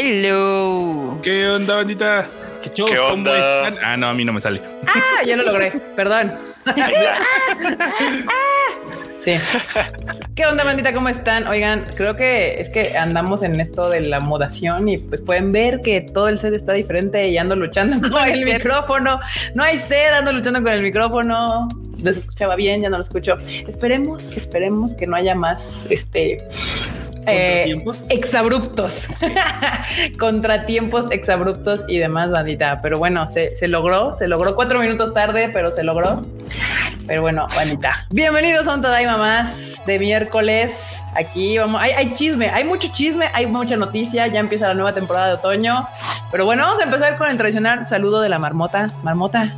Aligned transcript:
Hello. 0.00 1.18
¿Qué 1.24 1.48
onda, 1.48 1.74
bandita? 1.74 2.24
¿Qué, 2.62 2.70
show? 2.72 2.86
¿Qué 2.86 2.98
¿Cómo 2.98 3.14
onda? 3.14 3.64
están? 3.66 3.84
Ah, 3.84 3.96
no, 3.96 4.06
a 4.06 4.14
mí 4.14 4.24
no 4.24 4.32
me 4.32 4.40
sale. 4.40 4.62
Ah, 4.86 5.24
ya 5.26 5.36
lo 5.36 5.42
logré. 5.42 5.72
Perdón. 5.96 6.32
Sí. 9.18 9.34
¿Qué 10.36 10.46
onda, 10.46 10.62
bandita? 10.62 10.92
¿Cómo 10.92 11.08
están? 11.08 11.48
Oigan, 11.48 11.84
creo 11.96 12.14
que 12.14 12.60
es 12.60 12.70
que 12.70 12.96
andamos 12.96 13.42
en 13.42 13.60
esto 13.60 13.90
de 13.90 14.00
la 14.02 14.20
modación 14.20 14.88
y 14.88 14.98
pues 14.98 15.22
pueden 15.22 15.50
ver 15.50 15.80
que 15.82 16.00
todo 16.00 16.28
el 16.28 16.38
set 16.38 16.54
está 16.54 16.72
diferente 16.72 17.26
y 17.26 17.36
ando 17.36 17.56
luchando 17.56 18.08
con 18.08 18.24
el 18.24 18.44
micrófono. 18.44 19.18
No 19.56 19.64
hay 19.64 19.80
set, 19.80 20.12
ando 20.16 20.32
luchando 20.32 20.62
con 20.62 20.72
el 20.72 20.82
micrófono. 20.82 21.66
Los 22.00 22.16
escuchaba 22.16 22.54
bien, 22.54 22.80
ya 22.80 22.90
no 22.90 22.96
lo 22.98 23.02
escucho. 23.02 23.36
Esperemos, 23.66 24.36
esperemos 24.36 24.94
que 24.94 25.08
no 25.08 25.16
haya 25.16 25.34
más 25.34 25.88
este 25.90 26.38
eh, 27.26 27.64
¿Contratiempos? 27.66 28.10
exabruptos, 28.10 29.08
contratiempos 30.18 31.10
exabruptos 31.10 31.84
y 31.88 31.98
demás, 31.98 32.30
bandita. 32.30 32.80
Pero 32.82 32.98
bueno, 32.98 33.28
se, 33.28 33.54
se 33.56 33.68
logró, 33.68 34.14
se 34.14 34.28
logró 34.28 34.54
cuatro 34.54 34.80
minutos 34.80 35.12
tarde, 35.14 35.50
pero 35.52 35.70
se 35.70 35.82
logró. 35.82 36.22
Pero 37.06 37.22
bueno, 37.22 37.46
bandita. 37.56 38.06
Bienvenidos 38.10 38.68
a 38.68 38.74
un 38.74 38.82
Tadaima 38.82 39.16
más 39.16 39.80
de 39.86 39.98
miércoles. 39.98 41.02
Aquí 41.16 41.56
vamos, 41.56 41.80
hay, 41.80 41.92
hay 41.92 42.12
chisme, 42.12 42.50
hay 42.50 42.64
mucho 42.64 42.88
chisme, 42.92 43.26
hay 43.32 43.46
mucha 43.46 43.76
noticia. 43.76 44.26
Ya 44.26 44.40
empieza 44.40 44.68
la 44.68 44.74
nueva 44.74 44.92
temporada 44.92 45.28
de 45.28 45.34
otoño. 45.34 45.88
Pero 46.30 46.44
bueno, 46.44 46.64
vamos 46.64 46.80
a 46.80 46.84
empezar 46.84 47.16
con 47.16 47.30
el 47.30 47.38
tradicional 47.38 47.86
saludo 47.86 48.20
de 48.20 48.28
la 48.28 48.38
marmota. 48.38 48.88
Marmota, 49.02 49.54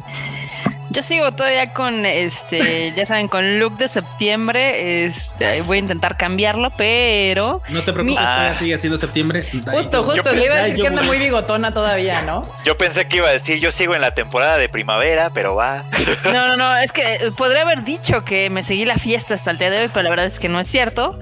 Yo 0.93 1.03
sigo 1.05 1.31
todavía 1.31 1.73
con 1.73 2.05
este, 2.05 2.93
ya 2.97 3.07
saben, 3.07 3.29
con 3.29 3.59
look 3.61 3.77
de 3.79 3.87
septiembre. 3.89 5.05
Este, 5.05 5.63
voy 5.63 5.77
a 5.77 5.81
intentar 5.81 6.17
cambiarlo, 6.17 6.71
pero 6.77 7.63
No 7.69 7.81
te 7.83 7.93
preocupes, 7.93 8.05
Mi- 8.05 8.15
todavía 8.17 8.55
sigue 8.59 8.79
siendo 8.79 8.99
septiembre. 8.99 9.43
justo, 9.71 10.03
justo, 10.03 10.33
le 10.33 10.45
iba 10.47 10.55
a 10.57 10.59
decir 10.63 10.77
yo 10.77 10.83
que 10.83 10.89
anda 10.89 11.03
muy 11.03 11.19
bigotona 11.19 11.73
todavía, 11.73 12.23
¿no? 12.23 12.43
Yo 12.65 12.77
pensé 12.77 13.07
que 13.07 13.19
iba 13.19 13.29
a 13.29 13.33
decir, 13.33 13.59
yo 13.61 13.71
sigo 13.71 13.95
en 13.95 14.01
la 14.01 14.15
temporada 14.15 14.57
de 14.59 14.69
primavera, 14.69 15.31
pero 15.33 15.55
va. 15.55 15.85
no, 16.25 16.49
no, 16.49 16.57
no. 16.57 16.77
Es 16.79 16.93
que 16.93 17.15
eh, 17.15 17.31
podría 17.37 17.63
haber 17.63 17.85
dicho 17.85 18.25
que 18.25 18.51
me 18.51 18.63
seguí 18.65 18.85
la 18.85 18.99
fiesta 18.99 19.35
hasta 19.35 19.51
el 19.53 19.59
día 19.59 19.71
de 19.71 19.83
hoy, 19.83 19.89
pero 19.93 20.03
la 20.03 20.11
verdad 20.11 20.27
es 20.27 20.39
que 20.41 20.49
no 20.49 20.59
es 20.59 20.67
cierto. 20.69 21.19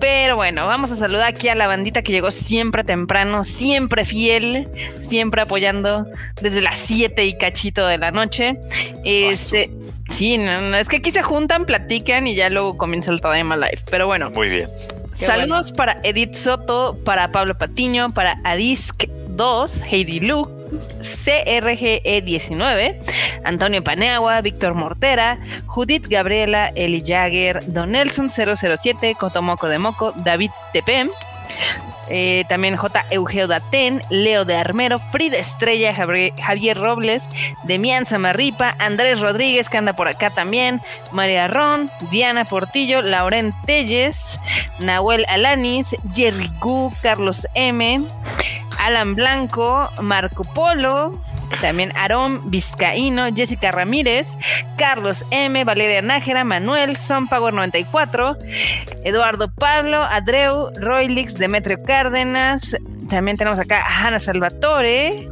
Pero 0.00 0.36
bueno, 0.36 0.66
vamos 0.66 0.90
a 0.90 0.96
saludar 0.96 1.26
aquí 1.26 1.48
a 1.48 1.54
la 1.54 1.66
bandita 1.66 2.02
que 2.02 2.10
llegó 2.10 2.30
siempre 2.30 2.84
temprano, 2.84 3.44
siempre 3.44 4.06
fiel, 4.06 4.66
siempre 5.00 5.42
apoyando 5.42 6.06
desde 6.40 6.62
las 6.62 6.78
7 6.78 7.26
y 7.26 7.36
cachito 7.36 7.86
de 7.86 7.98
la 7.98 8.10
noche. 8.10 8.58
Este, 9.04 9.70
sí, 10.08 10.38
no, 10.38 10.60
no, 10.62 10.76
es 10.78 10.88
que 10.88 10.96
aquí 10.96 11.12
se 11.12 11.22
juntan, 11.22 11.66
platican 11.66 12.26
y 12.26 12.34
ya 12.34 12.48
luego 12.48 12.78
comienza 12.78 13.12
el 13.12 13.20
Tadaima 13.20 13.56
Live. 13.56 13.82
Pero 13.90 14.06
bueno, 14.06 14.30
Muy 14.30 14.48
bien. 14.48 14.68
Saludos 15.12 15.72
para 15.72 16.00
Edith 16.02 16.34
Soto, 16.34 16.96
para 17.04 17.30
Pablo 17.30 17.58
Patiño, 17.58 18.10
para 18.10 18.40
Adisk 18.44 19.04
2, 19.28 19.82
Heidi 19.90 20.20
Lu, 20.20 20.59
CRGE19, 20.70 22.80
E 22.80 23.00
Antonio 23.44 23.82
Paneagua, 23.82 24.40
Víctor 24.40 24.74
Mortera, 24.74 25.38
Judith 25.66 26.06
Gabriela, 26.08 26.72
Eli 26.74 27.02
Jagger, 27.04 27.62
Don 27.66 27.90
Nelson 27.92 28.30
007, 28.30 29.14
Cotomoco 29.18 29.68
de 29.68 29.78
Moco, 29.78 30.12
David 30.16 30.50
Tepem. 30.72 31.08
eh, 32.12 32.44
también 32.48 32.76
J. 32.76 33.06
Eugeo 33.10 33.46
Daten, 33.46 34.02
Leo 34.10 34.44
de 34.44 34.56
Armero, 34.56 34.98
Frida 34.98 35.38
Estrella, 35.38 35.94
Javier, 35.94 36.32
Javier 36.42 36.76
Robles, 36.76 37.28
Demian 37.62 38.04
Samarripa, 38.04 38.74
Andrés 38.80 39.20
Rodríguez, 39.20 39.68
que 39.68 39.78
anda 39.78 39.92
por 39.92 40.08
acá 40.08 40.30
también, 40.30 40.80
María 41.12 41.46
Ron, 41.46 41.88
Diana 42.10 42.44
Portillo, 42.44 43.00
Lauren 43.00 43.54
Telles, 43.64 44.40
Nahuel 44.80 45.24
Alanis, 45.28 45.94
Jerry 46.12 46.50
Gu, 46.58 46.90
Carlos 47.00 47.46
M, 47.54 48.04
Alan 48.80 49.14
Blanco, 49.14 49.90
Marco 50.00 50.44
Polo, 50.44 51.22
también 51.60 51.92
Aarón 51.96 52.50
Vizcaíno, 52.50 53.26
Jessica 53.34 53.70
Ramírez, 53.70 54.26
Carlos 54.76 55.24
M, 55.30 55.64
Valeria 55.64 56.02
Nájera, 56.02 56.44
Manuel, 56.44 56.96
Son 56.96 57.28
Power 57.28 57.52
94, 57.52 58.36
Eduardo 59.04 59.52
Pablo, 59.52 60.02
Adreu, 60.02 60.70
Roylix, 60.76 61.34
Demetrio 61.34 61.82
Cárdenas, 61.82 62.76
también 63.08 63.36
tenemos 63.36 63.58
acá 63.58 63.82
a 63.82 64.06
Hanna 64.06 64.18
Salvatore, 64.18 65.28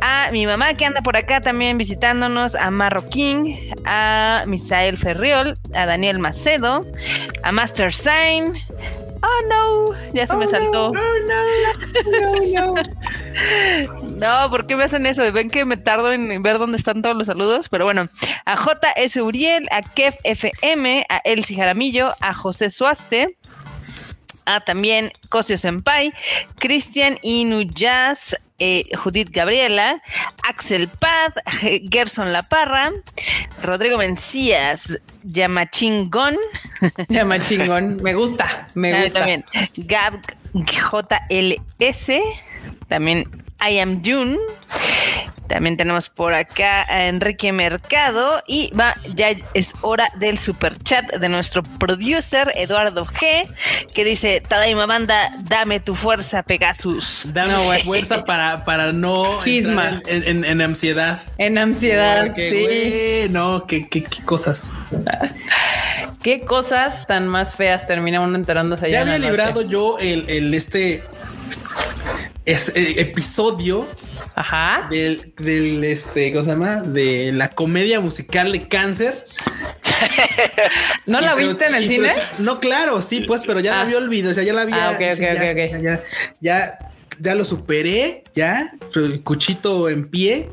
a 0.00 0.30
mi 0.32 0.44
mamá 0.46 0.74
que 0.74 0.84
anda 0.84 1.00
por 1.00 1.16
acá 1.16 1.40
también 1.40 1.78
visitándonos, 1.78 2.56
a 2.56 2.70
Marro 2.70 3.08
King, 3.08 3.54
a 3.84 4.42
Misael 4.46 4.98
Ferriol, 4.98 5.54
a 5.74 5.86
Daniel 5.86 6.18
Macedo, 6.18 6.84
a 7.44 7.52
Master 7.52 7.92
Sign. 7.94 8.52
Oh 9.22 9.48
no, 9.48 10.12
ya 10.12 10.26
se 10.26 10.36
me 10.36 10.46
saltó. 10.46 10.92
No, 14.16 14.50
¿por 14.50 14.66
qué 14.66 14.76
me 14.76 14.84
hacen 14.84 15.06
eso? 15.06 15.30
Ven 15.32 15.50
que 15.50 15.64
me 15.64 15.76
tardo 15.76 16.12
en 16.12 16.42
ver 16.42 16.58
dónde 16.58 16.76
están 16.76 17.02
todos 17.02 17.16
los 17.16 17.26
saludos, 17.26 17.68
pero 17.68 17.84
bueno, 17.84 18.08
a 18.44 18.56
JS 18.56 19.16
Uriel, 19.16 19.66
a 19.70 19.82
Kef 19.82 20.16
FM, 20.24 21.06
a 21.08 21.18
Elsie 21.24 21.56
Jaramillo, 21.56 22.12
a 22.20 22.34
José 22.34 22.70
Suaste, 22.70 23.36
a 24.44 24.60
también 24.60 25.12
Cosio 25.28 25.56
Senpai, 25.56 26.12
Cristian 26.58 27.18
Inuyaz, 27.22 28.36
eh, 28.64 28.84
Judith 28.96 29.30
Gabriela, 29.32 30.00
Axel 30.44 30.86
Pad, 30.88 31.32
Ge- 31.60 31.82
Gerson 31.90 32.32
La 32.32 32.44
Parra, 32.44 32.92
Rodrigo 33.62 33.98
Mencías, 33.98 34.98
Yamachingón, 35.24 36.36
Llama 37.08 37.42
chingón. 37.44 37.96
Me 38.02 38.14
gusta, 38.14 38.68
me 38.74 38.92
Ah, 38.94 39.02
gusta. 39.02 39.18
También 39.18 39.44
Gab 39.76 40.20
JLS. 40.54 42.06
También 42.88 43.24
I 43.68 43.78
am 43.78 44.02
June. 44.04 44.36
También 45.48 45.76
tenemos 45.76 46.08
por 46.08 46.32
acá 46.32 46.86
a 46.88 47.08
Enrique 47.08 47.52
Mercado. 47.52 48.42
Y 48.46 48.72
va, 48.74 48.94
ya 49.14 49.30
es 49.52 49.72
hora 49.82 50.08
del 50.18 50.38
super 50.38 50.78
chat 50.78 51.04
de 51.12 51.28
nuestro 51.28 51.62
producer 51.62 52.50
Eduardo 52.54 53.04
G. 53.04 53.46
Que 53.92 54.04
dice: 54.04 54.40
Tadaima 54.46 54.86
banda, 54.86 55.30
dame 55.42 55.78
tu 55.78 55.94
fuerza, 55.94 56.42
Pegasus. 56.42 57.28
Dame 57.34 57.52
No, 57.52 57.84
fuerza 57.84 58.24
para, 58.24 58.64
para 58.64 58.92
no 58.92 59.26
Chisma. 59.44 60.00
en, 60.06 60.24
en- 60.24 60.44
en 60.46 60.62
ansiedad. 60.62 61.20
En 61.36 61.58
ansiedad, 61.58 62.26
Porque, 62.28 62.50
sí. 62.50 62.62
güey, 62.62 63.28
no, 63.28 63.66
qué, 63.66 63.88
qué, 63.88 64.04
qué 64.04 64.22
cosas. 64.22 64.70
¿Qué 66.22 66.40
cosas 66.40 67.06
tan 67.06 67.26
más 67.26 67.56
feas 67.56 67.86
termina 67.86 68.20
uno 68.20 68.36
enterándose 68.36 68.86
allá 68.86 68.92
Ya 68.94 69.00
había 69.02 69.18
librado 69.18 69.62
yo 69.62 69.98
el, 69.98 70.28
el 70.30 70.54
este 70.54 71.02
es, 72.44 72.70
eh, 72.74 72.94
episodio 73.00 73.86
Ajá. 74.34 74.88
del, 74.90 75.32
del 75.36 75.84
este, 75.84 76.32
¿cómo 76.32 76.44
se 76.44 76.50
llama? 76.50 76.76
De 76.76 77.30
la 77.32 77.48
comedia 77.50 78.00
musical 78.00 78.50
de 78.52 78.66
cáncer. 78.68 79.18
¿No 81.06 81.20
la 81.20 81.34
pero- 81.34 81.48
viste 81.48 81.66
en 81.66 81.74
el 81.74 81.86
cine? 81.88 82.10
pero- 82.14 82.26
no, 82.38 82.60
claro, 82.60 83.00
sí, 83.02 83.20
pues, 83.20 83.42
pero 83.46 83.60
ya 83.60 83.72
Ah. 83.72 83.76
la 83.76 83.82
había 83.82 83.98
olvidado, 83.98 84.32
o 84.32 84.34
sea, 84.34 84.42
ya 84.44 84.52
la 84.52 84.62
había. 84.62 84.88
Ah, 84.88 84.90
ok, 84.92 85.00
ok, 85.12 85.18
dije, 85.18 85.34
ya, 85.34 85.50
ok, 85.52 85.74
ok. 85.74 85.82
Ya, 85.82 85.94
ya, 85.96 86.02
ya, 86.40 86.78
ya 87.22 87.34
lo 87.36 87.44
superé, 87.44 88.24
ya, 88.34 88.70
cuchito 89.22 89.88
en 89.88 90.08
pie. 90.08 90.48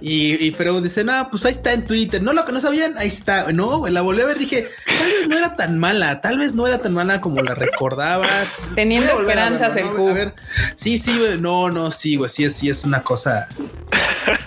Y, 0.00 0.42
y 0.44 0.50
pero 0.52 0.80
dice, 0.80 1.04
no, 1.04 1.28
pues 1.30 1.44
ahí 1.44 1.52
está 1.52 1.72
en 1.72 1.84
Twitter. 1.84 2.22
No 2.22 2.32
lo 2.32 2.44
que 2.46 2.52
no 2.52 2.60
sabían, 2.60 2.96
ahí 2.96 3.08
está. 3.08 3.52
No, 3.52 3.78
güey, 3.78 3.92
la 3.92 4.00
volví 4.00 4.22
a 4.22 4.26
ver, 4.26 4.38
dije, 4.38 4.68
tal 4.86 5.06
vez 5.06 5.28
no 5.28 5.36
era 5.38 5.56
tan 5.56 5.78
mala, 5.78 6.20
tal 6.20 6.38
vez 6.38 6.54
no 6.54 6.66
era 6.66 6.78
tan 6.78 6.94
mala 6.94 7.20
como 7.20 7.42
la 7.42 7.54
recordaba. 7.54 8.26
Teniendo 8.74 9.10
esperanzas 9.20 9.76
el 9.76 9.84
¿no? 9.86 9.92
Q. 9.96 10.08
A 10.08 10.12
ver, 10.12 10.34
sí, 10.76 10.96
sí, 10.98 11.18
güey, 11.18 11.38
no, 11.40 11.70
no, 11.70 11.92
sí, 11.92 12.16
güey, 12.16 12.30
sí 12.30 12.44
es, 12.44 12.54
sí 12.56 12.68
es 12.70 12.84
una 12.84 13.02
cosa. 13.02 13.46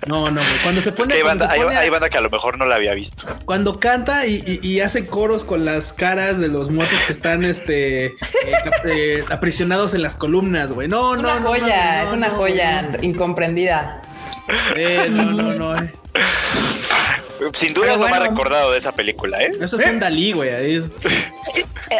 No, 0.08 0.32
no, 0.32 0.42
güey. 0.42 0.60
Cuando 0.64 0.82
se 0.82 0.90
Es 0.90 0.96
pone, 0.96 1.10
que 1.10 1.18
hay 1.18 1.24
banda, 1.24 1.48
se 1.48 1.54
hay, 1.54 1.62
pone 1.62 1.76
a- 1.76 1.80
hay 1.82 1.90
banda 1.90 2.10
que 2.10 2.18
a 2.18 2.22
lo 2.22 2.30
mejor 2.30 2.58
no 2.58 2.66
la 2.66 2.76
había 2.76 2.94
visto. 2.94 3.26
cuando 3.46 3.80
canta 3.80 4.26
y, 4.26 4.44
y- 4.48 4.68
y 4.68 4.80
hace 4.80 5.06
coros 5.06 5.44
con 5.44 5.66
las 5.66 5.94
caras 5.94 6.40
de 6.40 6.48
los 6.48 6.72
muertos 6.72 6.98
que 7.06 7.14
están 7.14 7.44
este 7.44 8.06
eh, 8.08 8.14
eh, 8.86 9.24
aprisionados 9.30 9.94
en 9.94 10.02
las 10.02 10.16
columnas, 10.16 10.72
güey. 10.72 10.88
No, 10.88 11.16
Es 11.16 11.22
no, 11.22 11.30
una 11.30 11.40
no, 11.42 11.50
joya, 11.70 11.84
mames, 11.86 12.04
no, 12.04 12.08
es 12.10 12.14
una 12.18 12.28
no, 12.30 12.36
joya 12.36 12.82
no. 12.84 13.04
incomprendida. 13.04 14.02
Eh, 14.76 15.08
no, 15.10 15.24
no, 15.32 15.54
no. 15.54 15.76
eh. 15.76 15.92
Sin 17.54 17.74
duda 17.74 17.86
Pero 17.88 17.96
es 17.96 18.02
lo 18.02 18.10
más 18.10 18.28
recordado 18.28 18.72
de 18.72 18.80
esa 18.80 18.94
película, 18.94 19.42
¿eh? 19.44 19.52
Eso 19.62 19.76
es 19.80 19.86
un 19.86 20.00
Dalí, 20.00 20.32
güey. 20.32 20.50
Eh, 20.50 20.84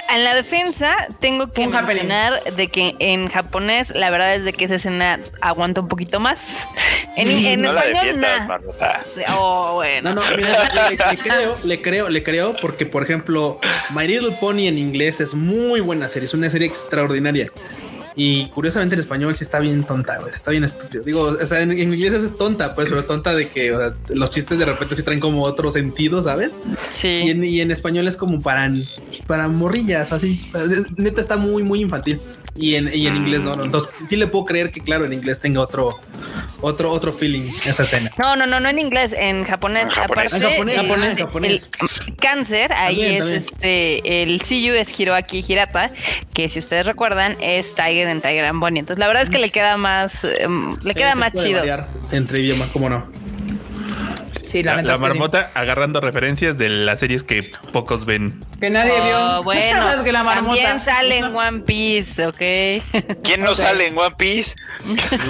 En 0.10 0.24
la 0.24 0.34
defensa, 0.34 0.96
tengo 1.20 1.52
que 1.54 1.68
Un 1.68 1.76
happening. 1.76 2.08
mencionar 2.08 2.44
de 2.56 2.68
que 2.70 2.96
en 3.00 3.30
japonés, 3.30 3.92
la 3.96 4.10
verdad 4.10 4.34
es 4.36 4.44
de 4.46 4.52
que 4.54 4.66
esa 4.66 4.76
escena 4.76 5.20
aguanta 5.40 5.82
un 5.82 5.88
poquito 5.88 6.20
más. 6.20 6.68
En, 7.16 7.28
en 7.30 7.62
no 7.62 7.72
la 7.72 7.82
español, 7.82 8.04
defiendas, 8.06 8.40
nah. 8.42 8.48
Marmota. 8.48 9.04
Oh, 9.38 9.74
bueno. 9.76 10.14
No, 10.14 10.22
no, 10.30 10.38
mira, 10.38 10.90
le, 10.90 10.98
le 10.98 11.18
creo, 11.18 11.56
le 11.64 11.82
creo, 11.82 12.10
le 12.10 12.24
creo, 12.24 12.56
porque 12.62 12.86
por 12.86 13.04
ejemplo, 13.04 13.60
My 13.92 14.08
Little 14.08 14.38
Pony 14.42 14.68
en 14.68 14.78
inglés 14.78 15.22
es 15.22 15.34
muy 15.36 15.80
buena 15.82 16.10
serie, 16.10 16.26
es 16.26 16.34
una 16.34 16.50
serie 16.50 16.68
extraordinaria. 16.68 17.48
Y 18.20 18.48
curiosamente 18.48 18.96
en 18.96 19.02
español 19.02 19.36
sí 19.36 19.44
está 19.44 19.60
bien 19.60 19.84
tonta, 19.84 20.18
güey, 20.18 20.34
está 20.34 20.50
bien 20.50 20.64
estúpido. 20.64 21.04
Digo, 21.04 21.38
o 21.40 21.46
sea, 21.46 21.62
en, 21.62 21.72
en 21.72 21.94
inglés 21.94 22.16
es 22.16 22.36
tonta, 22.36 22.74
pues, 22.74 22.90
pero 22.90 23.00
es 23.00 23.06
tonta 23.06 23.36
de 23.36 23.48
que 23.48 23.72
o 23.72 23.78
sea, 23.78 23.94
los 24.10 24.32
chistes 24.32 24.58
de 24.58 24.66
repente 24.66 24.96
sí 24.96 25.04
traen 25.04 25.20
como 25.20 25.44
otro 25.44 25.70
sentido, 25.70 26.24
¿sabes? 26.24 26.50
Sí. 26.90 27.08
Y 27.26 27.30
en, 27.30 27.44
y 27.44 27.62
en 27.62 27.70
español 27.70 28.08
es 28.08 28.18
como 28.18 28.42
para, 28.42 28.74
para 29.28 29.48
morrillas, 29.48 30.12
así. 30.12 30.50
Neta 30.98 31.22
está 31.22 31.38
muy, 31.38 31.62
muy 31.62 31.82
infantil. 31.82 32.20
Y 32.58 32.76
en, 32.76 32.90
y 32.94 33.08
en 33.08 33.16
inglés 33.16 33.44
no, 33.44 33.56
no. 33.56 33.64
Entonces 33.66 33.92
sí 34.10 34.16
le 34.16 34.28
puedo 34.28 34.46
creer 34.46 34.72
que 34.72 34.82
claro, 34.82 35.06
en 35.06 35.14
inglés 35.14 35.40
tenga 35.40 35.62
otro, 35.62 35.92
otro, 36.62 36.92
otro 36.92 37.14
feeling 37.14 37.44
esa 37.66 37.84
escena. 37.84 38.12
No, 38.18 38.36
no, 38.36 38.46
no, 38.48 38.60
no 38.60 38.70
en 38.70 38.80
inglés, 38.80 39.14
en 39.18 39.44
japonés. 39.44 39.84
En 39.84 39.90
japonés. 39.90 40.34
Aparte, 40.34 40.36
En 40.48 40.52
japonés, 40.52 40.76
el- 40.78 40.82
japonés, 40.88 41.12
el- 41.12 41.18
japonés. 41.26 41.70
el 42.08 42.16
cáncer, 42.18 42.74
ahí 42.74 42.96
También, 42.98 43.14
es 43.16 43.20
también. 43.20 43.38
este, 44.02 44.24
el 44.24 44.42
Siyu 44.42 44.74
es 44.74 45.00
Hiroaki 45.00 45.44
Hirata, 45.48 45.92
que 46.34 46.50
si 46.50 46.60
ustedes 46.60 46.86
recuerdan 46.86 47.36
es 47.42 47.76
Tiger 47.76 48.08
en 48.08 48.22
Tiger 48.22 48.46
and 48.46 48.60
Bonnie. 48.60 48.80
Entonces 48.80 49.00
la 49.00 49.08
verdad 49.08 49.24
es 49.24 49.30
que 49.30 49.38
le 49.40 49.50
queda 49.50 49.78
más, 49.78 50.24
em, 50.24 50.76
le 50.82 50.94
Sí, 50.94 50.98
queda 51.00 51.14
se 51.14 51.20
más 51.20 51.34
puede 51.34 51.48
chido. 51.48 51.64
Entre 52.12 52.42
idiomas, 52.42 52.70
cómo 52.70 52.90
no. 52.90 53.06
Sí, 54.48 54.64
la, 54.64 54.72
La, 54.76 54.82
neta 54.82 54.88
la 54.90 54.94
es 54.96 55.00
que 55.02 55.06
sí. 55.06 55.10
marmota 55.10 55.50
agarrando 55.54 56.00
referencias 56.02 56.58
de 56.58 56.70
las 56.70 57.00
series 57.00 57.24
que 57.24 57.44
pocos 57.72 58.06
ven. 58.06 58.40
Que 58.60 58.70
nadie 58.70 58.94
Oh, 59.00 59.04
vio. 59.06 59.44
bueno, 59.44 59.92
Es 59.98 59.98
que 60.02 60.12
la 60.12 60.24
marmota. 60.24 60.56
también 60.56 60.80
sale 60.80 61.18
en 61.20 61.26
One 61.36 61.60
Piece, 61.60 62.26
¿ok? 62.26 62.38
¿Quién 63.24 63.42
no 63.42 63.52
Ok. 63.52 63.56
sale 63.58 63.88
en 63.88 63.98
One 63.98 64.16
Piece? 64.18 64.56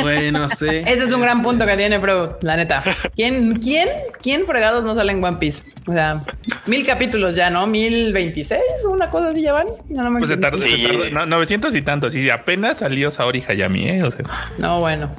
Güey, 0.01 0.31
no 0.31 0.49
sé. 0.49 0.81
Ese 0.81 1.05
es 1.05 1.13
un 1.13 1.21
gran 1.21 1.41
punto 1.43 1.65
que 1.65 1.75
tiene 1.77 1.99
Freud, 1.99 2.29
la 2.41 2.55
neta. 2.57 2.83
¿Quién, 3.15 3.55
quién, 3.59 3.89
quién 4.21 4.45
fregados 4.45 4.83
no 4.83 4.93
sale 4.95 5.11
en 5.13 5.23
One 5.23 5.37
Piece? 5.37 5.63
O 5.87 5.91
sea, 5.91 6.21
mil 6.65 6.85
capítulos 6.85 7.35
ya, 7.35 7.49
¿no? 7.49 7.65
Mil 7.67 8.13
veintiséis, 8.13 8.61
una 8.89 9.09
cosa 9.09 9.29
así 9.29 9.41
ya 9.41 9.53
van. 9.53 9.67
No, 9.89 10.03
no 10.03 10.09
me 10.11 10.19
Pues 10.19 10.29
se 10.31 10.37
tardó, 10.37 10.57
Sí. 10.57 10.69
se 10.81 10.87
tardó- 10.87 11.09
no, 11.11 11.25
900 11.25 11.73
y 11.75 11.81
tantos. 11.81 12.15
Y 12.15 12.29
apenas 12.29 12.79
salió 12.79 13.11
Saori 13.11 13.43
Hayami, 13.47 13.87
¿eh? 13.89 14.03
O 14.03 14.11
sea, 14.11 14.25
No, 14.57 14.79
bueno. 14.79 15.09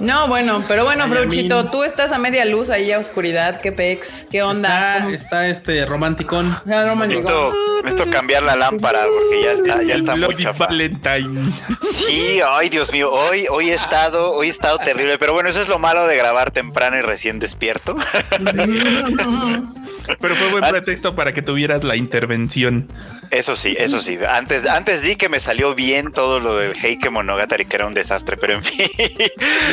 No, 0.00 0.28
bueno, 0.28 0.62
pero 0.68 0.84
bueno, 0.84 1.04
Amin. 1.04 1.48
tú 1.70 1.82
estás 1.84 2.12
a 2.12 2.18
media 2.18 2.44
luz 2.44 2.70
ahí 2.70 2.92
a 2.92 2.98
oscuridad. 2.98 3.27
¿Qué 3.62 3.72
pex? 3.72 4.26
¿Qué 4.30 4.42
onda? 4.42 4.96
Está, 4.96 5.04
¿Cómo- 5.04 5.14
está 5.14 5.48
este 5.48 5.84
romanticón. 5.86 6.56
Ah, 6.70 6.94
Necesito, 6.94 7.52
necesito 7.84 8.10
cambiar 8.10 8.42
la 8.42 8.56
lámpara 8.56 9.00
porque 9.02 9.42
ya 9.42 9.52
está, 9.52 9.82
ya 9.82 9.94
está 9.96 10.16
muy. 10.16 10.34
Valentine. 10.58 11.52
Sí, 11.82 12.40
ay 12.46 12.68
Dios 12.68 12.92
mío, 12.92 13.12
hoy, 13.12 13.46
hoy 13.50 13.70
he 13.70 13.74
estado, 13.74 14.32
hoy 14.32 14.48
he 14.48 14.50
estado 14.50 14.78
terrible, 14.78 15.18
pero 15.18 15.32
bueno, 15.34 15.48
eso 15.48 15.60
es 15.60 15.68
lo 15.68 15.78
malo 15.78 16.06
de 16.06 16.16
grabar 16.16 16.50
temprano 16.50 16.96
y 16.96 17.02
recién 17.02 17.38
despierto. 17.38 17.94
Pero 20.20 20.34
fue 20.36 20.48
buen 20.50 20.64
Ah. 20.64 20.70
pretexto 20.70 21.14
para 21.14 21.32
que 21.32 21.42
tuvieras 21.42 21.84
la 21.84 21.96
intervención. 21.96 22.88
Eso 23.30 23.56
sí, 23.56 23.74
eso 23.78 24.00
sí. 24.00 24.18
Antes, 24.28 24.64
antes 24.66 25.02
di 25.02 25.16
que 25.16 25.28
me 25.28 25.38
salió 25.40 25.74
bien 25.74 26.12
todo 26.12 26.40
lo 26.40 26.56
del 26.56 26.72
Heike 26.76 27.10
Monogatari, 27.10 27.66
que 27.66 27.76
era 27.76 27.86
un 27.86 27.94
desastre, 27.94 28.36
pero 28.36 28.54
en 28.54 28.62
fin. 28.62 28.88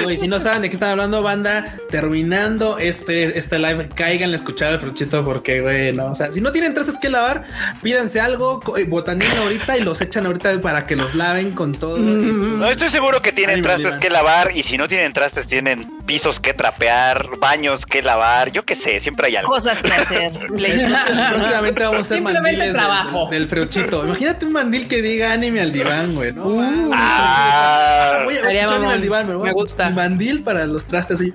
Güey, 0.04 0.18
si 0.18 0.28
no 0.28 0.40
saben 0.40 0.62
de 0.62 0.70
qué 0.70 0.76
están 0.76 0.92
hablando, 0.92 1.22
banda, 1.24 1.78
terminando 1.90 2.78
este, 2.80 3.38
este 3.40 3.60
live, 3.60 3.90
caigan 3.96 4.32
a 4.34 4.36
escuchar 4.36 4.74
al 4.74 4.80
fruchito 4.80 5.24
porque, 5.24 5.62
güey, 5.62 5.94
no. 5.94 6.08
O 6.08 6.16
sea, 6.16 6.32
si 6.32 6.42
no 6.42 6.52
tienen 6.52 6.74
trastes 6.74 6.98
que 6.98 7.10
lavar, 7.10 7.46
pídanse 7.82 8.20
algo, 8.20 8.62
eh, 8.78 8.84
botanina 8.88 9.40
ahorita 9.42 9.78
y 9.78 9.82
los 9.82 10.02
echan 10.02 10.26
ahorita 10.26 10.60
para 10.62 10.86
que 10.86 10.96
los 10.96 11.16
laven 11.16 11.52
con 11.54 11.72
todo. 11.74 11.98
No 11.98 12.70
estoy 12.70 12.90
seguro 12.90 13.22
que 13.22 13.32
tienen 13.32 13.58
Ay, 13.58 13.62
trastes 13.62 13.98
que 13.98 14.10
lavar 14.10 14.52
y 14.56 14.64
si 14.64 14.78
no 14.78 14.88
tienen 14.88 15.14
trastes 15.14 15.48
tienen 15.48 15.88
pisos 16.06 16.40
que 16.40 16.54
trapear, 16.54 17.28
baños 17.40 17.86
que 17.86 18.02
lavar, 18.02 18.52
yo 18.52 18.64
qué 18.66 18.76
sé, 18.76 19.00
siempre 19.00 19.28
hay 19.28 19.36
algo. 19.38 19.50
Cosas 19.52 19.82
que 19.82 19.92
hacer. 19.92 20.32
Próximamente 20.48 21.84
vamos 21.84 21.98
a 22.00 22.02
hacer 22.02 22.22
mandiles 22.22 22.60
del- 22.68 22.74
trabajo. 22.74 23.28
Del, 23.30 23.48
freuchito. 23.50 24.06
Imagínate 24.06 24.46
un 24.46 24.54
mandil 24.54 24.88
que 24.88 25.02
diga 25.02 25.32
anime 25.32 25.62
al 25.62 25.72
diván, 25.74 26.14
güey. 26.16 26.32
No, 26.34 26.46
Uh. 26.46 26.92
Ah, 26.94 28.22
Voy 28.24 28.36
a 28.36 28.38
escuchar 28.40 28.70
anime 28.74 28.94
al 28.94 29.02
diván, 29.02 29.26
güey. 29.28 29.38
Me 29.40 29.52
gusta. 29.52 29.88
Un 29.88 29.96
mandil 29.96 30.44
para 30.44 30.66
los 30.66 30.86
trastes. 30.86 31.20
ahí. 31.20 31.34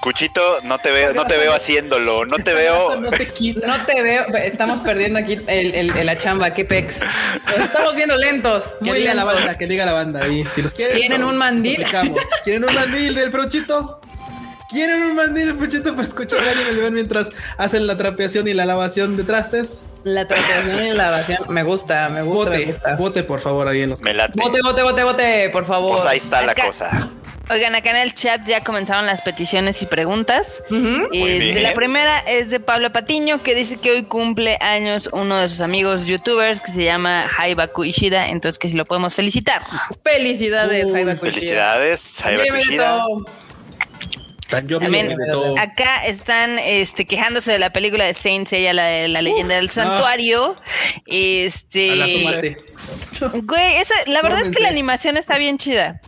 Cuchito, 0.00 0.40
no 0.64 0.78
te 0.78 0.90
veo, 0.90 1.12
no 1.12 1.24
te 1.24 1.36
veo 1.36 1.52
haciéndolo, 1.54 2.24
no 2.26 2.36
te 2.36 2.52
veo. 2.54 2.96
No 3.08 3.10
te 3.10 3.26
quita. 3.28 3.66
No 3.66 3.84
te 3.86 4.02
veo, 4.02 4.26
estamos 4.36 4.80
perdiendo 4.80 5.18
aquí 5.18 5.34
el, 5.46 5.74
el- 5.74 5.90
el- 5.96 6.06
la 6.06 6.18
chamba, 6.18 6.52
qué 6.52 6.64
pex. 6.64 7.00
Estamos 7.56 7.94
viendo 7.94 8.16
lentos, 8.16 8.64
Que 8.82 8.90
muy 8.90 8.98
diga 8.98 9.14
la 9.14 9.22
lentos. 9.24 9.40
banda, 9.44 9.58
que 9.58 9.66
diga 9.66 9.86
la 9.86 9.92
banda 9.92 10.24
ahí. 10.24 10.44
Si 10.54 10.62
los 10.62 10.72
quieren. 10.72 10.96
¿Quieren 10.98 11.24
un 11.24 11.36
mandil? 11.36 11.84
¿Quieren 12.44 12.64
un 12.64 12.74
mandil 12.74 13.14
del 13.14 13.30
prochito? 13.30 13.97
¿Quieren 14.68 15.02
un 15.02 15.14
mandil 15.14 15.46
del 15.46 15.56
prochito 15.56 15.92
para 15.94 16.02
escuchar 16.06 16.40
el 16.46 16.92
mientras 16.92 17.30
hacen 17.56 17.86
la 17.86 17.96
trapeación 17.96 18.48
y 18.48 18.54
la 18.54 18.66
lavación 18.66 19.16
de 19.16 19.24
trastes? 19.24 19.80
La 20.04 20.28
tratación 20.28 20.86
y 20.86 20.90
la 20.90 21.10
lavación, 21.10 21.38
me 21.48 21.62
gusta, 21.62 22.08
me 22.10 22.22
gusta, 22.22 22.50
me 22.50 22.64
gusta. 22.66 22.96
bote 22.96 23.22
por 23.22 23.40
favor 23.40 23.66
ahí 23.66 23.82
en 23.82 23.90
los. 23.90 24.02
Me 24.02 24.12
late. 24.12 24.38
Bote, 24.38 24.60
bote, 24.62 24.82
bote, 24.82 25.04
bote, 25.04 25.50
por 25.50 25.64
favor. 25.64 25.92
Pues 25.92 26.04
ahí 26.04 26.18
está 26.18 26.42
la 26.42 26.54
cosa. 26.54 27.08
Oigan, 27.50 27.74
acá 27.74 27.90
en 27.90 27.96
el 27.96 28.12
chat 28.12 28.46
ya 28.46 28.62
comenzaron 28.62 29.06
las 29.06 29.22
peticiones 29.22 29.80
y 29.80 29.86
preguntas. 29.86 30.62
Este, 30.70 31.38
bien. 31.38 31.62
la 31.62 31.72
primera 31.72 32.18
es 32.20 32.50
de 32.50 32.60
Pablo 32.60 32.92
Patiño, 32.92 33.42
que 33.42 33.54
dice 33.54 33.78
que 33.80 33.90
hoy 33.90 34.02
cumple 34.02 34.58
años 34.60 35.08
uno 35.14 35.38
de 35.38 35.48
sus 35.48 35.62
amigos 35.62 36.04
youtubers 36.04 36.60
que 36.60 36.72
se 36.72 36.84
llama 36.84 37.26
Haibaku 37.38 37.84
Ishida, 37.84 38.28
entonces 38.28 38.58
que 38.58 38.68
si 38.68 38.76
lo 38.76 38.84
podemos 38.84 39.14
felicitar. 39.14 39.62
Felicidades, 40.04 40.84
Uy, 40.84 40.92
Jaiba 40.92 41.14
Kuchida. 41.14 41.32
Felicidades, 41.32 42.00
Saiba 42.12 42.42
Bienvenido. 42.42 43.24
Yo 44.64 44.80
También 44.80 45.14
todo. 45.28 45.58
acá 45.58 46.06
están 46.06 46.58
este, 46.58 47.04
quejándose 47.06 47.52
de 47.52 47.58
la 47.58 47.70
película 47.70 48.04
de 48.04 48.14
Saint 48.14 48.48
Seiya, 48.48 48.72
la 48.72 48.86
de 48.86 49.08
la 49.08 49.20
leyenda 49.22 49.56
del 49.56 49.68
santuario. 49.68 50.56
Este, 51.06 51.92
A 51.92 51.96
la 51.96 52.06
tomate. 52.06 52.56
güey, 53.42 53.76
esa, 53.76 53.94
la 54.06 54.22
verdad 54.22 54.40
es 54.40 54.48
que 54.50 54.60
la 54.60 54.68
animación 54.68 55.16
está 55.16 55.36
bien 55.38 55.58
chida. 55.58 56.00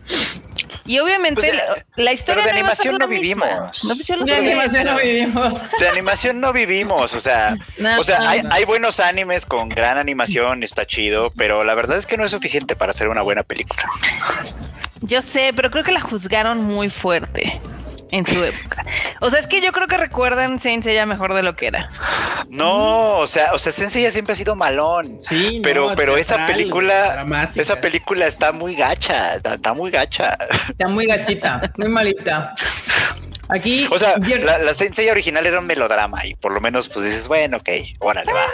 Y 0.85 0.97
obviamente 0.99 1.41
Pues, 1.41 1.53
la, 1.53 1.61
eh, 1.75 1.85
la 1.97 2.11
historia 2.13 2.43
pero 2.43 2.55
de 2.55 2.61
no 2.61 2.67
animación 2.67 2.97
no 2.97 3.07
vivimos. 3.07 3.83
No, 3.85 3.95
pues 3.95 4.07
De 4.25 4.35
animación 4.35 4.85
no 4.85 4.95
vivimos. 4.97 5.53
De 5.79 5.87
animación 5.87 6.39
no 6.41 6.53
vivimos, 6.53 7.13
o 7.13 7.19
sea, 7.19 7.55
No, 7.77 7.99
o 7.99 8.03
sea, 8.03 8.27
hay, 8.27 8.41
no. 8.41 8.51
hay 8.51 8.65
buenos 8.65 8.99
animes 8.99 9.45
con 9.45 9.69
gran 9.69 9.97
animación, 9.99 10.63
está 10.63 10.85
chido, 10.87 11.31
pero 11.37 11.63
la 11.63 11.75
verdad 11.75 11.97
es 11.99 12.07
que 12.07 12.17
no 12.17 12.25
es 12.25 12.31
suficiente 12.31 12.75
para 12.75 12.91
hacer 12.91 13.07
una 13.07 13.21
buena 13.21 13.43
película. 13.43 13.83
Yo 15.01 15.21
sé, 15.21 15.51
pero 15.55 15.69
creo 15.69 15.83
que 15.83 15.91
la 15.91 16.01
juzgaron 16.01 16.63
muy 16.63 16.89
fuerte 16.89 17.59
en 18.11 18.25
su 18.25 18.43
época. 18.43 18.85
O 19.19 19.29
sea, 19.29 19.39
es 19.39 19.47
que 19.47 19.61
yo 19.61 19.71
creo 19.71 19.87
que 19.87 19.97
recuerdan 19.97 20.59
Saint 20.59 20.83
Seiya 20.83 21.05
mejor 21.05 21.33
de 21.33 21.43
lo 21.43 21.55
que 21.55 21.67
era. 21.67 21.89
No, 22.49 23.17
o 23.19 23.27
sea, 23.27 23.53
o 23.53 23.59
sea, 23.59 23.71
Sensei 23.71 24.03
ya 24.03 24.11
siempre 24.11 24.33
ha 24.33 24.35
sido 24.35 24.55
malón. 24.55 25.17
Sí, 25.19 25.57
no, 25.57 25.61
pero, 25.63 25.93
pero 25.95 26.17
esa 26.17 26.45
película, 26.45 27.13
dramática. 27.13 27.61
esa 27.61 27.79
película 27.81 28.27
está 28.27 28.51
muy 28.51 28.75
gacha, 28.75 29.35
está, 29.35 29.53
está 29.55 29.73
muy 29.73 29.89
gacha. 29.91 30.37
Está 30.69 30.87
muy 30.87 31.05
gachita, 31.05 31.61
muy 31.77 31.87
malita. 31.87 32.53
Aquí, 33.49 33.85
O 33.91 33.99
sea, 33.99 34.15
Jer- 34.15 34.43
la, 34.43 34.59
la 34.59 34.73
Sensei 34.73 35.09
original 35.09 35.45
era 35.45 35.59
un 35.59 35.65
melodrama 35.65 36.25
y 36.25 36.35
por 36.35 36.53
lo 36.53 36.61
menos 36.61 36.87
pues 36.87 37.03
dices, 37.05 37.27
bueno, 37.27 37.57
ok, 37.57 37.69
órale, 37.99 38.31
va. 38.31 38.45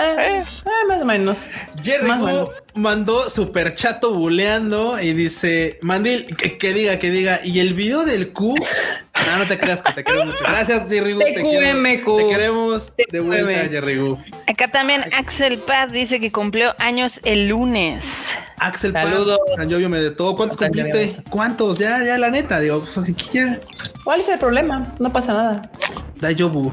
eh, 0.00 0.16
eh, 0.40 0.44
más 0.88 1.02
o 1.02 1.04
menos. 1.04 1.38
Jerry 1.82 2.06
Más 2.06 2.22
o 2.22 2.26
menos. 2.26 2.50
Mandó 2.74 3.28
super 3.28 3.74
chato 3.74 4.12
buleando 4.14 5.00
y 5.00 5.12
dice, 5.12 5.78
Mandil, 5.82 6.36
que, 6.36 6.58
que 6.58 6.72
diga, 6.72 6.98
que 6.98 7.10
diga. 7.10 7.40
Y 7.44 7.60
el 7.60 7.74
video 7.74 8.04
del 8.04 8.32
Q, 8.32 8.54
no, 9.26 9.38
no 9.38 9.46
te 9.46 9.58
creas 9.58 9.82
que 9.82 9.92
te 9.92 10.04
queremos 10.04 10.26
mucho. 10.26 10.38
Gracias, 10.42 10.88
Jerry 10.88 11.12
Gu. 11.14 11.20
Te, 11.20 11.34
quiero- 11.34 12.16
te 12.16 12.28
queremos 12.28 12.92
de 13.10 13.20
vuelta. 13.20 13.68
Jerry 13.68 13.98
Gu. 13.98 14.18
Acá 14.46 14.68
también 14.68 15.02
Axel 15.16 15.58
Paz 15.58 15.92
dice 15.92 16.20
que 16.20 16.30
cumplió 16.32 16.74
años 16.78 17.20
el 17.24 17.48
lunes. 17.48 18.36
Axel 18.58 18.92
Saludos. 18.92 19.38
Jovio 19.58 19.88
me 19.88 20.00
de 20.00 20.10
todo. 20.10 20.36
¿Cuántos 20.36 20.56
cumpliste? 20.56 21.16
¿Cuántos? 21.30 21.78
Ya, 21.78 22.02
ya, 22.04 22.18
la 22.18 22.30
neta, 22.30 22.60
digo, 22.60 22.84
pues 22.94 23.08
aquí 23.08 23.26
ya. 23.32 23.58
¿Cuál 24.04 24.20
es 24.20 24.28
el 24.28 24.38
problema? 24.38 24.94
No 24.98 25.12
pasa 25.12 25.32
nada. 25.32 25.70
Dayobu. 26.18 26.72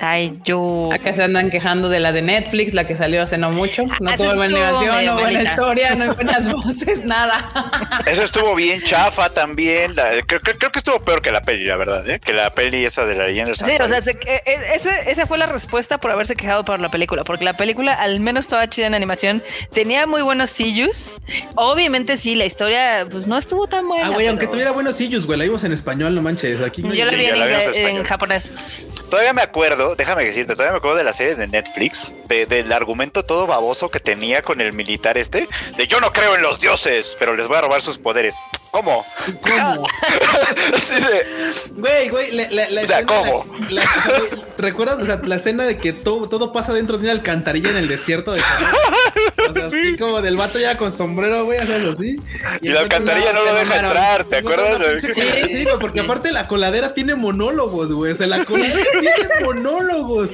Ay, 0.00 0.38
yo. 0.44 0.90
Acá 0.92 1.12
se 1.12 1.22
andan 1.22 1.50
quejando 1.50 1.88
de 1.88 2.00
la 2.00 2.12
de 2.12 2.22
Netflix, 2.22 2.72
la 2.74 2.84
que 2.84 2.96
salió 2.96 3.22
hace 3.22 3.36
no 3.38 3.50
mucho. 3.52 3.84
No 4.00 4.10
Ah, 4.10 4.16
tuvo 4.16 4.26
esa 4.28 4.36
buena 4.36 4.68
animación, 4.68 5.04
no 5.06 5.20
buena 5.20 5.42
historia, 5.42 5.94
no 5.94 6.04
hay 6.04 6.10
buenas 6.10 6.52
voces, 6.52 7.04
nada. 7.04 7.44
Eso 8.06 8.22
estuvo 8.22 8.54
bien 8.54 8.82
chafa 8.82 9.28
también. 9.30 9.94
la- 9.94 10.10
creo, 10.26 10.40
creo- 10.40 10.56
creo 10.58 10.70
que 10.72 10.78
estuvo 10.78 11.00
peor 11.02 11.20
que 11.22 11.30
la 11.30 11.42
peli, 11.42 11.64
la 11.64 11.76
verdad, 11.76 12.08
¿eh? 12.08 12.18
que 12.18 12.32
la 12.32 12.50
peli 12.50 12.84
esa 12.84 13.04
de 13.04 13.14
la 13.14 13.26
leyenda. 13.26 13.54
Sí, 13.54 13.72
o 13.80 13.88
sea, 13.88 14.00
se- 14.00 14.18
e- 14.26 14.42
ese- 14.74 15.10
esa 15.10 15.26
fue 15.26 15.36
la 15.38 15.46
respuesta 15.46 15.98
por 15.98 16.10
haberse 16.10 16.34
quejado 16.36 16.64
por 16.64 16.80
la 16.80 16.90
película, 16.90 17.24
porque 17.24 17.44
la 17.44 17.54
película 17.54 17.92
al 17.94 18.20
menos 18.20 18.44
estaba 18.46 18.68
chida 18.68 18.86
en 18.86 18.94
animación, 18.94 19.42
tenía 19.72 20.06
muy 20.06 20.22
buenos 20.22 20.50
sillos. 20.50 21.18
Obviamente 21.56 22.16
sí, 22.16 22.34
la 22.36 22.46
historia 22.46 23.06
pues 23.10 23.26
no 23.26 23.36
estuvo 23.38 23.66
tan 23.66 23.86
buena. 23.86 24.06
Ah, 24.06 24.10
güey, 24.10 24.26
aunque 24.28 24.42
pero- 24.46 24.52
tuviera 24.52 24.70
buenos 24.72 24.96
sillos, 24.96 25.26
güey, 25.26 25.38
la 25.38 25.44
vimos 25.44 25.64
en 25.64 25.72
español, 25.72 26.14
no 26.14 26.22
manches. 26.22 26.60
Aquí 26.62 26.82
no 26.82 26.94
Yo 26.94 27.04
la 27.04 27.10
Sí, 27.10 27.16
vi 27.16 27.24
ya 27.26 27.30
en, 27.34 27.38
la 27.40 27.64
en 27.64 27.96
en 27.98 28.04
japonés. 28.04 28.90
Todavía 29.10 29.32
me 29.32 29.42
acuerdo, 29.42 29.89
déjame 29.96 30.24
decirte, 30.24 30.54
todavía 30.54 30.72
me 30.72 30.78
acuerdo 30.78 30.96
de 30.96 31.04
la 31.04 31.12
serie 31.12 31.34
de 31.34 31.46
Netflix, 31.46 32.14
de- 32.28 32.46
del 32.46 32.72
argumento 32.72 33.22
todo 33.24 33.46
baboso 33.46 33.88
que 33.90 34.00
tenía 34.00 34.42
con 34.42 34.60
el 34.60 34.72
militar 34.72 35.16
este, 35.18 35.48
de 35.76 35.86
yo 35.86 36.00
no 36.00 36.12
creo 36.12 36.34
en 36.36 36.42
los 36.42 36.58
dioses, 36.60 37.16
pero 37.18 37.34
les 37.36 37.46
voy 37.48 37.56
a 37.56 37.60
robar 37.62 37.82
sus 37.82 37.98
poderes. 37.98 38.36
¿Cómo? 38.70 39.04
¿Cómo? 39.40 39.86
Así 40.76 40.94
de, 40.94 41.26
Güey, 41.72 42.08
güey, 42.08 42.30
la, 42.32 42.48
la, 42.50 42.70
la 42.70 42.82
O 42.82 42.86
sea, 42.86 43.00
escena- 43.00 43.06
¿cómo? 43.06 43.46
la- 43.68 43.84
¿Recuerdas 44.58 45.26
la 45.26 45.36
escena 45.36 45.64
de 45.64 45.76
que 45.76 45.92
todo, 45.92 46.28
todo 46.28 46.52
pasa 46.52 46.72
dentro 46.72 46.96
de 46.98 47.04
una 47.04 47.12
alcantarilla 47.12 47.70
en 47.70 47.76
el 47.78 47.88
desierto 47.88 48.32
de 48.32 48.40
Sonora? 48.42 48.72
O 49.50 49.52
sea, 49.54 49.66
así 49.66 49.96
como 49.96 50.20
del 50.22 50.36
vato 50.36 50.58
ya 50.58 50.76
con 50.76 50.92
sombrero, 50.92 51.44
güey, 51.44 51.58
hacerlo 51.58 51.92
así. 51.92 52.16
y 52.60 52.68
la 52.68 52.80
alcantarilla 52.80 53.32
no 53.32 53.44
lo 53.44 53.54
deja 53.54 53.64
mamaron. 53.76 53.90
entrar, 53.90 54.24
¿te 54.24 54.36
acuerdas? 54.36 55.02
Sí, 55.02 55.22
sí, 55.48 55.64
porque 55.80 56.00
aparte 56.00 56.32
la 56.32 56.48
coladera 56.48 56.94
tiene 56.94 57.14
monólogos, 57.14 57.92
güey. 57.92 58.12
O 58.12 58.14
sea, 58.14 58.26
la 58.26 58.44
coladera 58.44 58.74
tiene 59.00 59.44
monólogos. 59.44 60.30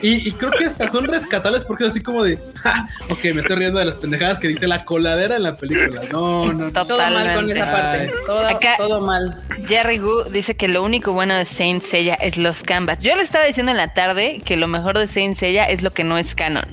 Y, 0.00 0.28
y 0.28 0.32
creo 0.32 0.50
que 0.52 0.64
hasta 0.66 0.90
son 0.90 1.06
rescatables 1.06 1.64
porque 1.64 1.84
es 1.84 1.90
así 1.90 2.00
como 2.02 2.22
de, 2.22 2.38
"Ja, 2.62 2.86
ok, 3.10 3.24
me 3.34 3.40
estoy 3.40 3.56
riendo 3.56 3.78
de 3.78 3.84
las 3.86 3.96
pendejadas 3.96 4.38
que 4.38 4.48
dice 4.48 4.66
la 4.68 4.84
coladera 4.84 5.36
en 5.36 5.42
la 5.42 5.56
película. 5.56 6.02
No, 6.12 6.46
no, 6.52 6.52
no. 6.52 6.72
Todo 6.72 6.98
mal 6.98 7.12
con 7.34 7.46
Totalmente. 7.48 7.60
esa 7.60 7.70
parte. 7.72 8.12
Todo, 8.26 8.46
Acá- 8.46 8.74
todo 8.78 9.00
mal. 9.00 9.42
Jerry 9.66 9.98
Gu 9.98 10.24
dice 10.30 10.56
que 10.56 10.68
lo 10.68 10.82
único 10.82 11.12
bueno 11.12 11.34
de 11.34 11.44
Saint 11.44 11.82
Seiya 11.82 12.14
es 12.14 12.36
los 12.36 12.62
canvas. 12.62 13.00
Yo 13.00 13.16
le 13.16 13.22
estaba 13.22 13.44
diciendo 13.44 13.72
en 13.72 13.76
la 13.78 13.88
tarde 13.88 14.40
que 14.44 14.56
lo 14.56 14.68
mejor 14.68 14.96
de 14.98 15.06
Saint 15.08 15.36
Seiya 15.36 15.64
es 15.64 15.82
lo 15.82 15.92
que 15.92 16.04
no 16.04 16.16
es 16.18 16.34
canon. 16.34 16.64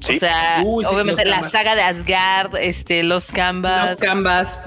Sí. 0.00 0.16
O 0.16 0.18
sea, 0.18 0.60
Uy, 0.64 0.84
sí, 0.84 0.90
obviamente 0.92 1.24
los 1.24 1.30
la 1.30 1.36
canvas. 1.36 1.52
saga 1.52 1.74
de 1.74 1.82
Asgard, 1.82 2.56
este, 2.56 3.02
los 3.02 3.26
canvas. 3.32 3.98
No 4.00 4.06
canvas. 4.06 4.58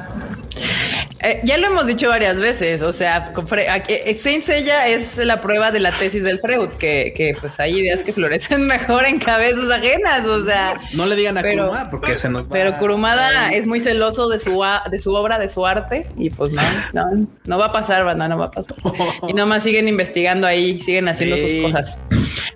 Eh, 1.26 1.40
ya 1.44 1.58
lo 1.58 1.68
hemos 1.68 1.88
dicho 1.88 2.10
varias 2.10 2.38
veces, 2.38 2.82
o 2.82 2.92
sea, 2.92 3.32
a- 3.34 3.78
eh, 3.88 4.16
Saint 4.20 4.44
Seiya 4.44 4.88
es 4.88 5.18
la 5.18 5.40
prueba 5.40 5.72
de 5.72 5.80
la 5.80 5.92
tesis 5.92 6.24
del 6.24 6.38
Freud, 6.40 6.68
que, 6.78 7.14
que 7.16 7.34
pues 7.40 7.60
hay 7.62 7.80
ideas 7.80 8.04
que 8.04 8.12
florecen 8.12 8.68
mejor 8.68 9.06
en 9.06 9.20
cabezas 9.20 9.70
ajenas, 9.72 10.26
o 10.28 10.44
sea, 10.44 10.74
No 10.94 11.06
le 11.06 11.16
digan 11.16 11.38
a 11.38 11.42
Pero- 11.42 11.68
Kuruma 11.68 11.90
porque 11.90 12.18
se 12.18 12.30
nos 12.30 12.46
va. 12.46 12.50
pero 12.52 12.74
Kurumada 12.74 13.52
es 13.52 13.66
muy 13.68 13.80
celoso 13.80 14.28
de 14.28 14.40
su, 14.40 14.62
de 14.92 15.00
su 15.00 15.14
obra, 15.14 15.40
de 15.40 15.48
su 15.48 15.66
arte, 15.66 16.08
y 16.18 16.30
pues 16.30 16.52
no, 16.52 16.62
no, 16.92 17.28
no 17.46 17.58
va 17.58 17.68
a 17.68 17.72
pasar, 17.72 18.04
banda, 18.04 18.28
no 18.28 18.38
va 18.38 18.46
a 18.46 18.52
pasar. 18.52 18.76
Y 19.28 19.34
nomás 19.34 19.64
siguen 19.64 19.88
investigando 19.88 20.46
ahí, 20.46 20.82
siguen 20.82 21.08
haciendo 21.08 21.38
Sí. 21.38 21.62
sus 21.62 21.72
cosas. 21.72 22.00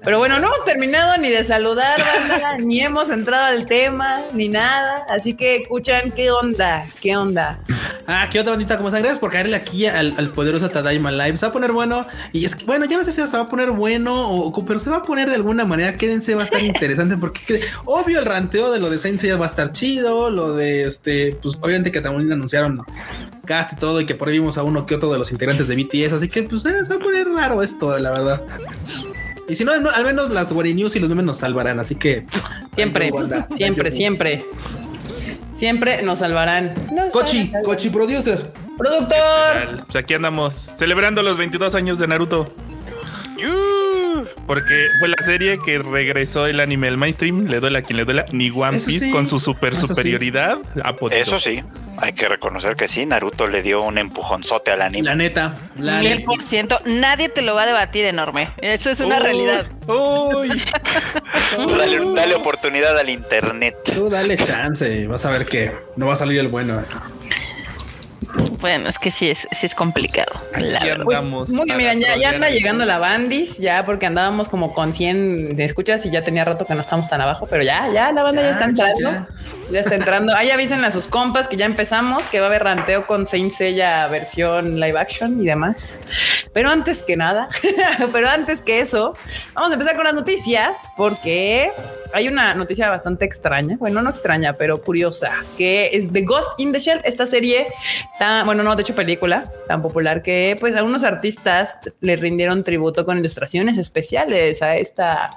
Pero 0.03 0.19
bueno, 0.19 0.39
no 0.39 0.47
hemos 0.47 0.65
terminado 0.65 1.17
ni 1.17 1.29
de 1.29 1.43
saludar, 1.45 1.97
banda, 1.99 2.57
ni 2.59 2.81
hemos 2.81 3.09
entrado 3.09 3.45
al 3.45 3.65
tema, 3.65 4.19
ni 4.33 4.49
nada, 4.49 5.05
así 5.09 5.35
que 5.35 5.55
escuchan 5.57 6.11
qué 6.11 6.31
onda, 6.31 6.85
qué 7.01 7.15
onda. 7.15 7.59
Ah, 8.05 8.27
qué 8.31 8.39
otra 8.39 8.51
bandita, 8.51 8.77
como 8.77 8.89
están? 8.89 9.01
Gracias 9.01 9.19
por 9.19 9.31
caerle 9.31 9.55
aquí 9.55 9.85
al, 9.85 10.13
al 10.17 10.29
poderoso 10.29 10.69
Tadaima 10.69 11.11
Live. 11.11 11.37
Se 11.37 11.45
va 11.45 11.49
a 11.49 11.51
poner 11.53 11.71
bueno. 11.71 12.05
Y 12.31 12.45
es 12.45 12.55
que, 12.55 12.65
bueno, 12.65 12.85
ya 12.85 12.97
no 12.97 13.03
sé 13.03 13.11
si 13.11 13.21
se 13.25 13.35
va 13.37 13.43
a 13.43 13.49
poner 13.49 13.71
bueno 13.71 14.29
o, 14.29 14.65
pero 14.65 14.79
se 14.79 14.89
va 14.89 14.97
a 14.97 15.03
poner 15.03 15.29
de 15.29 15.35
alguna 15.35 15.65
manera. 15.65 15.97
Quédense, 15.97 16.35
va 16.35 16.41
a 16.41 16.45
estar 16.45 16.61
interesante 16.63 17.17
porque 17.17 17.41
que- 17.45 17.61
obvio 17.85 18.19
el 18.19 18.25
ranteo 18.25 18.71
de 18.71 18.79
lo 18.79 18.89
de 18.89 18.97
Saint 18.99 19.19
Seiya 19.19 19.35
va 19.37 19.45
a 19.45 19.49
estar 19.49 19.71
chido. 19.71 20.29
Lo 20.29 20.53
de 20.53 20.83
este, 20.83 21.37
pues 21.41 21.57
obviamente 21.61 21.91
que 21.91 22.01
también 22.01 22.31
anunciaron 22.31 22.81
cast 23.45 23.73
y 23.73 23.75
todo 23.77 23.99
y 24.01 24.05
que 24.05 24.15
por 24.15 24.27
ahí 24.29 24.39
vimos 24.39 24.57
a 24.57 24.63
uno 24.63 24.85
que 24.85 24.95
otro 24.95 25.11
de 25.11 25.17
los 25.19 25.31
integrantes 25.31 25.67
de 25.67 25.75
BTS. 25.75 26.13
Así 26.13 26.27
que, 26.29 26.43
pues 26.43 26.65
eh, 26.65 26.85
se 26.85 26.93
va 26.93 26.99
a 26.99 27.03
poner 27.03 27.27
raro 27.27 27.61
esto, 27.63 27.97
la 27.99 28.11
verdad. 28.11 28.41
Y 29.49 29.55
si 29.55 29.63
no, 29.63 29.77
no, 29.79 29.89
al 29.89 30.03
menos 30.03 30.29
las 30.29 30.51
Wari 30.51 30.73
News 30.73 30.95
y 30.97 30.99
los 30.99 31.09
memes 31.09 31.25
nos 31.25 31.37
salvarán. 31.37 31.79
Así 31.79 31.95
que 31.95 32.25
Siempre, 32.75 33.11
siempre, 33.57 33.91
siempre. 33.91 34.45
Siempre 35.57 36.03
nos 36.03 36.19
salvarán. 36.19 36.73
Nos 36.93 37.11
Cochi, 37.11 37.45
salvarán. 37.45 37.63
Cochi 37.63 37.89
Producer. 37.89 38.51
Productor. 38.77 39.83
Pues 39.85 39.95
aquí 39.95 40.13
andamos 40.13 40.53
celebrando 40.53 41.23
los 41.23 41.37
22 41.37 41.73
años 41.73 41.97
de 41.97 42.07
Naruto. 42.07 42.45
Yu. 43.37 43.76
Porque 44.45 44.87
fue 44.99 45.07
la 45.09 45.23
serie 45.23 45.57
que 45.63 45.79
regresó 45.79 46.47
el 46.47 46.59
anime 46.59 46.87
al 46.87 46.97
mainstream. 46.97 47.45
Le 47.47 47.59
duela 47.59 47.79
a 47.79 47.81
quien 47.81 47.97
le 47.97 48.05
duela. 48.05 48.25
Ni 48.31 48.49
One 48.49 48.79
Piece 48.79 49.05
sí, 49.05 49.11
con 49.11 49.27
su 49.27 49.39
super 49.39 49.75
sí. 49.75 49.87
superioridad. 49.87 50.59
Eso 51.11 51.39
sí, 51.39 51.63
hay 51.99 52.13
que 52.13 52.27
reconocer 52.29 52.75
que 52.75 52.87
sí, 52.87 53.05
Naruto 53.05 53.47
le 53.47 53.61
dio 53.61 53.81
un 53.81 53.97
empujonzote 53.97 54.71
al 54.71 54.81
anime. 54.81 55.03
La 55.03 55.15
neta, 55.15 55.55
la 55.77 55.99
Mil 55.99 56.09
neta. 56.11 56.25
por 56.25 56.41
ciento, 56.43 56.79
nadie 56.85 57.29
te 57.29 57.41
lo 57.41 57.55
va 57.55 57.63
a 57.63 57.65
debatir 57.65 58.05
enorme. 58.05 58.49
Eso 58.61 58.89
es 58.89 58.99
una 58.99 59.17
Uy, 59.17 59.23
realidad. 59.23 59.65
Uy. 59.87 60.61
Dale, 61.77 61.99
dale 62.15 62.35
oportunidad 62.35 62.97
al 62.97 63.09
internet. 63.09 63.75
Tú 63.93 64.09
dale 64.09 64.37
chance, 64.37 65.07
vas 65.07 65.25
a 65.25 65.31
ver 65.31 65.45
que 65.45 65.71
no 65.95 66.05
va 66.07 66.13
a 66.13 66.17
salir 66.17 66.39
el 66.39 66.47
bueno. 66.49 66.81
Bueno, 68.59 68.89
es 68.89 68.97
que 68.97 69.11
sí 69.11 69.29
es, 69.29 69.47
sí 69.51 69.65
es 69.65 69.75
complicado. 69.75 70.31
La 70.57 70.83
verdad. 70.83 71.03
Pues, 71.03 71.17
andamos. 71.17 71.49
muy 71.49 71.65
bien, 71.65 71.77
miren, 71.77 71.99
ya, 71.99 72.15
ya 72.15 72.29
anda 72.29 72.49
llegando 72.49 72.85
la 72.85 72.97
bandis, 72.97 73.57
ya 73.57 73.85
porque 73.85 74.05
andábamos 74.05 74.47
como 74.47 74.73
con 74.73 74.93
100 74.93 75.55
de 75.55 75.63
escuchas 75.63 76.05
y 76.05 76.11
ya 76.11 76.23
tenía 76.23 76.43
rato 76.45 76.65
que 76.65 76.73
no 76.73 76.81
estamos 76.81 77.07
tan 77.07 77.21
abajo, 77.21 77.47
pero 77.49 77.63
ya, 77.63 77.91
ya 77.93 78.11
la 78.11 78.23
banda 78.23 78.41
ya, 78.41 78.47
Ya, 78.47 78.51
está 78.51 78.65
ya, 78.65 78.89
entrando. 78.89 79.27
Ya, 79.71 79.79
está 79.81 79.95
entrando. 79.95 80.35
Ahí 80.35 80.49
avísenle 80.49 80.87
a 80.87 80.91
sus 80.91 81.05
compas 81.05 81.47
que 81.47 81.57
ya 81.57 81.65
empezamos, 81.65 82.23
que 82.27 82.39
va 82.39 82.45
a 82.45 82.49
haber 82.49 82.63
ranteo 82.63 83.05
con 83.05 83.27
Saint 83.27 83.51
Seiya 83.51 84.07
versión 84.07 84.79
live 84.79 84.97
action 84.97 85.41
y 85.41 85.45
demás. 85.45 86.01
Pero 86.53 86.69
antes 86.69 87.03
que 87.03 87.17
nada, 87.17 87.49
pero 88.11 88.29
antes 88.29 88.61
que 88.61 88.79
eso, 88.79 89.13
vamos 89.53 89.71
a 89.71 89.73
empezar 89.73 89.95
con 89.95 90.05
las 90.05 90.13
noticias 90.13 90.91
porque 90.97 91.71
hay 92.13 92.27
una 92.27 92.55
noticia 92.55 92.89
bastante 92.89 93.25
extraña, 93.25 93.77
bueno, 93.77 94.01
no 94.01 94.09
extraña, 94.09 94.53
pero 94.53 94.81
curiosa, 94.81 95.31
que 95.57 95.89
es 95.93 96.11
The 96.11 96.21
Ghost 96.21 96.49
in 96.57 96.71
the 96.71 96.79
Shell, 96.79 97.01
esta 97.03 97.25
serie 97.25 97.67
tan, 98.19 98.26
bueno, 98.45 98.63
no, 98.63 98.75
de 98.75 98.81
hecho 98.83 98.95
película 98.95 99.49
tan 99.67 99.81
popular 99.81 100.21
que 100.21 100.55
pues 100.59 100.75
a 100.75 100.83
unos 100.83 101.03
artistas 101.03 101.77
le 102.01 102.15
rindieron 102.15 102.63
tributo 102.63 103.05
con 103.05 103.17
ilustraciones 103.17 103.77
especiales 103.77 104.61
a 104.61 104.75
esta, 104.75 105.31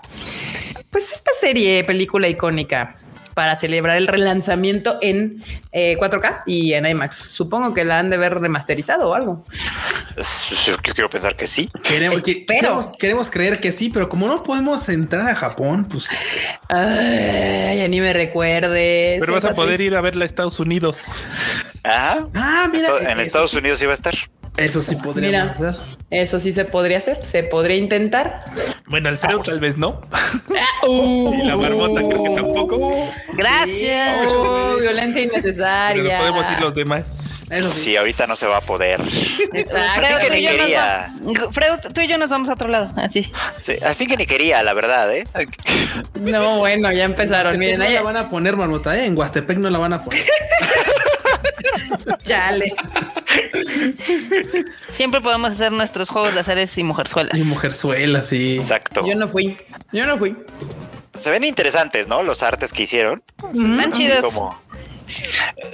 pues 0.90 1.12
esta 1.12 1.32
serie, 1.38 1.84
película 1.84 2.28
icónica 2.28 2.94
para 3.34 3.54
celebrar 3.56 3.96
el 3.96 4.08
relanzamiento 4.08 4.98
en 5.00 5.42
eh, 5.72 5.96
4K 5.98 6.42
y 6.46 6.74
en 6.74 6.84
IMAX. 6.84 7.16
Supongo 7.16 7.72
que 7.72 7.84
la 7.84 7.98
han 8.00 8.10
de 8.10 8.18
ver 8.18 8.38
remasterizado 8.38 9.08
o 9.08 9.14
algo. 9.14 9.44
Yo 10.66 10.76
quiero 10.82 11.08
pensar 11.08 11.34
que 11.36 11.46
sí. 11.46 11.70
Queremos, 11.82 12.22
que- 12.22 12.44
queremos, 12.44 12.88
queremos 12.98 13.30
creer 13.30 13.58
que 13.60 13.72
sí, 13.72 13.88
pero 13.88 14.08
como 14.08 14.26
no 14.26 14.42
podemos 14.42 14.86
entrar 14.88 15.28
a 15.28 15.34
Japón, 15.36 15.86
pues 15.86 16.10
este, 16.10 16.26
Ay, 16.68 17.78
ya 17.78 17.88
ni 17.88 18.00
me 18.00 18.12
recuerdes. 18.12 19.20
Pero 19.20 19.32
vas 19.32 19.44
a 19.44 19.54
poder 19.54 19.80
ir 19.80 19.94
a 19.94 20.00
verla 20.00 20.24
a 20.24 20.26
Estados 20.26 20.58
Unidos. 20.60 20.98
Ajá. 21.84 22.26
ah, 22.34 22.68
mira, 22.72 22.88
Esto- 22.88 23.00
en 23.00 23.10
eso 23.10 23.20
Estados 23.20 23.50
sí- 23.52 23.58
Unidos 23.58 23.82
iba 23.82 23.92
a 23.92 23.94
estar. 23.94 24.14
Eso 24.56 24.80
sí 24.80 24.96
podríamos 24.96 25.58
Mira. 25.58 25.70
hacer. 25.70 25.80
Eso 26.10 26.40
sí 26.40 26.52
se 26.52 26.64
podría 26.64 26.98
hacer, 26.98 27.24
se 27.24 27.44
podría 27.44 27.76
intentar. 27.76 28.44
Bueno, 28.86 29.08
Alfredo 29.08 29.38
tal 29.42 29.60
vez 29.60 29.78
no. 29.78 30.02
Uh, 30.86 31.32
Y 31.40 31.46
la 31.46 31.56
marmota 31.56 32.02
creo 32.02 32.22
que 32.24 32.30
tampoco. 32.30 33.08
Gracias. 33.32 34.26
uh, 34.32 34.76
violencia 34.80 35.22
Pero 35.22 35.34
innecesaria. 35.38 36.02
no 36.14 36.18
podemos 36.18 36.50
ir 36.50 36.60
los 36.60 36.74
demás. 36.74 37.04
Eso 37.48 37.70
sí. 37.70 37.80
Sí, 37.82 37.96
ahorita 37.96 38.26
no 38.26 38.36
se 38.36 38.46
va 38.46 38.58
a 38.58 38.60
poder. 38.60 39.00
Exacto. 39.54 40.00
Freud, 40.00 40.18
que 40.20 40.26
tú 40.26 40.32
ni 40.34 40.38
y 40.38 40.42
yo 40.42 40.50
nos 40.50 40.60
quería. 40.60 41.12
va- 41.46 41.52
Freud, 41.52 41.92
tú 41.94 42.00
y 42.00 42.06
yo 42.08 42.18
nos 42.18 42.30
vamos 42.30 42.48
a 42.48 42.52
otro 42.52 42.68
lado. 42.68 42.92
Así. 42.96 43.32
Sí, 43.62 43.76
al 43.82 43.94
fin 43.94 44.08
que 44.08 44.16
ni 44.16 44.26
quería, 44.26 44.62
la 44.62 44.72
verdad, 44.74 45.12
¿eh? 45.14 45.24
No, 46.20 46.58
bueno, 46.58 46.92
ya 46.92 47.04
empezaron. 47.04 47.56
Miren, 47.58 47.78
no 47.78 47.84
ahí, 47.86 47.94
la 47.94 48.02
van 48.02 48.16
a 48.16 48.28
poner, 48.30 48.56
marmota, 48.56 48.96
¿eh? 48.98 49.06
En 49.06 49.16
Huastepec 49.16 49.58
no 49.58 49.70
la 49.70 49.78
van 49.78 49.94
a 49.94 50.04
poner. 50.04 50.22
chale. 52.24 52.74
Siempre 54.88 55.20
podemos 55.20 55.52
hacer 55.52 55.72
nuestros 55.72 56.08
juegos 56.08 56.34
de 56.34 56.40
azares 56.40 56.76
y 56.78 56.84
mujerzuelas. 56.84 57.38
Y 57.38 57.44
mujerzuela, 57.44 58.22
sí. 58.22 58.56
Exacto. 58.58 59.06
Yo 59.06 59.14
no 59.14 59.28
fui. 59.28 59.56
Yo 59.92 60.06
no 60.06 60.16
fui. 60.18 60.36
Se 61.14 61.30
ven 61.30 61.44
interesantes, 61.44 62.06
¿no? 62.06 62.22
Los 62.22 62.42
artes 62.42 62.72
que 62.72 62.84
hicieron. 62.84 63.22
Están 63.52 63.92
chidos. 63.92 64.24
Como... 64.24 64.60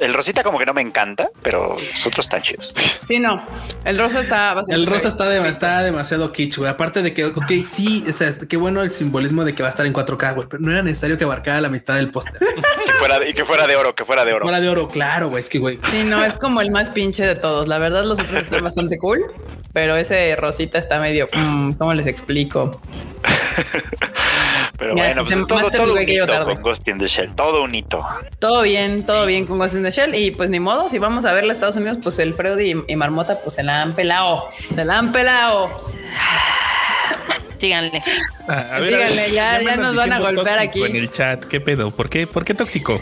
El 0.00 0.12
rosita 0.14 0.42
como 0.42 0.58
que 0.58 0.66
no 0.66 0.74
me 0.74 0.82
encanta, 0.82 1.28
pero 1.42 1.76
los 1.94 2.06
otros 2.06 2.26
están 2.26 2.42
chidos. 2.42 2.72
Sí, 3.06 3.18
no. 3.18 3.44
El 3.84 3.98
rosa 3.98 4.20
está 4.20 4.54
bastante 4.54 4.74
El 4.74 4.86
rosa 4.86 5.08
está, 5.08 5.28
de- 5.28 5.48
está 5.48 5.82
demasiado 5.82 6.30
kitsch, 6.32 6.58
güey. 6.58 6.70
Aparte 6.70 7.02
de 7.02 7.14
que, 7.14 7.24
ok, 7.26 7.50
sí, 7.66 8.04
o 8.08 8.12
sea, 8.12 8.32
qué 8.48 8.56
bueno 8.56 8.82
el 8.82 8.90
simbolismo 8.92 9.44
de 9.44 9.54
que 9.54 9.62
va 9.62 9.68
a 9.68 9.70
estar 9.70 9.86
en 9.86 9.92
4K, 9.94 10.34
güey, 10.34 10.48
pero 10.48 10.62
no 10.62 10.70
era 10.72 10.82
necesario 10.82 11.16
que 11.18 11.24
abarcara 11.24 11.60
la 11.60 11.68
mitad 11.68 11.94
del 11.96 12.10
póster. 12.10 12.34
Que 12.86 12.92
fuera 13.00 13.18
de- 13.18 13.30
y 13.30 13.34
que 13.34 13.44
fuera 13.44 13.66
de 13.66 13.76
oro, 13.76 13.94
que 13.94 14.04
fuera 14.04 14.24
de 14.24 14.32
oro. 14.32 14.42
Fuera 14.44 14.60
de 14.60 14.68
oro, 14.68 14.88
claro, 14.88 15.28
güey, 15.28 15.42
es 15.42 15.48
que, 15.48 15.58
güey. 15.58 15.78
Sí, 15.90 16.02
no, 16.04 16.24
es 16.24 16.34
como 16.36 16.60
el 16.60 16.70
más 16.70 16.90
pinche 16.90 17.26
de 17.26 17.34
todos. 17.34 17.68
La 17.68 17.78
verdad, 17.78 18.04
los 18.04 18.18
otros 18.18 18.42
están 18.42 18.62
bastante 18.64 18.96
cool, 18.98 19.20
pero 19.72 19.96
ese 19.96 20.34
rosita 20.36 20.78
está 20.78 20.98
medio. 20.98 21.26
mm, 21.32 21.72
¿Cómo 21.74 21.92
les 21.94 22.06
explico? 22.06 22.80
Pero 24.78 24.94
Ya, 24.94 25.04
bueno, 25.04 25.24
pues 25.24 25.46
todo, 25.46 25.70
todo 25.70 25.92
un 25.94 26.02
hito 26.08 26.44
con 26.44 26.62
Ghost 26.62 26.86
in 26.88 26.98
the 26.98 27.06
Shell. 27.06 27.34
Todo 27.34 27.62
un 27.62 27.74
hito. 27.74 28.04
Todo 28.38 28.62
bien, 28.62 29.04
todo 29.06 29.24
bien 29.26 29.46
con 29.46 29.58
Ghost 29.58 29.74
in 29.76 29.82
the 29.82 29.90
Shell. 29.90 30.14
Y 30.14 30.32
pues 30.32 30.50
ni 30.50 30.60
modo, 30.60 30.90
si 30.90 30.98
vamos 30.98 31.24
a 31.24 31.32
verla 31.32 31.52
a 31.52 31.54
Estados 31.54 31.76
Unidos, 31.76 31.98
pues 32.02 32.18
el 32.18 32.34
Freud 32.34 32.58
y, 32.60 32.74
y 32.92 32.96
Marmota, 32.96 33.40
pues 33.42 33.54
se 33.56 33.62
la 33.62 33.80
han 33.82 33.94
pelado. 33.94 34.48
Se 34.74 34.84
la 34.84 34.98
han 34.98 35.12
pelado. 35.12 35.70
Síganle. 37.58 38.02
Ah, 38.48 38.66
a 38.74 38.80
Díganle, 38.80 39.30
ya- 39.32 39.62
ya 39.62 39.76
nos 39.76 39.96
van 39.96 40.12
a 40.12 40.20
golpear 40.20 40.58
aquí. 40.58 40.82
En 40.84 40.94
el 40.96 41.10
chat, 41.10 41.44
¿qué 41.46 41.60
pedo? 41.60 41.90
¿Por 41.90 42.10
qué? 42.10 42.26
¿Por 42.26 42.44
qué 42.44 42.52
tóxico? 42.52 43.00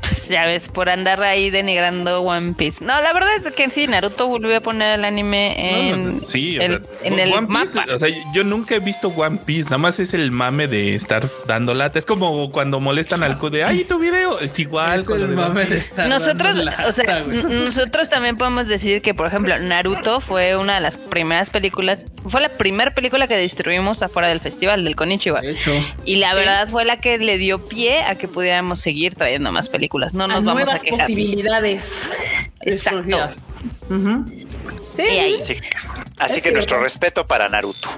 Pues 0.00 0.28
ya 0.28 0.46
ves, 0.46 0.68
por 0.68 0.88
andar 0.88 1.22
ahí 1.22 1.50
denigrando 1.50 2.22
One 2.22 2.52
Piece. 2.54 2.84
No, 2.84 3.00
la 3.02 3.12
verdad 3.12 3.30
es 3.36 3.50
que 3.52 3.68
sí, 3.70 3.86
Naruto 3.86 4.26
volvió 4.26 4.56
a 4.56 4.60
poner 4.60 4.98
el 4.98 5.04
anime 5.04 5.90
en, 5.90 6.04
No, 6.04 6.12
no, 6.20 6.26
sí, 6.26 6.58
o 6.58 6.62
el, 6.62 6.70
sea, 6.70 6.80
en 7.04 7.18
el 7.18 7.30
Piece, 7.30 7.40
mapa. 7.46 7.86
o 7.94 7.98
sea, 7.98 8.08
yo 8.34 8.44
nunca 8.44 8.74
he 8.76 8.80
visto 8.80 9.08
One 9.08 9.38
Piece, 9.44 9.64
nada 9.64 9.78
más 9.78 9.98
es 10.00 10.14
el 10.14 10.30
mame 10.32 10.68
de 10.68 10.94
estar 10.94 11.28
dando 11.46 11.74
lata. 11.74 11.98
Es 11.98 12.06
como 12.06 12.50
cuando 12.52 12.80
molestan 12.80 13.22
al 13.22 13.38
Q 13.38 13.50
de 13.50 13.64
ay, 13.64 13.84
tu 13.84 13.98
video. 13.98 14.38
Es 14.40 14.58
igual 14.58 15.00
Es 15.00 15.06
con 15.06 15.20
el 15.20 15.30
de 15.30 15.36
mame 15.36 15.64
de 15.64 15.78
estar 15.78 16.08
Nosotros, 16.08 16.56
dando 16.56 16.64
lata, 16.64 16.86
o 16.86 16.92
sea, 16.92 17.20
nosotros 17.20 18.08
también 18.08 18.36
podemos 18.36 18.68
decir 18.68 19.02
que, 19.02 19.14
por 19.14 19.26
ejemplo, 19.26 19.58
Naruto 19.58 20.20
fue 20.20 20.56
una 20.56 20.76
de 20.76 20.80
las 20.80 20.98
primeras 20.98 21.50
películas, 21.50 22.06
fue 22.26 22.40
la 22.40 22.50
primera 22.50 22.94
película 22.94 23.26
que 23.26 23.36
distribuimos 23.38 24.02
afuera 24.02 24.28
del 24.28 24.40
festival 24.40 24.84
del 24.84 24.94
Konichiwa. 24.96 25.40
De 25.40 25.52
hecho, 25.52 25.72
Y 26.04 26.16
la 26.16 26.34
verdad 26.34 26.68
fue 26.68 26.84
la 26.84 26.98
que 27.00 27.18
le 27.18 27.38
dio 27.38 27.58
pie 27.66 28.02
a 28.02 28.14
que 28.16 28.28
pudiéramos 28.28 28.80
seguir 28.80 29.14
trayendo 29.14 29.50
más 29.52 29.68
películas. 29.68 29.87
No 30.14 30.26
nos 30.28 30.38
a 30.38 30.40
vamos 30.40 30.62
a 30.62 30.64
nuevas 30.64 30.82
quejar. 30.82 31.00
posibilidades. 31.00 32.10
Exacto. 32.60 33.30
Sí. 34.96 35.54
Así 36.18 36.38
Es 36.38 36.42
que 36.42 36.50
nuestro 36.50 36.82
respeto 36.82 37.26
para 37.26 37.48
Naruto. 37.48 37.88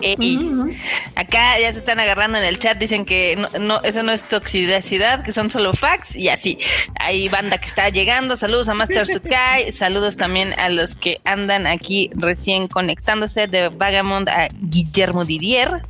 Eh, 0.00 0.16
ujú. 0.18 0.72
Acá 1.14 1.60
ya 1.60 1.70
se 1.70 1.78
están 1.78 2.00
agarrando 2.00 2.38
en 2.38 2.44
el 2.44 2.58
chat, 2.58 2.78
dicen 2.78 3.04
que 3.04 3.36
no, 3.36 3.48
no, 3.58 3.82
eso 3.82 4.02
no 4.02 4.12
es 4.12 4.22
toxicidad, 4.22 5.22
que 5.22 5.32
son 5.32 5.50
solo 5.50 5.74
facts 5.74 6.16
y 6.16 6.30
así. 6.30 6.56
Hay 6.98 7.28
banda 7.28 7.58
que 7.58 7.66
está 7.66 7.90
llegando. 7.90 8.38
Saludos 8.38 8.70
a 8.70 8.74
Master 8.74 9.06
Sukai, 9.06 9.72
saludos 9.72 10.16
también 10.16 10.58
a 10.58 10.70
los 10.70 10.94
que 10.94 11.20
andan 11.24 11.66
aquí 11.66 12.10
recién 12.14 12.66
conectándose 12.68 13.46
de 13.46 13.68
Vagamond 13.68 14.30
a 14.30 14.48
Guillermo 14.60 15.26
Didier, 15.26 15.82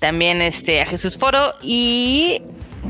también 0.00 0.42
este 0.42 0.82
a 0.82 0.86
Jesús 0.86 1.16
Foro 1.16 1.54
y 1.62 2.42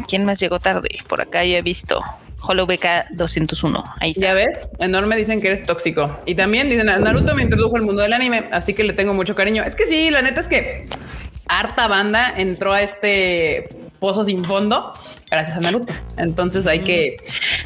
¿quién 0.07 0.25
más 0.25 0.41
llegó 0.41 0.59
tarde? 0.61 0.89
Por 1.09 1.21
acá 1.21 1.45
yo 1.45 1.57
he 1.57 1.63
visto 1.63 2.03
BK 2.41 3.11
201. 3.11 3.85
Ahí 4.01 4.11
está. 4.11 4.21
Ya 4.21 4.33
ves, 4.35 4.69
enorme 4.79 5.17
dicen 5.17 5.41
que 5.41 5.49
eres 5.49 5.63
tóxico. 5.63 6.21
Y 6.27 6.35
también 6.35 6.69
dicen, 6.69 6.87
Naruto 6.87 7.35
me 7.35 7.43
introdujo 7.43 7.77
al 7.77 7.83
mundo 7.83 8.03
del 8.03 8.13
anime, 8.13 8.49
así 8.51 8.75
que 8.75 8.85
le 8.85 8.93
tengo 8.93 9.15
mucho 9.15 9.35
cariño. 9.35 9.63
Es 9.63 9.75
que 9.75 9.87
sí, 9.87 10.11
la 10.11 10.23
neta 10.23 10.41
es 10.41 10.49
que 10.49 10.87
harta 11.49 11.89
banda 11.89 12.33
entró 12.37 12.73
a 12.73 12.83
este 12.83 13.69
pozo 13.99 14.25
sin 14.25 14.45
fondo 14.45 14.93
gracias 15.31 15.57
a 15.57 15.61
Naruto. 15.61 15.93
Entonces 16.17 16.67
hay 16.67 16.81
que, 16.81 17.17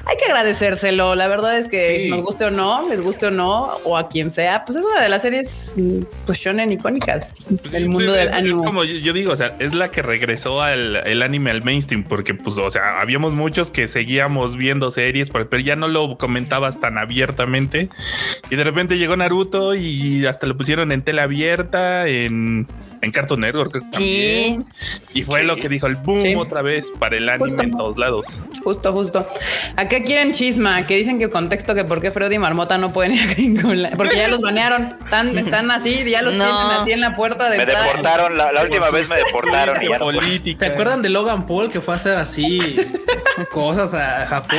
hay 0.05 0.17
que 0.17 0.25
agradecérselo. 0.27 1.15
La 1.15 1.27
verdad 1.29 1.59
es 1.59 1.69
que 1.69 2.01
Sí. 2.05 2.11
nos 2.11 2.23
guste 2.23 2.45
o 2.45 2.51
no, 2.51 2.89
les 2.89 3.01
guste 3.01 3.27
o 3.27 3.31
no, 3.31 3.73
o 3.85 3.97
a 3.97 4.09
quien 4.09 4.31
sea, 4.33 4.65
pues 4.65 4.79
es 4.79 4.85
una 4.85 5.03
de 5.03 5.09
las 5.09 5.23
series 5.23 5.75
mm, 5.79 6.01
pues 6.27 6.39
shonen 6.39 6.71
icónicas 6.73 7.35
del 7.71 7.89
mundo 7.89 8.13
Pues, 8.13 8.19
del 8.19 8.27
es, 8.29 8.31
es 8.33 8.37
anime. 8.37 8.65
como 8.65 8.85
yo 8.85 8.95
yo 8.99 9.13
digo, 9.13 9.33
o 9.33 9.37
sea, 9.37 9.55
es 9.59 9.75
la 9.75 9.91
que 9.91 10.03
regresó 10.03 10.63
al 10.63 10.97
el 11.07 11.23
anime 11.23 11.51
al 11.51 11.63
mainstream, 11.63 12.05
porque 12.05 12.35
pues, 12.35 12.57
o 12.59 12.71
sea, 12.71 13.01
habíamos 13.01 13.35
muchos 13.35 13.71
que 13.71 13.89
seguíamos 13.89 14.57
viendo 14.57 14.91
series, 14.91 15.31
pero, 15.31 15.59
ya 15.59 15.77
no 15.77 15.89
lo 15.89 16.19
comentabas 16.19 16.81
tan 16.81 16.99
abiertamente. 16.99 17.89
Y 18.51 18.57
de 18.57 18.65
repente 18.65 18.99
llegó 18.99 19.17
Naruto 19.17 19.75
y 19.75 20.27
hasta 20.27 20.47
lo 20.47 20.57
pusieron 20.57 20.93
en 20.93 21.03
tela 21.03 21.23
abierta, 21.25 22.07
en, 22.09 22.67
en 23.01 23.11
Cartoon 23.13 23.41
Network. 23.41 23.71
creo 23.73 23.83
que 23.91 23.97
Sí. 23.97 24.57
también. 24.59 24.65
Y 25.15 25.23
fue 25.23 25.45
lo 25.45 25.57
que 25.57 25.69
dijo 25.69 25.87
el 25.87 25.97
boom 25.97 26.21
Sí. 26.21 26.35
otra 26.35 26.61
vez 26.63 26.91
para 26.99 27.17
el 27.17 27.29
anime 27.29 27.54
Justo. 27.57 27.63
en 27.63 27.71
todos 27.73 27.97
lados. 27.97 28.41
Justo, 28.63 28.93
justo. 28.93 29.27
Acá 29.77 30.03
quieren 30.03 30.33
chisma, 30.33 30.87
que 30.87 30.97
dicen 30.97 31.19
que 31.19 31.29
contexto 31.31 31.75
que 31.75 31.85
por 31.85 32.01
qué 32.01 32.11
Freddy 32.11 32.37
y 32.37 32.39
Marmota 32.39 32.79
no 32.79 32.93
pueden 32.93 33.15
ir 33.15 33.23
a 33.23 33.27
Gringola, 33.35 33.91
porque 33.97 34.17
ya 34.17 34.29
los 34.29 34.41
banearon. 34.41 34.95
Están, 35.05 35.37
están 35.39 35.71
así, 35.71 36.03
ya 36.09 36.23
los 36.23 36.35
No. 36.35 36.45
tienen 36.45 36.81
así 36.83 36.93
en 36.93 37.01
la 37.01 37.15
puerta 37.17 37.51
de 37.51 37.57
Me 37.59 37.63
entrada. 37.65 37.87
deportaron, 37.87 38.37
la, 38.39 38.53
la 38.53 38.63
última 38.63 38.91
vez 38.91 39.09
me 39.09 39.17
deportaron 39.17 39.83
y 39.83 39.89
ya 39.89 39.99
no 39.99 40.05
política. 40.07 40.67
¿Se 40.67 40.73
acuerdan 40.73 41.03
de 41.03 41.09
Logan 41.11 41.47
Paul 41.47 41.71
que 41.71 41.81
fue 41.81 41.95
a 41.95 41.97
hacer 41.97 42.17
así 42.17 42.59
cosas 43.51 43.95
a 43.95 44.27
Japón? 44.27 44.59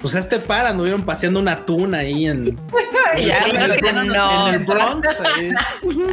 Pues 0.00 0.14
a 0.14 0.18
este 0.18 0.38
par 0.38 0.66
anduvieron 0.66 1.02
paseando 1.02 1.40
una 1.40 1.56
tuna 1.64 1.98
ahí 1.98 2.26
en, 2.26 2.56
Ya, 3.22 3.40
que 3.74 3.92
no. 3.92 4.48
en 4.48 4.54
el 4.54 4.64
Bronx. 4.64 5.08
ahí. 5.36 5.50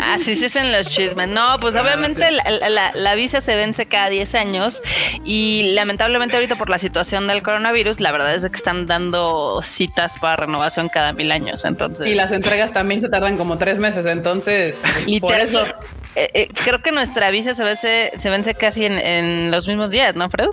Así 0.01 0.35
se 0.35 0.47
hacen 0.47 0.71
los 0.71 0.87
chismes. 0.87 1.29
No, 1.29 1.59
pues 1.59 1.75
Ah, 1.75 1.81
obviamente 1.81 2.27
sí. 2.27 2.35
la, 2.61 2.69
la- 2.69 2.91
la 2.93 3.15
visa 3.15 3.41
se 3.41 3.55
vence 3.55 3.85
cada 3.85 4.09
10 4.09 4.35
años 4.35 4.81
y 5.23 5.71
lamentablemente 5.73 6.35
ahorita 6.35 6.55
por 6.55 6.69
la 6.69 6.77
situación 6.77 7.27
del 7.27 7.43
coronavirus, 7.43 7.99
la 7.99 8.11
verdad 8.11 8.33
es 8.35 8.47
que 8.49 8.55
están 8.55 8.87
dando 8.87 9.61
citas 9.63 10.13
para 10.19 10.35
renovación 10.35 10.89
cada 10.89 11.13
mil 11.13 11.31
años. 11.31 11.65
Entonces, 11.65 12.07
Y 12.09 12.15
las 12.15 12.31
entregas 12.31 12.71
también 12.73 13.01
se 13.01 13.09
tardan 13.09 13.37
como 13.37 13.57
tres 13.57 13.79
meses, 13.79 14.05
entonces 14.05 14.81
pues, 15.05 15.19
por 15.19 15.33
eso. 15.35 15.65
Eh, 16.15 16.29
eh, 16.33 16.47
creo 16.65 16.81
que 16.81 16.91
nuestra 16.91 17.31
visa 17.31 17.55
se 17.55 17.63
vence, 17.63 18.11
se 18.17 18.29
vence 18.29 18.53
casi 18.53 18.85
en, 18.85 18.93
en 18.93 19.51
los 19.51 19.67
mismos 19.67 19.89
días, 19.91 20.15
¿no, 20.15 20.29
Fred? 20.29 20.47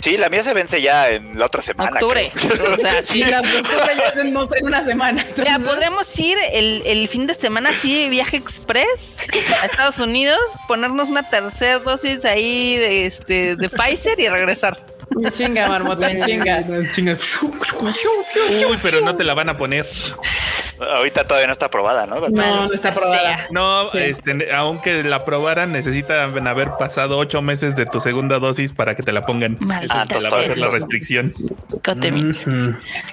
Sí, 0.00 0.16
la 0.16 0.28
mía 0.28 0.42
se 0.42 0.52
vence 0.54 0.82
ya 0.82 1.10
en 1.10 1.38
la 1.38 1.46
otra 1.46 1.62
semana. 1.62 1.92
Octubre. 1.92 2.30
creo. 2.34 2.72
O 2.72 2.76
sea, 2.76 3.02
Sí, 3.02 3.22
la 3.22 3.40
cultura 3.40 3.94
ya 3.96 4.08
es 4.08 4.16
en, 4.18 4.32
no 4.32 4.46
sé, 4.46 4.58
en 4.58 4.66
una 4.66 4.82
semana. 4.82 5.26
Ya 5.44 5.58
podremos 5.58 6.18
ir 6.18 6.36
el, 6.52 6.82
el 6.84 7.08
fin 7.08 7.26
de 7.26 7.34
semana 7.34 7.70
así, 7.70 8.08
viaje 8.08 8.36
express 8.36 9.18
a 9.62 9.66
Estados 9.66 9.98
Unidos, 9.98 10.40
ponernos 10.68 11.08
una 11.10 11.28
tercera 11.28 11.78
dosis 11.78 12.24
ahí 12.24 12.76
de, 12.76 13.06
este, 13.06 13.56
de 13.56 13.68
Pfizer 13.68 14.18
y 14.18 14.28
regresar. 14.28 14.76
chinga, 15.30 15.68
Marmota, 15.68 16.10
chinga. 16.24 16.64
Chinga. 16.92 17.16
Uy, 18.68 18.78
pero 18.82 19.00
no 19.00 19.16
te 19.16 19.24
la 19.24 19.34
van 19.34 19.48
a 19.48 19.56
poner. 19.56 19.86
Ahorita 20.80 21.24
todavía 21.24 21.46
no 21.46 21.52
está 21.52 21.66
aprobada, 21.66 22.06
¿no? 22.06 22.16
No, 22.28 22.66
no 22.66 22.72
está 22.72 22.90
aprobada. 22.90 23.46
No, 23.50 23.88
Sí. 23.90 23.98
este, 23.98 24.52
aunque 24.52 25.02
la 25.04 25.16
aprobaran, 25.16 25.72
necesitan 25.72 26.46
haber 26.46 26.70
pasado 26.78 27.18
ocho 27.18 27.42
meses 27.42 27.76
de 27.76 27.86
tu 27.86 28.00
segunda 28.00 28.38
dosis 28.38 28.72
para 28.72 28.94
que 28.94 29.02
te 29.02 29.12
la 29.12 29.22
pongan. 29.26 29.54
Es 29.82 29.88
la, 29.88 30.30
va 30.30 30.38
a 30.38 30.44
ser 30.44 30.58
la 30.58 30.68
restricción. 30.70 31.32
Cotemis. 31.84 32.44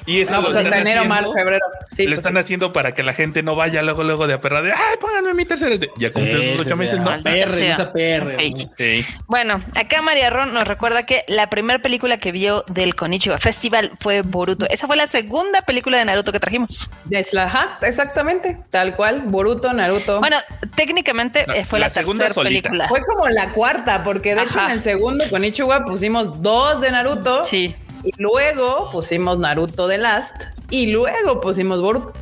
Y 0.06 0.22
eso 0.22 0.34
No, 0.34 0.42
pues 0.44 0.58
están 0.58 0.74
enero, 0.74 1.02
haciendo- 1.02 1.08
marzo, 1.16 1.34
febrero. 1.34 1.66
Sí, 1.92 2.04
lo 2.04 2.10
pues, 2.10 2.20
están 2.20 2.38
haciendo 2.38 2.74
para 2.74 2.94
que 2.94 3.04
la 3.04 3.14
gente 3.14 3.44
no 3.44 3.56
vaya 3.56 3.82
luego, 3.82 4.04
luego 4.04 4.28
de 4.28 4.34
aperra 4.34 4.62
de 4.62 4.72
ay, 4.72 4.96
pónganme 5.00 5.34
mi 5.34 5.46
tercera. 5.46 5.76
de-". 5.78 5.90
Ya 5.98 6.12
cumplió 6.12 6.40
Sí, 6.42 6.48
sus 6.48 6.56
sí, 6.56 6.62
ocho 6.68 6.76
sí. 6.76 6.80
meses, 6.80 7.02
¿no? 7.02 7.22
Sea. 7.22 7.46
esa 7.74 7.92
PR. 7.94 8.36
Ok. 8.36 8.70
Sí. 8.78 9.06
Bueno, 9.28 9.62
acá 9.76 10.02
María 10.02 10.30
Ron 10.30 10.54
nos 10.54 10.68
recuerda 10.68 11.04
que 11.06 11.24
la 11.28 11.50
primera 11.50 11.80
película 11.80 12.18
que 12.18 12.32
vio 12.32 12.64
del 12.68 12.96
Konichiwa 12.96 13.38
Festival 13.38 13.92
fue 14.00 14.22
Boruto. 14.22 14.66
Esa 14.70 14.88
fue 14.88 14.96
la 14.96 15.08
segunda 15.08 15.62
película 15.62 15.98
de 15.98 16.06
Naruto 16.06 16.32
que 16.32 16.40
trajimos. 16.40 16.90
es 17.10 17.34
la- 17.34 17.51
ajá, 17.52 17.78
exactamente, 17.82 18.58
tal 18.70 18.96
cual, 18.96 19.24
Boruto, 19.26 19.72
Naruto. 19.74 20.20
Bueno, 20.20 20.38
técnicamente 20.76 21.46
eh, 21.54 21.66
fue 21.66 21.80
la 21.80 21.88
la, 21.88 21.92
segunda 21.92 22.26
tercera 22.26 22.46
solita. 22.46 22.70
película. 22.70 22.88
Fue 22.88 23.02
como 23.02 23.28
la 23.30 23.52
cuarta, 23.52 24.04
porque 24.04 24.36
de 24.36 24.44
hecho 24.44 24.60
en 24.62 24.72
el 24.72 24.82
segundo 24.82 25.24
con 25.30 25.44
Ichiwa 25.44 25.84
pusimos 25.86 26.42
dos 26.42 26.82
de 26.82 26.92
Naruto. 26.92 27.44
Sí. 27.46 27.76
Y 28.04 28.12
luego 28.18 28.90
pusimos 28.92 29.38
Naruto 29.38 29.88
de 29.88 29.98
Last. 29.98 30.36
Y 30.70 30.88
luego 30.88 31.42
pusimos 31.42 31.82
Boruto. 31.82 32.14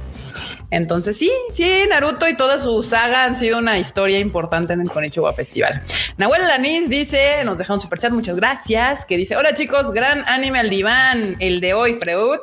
Entonces 0.71 1.17
sí, 1.17 1.31
sí, 1.53 1.85
Naruto 1.89 2.27
y 2.27 2.35
toda 2.37 2.59
su 2.59 2.83
saga 2.83 3.23
han 3.23 3.35
sido 3.35 3.57
una 3.57 3.79
historia 3.79 4.19
importante 4.19 4.73
en 4.73 4.81
el 4.81 4.89
Konichiwa 4.89 5.33
Festival. 5.33 5.81
Nahuel 6.17 6.41
Alanis 6.43 6.89
dice, 6.89 7.43
nos 7.43 7.57
deja 7.57 7.73
un 7.73 7.81
superchat, 7.81 8.11
muchas 8.11 8.35
gracias, 8.35 9.05
que 9.05 9.17
dice, 9.17 9.35
hola 9.35 9.53
chicos, 9.55 9.91
gran 9.91 10.27
anime 10.27 10.59
al 10.59 10.69
diván, 10.69 11.35
el 11.39 11.59
de 11.59 11.73
hoy, 11.73 11.93
Freud. 11.93 12.39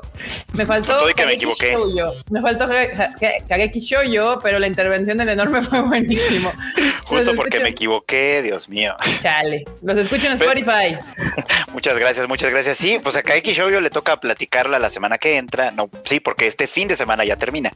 Me 0.55 0.67
faltó 0.67 1.09
y 1.09 1.15
que 1.15 1.25
me 1.25 1.37
Kageki 1.37 1.45
equivoqué. 1.45 1.73
Shoujo. 1.73 2.13
Me 2.31 2.41
faltó 2.41 2.67
Ka- 2.67 3.13
Ka- 3.21 3.47
Kageki 3.49 3.81
Shoujo, 3.81 4.41
pero 4.41 4.59
la 4.59 4.67
intervención 4.67 5.19
del 5.19 5.29
enorme 5.29 5.63
fue 5.63 5.81
buenísimo. 5.83 6.51
Justo 7.05 7.25
Los 7.27 7.37
porque 7.37 7.61
me 7.61 7.69
equivoqué, 7.69 8.43
Dios 8.43 8.69
mío. 8.69 8.97
Chale, 9.23 9.65
los 9.83 9.97
escucho 9.99 10.27
en 10.27 10.33
Spotify. 10.33 10.97
Muchas 11.73 11.99
gracias, 11.99 12.27
muchas 12.27 12.51
gracias. 12.51 12.79
Sí, 12.79 12.99
pues 13.03 13.17
a 13.17 13.23
Kaeki 13.23 13.53
Shoujo 13.53 13.81
le 13.81 13.91
toca 13.91 14.19
platicarla 14.19 14.79
la 14.79 14.89
semana 14.91 15.19
que 15.19 15.37
entra. 15.37 15.71
No, 15.73 15.91
sí, 16.05 16.21
porque 16.21 16.47
este 16.47 16.67
fin 16.67 16.89
de 16.89 16.97
semana 16.97 17.25
ya 17.25 17.37
termina. 17.37 17.71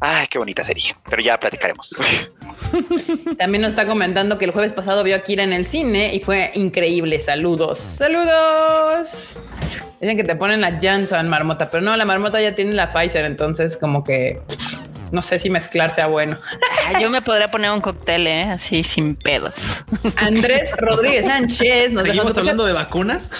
Ay, 0.00 0.26
qué 0.28 0.38
bonita 0.38 0.64
serie. 0.64 0.94
Pero 1.08 1.22
ya 1.22 1.38
platicaremos. 1.38 1.94
También 3.38 3.62
nos 3.62 3.70
está 3.70 3.86
comentando 3.86 4.38
que 4.38 4.44
el 4.44 4.50
jueves 4.50 4.72
pasado 4.72 5.04
vio 5.04 5.16
a 5.16 5.20
Kira 5.20 5.44
en 5.44 5.52
el 5.52 5.66
cine 5.66 6.14
y 6.14 6.20
fue 6.20 6.50
increíble. 6.54 7.20
Saludos. 7.20 7.78
Saludos. 7.78 9.38
Dicen 10.00 10.16
que 10.16 10.24
te 10.24 10.34
ponen 10.34 10.60
la 10.60 10.78
Johnson 10.82 11.28
marmota, 11.28 11.70
pero 11.70 11.82
no, 11.82 11.96
la 11.96 12.04
marmota 12.04 12.40
ya 12.40 12.54
tiene 12.54 12.72
la 12.72 12.92
Pfizer, 12.92 13.24
entonces 13.24 13.76
como 13.76 14.02
que 14.02 14.40
no 15.12 15.22
sé 15.22 15.38
si 15.38 15.48
mezclar 15.50 15.94
sea 15.94 16.06
bueno. 16.08 16.38
Ah, 16.88 16.98
Yo 17.00 17.08
me 17.10 17.22
podría 17.22 17.48
poner 17.48 17.70
un 17.70 17.80
cóctel, 17.80 18.26
¿eh? 18.26 18.42
Así 18.44 18.82
sin 18.82 19.14
pedos. 19.14 19.84
Andrés 20.16 20.70
Rodríguez 20.76 21.26
Sánchez 21.26 21.92
nos 21.92 22.04
Seguimos 22.04 22.36
hablando 22.36 22.64
de 22.64 22.72
vacunas. 22.72 23.30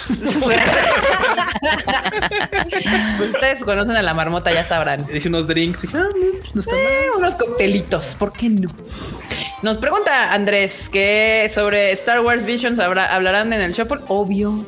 Pues 3.19 3.31
ustedes 3.35 3.65
conocen 3.65 3.97
a 3.97 4.03
la 4.03 4.15
marmota, 4.15 4.53
ya 4.53 4.65
sabrán. 4.65 5.05
Dije 5.07 5.29
unos 5.29 5.47
drinks. 5.47 5.83
Dije, 5.83 5.97
ah, 5.97 6.05
no, 6.15 6.39
pues 6.41 6.55
no 6.55 6.61
está 6.61 6.73
mal. 6.75 6.83
Eh, 6.83 7.07
unos 7.17 7.35
coctelitos, 7.35 8.15
¿por 8.19 8.33
qué 8.33 8.49
no? 8.49 8.71
Nos 9.63 9.79
pregunta 9.79 10.33
Andrés 10.33 10.89
que 10.89 11.49
sobre 11.53 11.93
Star 11.93 12.21
Wars 12.21 12.45
Visions 12.45 12.79
habrá- 12.81 13.07
hablarán 13.15 13.53
en 13.53 13.61
el 13.61 13.73
shuffle. 13.73 14.01
Obvio, 14.09 14.65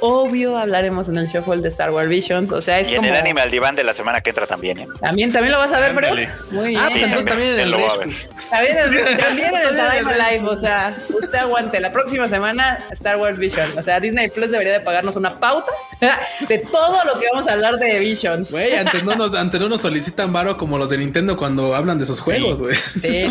obvio 0.00 0.56
hablaremos 0.58 1.08
en 1.08 1.16
el 1.16 1.26
shuffle 1.26 1.62
de 1.62 1.68
Star 1.68 1.90
Wars 1.90 2.08
Visions. 2.08 2.52
O 2.52 2.60
sea, 2.60 2.78
es 2.80 2.88
y 2.88 2.94
en 2.94 2.96
como 2.98 3.08
el 3.10 3.16
anime 3.16 3.40
al 3.40 3.50
diván 3.50 3.74
de 3.76 3.84
la 3.84 3.92
semana 3.94 4.20
que 4.20 4.30
entra 4.30 4.46
también. 4.46 4.78
¿eh? 4.80 4.88
también 5.00 5.32
también 5.32 5.52
lo 5.52 5.58
vas 5.58 5.72
a 5.72 5.80
ver. 5.80 5.90
Ándale. 5.90 6.28
Muy 6.50 6.68
bien. 6.68 6.80
Ah, 6.80 6.88
pues 6.90 6.98
Sí, 6.98 7.04
entonces 7.04 7.28
también 7.30 7.52
en 7.52 7.60
el 7.60 7.72
rescue. 7.72 8.14
También, 8.50 8.76
en- 8.78 8.84
también 8.84 9.04
en 9.06 9.06
el 9.06 9.16
También 9.18 9.54
en 9.54 10.08
el- 10.08 10.18
Live, 10.40 10.48
o 10.48 10.56
sea, 10.56 10.96
usted 11.08 11.38
aguante. 11.38 11.80
La 11.80 11.92
próxima 11.92 12.28
semana 12.28 12.78
Star 12.90 13.16
Wars 13.16 13.38
Vision. 13.38 13.78
O 13.78 13.82
sea, 13.82 14.00
Disney 14.00 14.28
Plus 14.28 14.50
debería 14.50 14.72
de 14.72 14.80
pagarnos 14.80 15.16
una 15.16 15.38
pauta 15.38 15.72
de 16.48 16.58
todo 16.58 17.04
lo 17.04 17.18
que 17.18 17.26
vamos 17.32 17.48
a 17.48 17.52
hablar 17.52 17.76
de 17.78 17.98
Visions. 17.98 18.50
Güey, 18.50 18.74
antes 18.76 19.02
no 19.04 19.14
nos, 19.16 19.34
antes 19.34 19.60
no 19.60 19.68
nos 19.68 19.80
solicitan 19.80 20.32
varo 20.32 20.56
como 20.58 20.78
los 20.78 20.90
de 20.90 20.98
Nintendo 20.98 21.36
cuando 21.36 21.74
hablan 21.74 21.98
de 21.98 22.06
sus 22.06 22.20
juegos, 22.20 22.60
güey. 22.60 22.74
Sí, 22.76 23.26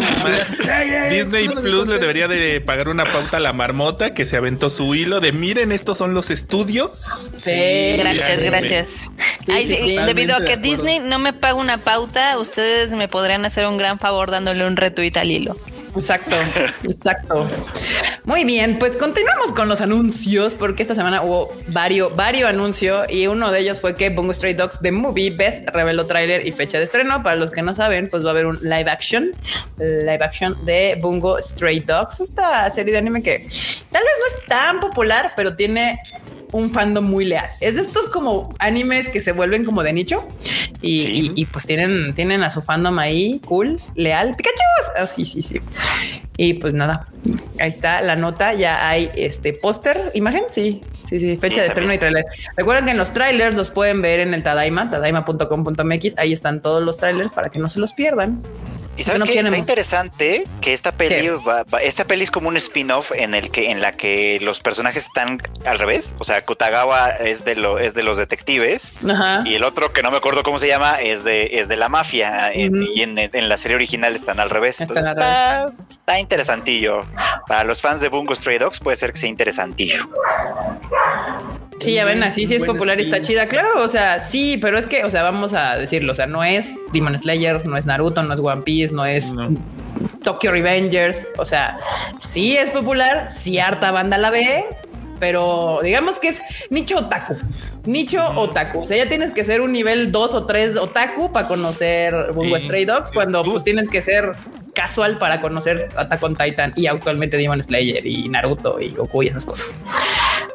ay, 0.71 1.09
Disney 1.11 1.47
Plus 1.49 1.87
le 1.87 1.99
debería 1.99 2.27
de 2.27 2.61
pagar 2.61 2.89
una 2.89 3.05
pauta 3.11 3.37
a 3.37 3.39
la 3.39 3.53
marmota 3.53 4.13
que 4.13 4.25
se 4.25 4.37
aventó 4.37 4.69
su 4.69 4.95
hilo 4.95 5.19
de 5.19 5.31
miren, 5.31 5.71
estos 5.71 5.97
son 5.97 6.13
los 6.13 6.29
estudios. 6.29 6.54
Sí, 7.43 7.97
Gracias, 7.97 8.39
sí. 8.39 8.45
gracias. 8.45 8.89
Sí, 9.45 9.51
Ay, 9.51 9.67
sí, 9.67 9.75
sí, 9.75 9.83
sí. 9.89 9.97
debido 9.97 10.35
a 10.35 10.39
que 10.39 10.57
de. 10.57 10.57
Disney 10.57 10.99
no 10.99 11.19
me 11.19 11.33
paga 11.33 11.55
una 11.55 11.77
pauta, 11.77 12.37
ustedes 12.39 12.91
me 12.91 13.07
podrían 13.07 13.45
hacer 13.45 13.67
un 13.67 13.77
gran 13.77 13.99
favor 13.99 14.31
dándole 14.31 14.65
un 14.65 14.75
retweet 14.77 15.15
al 15.17 15.31
hilo. 15.31 15.55
Exacto, 15.95 16.35
exacto. 16.83 17.47
Muy 18.25 18.43
bien, 18.43 18.79
pues 18.79 18.97
continuamos 18.97 19.53
con 19.53 19.69
los 19.69 19.79
anuncios 19.79 20.53
porque 20.55 20.81
esta 20.81 20.93
semana 20.93 21.21
hubo 21.21 21.55
varios, 21.67 22.13
varios 22.15 22.49
anuncios 22.49 23.05
y 23.09 23.27
uno 23.27 23.49
de 23.51 23.59
ellos 23.59 23.79
fue 23.79 23.95
que 23.95 24.09
Bungo 24.09 24.33
Stray 24.33 24.55
Dogs 24.55 24.79
The 24.81 24.91
Movie 24.91 25.31
Best 25.31 25.63
reveló 25.69 26.05
tráiler 26.05 26.45
y 26.45 26.51
fecha 26.51 26.79
de 26.79 26.83
estreno. 26.85 27.23
Para 27.23 27.37
los 27.37 27.49
que 27.51 27.61
no 27.61 27.73
saben, 27.73 28.09
pues 28.09 28.25
va 28.25 28.29
a 28.29 28.31
haber 28.31 28.45
un 28.45 28.59
live 28.61 28.89
action, 28.89 29.31
live 29.77 30.19
action 30.21 30.53
de 30.65 30.97
Bungo 31.01 31.41
Stray 31.41 31.79
Dogs, 31.79 32.19
esta 32.19 32.69
serie 32.69 32.91
de 32.91 32.97
anime 32.97 33.23
que 33.23 33.39
tal 33.91 34.03
vez 34.03 34.11
no 34.19 34.39
es 34.39 34.45
tan 34.47 34.79
popular, 34.81 35.31
pero 35.37 35.55
tiene 35.55 35.99
un 36.55 36.71
fandom 36.71 37.03
muy 37.05 37.25
leal. 37.25 37.47
Es 37.59 37.75
de 37.75 37.81
estos 37.81 38.07
como 38.07 38.53
animes 38.59 39.09
que 39.09 39.19
se 39.21 39.31
vuelven 39.33 39.63
como 39.65 39.83
de 39.83 39.91
nicho 39.93 40.27
y, 40.81 41.01
Sí. 41.01 41.31
y- 41.35 41.41
y, 41.41 41.45
pues 41.45 41.65
tienen, 41.65 42.13
tienen 42.13 42.43
a 42.43 42.49
su 42.49 42.61
fandom 42.61 42.97
ahí, 42.99 43.39
cool, 43.45 43.81
leal. 43.95 44.35
Pikachu. 44.37 44.55
Ah, 44.97 45.05
sí, 45.05 45.25
sí, 45.25 45.41
sí. 45.41 45.59
Y 46.37 46.55
pues 46.55 46.73
nada, 46.73 47.07
ahí 47.59 47.69
está 47.69 48.01
la 48.01 48.15
nota. 48.15 48.53
Ya 48.53 48.87
hay 48.89 49.09
este 49.15 49.53
póster, 49.53 50.11
imagen. 50.13 50.43
Sí, 50.49 50.81
sí, 51.07 51.19
sí, 51.19 51.37
fecha 51.37 51.55
Sí, 51.55 51.61
de 51.61 51.67
estreno 51.67 51.93
y 51.93 51.97
trailer. 51.97 52.25
Recuerden 52.57 52.85
que 52.85 52.91
en 52.91 52.97
los 52.97 53.13
trailers 53.13 53.55
los 53.55 53.71
pueden 53.71 54.01
ver 54.01 54.19
en 54.21 54.33
el 54.33 54.43
Tadaima, 54.43 54.89
tadaima.com.mx. 54.89 56.17
Ahí 56.17 56.33
están 56.33 56.61
todos 56.61 56.81
los 56.83 56.97
trailers 56.97 57.31
para 57.31 57.49
que 57.49 57.59
no 57.59 57.69
se 57.69 57.79
los 57.79 57.93
pierdan. 57.93 58.41
Y 58.97 59.03
sabes 59.03 59.19
no 59.19 59.25
qué? 59.25 59.39
Está 59.39 59.57
interesante 59.57 60.43
que 60.61 60.73
esta 60.73 60.91
peli, 60.93 61.27
va- 61.27 61.63
va- 61.63 61.81
esta 61.81 62.05
peli 62.05 62.23
es 62.23 62.31
como 62.31 62.47
un 62.47 62.55
spin-off 62.57 63.11
en 63.13 63.33
el 63.33 63.51
que, 63.51 63.69
en 63.71 63.81
la 63.81 63.91
que 63.91 64.39
los 64.41 64.61
personajes 64.61 65.03
están 65.03 65.41
al 65.65 65.77
revés. 65.79 66.13
O 66.17 66.23
sea, 66.23 66.43
Kutagawa 66.45 67.09
es 67.09 67.43
de 67.43 67.55
lo, 67.55 67.77
es 67.77 67.93
de 67.93 68.03
los 68.03 68.17
detectives 68.17 68.93
Ajá. 69.09 69.41
y 69.45 69.55
el 69.55 69.63
otro 69.65 69.91
que 69.91 70.01
no 70.01 70.11
me 70.11 70.17
acuerdo 70.17 70.43
cómo 70.43 70.59
se 70.59 70.67
llama 70.67 71.01
es 71.01 71.23
de, 71.25 71.59
es 71.59 71.67
de 71.67 71.75
la 71.75 71.89
mafia. 71.89 72.51
Ujú. 72.55 72.83
y 72.93 73.01
en, 73.01 73.17
en 73.17 73.49
la 73.49 73.57
serie 73.57 73.75
original 73.75 74.15
están 74.15 74.39
al 74.39 74.49
revés. 74.49 74.79
Entonces 74.79 75.07
está 75.09 76.19
interesantillo. 76.19 77.03
Para 77.47 77.63
los 77.65 77.81
fans 77.81 77.99
de 77.99 78.07
Bungo 78.09 78.33
Stray 78.35 78.57
Dogs 78.59 78.79
puede 78.79 78.95
ser 78.95 79.11
que 79.11 79.19
sea 79.19 79.29
interesantillo. 79.29 80.07
Sí, 81.79 81.93
ya 81.93 82.05
ven, 82.05 82.23
así 82.23 82.47
sí 82.47 82.55
es 82.55 82.63
popular 82.63 82.99
y 82.99 83.03
está 83.03 83.21
chida. 83.21 83.47
Claro, 83.47 83.83
o 83.83 83.87
sea, 83.87 84.19
sí, 84.19 84.57
pero 84.61 84.77
es 84.77 84.85
que, 84.87 85.03
o 85.03 85.09
sea, 85.09 85.23
vamos 85.23 85.53
a 85.53 85.77
decirlo, 85.77 86.13
o 86.13 86.15
sea, 86.15 86.25
no 86.25 86.43
es 86.43 86.75
Demon 86.93 87.17
Slayer, 87.17 87.67
no 87.67 87.77
es 87.77 87.85
Naruto, 87.85 88.23
no 88.23 88.33
es 88.33 88.39
One 88.39 88.61
Piece, 88.61 88.93
no 88.93 89.05
es 89.05 89.33
No. 89.33 89.49
Tokyo 90.23 90.51
Revengers. 90.51 91.27
O 91.37 91.45
sea, 91.45 91.77
sí 92.19 92.57
es 92.57 92.71
popular, 92.71 93.29
sí 93.31 93.59
harta 93.59 93.91
banda 93.91 94.17
la 94.17 94.31
ve, 94.31 94.65
pero 95.19 95.79
digamos 95.83 96.19
que 96.19 96.29
es 96.29 96.41
nicho 96.69 96.97
otaku. 96.99 97.37
Nicho 97.85 98.25
otaku. 98.29 98.81
O 98.81 98.87
sea, 98.87 98.97
ya 98.97 99.07
tienes 99.07 99.31
que 99.31 99.43
ser 99.43 99.61
un 99.61 99.71
nivel 99.71 100.11
2 100.11 100.33
o 100.33 100.45
3 100.45 100.77
otaku 100.77 101.31
para 101.31 101.47
conocer 101.47 102.31
Bungo 102.33 102.57
Sí. 102.57 102.65
Stray 102.65 102.85
Dogs, 102.85 103.11
cuando 103.11 103.43
pues 103.43 103.63
tienes 103.63 103.87
que 103.87 104.01
ser 104.01 104.31
casual 104.73 105.17
para 105.19 105.39
conocer 105.39 105.89
Attack 105.95 106.21
on 106.23 106.35
Titan 106.35 106.73
y 106.75 106.87
actualmente 106.87 107.37
Demon 107.37 107.61
Slayer 107.61 108.05
y 108.05 108.27
Naruto 108.27 108.79
y 108.81 108.89
Goku 108.89 109.23
y 109.23 109.27
esas 109.27 109.45
cosas. 109.45 109.79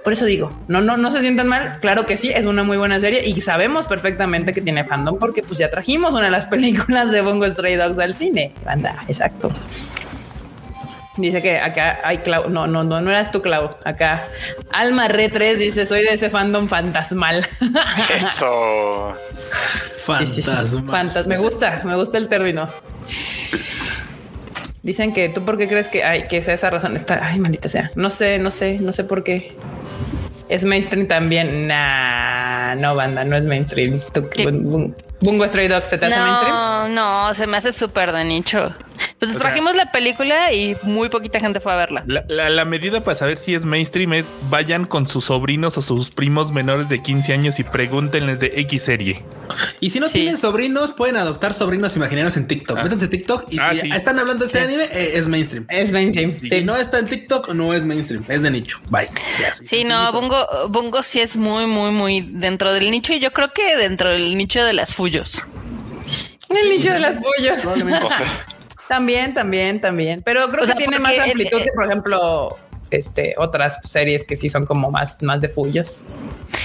Por 0.03 0.13
eso 0.15 0.25
digo, 0.25 0.51
no, 0.69 0.81
no, 0.81 0.97
no 0.97 1.13
se 1.13 1.21
sientan 1.21 1.47
mal. 1.47 1.79
Claro 1.81 2.07
que 2.07 2.17
sí, 2.17 2.31
es 2.31 2.47
una 2.47 2.63
muy 2.63 2.77
buena 2.79 2.99
serie 3.01 3.23
y 3.27 3.39
sabemos 3.41 3.87
perfectamente 3.87 4.53
que 4.53 4.63
tiene 4.63 4.85
fandom 4.85 5.19
porque 5.19 5.43
pues 5.43 5.59
ya 5.59 5.71
trajimos 5.71 6.13
una 6.13 6.25
de 6.25 6.31
las 6.31 6.47
películas 6.55 7.11
de 7.11 7.21
Bungo 7.21 7.47
Stray 7.51 7.77
Dogs 7.77 7.99
al 7.99 8.15
cine. 8.15 8.55
Banda, 8.65 8.97
exacto. 9.09 9.51
Dice 11.17 11.43
que 11.43 11.59
acá 11.59 11.99
hay 12.03 12.19
Clau. 12.19 12.49
No, 12.49 12.67
no, 12.67 12.83
no, 12.83 13.01
no 13.01 13.11
eras 13.11 13.31
tú, 13.31 13.43
Clau. 13.43 13.69
Acá 13.85 14.25
Alma 14.73 15.09
Re 15.09 15.29
3 15.29 15.59
dice: 15.59 15.85
Soy 15.85 16.03
de 16.03 16.15
ese 16.15 16.31
fandom 16.31 16.67
fantasmal. 16.67 17.47
Esto. 18.15 19.17
Sí, 20.07 20.27
sí, 20.27 20.43
sí. 20.43 20.51
Fantasma. 20.51 20.93
Fantas- 20.93 21.27
Me 21.27 21.37
gusta, 21.37 21.83
me 21.85 21.95
gusta 21.97 22.17
el 22.17 22.29
término. 22.29 22.69
Dicen 24.83 25.13
que 25.13 25.29
tú 25.29 25.45
por 25.45 25.59
qué 25.59 25.69
crees 25.69 25.89
que 25.89 26.05
hay 26.05 26.27
que 26.27 26.43
sea 26.43 26.55
esa 26.55 26.71
razón. 26.71 26.97
Está, 26.97 27.21
ay, 27.23 27.39
maldita 27.39 27.69
sea. 27.69 27.91
No 27.97 28.09
sé, 28.09 28.39
no 28.39 28.51
sé, 28.51 28.79
no 28.81 28.93
sé 28.93 29.05
por 29.05 29.23
qué. 29.23 29.55
Es 30.51 30.65
mainstream 30.65 31.07
también. 31.07 31.69
Nah, 31.69 32.75
no, 32.75 32.95
banda, 32.95 33.25
no 33.25 33.37
es 33.37 33.47
mainstream. 33.47 34.01
Bungo 35.21 35.47
Stray 35.47 35.69
Dogs 35.69 35.87
se 35.87 35.97
te 35.97 36.07
hace 36.07 36.19
mainstream. 36.19 36.55
No, 36.55 36.89
no, 36.89 37.35
se 37.35 37.47
me 37.47 37.57
hace 37.57 37.73
súper 37.73 38.13
de 38.13 38.25
nicho. 38.25 38.75
Pues 39.21 39.33
O 39.33 39.35
sea- 39.35 39.43
trajimos 39.43 39.77
la 39.77 39.93
película 39.93 40.51
y 40.53 40.77
muy 40.83 41.11
poquita 41.11 41.39
gente 41.41 41.61
fue 41.61 41.73
a 41.73 41.77
verla. 41.77 42.03
La, 42.07 42.25
la- 42.27 42.49
la 42.49 42.65
medida 42.65 43.03
para 43.03 43.15
saber 43.15 43.37
si 43.37 43.55
es 43.55 43.67
mainstream 43.67 44.15
es 44.15 44.25
vayan 44.49 44.87
con 44.87 45.07
sus 45.07 45.27
sobrinos 45.27 45.77
o 45.77 45.83
sus 45.83 46.11
primos 46.11 46.53
menores 46.53 46.89
de 46.89 47.01
15 47.03 47.35
años 47.35 47.59
y 47.59 47.65
pregúntenles 47.65 48.41
de 48.41 48.53
X 48.57 48.83
serie. 48.83 49.23
Y 49.79 49.91
si 49.91 50.01
no 50.01 50.07
Sí. 50.09 50.15
tienen 50.15 50.39
sobrinos, 50.39 50.93
pueden 50.93 51.17
adoptar 51.19 51.53
sobrinos 51.53 51.95
imaginarios 51.97 52.37
en 52.39 52.49
TikTok. 52.49 52.79
Ah. 52.79 52.83
Métanse 52.85 53.09
TikTok 53.09 53.53
y 53.53 53.59
Ah, 53.59 53.73
si 53.75 53.81
sí. 53.83 53.91
están 53.93 54.19
hablando 54.19 54.45
de 54.47 54.49
ese 54.51 54.59
Sí. 54.59 54.65
anime, 54.65 54.85
eh, 54.85 55.13
es 55.17 55.29
mainstream. 55.29 55.67
Es 55.69 55.93
mainstream. 55.93 56.39
Si 56.41 56.63
no 56.65 56.77
está 56.77 56.99
en 56.99 57.07
TikTok, 57.07 57.51
no 57.53 57.75
es 57.75 57.85
mainstream, 57.85 58.25
es 58.29 58.41
de 58.41 58.51
nicho. 58.51 58.79
Bye. 58.89 59.09
Ya, 59.41 59.55
Sí, 59.55 59.85
no. 59.85 60.11
Bungo, 60.13 60.47
Bungo 60.71 61.03
sí 61.03 61.21
es 61.21 61.37
muy, 61.37 61.67
muy, 61.67 61.91
muy 61.93 62.23
dentro 62.23 62.73
del 62.73 62.91
nicho 62.91 63.13
y 63.13 63.21
yo 63.21 63.33
creo 63.33 63.53
que 63.53 63.77
dentro 63.77 64.09
del 64.09 64.37
nicho 64.39 64.65
de 64.65 64.73
las 64.73 64.95
Fullos. 64.95 65.45
El 66.49 66.71
nicho 66.71 66.91
de 66.93 67.01
las 67.01 67.19
pollos. 67.19 67.61
También, 68.91 69.33
también, 69.33 69.81
también. 69.81 70.21
Pero 70.25 70.49
creo 70.49 70.65
O 70.65 70.67
sea, 70.67 70.75
que 70.75 70.81
tiene 70.83 70.99
más 70.99 71.17
amplitud 71.17 71.59
que, 71.59 71.71
por 71.77 71.87
ejemplo, 71.87 72.59
este, 72.91 73.35
otras 73.39 73.79
series 73.85 74.25
que 74.25 74.37
sí 74.37 74.49
son 74.49 74.65
como 74.67 74.91
más, 74.91 75.21
más 75.23 75.41
de 75.41 75.49
fullos. 75.49 76.05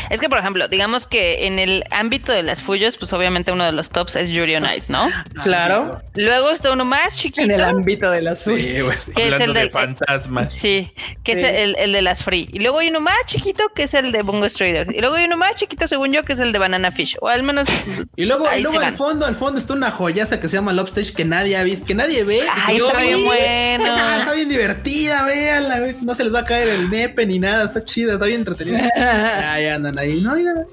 Es 0.10 0.20
que, 0.20 0.30
por 0.30 0.38
ejemplo, 0.38 0.68
digamos 0.68 1.08
que 1.08 1.48
en 1.48 1.58
el 1.58 1.84
ámbito 1.90 2.32
de 2.32 2.44
las 2.44 2.62
Fullos, 2.62 2.96
pues 2.98 3.12
obviamente 3.14 3.52
uno 3.52 3.64
de 3.64 3.72
los 3.72 3.90
tops 3.90 4.16
es 4.16 4.30
Yuri 4.30 4.56
on 4.56 4.66
Ice, 4.78 4.92
¿no? 4.92 5.10
Claro. 5.42 6.00
Luego 6.16 6.52
está 6.52 6.72
uno 6.72 6.86
más 6.86 7.16
chiquito. 7.16 7.42
En 7.42 7.52
el 7.52 7.64
ámbito 7.64 8.12
de 8.12 8.22
las 8.22 8.44
fullos. 8.44 8.62
Sí, 9.02 9.06
sí. 9.08 9.12
que 9.14 9.28
es 9.28 9.34
Hablando 9.34 9.46
el 9.46 9.54
de 9.54 9.60
del- 9.62 9.70
fantasmas. 9.72 10.54
Sí, 10.54 10.92
que 11.24 11.36
Sí. 11.36 11.42
es 11.42 11.60
el, 11.60 11.76
el 11.80 11.92
de 11.94 12.02
las 12.04 12.24
free. 12.24 12.48
Y 12.54 12.60
luego 12.60 12.80
hay 12.80 12.90
uno 12.90 13.00
más 13.00 13.18
chiquito 13.26 13.64
que 13.74 13.84
es 13.84 13.94
el 13.96 14.12
de 14.12 14.22
Bungo 14.22 14.48
Stray 14.48 14.74
Dogs. 14.74 14.94
Y 14.96 15.00
luego 15.02 15.16
hay 15.16 15.26
uno 15.26 15.38
más 15.38 15.56
chiquito, 15.56 15.88
según 15.88 16.12
yo, 16.14 16.24
que 16.24 16.34
es 16.34 16.40
el 16.40 16.52
de 16.52 16.60
Banana 16.60 16.92
Fish. 16.92 17.18
O 17.22 17.28
al 17.28 17.42
menos. 17.44 17.68
Y 18.16 18.26
luego, 18.26 18.46
y 18.56 18.62
luego 18.62 18.80
al 18.80 18.94
fondo, 18.96 19.26
al 19.26 19.36
fondo 19.36 19.60
está 19.60 19.74
una 19.74 19.90
joyaza 19.92 20.40
que 20.40 20.48
se 20.48 20.58
llama 20.58 20.72
Lobstage 20.72 21.14
que 21.14 21.26
nadie 21.26 21.58
ha 21.58 21.64
visto, 21.64 21.86
que 21.86 21.96
nadie 21.96 22.24
ve. 22.24 22.42
Ay, 22.68 22.78
está 22.78 23.00
bien 23.02 23.26
bueno. 23.26 23.86
Ah, 23.88 24.18
está 24.20 24.34
bien 24.34 24.50
divertida, 24.50 25.26
véanla, 25.26 25.80
ve, 25.80 25.98
no 26.02 26.14
se 26.16 26.24
les 26.24 26.34
va 26.34 26.40
a 26.40 26.46
caer 26.46 26.70
el 26.70 26.90
nepe 26.90 27.26
ni 27.26 27.40
nada, 27.40 27.66
está 27.66 27.84
chida, 27.84 28.14
está 28.14 28.26
bien 28.26 28.40
entretenida. 28.40 28.90
Ahí 29.54 29.68
andan 29.68 29.98
ahí, 30.00 30.22
no, 30.22 30.36
mira. 30.36 30.66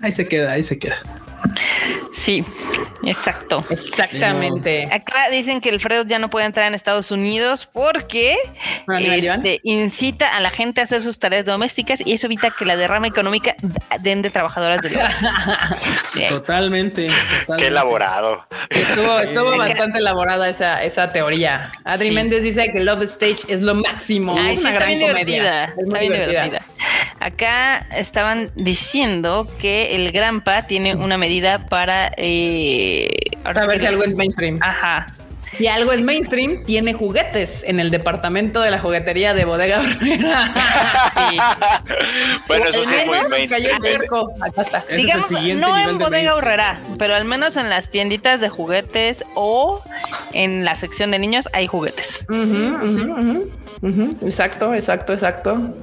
Ahí 0.00 0.12
se 0.12 0.26
queda, 0.26 0.52
ahí 0.52 0.64
se 0.64 0.78
queda. 0.78 0.98
Sí, 2.12 2.44
exacto. 3.04 3.64
Exactamente. 3.70 4.88
Acá 4.92 5.30
dicen 5.30 5.60
que 5.60 5.68
el 5.70 5.80
Freud 5.80 6.06
ya 6.06 6.18
no 6.18 6.28
puede 6.30 6.46
entrar 6.46 6.66
en 6.66 6.74
Estados 6.74 7.10
Unidos 7.10 7.68
porque 7.72 8.36
este, 8.98 9.60
incita 9.62 10.36
a 10.36 10.40
la 10.40 10.50
gente 10.50 10.80
a 10.80 10.84
hacer 10.84 11.02
sus 11.02 11.18
tareas 11.18 11.44
domésticas 11.44 12.04
y 12.04 12.12
eso 12.14 12.26
evita 12.26 12.50
que 12.50 12.64
la 12.64 12.76
derrama 12.76 13.06
económica 13.06 13.54
den 14.00 14.22
de 14.22 14.30
trabajadoras 14.30 14.82
del 14.82 14.96
hogar. 14.96 15.12
Totalmente. 16.28 16.28
totalmente. 16.28 17.08
qué 17.58 17.66
elaborado. 17.68 18.46
Estuvo, 18.70 19.20
estuvo 19.20 19.56
bastante 19.56 19.98
elaborada 19.98 20.48
esa, 20.48 20.82
esa 20.82 21.08
teoría. 21.08 21.70
Adri 21.84 22.08
Sí. 22.08 22.14
Méndez 22.14 22.42
dice 22.42 22.70
que 22.72 22.80
Love 22.80 23.02
Stage 23.02 23.38
es 23.48 23.60
lo 23.60 23.74
máximo. 23.74 24.34
Ay, 24.38 24.54
es 24.54 24.60
sí, 24.60 24.66
una 24.66 24.70
está 24.70 24.84
gran 24.84 24.98
bien 24.98 25.10
comedia. 25.10 25.24
divertida. 25.24 25.64
Es 25.64 25.78
Está 25.86 25.98
bien 25.98 26.12
divertida. 26.12 26.62
Acá 27.20 27.78
estaban 27.96 28.50
diciendo 28.54 29.46
que 29.60 29.96
el 29.96 30.12
Grampa 30.12 30.62
tiene 30.66 30.94
una 30.94 31.18
medida 31.18 31.27
para. 31.68 32.12
Eh, 32.16 33.08
ahora 33.44 33.54
Para 33.54 33.62
sí 33.62 33.68
ver 33.68 33.76
que 33.76 33.80
si 33.80 33.86
algo 33.86 34.04
es 34.04 34.16
mainstream. 34.16 34.58
Ajá. 34.60 35.06
Si 35.58 35.66
algo 35.66 35.90
es 35.92 36.02
mainstream, 36.02 36.62
tiene 36.64 36.92
juguetes 36.92 37.64
en 37.66 37.80
el 37.80 37.90
departamento 37.90 38.60
de 38.60 38.70
la 38.70 38.78
juguetería 38.78 39.34
de 39.34 39.44
Bodega 39.44 39.80
Horrera. 39.80 40.54
Sí. 41.30 41.36
bueno, 42.46 42.66
eso 42.66 42.84
sí 42.84 42.94
es 42.94 43.06
muy 43.06 43.18
mainstream. 43.28 43.80
¿eh? 43.84 44.96
Digamos, 44.96 45.30
no 45.30 45.78
en 45.78 45.98
de 45.98 46.04
bodega 46.04 46.34
horrera, 46.34 46.80
pero 46.96 47.14
al 47.14 47.24
menos 47.24 47.56
en 47.56 47.68
las 47.68 47.90
tienditas 47.90 48.40
de 48.40 48.48
juguetes 48.48 49.24
o 49.34 49.82
en 50.32 50.64
la 50.64 50.74
sección 50.74 51.10
de 51.10 51.18
niños 51.18 51.48
hay 51.52 51.66
juguetes. 51.66 52.24
Exacto, 54.22 54.74
exacto, 54.74 55.12
exacto. 55.12 55.74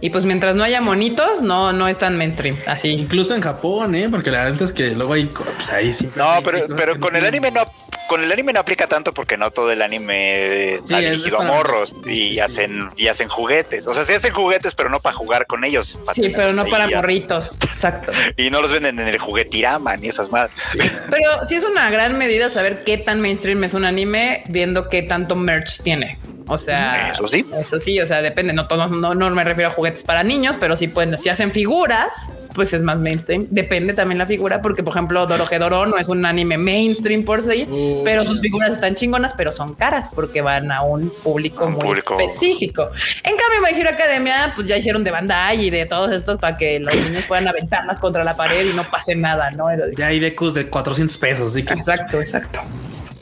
Y 0.00 0.10
pues 0.10 0.24
mientras 0.24 0.54
no 0.54 0.64
haya 0.64 0.80
monitos, 0.80 1.42
no, 1.42 1.72
no 1.72 1.88
es 1.88 1.98
tan 1.98 2.16
mainstream. 2.16 2.56
Así. 2.66 2.88
Incluso 2.90 3.34
en 3.34 3.42
Japón, 3.42 3.94
¿eh? 3.94 4.08
Porque 4.10 4.30
la 4.30 4.44
verdad 4.44 4.62
es 4.62 4.72
que 4.72 4.90
luego 4.90 5.14
hay, 5.14 5.24
pues 5.26 5.70
ahí 5.70 5.92
siempre 5.92 6.22
No, 6.22 6.30
hay 6.30 6.42
pero, 6.44 6.66
pero 6.76 6.98
con 6.98 7.16
el 7.16 7.24
anime 7.24 7.50
no, 7.50 7.64
con 8.08 8.22
el 8.22 8.30
anime 8.32 8.52
no 8.52 8.60
aplica 8.60 8.86
tanto 8.86 9.12
porque 9.18 9.36
no 9.36 9.50
todo 9.50 9.72
el 9.72 9.82
anime 9.82 10.74
está 10.74 11.00
Sí, 11.00 11.04
dirigido 11.06 11.38
es 11.38 11.44
a 11.44 11.48
morros 11.52 11.96
sí, 12.04 12.10
y 12.12 12.14
sí, 12.14 12.34
sí. 12.34 12.40
hacen 12.40 12.88
y 12.96 13.08
hacen 13.08 13.28
juguetes. 13.28 13.84
O 13.88 13.92
sea, 13.92 14.04
sí 14.04 14.12
hacen 14.12 14.32
juguetes, 14.32 14.74
pero 14.76 14.88
no 14.90 15.00
para 15.00 15.16
jugar 15.16 15.48
con 15.48 15.64
ellos. 15.64 15.98
para 16.04 16.14
Sí, 16.14 16.28
pero 16.28 16.52
no 16.52 16.64
para 16.66 16.86
morritos. 16.86 17.56
Exacto. 17.64 18.12
Y 18.36 18.50
no 18.50 18.62
los 18.62 18.70
venden 18.70 19.00
en 19.00 19.08
el 19.08 19.18
juguetirama 19.18 19.96
ni 19.96 20.06
esas 20.06 20.30
más. 20.30 20.50
Pero 21.10 21.46
sí 21.48 21.56
es 21.56 21.64
una 21.64 21.90
gran 21.90 22.16
medida 22.16 22.48
saber 22.48 22.84
qué 22.84 22.96
tan 22.96 23.20
mainstream 23.20 23.64
es 23.64 23.74
un 23.74 23.84
anime 23.84 24.44
viendo 24.48 24.88
qué 24.88 25.02
tanto 25.02 25.34
merch 25.34 25.82
tiene. 25.82 26.20
O 26.46 26.58
sea, 26.58 27.08
Eso 27.08 27.26
sí. 27.26 27.44
Eso 27.58 27.80
sí, 27.80 28.00
o 28.00 28.06
sea, 28.06 28.22
depende. 28.22 28.52
No 28.52 28.68
todos, 28.68 28.92
no, 28.92 29.14
no 29.16 29.30
me 29.30 29.42
refiero 29.42 29.70
a 29.70 29.72
juguetes 29.72 30.04
para 30.04 30.22
niños, 30.22 30.56
pero 30.60 30.76
sí 30.76 30.86
pueden, 30.86 31.18
si 31.18 31.28
hacen 31.28 31.50
figuras, 31.50 32.12
pues 32.58 32.72
es 32.72 32.82
más 32.82 33.00
mainstream. 33.00 33.46
Depende 33.50 33.94
también 33.94 34.18
la 34.18 34.26
figura, 34.26 34.60
porque 34.60 34.82
por 34.82 34.92
ejemplo, 34.94 35.24
Dorohedoro 35.26 35.86
no 35.86 35.96
es 35.96 36.08
un 36.08 36.26
anime 36.26 36.58
mainstream 36.58 37.22
por 37.22 37.40
sí, 37.40 37.66
Uh. 37.70 38.02
pero 38.04 38.24
sus 38.24 38.40
figuras 38.40 38.72
están 38.72 38.96
chingonas, 38.96 39.32
pero 39.36 39.52
son 39.52 39.74
caras 39.74 40.10
porque 40.12 40.40
van 40.42 40.72
a 40.72 40.82
un 40.82 41.08
público 41.22 41.66
Un 41.66 41.74
muy 41.74 41.82
público. 41.82 42.18
específico. 42.18 42.90
En 43.22 43.36
cambio, 43.36 43.60
My 43.72 43.80
Hero 43.80 43.90
Academia, 43.90 44.52
pues 44.56 44.66
ya 44.66 44.76
hicieron 44.76 45.04
de 45.04 45.12
Bandai 45.12 45.66
y 45.66 45.70
de 45.70 45.86
todos 45.86 46.10
estos 46.12 46.38
para 46.38 46.56
que 46.56 46.80
los 46.80 46.92
niños 46.96 47.24
puedan 47.28 47.46
aventarlas 47.46 48.00
contra 48.00 48.24
la 48.24 48.36
pared 48.36 48.66
y 48.68 48.74
no 48.74 48.82
pase 48.90 49.14
nada, 49.14 49.52
¿no? 49.52 49.66
Ya 49.96 50.08
hay 50.08 50.18
decus 50.18 50.52
de 50.54 50.66
400 50.66 51.16
pesos, 51.18 51.52
así 51.52 51.64
que 51.64 51.74
Exacto, 51.74 52.20
exacto. 52.20 52.60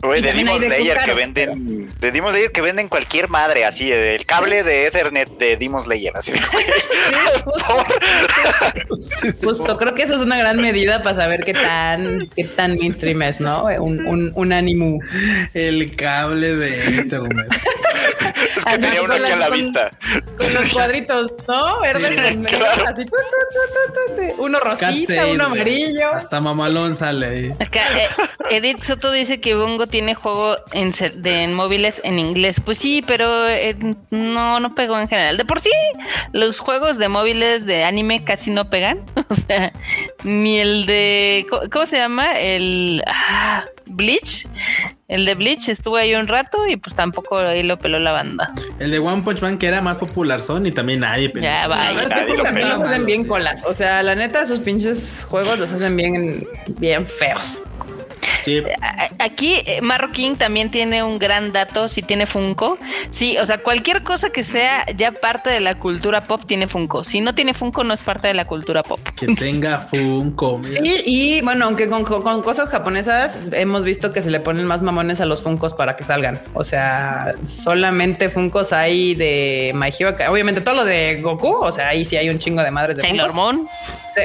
Güey, 0.02 0.22
de 0.22 0.32
Demon 0.32 0.60
de 0.60 0.66
Slayer 0.66 0.98
que 1.04 1.14
venden, 1.14 1.90
de 1.98 2.10
Demon 2.12 2.30
Slayer 2.32 2.52
que 2.52 2.60
venden 2.60 2.88
cualquier 2.88 3.28
madre, 3.28 3.64
así, 3.64 3.90
el 3.90 4.24
cable 4.26 4.62
de 4.62 4.86
Ethernet 4.86 5.28
de 5.38 5.56
Demon 5.56 5.80
Slayer, 5.80 6.12
así. 6.16 6.32
Sí, 6.32 6.38
justo, 8.88 9.64
justo. 9.64 9.76
creo 9.76 9.94
que 9.94 10.02
eso 10.02 10.14
es 10.14 10.20
una 10.20 10.36
gran 10.36 10.60
medida 10.60 11.02
para 11.02 11.16
saber 11.16 11.44
qué 11.44 11.52
tan, 11.52 12.18
qué 12.34 12.44
tan 12.44 12.76
mainstream 12.76 13.22
es, 13.22 13.40
¿no? 13.40 13.64
Un, 13.64 14.06
un, 14.06 14.32
un 14.34 14.52
animu. 14.52 14.98
el 15.54 15.94
cable 15.96 16.56
de 16.56 16.84
internet. 16.96 17.46
Es 18.56 18.64
que 18.64 18.70
Así 18.70 18.80
tenía 18.80 19.00
con 19.00 19.10
uno 19.10 19.14
aquí 19.24 19.32
a 19.32 19.36
la 19.36 19.48
con- 19.48 19.58
vista. 19.58 19.90
Con 20.36 20.54
los 20.54 20.72
cuadritos, 20.72 21.32
¿no? 21.48 21.80
Verde 21.80 22.08
Sí, 22.08 22.34
con 22.34 22.44
claro. 22.44 22.84
así, 22.88 23.04
tu, 23.04 23.10
tu, 23.10 23.16
tu, 23.52 24.14
tu, 24.16 24.16
tu, 24.26 24.34
tu. 24.36 24.42
Uno 24.42 24.60
rosita, 24.60 25.26
uno 25.26 25.44
amarillo. 25.46 26.14
Hasta 26.14 26.40
mamalón 26.40 26.96
sale 26.96 27.26
ahí. 27.26 27.52
Acá, 27.60 27.82
eh, 27.98 28.08
Edith 28.50 28.82
Soto 28.82 29.10
dice 29.10 29.40
que 29.40 29.54
Bungo 29.54 29.86
tiene 29.86 30.14
juego 30.14 30.56
en, 30.72 30.92
de, 31.22 31.42
en 31.44 31.54
móviles 31.54 32.00
en 32.04 32.18
inglés. 32.18 32.60
Pues 32.64 32.78
sí, 32.78 33.02
pero 33.06 33.48
eh, 33.48 33.76
no, 34.10 34.60
no 34.60 34.74
pegó 34.74 34.98
en 34.98 35.08
general. 35.08 35.36
De 35.36 35.44
por 35.44 35.60
sí, 35.60 35.70
los 36.32 36.58
juegos 36.58 36.98
de 36.98 37.08
móviles 37.08 37.66
de 37.66 37.84
anime 37.84 38.24
casi 38.24 38.50
no 38.50 38.68
pegan. 38.70 39.04
O 39.28 39.34
sea, 39.34 39.72
ni 40.24 40.58
el 40.60 40.86
de. 40.86 41.46
¿Cómo, 41.50 41.62
cómo 41.70 41.86
se 41.86 41.96
llama? 41.98 42.38
El. 42.38 43.02
ah, 43.06 43.64
Bleach. 43.86 44.46
El 45.08 45.24
de 45.24 45.36
Bleach 45.36 45.68
estuvo 45.68 45.96
ahí 45.96 46.14
un 46.16 46.26
rato 46.26 46.66
y 46.66 46.76
pues 46.76 46.96
tampoco 46.96 47.38
ahí 47.38 47.62
lo 47.62 47.78
peló 47.78 48.00
la 48.00 48.10
banda. 48.10 48.52
El 48.80 48.90
de 48.90 48.98
One 48.98 49.22
Punch 49.22 49.40
Man, 49.40 49.56
que 49.56 49.68
era 49.68 49.80
más 49.80 49.98
popular 49.98 50.42
son 50.42 50.66
y 50.66 50.72
también 50.72 51.00
nadie. 51.00 51.28
peló. 51.28 51.44
Ya, 51.44 51.68
pela. 51.68 52.66
los 52.66 52.80
hacen 52.80 53.06
bien 53.06 53.24
colas. 53.24 53.62
O 53.66 53.72
sea, 53.72 54.02
la 54.02 54.16
neta, 54.16 54.42
esos 54.42 54.58
pinches 54.58 55.24
juegos 55.30 55.60
los 55.60 55.72
hacen 55.72 55.96
bien, 55.96 56.46
bien 56.78 57.06
feos. 57.06 57.60
Sí. 58.46 58.62
Aquí 59.18 59.54
eh, 59.66 59.80
Marroquín 59.82 60.36
también 60.36 60.70
tiene 60.70 61.02
un 61.02 61.18
gran 61.18 61.52
dato, 61.52 61.88
si 61.88 62.00
tiene 62.02 62.26
Funko. 62.26 62.78
Sí, 63.10 63.36
o 63.38 63.44
sea, 63.44 63.58
cualquier 63.58 64.02
cosa 64.02 64.30
que 64.30 64.42
sea 64.42 64.86
ya 64.96 65.12
parte 65.12 65.50
de 65.50 65.60
la 65.60 65.74
cultura 65.76 66.22
pop 66.22 66.42
tiene 66.46 66.68
Funko. 66.68 67.02
Si 67.04 67.20
no 67.20 67.34
tiene 67.34 67.52
Funko, 67.54 67.82
no 67.84 67.92
es 67.92 68.02
parte 68.02 68.28
de 68.28 68.34
la 68.34 68.46
cultura 68.46 68.82
pop. 68.82 69.00
Que 69.18 69.26
tenga 69.34 69.88
Funko. 69.92 70.58
mira. 70.58 70.82
Sí, 70.82 71.02
y 71.06 71.40
bueno, 71.42 71.64
aunque 71.66 71.88
con, 71.88 72.04
con- 72.04 72.22
con 72.22 72.42
cosas 72.42 72.68
japonesas 72.70 73.50
hemos 73.52 73.84
visto 73.84 74.12
que 74.12 74.22
se 74.22 74.30
le 74.30 74.40
ponen 74.40 74.64
más 74.64 74.80
mamones 74.80 75.20
a 75.20 75.26
los 75.26 75.42
Funcos 75.42 75.74
para 75.74 75.96
que 75.96 76.04
salgan. 76.04 76.40
O 76.54 76.62
sea, 76.64 77.34
solamente 77.42 78.28
Funcos 78.30 78.72
hay 78.72 79.14
de 79.16 79.72
My 79.74 79.88
Hero. 79.98 80.16
Obviamente 80.30 80.60
todo 80.60 80.74
lo 80.76 80.84
de 80.84 81.20
Goku, 81.20 81.48
o 81.52 81.72
sea, 81.72 81.88
ahí 81.88 82.04
sí 82.04 82.16
hay 82.16 82.28
un 82.28 82.38
chingo 82.38 82.62
de 82.62 82.70
madres 82.70 82.96
de 82.96 83.02
Sailor. 83.02 83.32
Moon. 83.32 83.68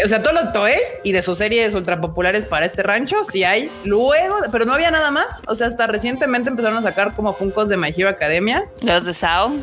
O 0.06 0.08
sea, 0.08 0.22
todo 0.24 0.34
lo 0.34 0.44
de 0.46 0.52
Toei 0.54 0.78
y 1.04 1.12
de 1.12 1.22
sus 1.22 1.38
series 1.40 1.74
ultra 1.74 2.00
populares 2.00 2.46
para 2.46 2.66
este 2.66 2.82
rancho, 2.84 3.18
sí 3.26 3.44
hay. 3.44 3.70
Luego, 4.12 4.36
pero 4.52 4.66
no 4.66 4.74
había 4.74 4.92
nada 4.92 5.12
más. 5.12 5.42
O 5.48 5.56
sea, 5.56 5.68
hasta 5.68 5.88
recientemente 5.88 6.50
empezaron 6.50 6.78
a 6.78 6.82
sacar 6.82 7.16
como 7.16 7.34
Funcos 7.34 7.70
de 7.70 7.78
My 7.78 7.94
Hero 7.96 8.10
Academia. 8.10 8.66
Los 8.82 9.06
de 9.06 9.14
Sao. 9.14 9.54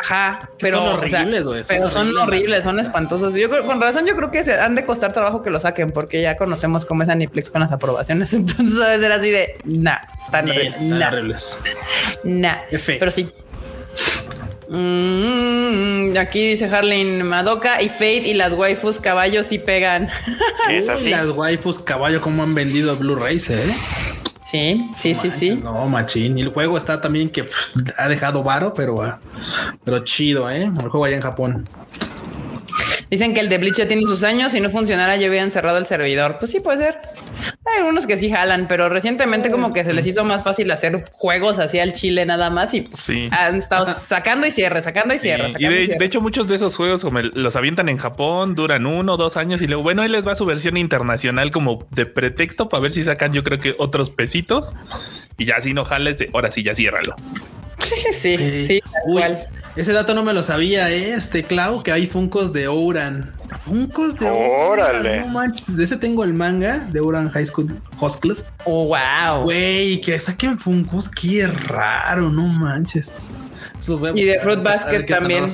Ajá, 0.00 0.50
pero 0.58 0.78
son 0.78 0.86
o 1.04 1.08
sea, 1.08 1.20
horribles, 1.20 1.46
güey, 1.46 1.64
son 1.64 1.68
pero 1.68 1.88
son 1.88 2.08
horribles. 2.08 2.22
horribles, 2.26 2.64
son 2.64 2.80
espantosos. 2.80 3.34
Yo 3.34 3.48
con 3.64 3.80
razón, 3.80 4.04
yo 4.06 4.16
creo 4.16 4.30
que 4.30 4.42
se 4.42 4.58
han 4.58 4.74
de 4.74 4.84
costar 4.84 5.12
trabajo 5.12 5.42
que 5.42 5.50
lo 5.50 5.60
saquen 5.60 5.90
porque 5.90 6.20
ya 6.20 6.36
conocemos 6.36 6.84
cómo 6.84 7.04
es 7.04 7.08
Aniplex 7.08 7.48
con 7.48 7.60
las 7.60 7.72
aprobaciones. 7.72 8.32
Entonces, 8.34 8.80
a 8.80 8.88
veces 8.88 9.04
era 9.04 9.14
así 9.14 9.30
de 9.30 9.56
nah, 9.64 9.98
están 10.22 10.50
horribles. 10.50 11.60
Nah, 12.24 12.50
nah. 12.50 12.56
Pero 12.70 13.10
sí. 13.10 13.30
Mm, 14.68 16.16
aquí 16.16 16.50
dice 16.50 16.66
Harlin 16.66 17.26
Madoka 17.26 17.82
y 17.82 17.88
Fate 17.88 18.28
y 18.28 18.34
las 18.34 18.52
waifus 18.54 18.98
caballos 18.98 19.46
sí 19.46 19.58
pegan. 19.58 20.08
Es 20.70 20.88
así. 20.88 21.10
Las 21.10 21.28
waifus 21.30 21.78
caballo, 21.78 22.20
como 22.20 22.42
han 22.42 22.54
vendido 22.54 22.96
Blu-rays, 22.96 23.50
eh. 23.50 23.74
Sí, 24.50 24.88
sí, 24.96 25.14
sí, 25.14 25.30
sí. 25.30 25.50
No, 25.62 25.88
machín. 25.88 26.38
Y 26.38 26.42
el 26.42 26.48
juego 26.48 26.78
está 26.78 27.00
también 27.00 27.28
que 27.28 27.44
pff, 27.44 27.76
ha 27.96 28.08
dejado 28.08 28.42
varo, 28.42 28.72
pero, 28.72 29.02
ah, 29.02 29.20
pero 29.84 30.04
chido, 30.04 30.48
eh. 30.50 30.64
El 30.64 30.88
juego 30.88 31.04
allá 31.04 31.16
en 31.16 31.22
Japón. 31.22 31.68
Dicen 33.10 33.34
que 33.34 33.40
el 33.40 33.48
de 33.48 33.58
Bleach 33.58 33.76
ya 33.76 33.88
tiene 33.88 34.02
sus 34.02 34.24
años 34.24 34.54
y 34.54 34.60
no 34.60 34.70
funcionara, 34.70 35.16
ya 35.16 35.28
hubieran 35.28 35.50
cerrado 35.50 35.78
el 35.78 35.86
servidor. 35.86 36.36
Pues 36.38 36.52
sí, 36.52 36.60
puede 36.60 36.78
ser. 36.78 37.00
Hay 37.66 37.78
algunos 37.78 38.06
que 38.06 38.16
sí 38.16 38.30
jalan, 38.30 38.66
pero 38.68 38.88
recientemente 38.88 39.50
como 39.50 39.72
que 39.72 39.84
se 39.84 39.92
les 39.92 40.06
hizo 40.06 40.24
más 40.24 40.42
fácil 40.44 40.70
hacer 40.70 41.04
juegos 41.12 41.58
así 41.58 41.78
al 41.78 41.92
chile 41.92 42.24
nada 42.26 42.50
más 42.50 42.72
y 42.74 42.82
pues 42.82 43.00
Sí. 43.00 43.28
han 43.32 43.56
estado 43.56 43.86
sacando 43.86 44.46
y 44.46 44.50
cierre, 44.50 44.82
sacando 44.82 45.14
y 45.14 45.18
cierre. 45.18 45.48
Y 45.48 45.52
sacando 45.52 45.70
de, 45.70 45.84
cierre. 45.86 45.98
de 45.98 46.04
hecho, 46.04 46.20
muchos 46.20 46.48
de 46.48 46.56
esos 46.56 46.76
juegos 46.76 47.02
como 47.02 47.18
el- 47.18 47.32
los 47.34 47.56
avientan 47.56 47.88
en 47.88 47.96
Japón, 47.98 48.54
duran 48.54 48.86
uno 48.86 49.14
o 49.14 49.16
dos 49.16 49.36
años 49.36 49.62
y 49.62 49.66
luego, 49.66 49.82
bueno, 49.82 50.02
ahí 50.02 50.08
les 50.08 50.26
va 50.26 50.34
su 50.34 50.46
versión 50.46 50.76
internacional 50.76 51.50
como 51.50 51.86
de 51.90 52.06
pretexto 52.06 52.68
para 52.68 52.80
ver 52.82 52.92
si 52.92 53.04
sacan, 53.04 53.32
yo 53.32 53.42
creo 53.42 53.58
que 53.58 53.74
otros 53.78 54.10
pesitos 54.10 54.72
y 55.38 55.44
ya 55.46 55.60
si 55.60 55.74
no 55.74 55.84
jales, 55.84 56.18
de, 56.18 56.30
ahora 56.32 56.50
sí, 56.52 56.62
ya 56.62 56.74
ciérralo. 56.74 57.14
sí, 58.12 58.36
sí, 58.66 58.80
uy, 59.06 59.20
cual. 59.20 59.46
Ese 59.76 59.92
dato 59.92 60.14
no 60.14 60.22
me 60.22 60.32
lo 60.32 60.44
sabía, 60.44 60.88
eh, 60.92 61.14
este 61.14 61.42
Clau, 61.42 61.82
que 61.82 61.90
hay 61.90 62.06
Funcos 62.06 62.52
de 62.52 62.68
Ouran. 62.68 63.32
Funcos 63.64 64.16
de 64.16 64.28
Ouran. 64.30 64.70
Órale. 64.70 65.20
No 65.22 65.28
manches, 65.28 65.76
de 65.76 65.82
ese 65.82 65.96
tengo 65.96 66.22
el 66.22 66.32
manga 66.32 66.78
de 66.78 67.00
Ouran 67.00 67.28
High 67.28 67.46
School 67.46 67.74
Host 67.98 68.20
Club. 68.20 68.38
Oh, 68.64 68.86
wow. 68.86 69.42
Güey, 69.42 70.00
que 70.00 70.20
saquen 70.20 70.60
Funcos, 70.60 71.08
qué 71.08 71.48
raro, 71.48 72.30
no 72.30 72.46
manches. 72.46 73.10
Y 74.18 74.24
de 74.24 74.38
Fruit 74.40 74.62
Basket 74.62 75.06
también. 75.06 75.44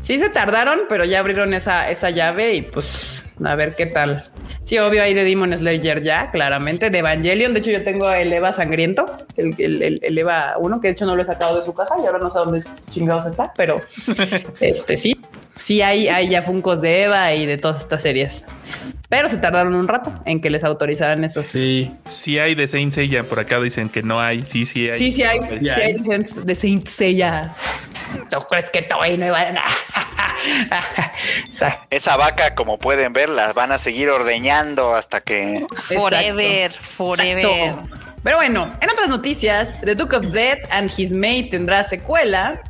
Sí 0.00 0.18
se 0.18 0.28
tardaron, 0.30 0.80
pero 0.88 1.04
ya 1.04 1.20
abrieron 1.20 1.54
esa, 1.54 1.90
esa 1.90 2.10
llave 2.10 2.54
y 2.54 2.62
pues 2.62 3.34
a 3.44 3.54
ver 3.54 3.74
qué 3.74 3.86
tal. 3.86 4.24
Sí, 4.62 4.78
obvio 4.78 5.02
hay 5.02 5.14
de 5.14 5.24
Demon 5.24 5.56
Slayer 5.56 6.02
ya, 6.02 6.30
claramente. 6.30 6.90
De 6.90 6.98
Evangelion, 6.98 7.52
de 7.54 7.60
hecho 7.60 7.70
yo 7.70 7.82
tengo 7.82 8.10
el 8.12 8.32
Eva 8.32 8.52
sangriento, 8.52 9.06
el, 9.36 9.54
el, 9.58 9.82
el- 9.82 9.98
el 10.02 10.18
Eva 10.18 10.54
1, 10.58 10.80
que 10.80 10.88
de 10.88 10.92
hecho 10.92 11.06
no 11.06 11.16
lo 11.16 11.22
he 11.22 11.26
sacado 11.26 11.58
de 11.58 11.64
su 11.64 11.74
caja 11.74 11.94
y 12.02 12.06
ahora 12.06 12.18
no 12.18 12.30
sé 12.30 12.38
dónde 12.38 12.62
chingados 12.90 13.26
está, 13.26 13.52
pero 13.56 13.76
este 14.60 14.96
sí, 14.96 15.20
sí 15.56 15.82
hay, 15.82 16.08
hay 16.08 16.28
ya 16.28 16.42
Funcos 16.42 16.80
de 16.80 17.02
Eva 17.04 17.34
y 17.34 17.46
de 17.46 17.56
todas 17.58 17.80
estas 17.80 18.02
series. 18.02 18.44
Pero 19.10 19.28
se 19.28 19.36
tardaron 19.36 19.74
un 19.74 19.88
rato 19.88 20.12
en 20.24 20.40
que 20.40 20.48
les 20.50 20.64
autorizaran 20.64 21.22
esos. 21.24 21.44
Sí. 21.46 21.92
Si 22.08 22.38
hay 22.38 22.54
de 22.54 22.66
Saint 22.68 22.92
Seiya, 22.94 23.24
por 23.24 23.40
acá 23.40 23.60
dicen 23.60 23.88
que 23.90 24.02
no 24.02 24.20
hay. 24.20 24.42
Sí, 24.46 24.64
sí 24.64 24.88
hay. 24.88 24.96
Sí, 24.98 25.12
sí 25.12 25.22
hay, 25.24 25.40
sí 25.60 25.68
hay 25.68 25.92
de 25.94 26.54
Saint- 26.56 26.86
Seiya. 26.88 27.52
¿Tú 28.30 28.38
crees 28.48 28.70
que 28.70 28.82
Toei 28.82 29.18
no 29.18 29.26
iba 29.26 29.40
a...? 29.40 29.52
O 31.50 31.52
sea, 31.54 31.86
Esa 31.90 32.16
vaca, 32.16 32.54
como 32.54 32.78
pueden 32.78 33.12
ver, 33.12 33.28
las 33.28 33.52
van 33.52 33.72
a 33.72 33.78
seguir 33.78 34.08
ordeñando 34.08 34.94
hasta 34.94 35.20
que. 35.20 35.66
Forever, 35.74 36.72
forever. 36.72 37.44
Exacto. 37.44 37.96
Pero 38.22 38.36
bueno, 38.36 38.72
en 38.80 38.90
otras 38.90 39.08
noticias, 39.08 39.74
The 39.82 39.94
Duke 39.96 40.16
of 40.16 40.26
Death 40.26 40.60
and 40.70 40.90
His 40.96 41.12
Mate 41.12 41.48
tendrá 41.50 41.84
secuela. 41.84 42.62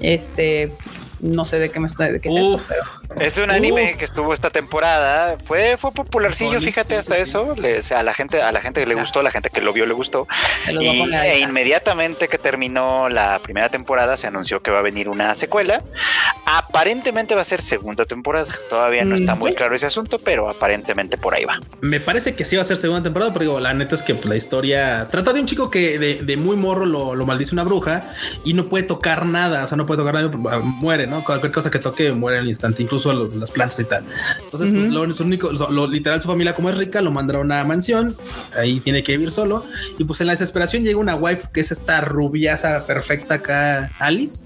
Este, 0.00 0.72
no 1.20 1.44
sé 1.44 1.58
de 1.58 1.70
qué 1.70 1.80
me 1.80 1.86
está, 1.86 2.10
de 2.10 2.20
qué 2.20 2.28
es 2.30 2.34
esto, 2.36 2.48
Uf. 2.54 2.64
pero 2.68 2.82
Es 3.18 3.38
un 3.38 3.50
anime 3.50 3.92
Uf. 3.92 3.98
que 3.98 4.04
estuvo 4.04 4.32
esta 4.32 4.50
temporada. 4.50 5.36
Fue, 5.44 5.76
fue 5.76 5.90
popularcillo, 5.92 6.52
Bonito, 6.52 6.66
fíjate, 6.66 6.96
hasta 6.96 7.16
sí, 7.16 7.22
eso. 7.22 7.54
A 7.96 8.02
la 8.02 8.14
gente, 8.14 8.40
a 8.40 8.52
la 8.52 8.60
gente 8.60 8.80
que 8.80 8.86
le 8.86 8.94
gustó, 8.94 9.20
a 9.20 9.22
la 9.22 9.30
gente 9.30 9.50
que 9.50 9.60
lo 9.60 9.72
vio 9.72 9.84
le 9.84 9.94
gustó. 9.94 10.28
Y, 10.68 11.12
e 11.12 11.40
inmediatamente 11.40 12.28
que 12.28 12.38
terminó 12.38 13.08
la 13.08 13.38
primera 13.40 13.68
temporada, 13.68 14.16
se 14.16 14.26
anunció 14.28 14.62
que 14.62 14.70
va 14.70 14.78
a 14.78 14.82
venir 14.82 15.08
una 15.08 15.34
secuela. 15.34 15.82
Aparentemente 16.46 17.34
va 17.34 17.40
a 17.40 17.44
ser 17.44 17.62
segunda 17.62 18.04
temporada. 18.04 18.46
Todavía 18.68 19.04
no 19.04 19.14
está 19.16 19.34
muy 19.34 19.52
Mm. 19.52 19.54
claro 19.54 19.74
ese 19.74 19.86
asunto, 19.86 20.18
pero 20.18 20.48
aparentemente 20.48 21.16
por 21.18 21.34
ahí 21.34 21.44
va. 21.44 21.58
Me 21.80 21.98
parece 22.00 22.34
que 22.34 22.44
sí 22.44 22.56
va 22.56 22.62
a 22.62 22.64
ser 22.64 22.76
segunda 22.76 23.02
temporada, 23.02 23.32
pero 23.32 23.44
digo, 23.44 23.60
la 23.60 23.74
neta 23.74 23.94
es 23.94 24.02
que 24.02 24.14
pues, 24.14 24.26
la 24.26 24.36
historia 24.36 25.08
trata 25.10 25.32
de 25.32 25.40
un 25.40 25.46
chico 25.46 25.70
que 25.70 25.98
de, 25.98 26.22
de 26.22 26.36
muy 26.36 26.56
morro 26.56 26.86
lo, 26.86 27.14
lo 27.14 27.26
maldice 27.26 27.54
una 27.54 27.64
bruja 27.64 28.10
y 28.44 28.54
no 28.54 28.66
puede 28.66 28.84
tocar 28.84 29.26
nada, 29.26 29.64
o 29.64 29.66
sea, 29.66 29.76
no 29.76 29.86
puede 29.86 29.98
tocar 29.98 30.14
nada, 30.14 30.28
muere, 30.60 31.06
¿no? 31.06 31.24
Cualquier 31.24 31.52
cosa 31.52 31.70
que 31.70 31.78
toque 31.78 32.12
muere 32.12 32.38
al 32.38 32.46
instante, 32.48 32.82
incluso 32.82 32.99
los- 33.04 33.34
las 33.36 33.50
plantas 33.50 33.78
y 33.80 33.84
tal. 33.84 34.04
Entonces, 34.44 34.70
pues, 34.72 34.86
lo, 34.92 35.14
su 35.14 35.22
único, 35.24 35.50
lo- 35.52 35.70
lo- 35.70 35.86
literal, 35.86 36.20
su 36.22 36.28
familia, 36.28 36.54
como 36.54 36.70
es 36.70 36.78
rica, 36.78 37.00
lo 37.00 37.10
mandaron 37.10 37.42
a 37.52 37.56
una 37.56 37.64
mansión, 37.64 38.16
ahí 38.58 38.80
tiene 38.80 39.02
que 39.02 39.12
vivir 39.12 39.30
solo, 39.32 39.64
y 39.98 40.04
pues 40.04 40.20
en 40.20 40.26
la 40.28 40.32
desesperación 40.34 40.84
llega 40.84 40.98
una 40.98 41.14
wife 41.14 41.48
que 41.52 41.60
es 41.60 41.72
esta 41.72 42.00
rubiaza 42.00 42.86
perfecta 42.86 43.34
acá, 43.34 43.90
Alice. 43.98 44.42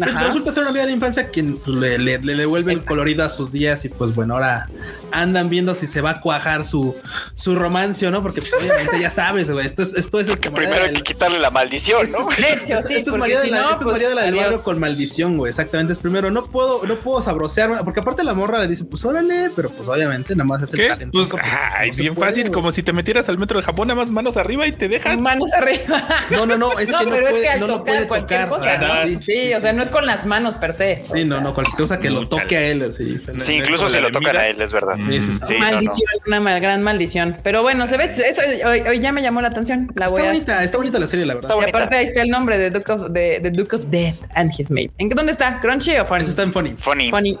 Ajá. 0.00 0.26
Resulta 0.26 0.52
ser 0.52 0.60
una 0.62 0.70
amiga 0.70 0.84
de 0.84 0.90
la 0.90 0.94
infancia 0.94 1.28
quien 1.30 1.56
pues, 1.56 1.76
le, 1.76 1.98
le- 1.98 2.18
le 2.18 2.34
devuelve 2.36 2.72
el 2.72 2.84
colorido 2.84 3.24
a 3.24 3.28
sus 3.30 3.50
días 3.52 3.84
y 3.84 3.88
pues 3.88 4.14
bueno, 4.14 4.34
ahora 4.34 4.68
andan 5.12 5.48
viendo 5.48 5.74
si 5.74 5.86
se 5.86 6.00
va 6.00 6.10
a 6.10 6.20
cuajar 6.20 6.64
su, 6.64 6.94
su 7.34 7.54
romancio, 7.56 8.10
¿no? 8.10 8.22
Porque 8.22 8.40
pues, 8.40 8.52
obviamente 8.54 9.00
ya 9.00 9.10
sabes, 9.10 9.50
güey, 9.50 9.66
esto 9.66 9.82
es, 9.82 9.94
esto 9.94 10.20
es 10.20 10.28
este, 10.28 10.50
primero 10.50 10.84
hay 10.84 10.92
que 10.94 11.02
quitarle 11.02 11.38
la 11.40 11.50
maldición, 11.50 12.10
¿no? 12.12 12.26
De 12.28 12.52
hecho, 12.52 12.86
sí, 12.86 12.94
esto 12.94 13.10
es 13.12 13.16
María 13.16 13.40
de 13.40 13.48
la, 13.48 13.56
no, 13.62 13.70
esto 13.70 13.76
es 13.78 13.82
pues, 13.84 13.92
María 13.94 14.08
de 14.10 14.14
la 14.14 14.22
del 14.22 14.34
barrio 14.36 14.62
con 14.62 14.78
maldición, 14.78 15.36
güey. 15.36 15.50
Exactamente. 15.50 15.92
Es 15.92 15.98
primero, 15.98 16.30
no 16.30 16.46
puedo, 16.46 16.86
no 16.86 16.96
puedo 17.00 17.20
sabrosearme, 17.22 17.76
porque 17.88 18.00
aparte 18.00 18.22
la 18.22 18.34
morra 18.34 18.58
le 18.58 18.66
dice, 18.68 18.84
pues 18.84 19.02
órale, 19.06 19.50
pero 19.56 19.70
pues 19.70 19.88
obviamente 19.88 20.34
nada 20.36 20.44
más 20.46 20.60
es 20.62 20.72
el 20.74 20.78
¿Qué? 20.78 20.88
talento. 20.88 21.18
Pues 21.30 21.42
ay, 21.74 21.90
bien 21.96 22.14
fácil, 22.14 22.50
como 22.50 22.70
si 22.70 22.82
te 22.82 22.92
metieras 22.92 23.28
al 23.30 23.38
metro 23.38 23.58
de 23.58 23.64
Japón, 23.64 23.88
nada 23.88 23.98
más 24.00 24.10
manos 24.10 24.36
arriba 24.36 24.66
y 24.66 24.72
te 24.72 24.88
dejas. 24.88 25.18
Manos 25.18 25.50
arriba. 25.54 26.06
No, 26.30 26.44
no, 26.44 26.58
no, 26.58 26.78
es 26.78 26.86
que 26.90 26.92
no 26.92 27.10
pero 27.10 27.16
es 27.26 27.30
puede, 27.30 27.42
que 27.42 27.48
al 27.48 27.60
no 27.60 27.66
lo 27.66 27.78
tocar 27.78 28.06
puede 28.06 28.20
tocar. 28.22 28.48
cosa, 28.50 28.74
Ajá, 28.74 29.04
¿no? 29.06 29.20
Sí, 29.22 29.54
o 29.54 29.60
sea, 29.60 29.72
no 29.72 29.82
es 29.84 29.88
con 29.88 30.04
las 30.06 30.26
manos 30.26 30.56
per 30.56 30.74
se. 30.74 31.02
Sí, 31.12 31.24
no, 31.24 31.40
no, 31.40 31.54
cualquier 31.54 31.76
cosa 31.78 31.98
que 31.98 32.10
lo 32.10 32.28
toque 32.28 32.56
a 32.58 32.66
él, 32.68 32.82
así. 32.82 33.18
Sí, 33.38 33.54
incluso 33.54 33.88
si 33.88 34.00
lo 34.00 34.10
tocan 34.10 34.36
a 34.36 34.46
él, 34.48 34.60
es 34.60 34.70
verdad. 34.72 34.96
Sí, 34.96 35.20
sí, 35.20 35.32
sí. 35.46 35.54
Maldición, 35.58 36.08
una 36.26 36.58
gran 36.58 36.82
maldición. 36.82 37.36
Pero 37.42 37.62
bueno, 37.62 37.86
se 37.86 37.96
ve, 37.96 38.12
eso 38.12 38.42
hoy, 38.66 39.00
ya 39.00 39.12
me 39.12 39.22
llamó 39.22 39.40
la 39.40 39.48
atención. 39.48 39.90
La 39.94 40.06
Está 40.06 40.20
a. 40.20 40.24
bonita, 40.26 40.64
está 40.64 40.76
bonita 40.76 40.98
la 40.98 41.06
serie, 41.06 41.24
la 41.26 41.34
verdad. 41.34 41.50
Está 41.50 41.54
Y 41.54 41.60
bonita. 41.60 41.78
aparte 41.78 41.96
ahí 41.96 42.06
está 42.06 42.22
el 42.22 42.28
nombre 42.30 42.58
de 42.58 42.70
Duke 42.70 42.92
of, 42.92 43.08
de, 43.10 43.40
de 43.40 43.50
Duke 43.50 43.76
of 43.76 43.86
Death 43.86 44.16
and 44.34 44.50
His 44.58 44.70
Mate. 44.70 44.90
¿En 44.98 45.08
qué- 45.08 45.14
dónde 45.14 45.32
está? 45.32 45.60
¿Crunchy 45.60 45.96
o 45.96 46.04
Funny? 46.06 46.20
Eso 46.22 46.30
está 46.30 46.42
en 46.42 46.52
funny. 46.52 46.74
Funny. 46.78 47.10
Funny, 47.10 47.38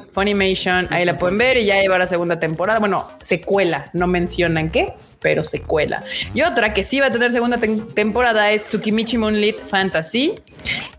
Ahí 0.90 1.04
la 1.04 1.16
pueden 1.16 1.38
ver 1.38 1.56
y 1.56 1.66
ya 1.66 1.80
lleva 1.80 1.98
la 1.98 2.06
segunda 2.06 2.38
temporada. 2.38 2.78
Bueno, 2.78 3.08
secuela, 3.22 3.86
no 3.92 4.06
mencionan 4.06 4.70
qué, 4.70 4.94
pero 5.20 5.42
secuela. 5.44 6.04
Y 6.34 6.42
otra 6.42 6.72
que 6.72 6.84
sí 6.84 7.00
va 7.00 7.06
a 7.06 7.10
tener 7.10 7.32
segunda 7.32 7.58
tem- 7.58 7.92
temporada 7.94 8.50
es 8.52 8.64
Tsukimichi 8.64 9.18
Moonlit 9.18 9.56
Fantasy. 9.58 10.34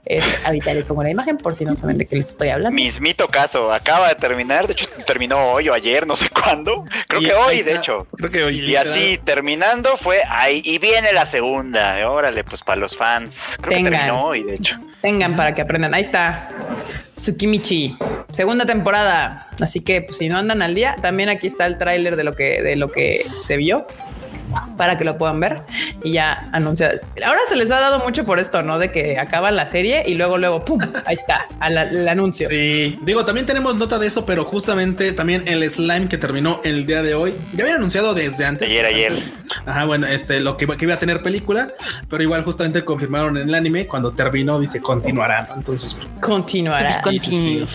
Es, 0.06 0.26
ahorita 0.44 0.74
les 0.74 0.86
pongo 0.86 1.04
la 1.04 1.12
imagen 1.12 1.38
por 1.38 1.54
si 1.56 1.66
no 1.66 1.76
saben 1.76 1.98
de 1.98 2.06
qué 2.08 2.16
les 2.16 2.30
estoy 2.30 2.50
hablando. 2.50 2.74
Mismito 2.76 3.28
caso, 3.28 3.72
acaba 3.72 4.08
de 4.10 4.16
terminar, 4.16 4.66
de 4.66 4.74
hecho 4.74 4.88
terminó 5.06 5.38
hoy 5.52 5.70
o 5.70 5.74
ayer, 5.74 6.08
no 6.08 6.16
sé 6.16 6.30
cuándo. 6.34 6.84
Creo 7.08 7.22
Y 7.22 7.26
que 7.26 7.34
hoy, 7.34 7.62
de 7.62 7.76
hecho. 7.76 8.08
Creo 8.18 8.32
que 8.32 8.44
hoy. 8.44 8.60
Y 8.60 8.76
así 8.76 9.20
terminando 9.24 9.96
fue 9.98 10.20
ahí 10.28 10.62
y 10.66 10.80
viene 10.80 11.14
la 11.14 11.26
segunda. 11.26 12.10
Órale, 12.10 12.44
pues 12.44 12.62
para 12.64 12.80
los 12.82 12.98
fans. 12.98 13.56
Creo 13.62 13.76
Tengan. 13.78 13.92
que 13.94 13.98
terminó 14.00 14.24
hoy, 14.26 14.44
de 14.44 14.56
hecho. 14.56 14.78
Tengan 15.02 15.36
para 15.36 15.54
que 15.54 15.62
aprendan. 15.62 15.94
Ahí 15.94 16.02
está. 16.02 16.50
Tsukimichi, 17.12 17.98
segunda 18.32 18.66
temporada. 18.66 19.48
Así 19.62 19.82
que 19.82 20.02
pues, 20.02 20.18
si 20.18 20.30
no 20.30 20.38
andan 20.38 20.62
al 20.62 20.74
día, 20.74 20.96
también 21.02 21.30
aquí 21.30 21.48
está 21.48 21.66
el 21.66 21.78
tráiler 21.78 22.16
de 22.16 22.24
lo 22.24 22.34
que 22.34 22.62
de 22.64 22.76
lo 22.76 22.90
que 22.92 23.26
se 23.46 23.58
vio 23.58 23.86
para 24.78 24.98
que 24.98 25.04
lo 25.04 25.18
puedan 25.18 25.40
ver 25.40 25.64
y 26.04 26.14
ya 26.14 26.48
anunciadas. 26.52 27.02
Ahora 27.26 27.40
se 27.48 27.56
les 27.56 27.72
ha 27.72 27.80
dado 27.80 28.00
mucho 28.00 28.24
por 28.26 28.40
esto, 28.40 28.64
¿no? 28.64 28.80
De 28.80 28.92
que 28.92 29.18
acaba 29.20 29.52
la 29.52 29.66
serie 29.66 30.04
y 30.08 30.16
luego, 30.16 30.38
luego, 30.38 30.64
pum, 30.66 30.80
ahí 31.06 31.16
está 31.16 31.46
a 31.60 31.70
la- 31.70 31.84
el 31.84 32.08
anuncio. 32.08 32.48
Sí, 32.50 32.98
digo, 33.02 33.26
también 33.26 33.46
tenemos 33.46 33.76
nota 33.76 34.00
de 34.00 34.08
eso, 34.08 34.26
pero 34.26 34.46
justamente 34.46 35.12
también 35.14 35.48
el 35.48 35.68
slime 35.70 36.08
que 36.08 36.18
terminó 36.18 36.62
el 36.64 36.86
día 36.86 37.02
de 37.04 37.16
hoy, 37.16 37.36
ya 37.54 37.64
habían 37.64 37.78
anunciado 37.78 38.14
desde 38.14 38.46
antes. 38.46 38.70
Ayer, 38.70 38.86
ayer. 38.86 39.14
Ajá, 39.66 39.86
bueno, 39.86 40.08
este, 40.08 40.40
lo 40.40 40.58
que, 40.58 40.66
iba- 40.66 40.78
que 40.78 40.86
iba 40.86 40.94
a 40.96 41.00
tener 41.00 41.22
película, 41.22 41.70
pero 42.10 42.24
igual 42.24 42.44
justamente 42.44 42.84
confirmaron 42.86 43.38
en 43.38 43.50
el 43.50 43.56
anime, 43.56 43.88
cuando 43.88 44.12
terminó 44.12 44.60
dice 44.60 44.82
continuará, 44.82 45.48
¿no? 45.50 45.56
Entonces, 45.56 46.00
Continuará. 46.22 47.02
sí, 47.04 47.20
sí, 47.20 47.32
sí. 47.32 47.66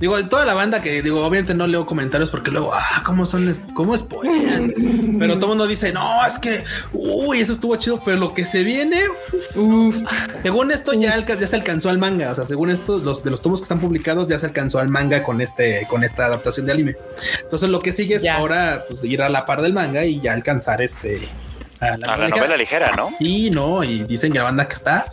Digo, 0.00 0.18
toda 0.28 0.44
la 0.44 0.54
banda 0.54 0.80
que 0.82 1.02
digo, 1.02 1.20
obviamente 1.20 1.54
no 1.54 1.66
leo 1.66 1.86
comentarios 1.86 2.30
porque 2.30 2.50
luego, 2.50 2.72
ah, 2.74 3.02
cómo 3.04 3.26
son, 3.26 3.48
es- 3.48 3.60
cómo 3.74 3.96
spoilean. 3.96 4.72
pero 5.18 5.34
todo 5.34 5.44
el 5.44 5.48
mundo 5.50 5.66
dice, 5.66 5.92
no, 5.92 6.19
es 6.26 6.38
que, 6.38 6.64
uy, 6.92 7.40
eso 7.40 7.52
estuvo 7.52 7.76
chido, 7.76 8.02
pero 8.04 8.16
lo 8.16 8.32
que 8.34 8.46
se 8.46 8.62
viene, 8.64 9.00
uf, 9.54 9.96
según 10.42 10.70
esto 10.70 10.92
ya, 10.92 11.12
alca- 11.14 11.38
ya 11.38 11.46
se 11.46 11.56
alcanzó 11.56 11.88
al 11.90 11.98
manga, 11.98 12.30
o 12.30 12.34
sea, 12.34 12.46
según 12.46 12.70
esto, 12.70 12.98
los 12.98 13.22
de 13.22 13.30
los 13.30 13.40
tomos 13.42 13.60
que 13.60 13.64
están 13.64 13.80
publicados 13.80 14.28
ya 14.28 14.38
se 14.38 14.46
alcanzó 14.46 14.78
al 14.78 14.88
manga 14.88 15.22
con 15.22 15.40
este, 15.40 15.86
con 15.88 16.04
esta 16.04 16.26
adaptación 16.26 16.66
de 16.66 16.72
anime. 16.72 16.96
Entonces 17.42 17.68
lo 17.68 17.80
que 17.80 17.92
sigue 17.92 18.16
es 18.16 18.22
Ya. 18.22 18.36
ahora 18.36 18.84
pues 18.88 19.04
ir 19.04 19.22
a 19.22 19.28
la 19.28 19.46
par 19.46 19.62
del 19.62 19.72
manga 19.72 20.04
y 20.04 20.20
ya 20.20 20.32
alcanzar 20.32 20.80
este 20.82 21.20
a 21.80 21.94
A 21.94 21.96
la 21.96 22.28
novela 22.28 22.56
ligera, 22.56 22.92
¿no? 22.96 23.10
Y 23.20 23.50
no, 23.50 23.82
y 23.84 24.02
dicen 24.04 24.32
que 24.32 24.38
la 24.38 24.44
banda 24.44 24.68
que 24.68 24.74
está 24.74 25.12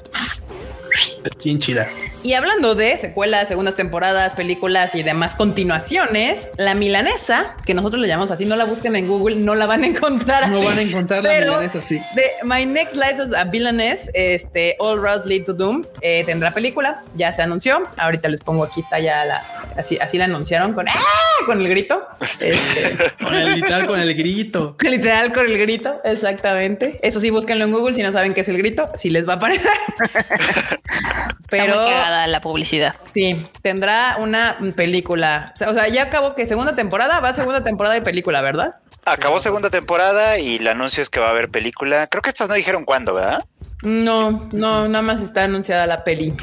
bien 1.44 1.60
chida. 1.60 1.88
Y 2.28 2.34
hablando 2.34 2.76
de 2.76 2.98
secuelas, 2.98 3.48
segundas 3.48 3.78
temporadas, 3.78 4.34
películas 4.34 4.96
y 4.96 5.02
demás 5.02 5.34
continuaciones, 5.34 6.50
la 6.58 6.76
milanesa, 6.76 7.56
que 7.66 7.74
nosotros 7.74 8.02
le 8.02 8.10
llamamos 8.10 8.32
así, 8.32 8.46
no 8.46 8.58
la 8.58 8.66
busquen 8.66 8.98
en 8.98 9.08
Google, 9.08 9.38
no 9.38 9.56
la 9.56 9.66
van 9.66 9.86
a 9.86 9.88
encontrar 9.88 10.50
No 10.50 10.58
así. 10.58 10.66
van 10.66 10.78
a 10.78 10.82
encontrar 10.82 11.24
la 11.24 11.40
milanesa 11.40 11.78
así. 11.80 12.02
De 12.16 12.26
My 12.44 12.66
Next 12.66 12.96
Life 12.98 13.22
as 13.22 13.34
a 13.34 13.46
Villainess, 13.46 14.12
este 14.14 14.76
All 14.80 15.02
Roads 15.02 15.26
Lead 15.26 15.46
to 15.46 15.54
Doom, 15.54 15.86
eh, 16.02 16.26
tendrá 16.26 16.52
película, 16.52 17.02
ya 17.16 17.32
se 17.32 17.44
anunció. 17.44 17.88
Ahorita 17.96 18.28
les 18.28 18.42
pongo 18.42 18.66
aquí 18.66 18.82
está 18.82 19.00
ya 19.00 19.24
la, 19.24 19.38
así, 19.78 19.98
así 20.02 20.18
la 20.18 20.26
anunciaron 20.26 20.74
con, 20.74 20.90
¡ah! 20.90 20.94
con 21.46 21.62
el 21.62 21.70
grito. 21.70 22.10
Este, 22.42 22.94
Con 23.24 23.36
el 23.36 23.54
literal, 23.56 23.88
con 23.88 24.02
el 24.02 24.14
grito. 24.14 24.76
literal 24.82 25.32
con 25.32 25.46
el 25.46 25.58
grito, 25.58 25.92
exactamente. 26.04 27.00
Eso 27.02 27.22
sí, 27.22 27.30
búsquenlo 27.30 27.64
en 27.64 27.72
Google 27.72 27.96
si 27.96 28.04
no 28.04 28.12
saben 28.12 28.34
qué 28.34 28.42
es 28.42 28.50
el 28.50 28.58
grito, 28.58 28.90
si 28.96 29.10
les 29.12 29.26
va 29.28 29.34
a 29.34 29.36
aparecer. 29.38 29.72
Pero 31.50 31.76
La 32.26 32.42
publicidad. 32.42 32.96
Sí, 33.14 33.46
tendrá 33.62 34.18
una 34.20 34.58
película. 34.76 35.54
O 35.68 35.74
sea, 35.74 35.88
ya 35.90 36.04
acabó 36.04 36.34
que 36.34 36.46
segunda 36.48 36.74
temporada, 36.76 37.20
va 37.20 37.34
segunda 37.34 37.64
temporada 37.64 37.94
de 37.94 38.02
película, 38.02 38.42
¿verdad? 38.42 38.78
Acabó 39.06 39.40
segunda 39.40 39.70
temporada 39.70 40.40
y 40.40 40.56
el 40.56 40.68
anuncio 40.68 41.04
es 41.04 41.10
que 41.10 41.20
va 41.20 41.28
a 41.28 41.32
haber 41.32 41.50
película. 41.50 42.08
Creo 42.08 42.22
que 42.22 42.30
estas 42.30 42.48
no 42.48 42.56
dijeron 42.56 42.84
cuándo, 42.86 43.14
¿verdad? 43.14 43.44
No, 43.84 44.50
no, 44.52 44.88
nada 44.88 45.04
más 45.04 45.22
está 45.22 45.44
anunciada 45.44 45.86
la 45.86 46.04
peli. 46.04 46.34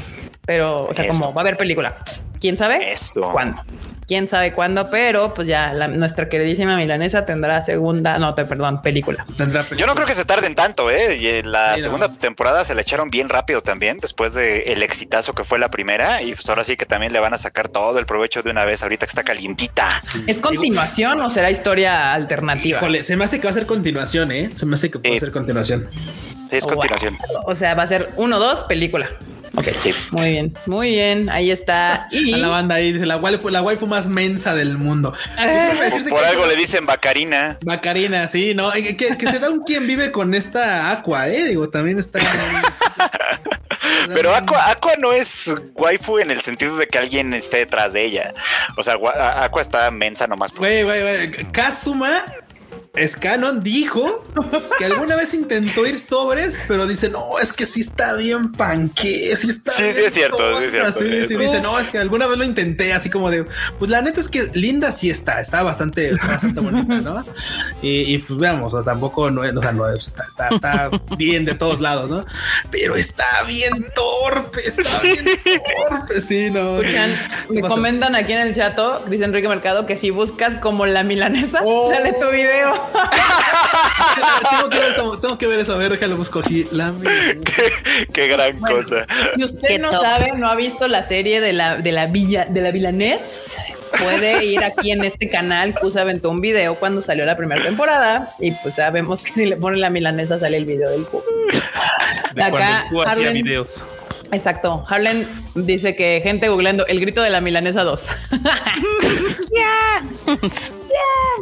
Pero, 0.45 0.85
o 0.85 0.93
sea, 0.93 1.05
Eso. 1.05 1.13
como 1.13 1.33
va 1.33 1.41
a 1.41 1.43
haber 1.43 1.57
película. 1.57 1.95
¿Quién 2.39 2.57
sabe? 2.57 2.91
Esto. 2.91 3.21
¿Cuándo? 3.31 3.61
¿Quién 4.07 4.27
sabe 4.27 4.53
cuándo? 4.53 4.89
Pero 4.91 5.33
pues 5.33 5.47
ya 5.47 5.73
la- 5.73 5.87
nuestra 5.87 6.29
queridísima 6.29 6.77
milanesa 6.77 7.25
tendrá 7.25 7.61
segunda, 7.63 8.19
no, 8.19 8.35
te, 8.35 8.45
perdón, 8.45 8.81
película. 8.83 9.25
Tendrá 9.35 9.63
Yo 9.63 9.69
película. 9.69 9.87
no 9.87 9.95
creo 9.95 10.07
que 10.07 10.13
se 10.13 10.25
tarden 10.25 10.53
tanto, 10.53 10.91
¿eh? 10.91 11.17
Y 11.17 11.27
en 11.27 11.51
la 11.51 11.73
Sí, 11.75 11.79
no. 11.79 11.83
segunda 11.85 12.09
temporada 12.17 12.63
se 12.65 12.75
la 12.75 12.81
echaron 12.81 13.09
bien 13.09 13.29
rápido 13.29 13.61
también, 13.61 13.97
después 13.97 14.33
de 14.35 14.59
el 14.63 14.83
exitazo 14.83 15.33
que 15.33 15.43
fue 15.43 15.57
la 15.57 15.69
primera. 15.71 16.21
Y 16.21 16.35
pues 16.35 16.47
ahora 16.49 16.63
sí 16.63 16.75
que 16.77 16.85
también 16.85 17.13
le 17.13 17.19
van 17.19 17.33
a 17.33 17.37
sacar 17.39 17.67
todo 17.67 17.97
el 17.97 18.05
provecho 18.05 18.43
de 18.43 18.51
una 18.51 18.63
vez, 18.63 18.83
ahorita 18.83 19.05
que 19.07 19.09
está 19.09 19.23
calientita. 19.23 19.89
¿Es 20.27 20.37
continuación 20.37 21.19
o 21.21 21.29
será 21.31 21.49
historia 21.49 22.13
alternativa? 22.13 22.77
Híjole, 22.77 23.03
se 23.03 23.15
me 23.15 23.23
hace 23.25 23.39
que 23.39 23.45
va 23.47 23.51
a 23.51 23.53
ser 23.53 23.65
continuación, 23.65 24.31
¿eh? 24.31 24.49
Se 24.53 24.65
me 24.67 24.75
hace 24.75 24.91
que 24.91 24.99
puede 24.99 25.15
Sí. 25.15 25.19
ser 25.19 25.31
continuación. 25.31 25.89
Sí, 26.51 26.57
es 26.57 26.63
Oh, 26.65 26.67
continuación. 26.69 27.17
O 27.47 27.55
sea, 27.55 27.73
va 27.73 27.83
a 27.83 27.87
ser 27.87 28.09
uno, 28.17 28.37
dos, 28.37 28.65
película. 28.65 29.09
Ok, 29.57 29.63
Sí. 29.81 29.93
muy 30.11 30.29
bien, 30.31 30.57
muy 30.65 30.89
bien. 30.89 31.29
Ahí 31.29 31.51
está. 31.51 32.07
Y 32.11 32.33
A 32.33 32.37
la 32.37 32.47
banda 32.49 32.75
ahí 32.75 32.93
dice 32.93 33.05
la 33.05 33.17
waifu, 33.17 33.49
la 33.49 33.61
waifu 33.61 33.87
más 33.87 34.07
mensa 34.07 34.53
del 34.55 34.77
mundo. 34.77 35.13
Ah. 35.37 35.71
Decirte 35.79 36.09
Por 36.09 36.23
algo 36.23 36.45
le 36.45 36.55
dicen 36.55 36.85
Bacarina. 36.85 37.57
Bacarina, 37.63 38.27
sí, 38.27 38.53
no, 38.53 38.71
que, 38.71 38.95
que- 38.97 39.17
que 39.17 39.27
se 39.31 39.39
da 39.39 39.49
un 39.49 39.63
quien 39.63 39.85
vive 39.87 40.11
con 40.11 40.33
esta 40.33 40.91
Aqua, 40.91 41.27
eh, 41.29 41.45
digo, 41.45 41.69
también 41.69 41.99
está. 41.99 42.19
Pero 44.13 44.33
Aqua, 44.35 44.69
Aqua 44.71 44.93
no 44.99 45.11
es 45.13 45.53
waifu 45.75 46.19
en 46.19 46.31
el 46.31 46.41
sentido 46.41 46.75
de 46.77 46.87
que 46.87 46.97
alguien 46.97 47.33
esté 47.33 47.57
detrás 47.57 47.93
de 47.93 48.03
ella. 48.05 48.33
O 48.77 48.83
sea, 48.83 48.95
Aqua 49.43 49.61
está 49.61 49.89
mensa 49.91 50.27
nomás. 50.27 50.51
Güey, 50.53 50.83
güey, 50.83 51.01
güey. 51.01 51.31
Kazuma 51.51 52.23
Scannon 53.07 53.61
dijo 53.61 54.25
que 54.77 54.85
alguna 54.85 55.15
vez 55.15 55.33
intentó 55.33 55.85
ir 55.85 55.99
sobres, 55.99 56.61
pero 56.67 56.87
dice, 56.87 57.09
no, 57.09 57.39
es 57.39 57.51
que 57.53 57.65
sí 57.65 57.81
está 57.81 58.15
bien 58.15 58.51
panque, 58.51 59.35
sí 59.35 59.49
está 59.49 59.71
Sí, 59.73 59.83
sí 59.91 59.93
bien 59.99 60.05
es 60.07 60.13
cierto, 60.13 60.37
sí 60.59 60.65
es 60.65 60.71
tonta". 60.73 60.91
cierto. 60.93 60.99
Sí, 60.99 61.27
sí, 61.27 61.37
dice, 61.37 61.61
no, 61.61 61.77
es 61.79 61.89
que 61.89 61.97
alguna 61.99 62.27
vez 62.27 62.37
lo 62.37 62.43
intenté, 62.45 62.93
así 62.93 63.09
como 63.09 63.29
de, 63.29 63.45
pues 63.79 63.89
la 63.91 64.01
neta 64.01 64.21
es 64.21 64.27
que 64.27 64.43
linda 64.53 64.91
sí 64.91 65.09
está, 65.09 65.41
está 65.41 65.63
bastante, 65.63 66.13
bastante 66.15 66.59
bonita, 66.61 66.95
¿no? 67.01 67.23
Y, 67.81 68.13
y, 68.13 68.17
pues 68.19 68.39
veamos, 68.39 68.73
o 68.73 68.77
sea, 68.77 68.85
tampoco, 68.85 69.29
no, 69.29 69.43
es- 69.43 69.55
o 69.55 69.61
sea, 69.61 69.71
no 69.71 69.89
es- 69.89 70.07
está, 70.07 70.25
está, 70.29 70.49
está 70.49 70.89
bien 71.17 71.45
de 71.45 71.55
todos 71.55 71.81
lados, 71.81 72.09
¿no? 72.09 72.25
Pero 72.71 72.95
está 72.95 73.43
bien 73.47 73.85
torpe, 73.95 74.67
está 74.67 74.99
bien 75.01 75.25
torpe, 75.89 76.21
sí, 76.21 76.49
no. 76.49 76.79
Escuchan, 76.81 77.11
¿Qué 77.47 77.53
me 77.55 77.61
pasó? 77.61 77.75
comentan 77.75 78.15
aquí 78.15 78.33
en 78.33 78.39
el 78.39 78.55
chato, 78.55 78.99
dice 79.07 79.25
Enrique 79.25 79.47
Mercado, 79.49 79.85
que 79.85 79.95
si 79.97 80.09
buscas 80.09 80.55
como 80.57 80.85
la 80.85 81.03
milanesa, 81.03 81.61
Oh. 81.63 81.91
sale 81.91 82.11
tu 82.13 82.29
video. 82.31 82.84
tengo, 84.49 84.69
que 84.69 84.77
ver 84.77 84.91
eso, 84.91 85.17
tengo 85.19 85.37
que 85.37 85.47
ver 85.47 85.59
eso, 85.59 85.73
a 85.73 85.77
ver, 85.77 85.91
déjalo 85.91 86.17
busco 86.17 86.39
aquí. 86.39 86.67
La 86.71 86.93
Qué 88.13 88.27
gran 88.27 88.59
Bueno. 88.59 88.77
cosa. 88.77 89.05
Si 89.35 89.43
usted 89.43 89.67
Qué 89.67 89.79
no 89.79 89.91
top. 89.91 90.01
sabe, 90.01 90.31
no 90.37 90.47
ha 90.49 90.55
visto 90.55 90.87
la 90.87 91.03
serie 91.03 91.41
de 91.41 91.53
la, 91.53 91.77
de 91.77 91.91
la 91.91 92.07
villa, 92.07 92.45
de 92.45 92.61
la 92.61 92.71
vilanés, 92.71 93.57
puede 94.03 94.45
ir 94.45 94.63
aquí 94.63 94.91
en 94.91 95.03
este 95.03 95.29
canal. 95.29 95.73
Puse 95.73 95.99
aventó 95.99 96.29
un 96.29 96.41
video 96.41 96.75
cuando 96.75 97.01
salió 97.01 97.25
la 97.25 97.35
primera 97.35 97.61
temporada 97.63 98.33
y 98.39 98.51
pues 98.51 98.75
sabemos 98.75 99.21
que 99.21 99.31
si 99.33 99.45
le 99.45 99.57
ponen 99.57 99.81
la 99.81 99.89
milanesa 99.89 100.39
sale 100.39 100.57
el 100.57 100.65
video 100.65 100.89
del 100.89 101.05
cubo. 101.05 101.23
De 102.33 102.43
Acá, 102.43 102.85
cuando 102.91 103.21
Harlan- 103.21 103.33
videos. 103.33 103.83
Exacto. 104.31 104.83
Harlan 104.89 105.27
dice 105.53 105.95
que 105.95 106.19
gente 106.21 106.49
googleando 106.49 106.85
el 106.87 106.99
grito 106.99 107.21
de 107.21 107.29
la 107.29 107.41
milanesa 107.41 107.83
2. 107.83 108.09
Ya. 109.55 110.01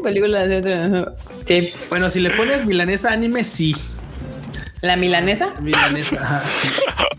Película 0.04 0.48
de... 0.48 1.06
Sí. 1.46 1.74
Bueno, 1.90 2.12
si 2.12 2.20
le 2.20 2.32
pones 2.32 2.66
milanesa 2.66 3.12
anime, 3.12 3.44
sí. 3.44 3.76
La 4.82 4.98
milanesa. 4.98 5.54
Milanesa. 5.62 6.44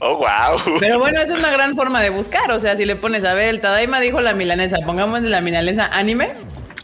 Oh, 0.01 0.19
wow. 0.19 0.77
Pero 0.81 0.99
bueno, 0.99 1.23
esa 1.23 1.33
es 1.33 1.39
una 1.39 1.51
gran 1.51 1.75
forma 1.75 2.03
de 2.03 2.11
buscar. 2.11 2.51
O 2.51 2.59
sea, 2.59 2.77
si 2.77 2.85
le 2.85 2.95
pones 2.95 3.25
a 3.25 3.33
ver, 3.33 3.49
el 3.49 3.63
Tadaima 3.63 4.01
dijo 4.01 4.21
la 4.21 4.35
milanesa, 4.35 4.77
pongamos 4.85 5.23
la 5.23 5.41
milanesa 5.41 5.87
anime. 5.87 6.35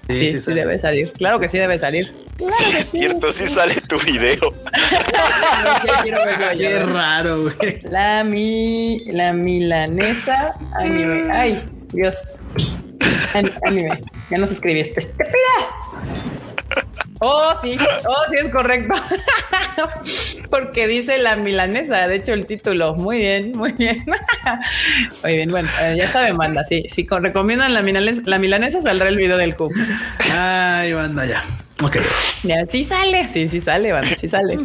Sí, 0.09 0.31
sí, 0.31 0.43
sí, 0.43 0.55
debe 0.55 0.79
salir. 0.79 1.13
Claro 1.13 1.39
que 1.39 1.49
sí 1.49 1.59
debe 1.59 1.79
salir. 1.79 2.11
Claro 2.39 2.55
Sí, 2.57 2.73
que 2.73 2.79
es 2.79 2.91
cierto, 2.91 3.31
sí 3.31 3.47
sale 3.47 3.75
tu 3.83 3.99
video. 4.01 4.55
Qué 6.57 6.79
raro, 6.79 7.43
güey. 7.43 7.81
La 7.91 8.25
mi, 8.25 9.01
la 9.07 9.35
milanesa 9.35 10.55
anime. 10.79 11.31
Ay, 11.31 11.63
Dios. 11.93 12.17
An- 13.35 13.53
anime. 13.67 14.01
Ya 14.31 14.39
no 14.39 14.47
se 14.47 14.55
escribí 14.55 14.81
esto. 14.81 15.01
¡Estúpida! 15.01 15.31
Oh, 17.23 17.53
sí. 17.61 17.77
Oh, 18.09 18.17
sí 18.31 18.37
es 18.41 18.49
correcto. 18.49 18.95
Porque 20.51 20.89
dice 20.89 21.19
la 21.19 21.37
milanesa. 21.37 22.09
De 22.09 22.17
hecho, 22.17 22.33
el 22.33 22.47
título. 22.47 22.95
Muy 22.95 23.19
bien, 23.19 23.53
muy 23.57 23.73
bien. 23.73 24.05
Muy 25.23 25.37
bien. 25.37 25.51
Bueno, 25.51 25.69
eh, 25.83 25.97
ya 25.99 26.09
saben, 26.09 26.37
banda. 26.37 26.65
Sí, 26.65 26.85
sí, 26.89 27.05
con- 27.07 27.23
recomiendan 27.23 27.75
la 27.75 27.83
milanesa, 27.83 28.23
la 28.25 28.39
milanesa 28.39 28.81
saldrá 28.81 29.09
el 29.09 29.17
video 29.17 29.37
del 29.37 29.55
cup. 29.55 29.71
Ay, 30.33 30.93
banda, 30.95 31.27
ya. 31.27 31.43
Ok. 31.83 31.97
Ya, 32.43 32.67
sí 32.67 32.85
sale, 32.85 33.27
sí, 33.29 33.49
sí 33.49 33.61
sale, 33.61 33.93
banda, 33.93 34.11
sí 34.19 34.29
sale. 34.29 34.59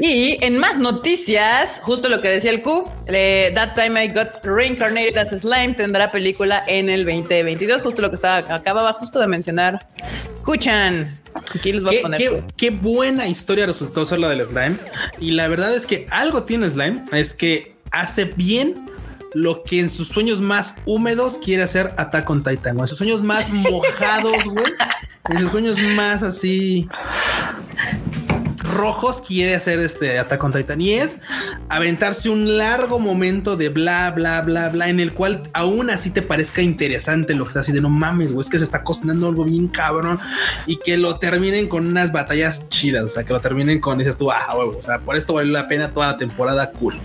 y 0.00 0.36
en 0.44 0.58
más 0.58 0.78
noticias, 0.78 1.80
justo 1.82 2.08
lo 2.08 2.20
que 2.20 2.28
decía 2.28 2.50
el 2.50 2.60
Q, 2.62 2.84
eh, 3.06 3.52
That 3.54 3.74
Time 3.74 4.04
I 4.04 4.08
Got 4.08 4.44
Reincarnated 4.44 5.16
as 5.16 5.30
Slime 5.30 5.74
tendrá 5.74 6.10
película 6.10 6.62
en 6.66 6.90
el 6.90 7.04
2022, 7.04 7.82
justo 7.82 8.02
lo 8.02 8.10
que 8.10 8.16
estaba 8.16 8.38
acababa 8.54 8.92
justo 8.92 9.20
de 9.20 9.28
mencionar. 9.28 9.78
Kuchan. 10.44 11.20
Aquí 11.54 11.72
les 11.72 11.82
voy 11.82 11.98
a 11.98 12.02
poner. 12.02 12.18
qué- 12.20 12.42
qué 12.56 12.70
buena 12.70 13.26
historia 13.28 13.66
resultó 13.66 14.04
ser 14.04 14.18
la 14.20 14.28
del 14.28 14.46
slime. 14.46 14.76
Y 15.20 15.32
la 15.32 15.48
verdad 15.48 15.74
es 15.74 15.86
que 15.86 16.06
algo 16.10 16.44
tiene 16.44 16.68
slime, 16.70 17.02
es 17.12 17.34
que 17.34 17.74
hace 17.90 18.24
bien 18.24 18.86
lo 19.34 19.62
que 19.62 19.80
en 19.80 19.90
sus 19.90 20.08
sueños 20.08 20.40
más 20.40 20.76
húmedos 20.84 21.38
quiere 21.38 21.62
hacer 21.62 21.94
Attack 21.96 22.28
on 22.30 22.42
Titan. 22.42 22.74
güey. 22.74 22.84
En 22.84 22.88
sus 22.88 22.98
sueños 22.98 23.22
más 23.22 23.50
mojados, 23.50 24.44
güey. 24.46 24.72
En 25.30 25.38
sus 25.40 25.50
sueños 25.50 25.78
más 25.96 26.22
así 26.22 26.88
rojos 28.74 29.20
quiere 29.20 29.54
hacer 29.54 29.78
este 29.80 30.18
Attack 30.18 30.42
on 30.42 30.52
Titan 30.52 30.80
y 30.80 30.94
es 30.94 31.18
aventarse 31.68 32.30
un 32.30 32.56
largo 32.58 32.98
momento 32.98 33.56
de 33.56 33.68
bla 33.68 34.10
bla 34.10 34.40
bla 34.40 34.68
bla 34.68 34.88
en 34.88 35.00
el 35.00 35.12
cual 35.12 35.42
aún 35.52 35.90
así 35.90 36.10
te 36.10 36.22
parezca 36.22 36.62
interesante 36.62 37.34
lo 37.34 37.44
que 37.44 37.50
está 37.50 37.60
así 37.60 37.72
de 37.72 37.80
no 37.80 37.90
mames, 37.90 38.32
güey, 38.32 38.42
es 38.42 38.50
que 38.50 38.58
se 38.58 38.64
está 38.64 38.82
cocinando 38.82 39.28
algo 39.28 39.44
bien 39.44 39.68
cabrón 39.68 40.18
y 40.66 40.76
que 40.76 40.96
lo 40.96 41.18
terminen 41.18 41.68
con 41.68 41.86
unas 41.86 42.12
batallas 42.12 42.68
chidas, 42.68 43.04
o 43.04 43.08
sea, 43.08 43.24
que 43.24 43.32
lo 43.32 43.40
terminen 43.40 43.80
con 43.80 43.98
dices 43.98 44.18
tú, 44.18 44.30
ah, 44.30 44.54
huevo, 44.56 44.76
o 44.76 44.82
sea, 44.82 44.98
por 44.98 45.16
esto 45.16 45.34
valió 45.34 45.52
la 45.52 45.68
pena 45.68 45.92
toda 45.92 46.08
la 46.08 46.16
temporada 46.16 46.70
cool. 46.72 46.98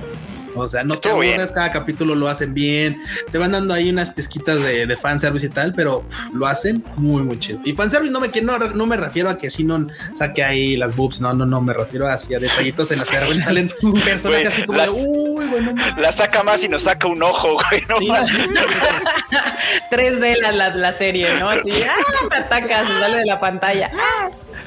O 0.55 0.67
sea, 0.67 0.83
no 0.83 0.95
te 0.95 1.07
Estuvo 1.09 1.21
bien. 1.21 1.33
aburres, 1.35 1.51
cada 1.51 1.71
capítulo 1.71 2.15
lo 2.15 2.27
hacen 2.27 2.53
bien, 2.53 3.01
te 3.31 3.37
van 3.37 3.51
dando 3.51 3.73
ahí 3.73 3.89
unas 3.89 4.09
pesquitas 4.11 4.61
de, 4.61 4.85
de 4.85 4.97
fanservice 4.97 5.45
y 5.45 5.49
tal, 5.49 5.73
pero 5.73 5.99
uf, 6.07 6.33
lo 6.33 6.47
hacen 6.47 6.83
muy, 6.95 7.23
muy 7.23 7.39
chido. 7.39 7.59
Y 7.65 7.73
fanservice 7.73 8.11
no 8.11 8.19
me, 8.19 8.29
que 8.29 8.41
no, 8.41 8.57
no 8.57 8.85
me 8.85 8.97
refiero 8.97 9.29
a 9.29 9.37
que 9.37 9.49
si 9.51 9.63
no 9.63 9.87
saque 10.15 10.43
ahí 10.43 10.75
las 10.77 10.95
boobs, 10.95 11.21
no, 11.21 11.33
no, 11.33 11.45
no, 11.45 11.61
me 11.61 11.73
refiero 11.73 12.07
hacia 12.07 12.39
detallitos 12.39 12.91
en 12.91 12.99
la 12.99 13.05
cerveza. 13.05 13.43
Salen 13.43 13.69
personajes 14.03 14.23
Güey, 14.23 14.45
así 14.47 14.63
como 14.63 14.77
las- 14.77 14.87
de, 14.93 15.01
uy, 15.01 15.45
bueno, 15.47 15.73
mames". 15.75 15.97
La 15.97 16.11
saca 16.11 16.43
más 16.43 16.63
y 16.63 16.69
nos 16.69 16.83
saca 16.83 17.07
un 17.07 17.21
ojo, 17.23 17.53
güey. 17.53 17.83
No 17.87 17.97
Sí, 17.99 18.07
mames. 18.07 18.31
3D 19.91 20.37
la, 20.41 20.51
la, 20.51 20.69
la 20.75 20.93
serie, 20.93 21.27
¿no? 21.39 21.49
Así, 21.49 21.83
ah, 21.83 21.95
me 22.29 22.37
ataca, 22.37 22.85
se 22.85 22.99
sale 22.99 23.17
de 23.17 23.25
la 23.25 23.39
pantalla. 23.39 23.89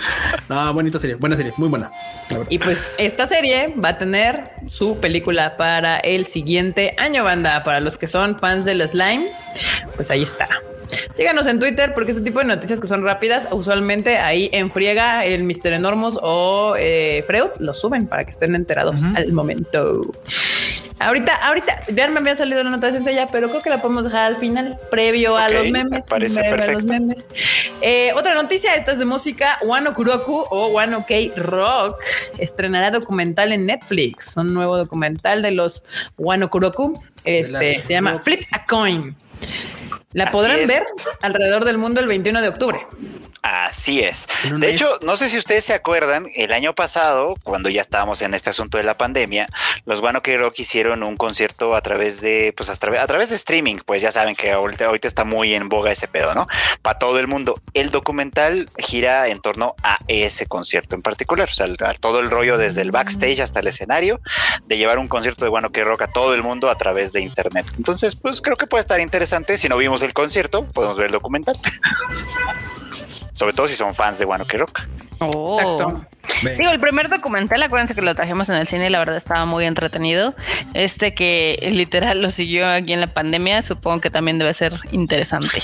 No, 0.49 0.75
bonita 0.75 0.99
serie, 0.99 1.17
buena 1.17 1.37
serie, 1.37 1.55
muy 1.57 1.69
buena. 1.69 1.91
Y 2.49 2.59
pues 2.59 2.85
esta 2.99 3.27
serie 3.27 3.75
va 3.83 3.91
a 3.91 3.99
tener 3.99 4.51
su 4.67 4.99
película 5.01 5.57
para 5.57 5.99
el 5.99 6.27
siguiente 6.27 6.95
año, 6.99 7.25
banda. 7.25 7.65
Para 7.65 7.81
los 7.81 7.97
que 7.97 8.07
son 8.07 8.39
fans 8.39 8.65
del 8.65 8.87
slime, 8.87 9.27
pues 9.97 10.11
ahí 10.11 10.23
está. 10.23 10.49
Síganos 11.13 11.47
en 11.47 11.59
Twitter 11.59 11.93
porque 11.95 12.13
este 12.13 12.23
tipo 12.23 12.39
de 12.41 12.45
noticias 12.45 12.81
que 12.81 12.87
son 12.87 13.03
rápidas, 13.03 13.49
usualmente 13.51 14.19
ahí 14.19 14.51
en 14.53 14.71
Friega, 14.71 15.25
el 15.25 15.45
Mr. 15.45 15.73
Enormos 15.73 16.19
o 16.21 16.75
eh, 16.79 17.25
Freud 17.27 17.51
lo 17.59 17.75
suben 17.75 18.07
para 18.07 18.25
que 18.25 18.33
estén 18.33 18.55
enterados 18.55 19.03
al 19.15 19.33
momento. 19.33 20.01
Ahorita, 21.07 21.35
ahorita, 21.37 21.81
ya 21.95 22.09
me 22.09 22.21
había 22.21 22.37
salido 22.37 22.63
la 22.63 22.71
nota 22.71 22.87
de 22.89 22.95
sencilla, 22.95 23.27
pero 23.27 23.49
creo 23.49 23.61
que 23.63 23.71
la 23.71 23.83
podemos 23.83 24.05
dejar 24.05 24.23
al 24.25 24.37
final, 24.37 24.77
previo 24.91 25.37
a 25.37 25.47
Ok, 25.47 25.53
los 25.53 25.63
me 25.71 25.85
memes. 25.85 26.09
parece 26.09 26.41
previo 26.41 26.55
a 26.55 26.59
los 26.59 26.67
perfecto. 26.67 26.93
memes. 26.93 27.29
Eh, 27.81 28.13
otra 28.15 28.35
noticia, 28.35 28.75
esta 28.75 28.93
es 28.93 28.99
de 28.99 29.05
música. 29.05 29.59
Wano 29.67 29.95
Kuroku 29.95 30.45
o 30.51 30.69
Wano 30.69 31.05
K 31.07 31.15
Rock 31.37 31.97
estrenará 32.39 32.91
documental 32.91 33.53
en 33.53 33.67
Netflix. 33.67 34.37
Un 34.37 34.55
nuevo 34.55 34.77
documental 34.77 35.43
de 35.43 35.51
los 35.53 35.83
Wano 36.19 36.51
Kuroku. 36.51 37.01
Este 37.25 37.83
se 37.83 37.93
llama. 37.95 38.19
Flip 38.19 38.43
a 38.53 38.65
Coin. 38.67 39.17
La 40.13 40.25
Así 40.25 40.33
podrán 40.33 40.59
es. 40.61 40.69
ver 40.69 40.85
alrededor 41.23 41.65
del 41.65 41.79
mundo 41.79 42.01
el 42.01 42.07
21 42.07 42.41
de 42.43 42.49
octubre. 42.49 42.87
Así 43.45 44.01
es. 44.05 44.29
De 44.45 44.53
mes. 44.53 44.69
hecho, 44.75 44.87
no 45.03 45.17
sé 45.17 45.29
si 45.29 45.37
ustedes 45.37 45.65
se 45.65 45.75
acuerdan, 45.75 46.27
el 46.37 46.53
año 46.53 46.77
pasado, 46.77 47.35
cuando 47.43 47.69
ya 47.71 47.81
estábamos 47.81 48.23
en 48.23 48.35
este 48.35 48.51
asunto 48.51 48.79
de 48.79 48.85
la 48.85 48.97
pandemia, 48.97 49.49
los 49.85 50.01
Guano 50.01 50.23
K 50.23 50.31
Rock 50.37 50.61
hicieron 50.61 51.03
un 51.03 51.17
concierto 51.17 51.75
a 51.75 51.81
través 51.81 52.21
de, 52.21 52.55
pues 52.57 52.69
a 52.71 52.77
través, 52.77 53.01
a 53.01 53.07
través 53.09 53.31
de 53.31 53.37
streaming, 53.37 53.79
pues 53.85 54.01
ya 54.01 54.13
saben 54.13 54.37
que 54.37 54.53
ahorita, 54.53 54.85
ahorita 54.87 55.09
está 55.09 55.25
muy 55.25 55.55
en 55.57 55.69
boga 55.69 55.91
ese 55.91 56.07
pedo, 56.07 56.35
¿no? 56.35 56.47
Para 56.83 57.01
todo 57.01 57.19
el 57.19 57.27
mundo. 57.27 57.61
El 57.75 57.91
documental 57.91 58.69
gira 58.79 59.27
en 59.27 59.41
torno 59.41 59.75
a 59.83 59.99
ese 60.07 60.47
concierto 60.47 60.95
en 60.95 61.03
particular, 61.03 61.49
o 61.51 61.53
sea, 61.53 61.67
el- 61.67 61.77
a 61.85 61.95
todo 61.95 62.21
el 62.21 62.31
rollo 62.31 62.59
desde 62.59 62.83
el 62.83 62.93
backstage 62.93 63.41
hasta 63.41 63.59
el 63.59 63.67
escenario, 63.67 64.21
de 64.67 64.77
llevar 64.79 65.01
un 65.01 65.09
concierto 65.09 65.45
de 65.45 65.51
Guano 65.51 65.73
K 65.73 65.83
Rock 65.83 66.03
a 66.03 66.07
todo 66.07 66.35
el 66.35 66.45
mundo 66.45 66.71
a 66.71 66.79
través 66.79 67.13
de 67.13 67.21
internet. 67.23 67.67
Entonces, 67.77 68.15
pues 68.15 68.41
creo 68.41 68.57
que 68.57 68.69
puede 68.69 68.83
estar 68.83 69.01
interesante. 69.01 69.59
Si 69.59 69.69
no 69.69 69.77
vimos 69.79 70.01
el 70.03 70.13
concierto, 70.13 70.65
podemos 70.65 70.97
ver 70.97 71.07
el 71.07 71.13
documental. 71.13 71.59
Sobre 73.33 73.53
todo 73.55 73.69
si 73.69 73.75
son 73.75 73.95
fans 73.95 74.19
de 74.19 74.25
Guano 74.25 74.45
K 74.45 74.59
Rock. 74.59 74.83
Oh. 75.19 75.59
Exacto. 75.59 76.07
Digo, 76.43 76.71
el 76.71 76.81
primer 76.81 77.09
documental, 77.09 77.63
acuérdense 77.63 77.95
que 77.95 78.03
lo 78.03 78.15
trajimos 78.15 78.49
en 78.49 78.57
el 78.57 78.67
cine 78.67 78.89
y 78.89 78.91
la 78.91 78.99
verdad 78.99 79.17
estaba 79.17 79.45
muy 79.45 79.65
entretenido. 79.65 80.35
Este 80.75 81.15
que 81.15 81.69
literal 81.73 82.21
lo 82.21 82.31
siguió 82.31 82.69
aquí 82.69 82.93
en 82.93 83.01
la 83.01 83.07
pandemia, 83.07 83.63
supongo 83.63 84.01
que 84.01 84.11
también 84.11 84.39
debe 84.39 84.53
ser 84.53 84.75
interesante. 84.91 85.63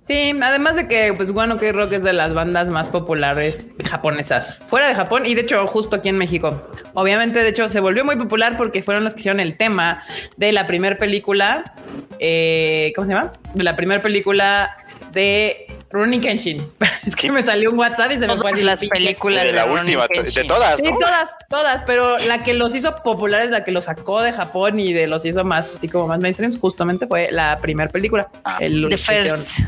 Sí, 0.00 0.32
además 0.40 0.76
de 0.76 0.86
que 0.86 1.12
pues 1.16 1.30
Wano 1.30 1.56
K 1.58 1.72
Rock 1.72 1.92
es 1.94 2.04
de 2.04 2.12
las 2.12 2.32
bandas 2.32 2.68
más 2.68 2.88
populares 2.88 3.70
japonesas 3.84 4.62
fuera 4.64 4.86
de 4.86 4.94
Japón 4.94 5.24
y 5.26 5.34
de 5.34 5.40
hecho 5.40 5.66
justo 5.66 5.96
aquí 5.96 6.08
en 6.08 6.16
México. 6.16 6.70
Obviamente, 6.94 7.40
de 7.40 7.48
hecho, 7.48 7.68
se 7.68 7.80
volvió 7.80 8.04
muy 8.04 8.16
popular 8.16 8.56
porque 8.56 8.82
fueron 8.84 9.02
los 9.02 9.14
que 9.14 9.20
hicieron 9.20 9.40
el 9.40 9.56
tema 9.56 10.02
de 10.36 10.52
la 10.52 10.66
primera 10.66 10.96
película. 10.96 11.64
eh, 12.20 12.92
¿Cómo 12.94 13.06
se 13.06 13.14
llama? 13.14 13.32
De 13.54 13.64
la 13.64 13.74
primera 13.74 14.00
película 14.00 14.76
de 15.12 15.66
Rurouni 15.90 16.20
Kenshin. 16.20 16.66
Es 17.06 17.16
que 17.16 17.30
me 17.30 17.42
salió 17.42 17.70
un 17.70 17.78
WhatsApp 17.78 18.12
y 18.12 18.18
se 18.18 18.26
me 18.26 18.36
fue 18.36 18.36
Todas 18.36 18.54
así 18.54 18.64
las 18.64 18.80
películas 18.86 19.44
de 19.44 19.52
la 19.52 19.64
Rurouni 19.64 19.96
última, 19.96 20.22
de 20.22 20.44
todas, 20.44 20.76
Sí, 20.78 20.90
todas, 21.00 21.34
todas, 21.48 21.82
pero 21.84 22.18
la 22.26 22.42
que 22.42 22.54
los 22.54 22.74
hizo 22.74 22.94
populares, 22.96 23.50
la 23.50 23.64
que 23.64 23.72
los 23.72 23.86
sacó 23.86 24.22
de 24.22 24.32
Japón 24.32 24.80
y 24.80 24.92
de 24.92 25.06
los 25.06 25.24
hizo 25.24 25.44
más 25.44 25.72
así 25.72 25.88
como 25.88 26.06
más 26.06 26.18
mainstreams, 26.18 26.58
justamente 26.58 27.06
fue 27.06 27.30
la 27.30 27.58
primera 27.60 27.90
película. 27.90 28.28
Ah, 28.44 28.58
el, 28.60 28.88
The 28.88 28.96
First. 28.96 29.60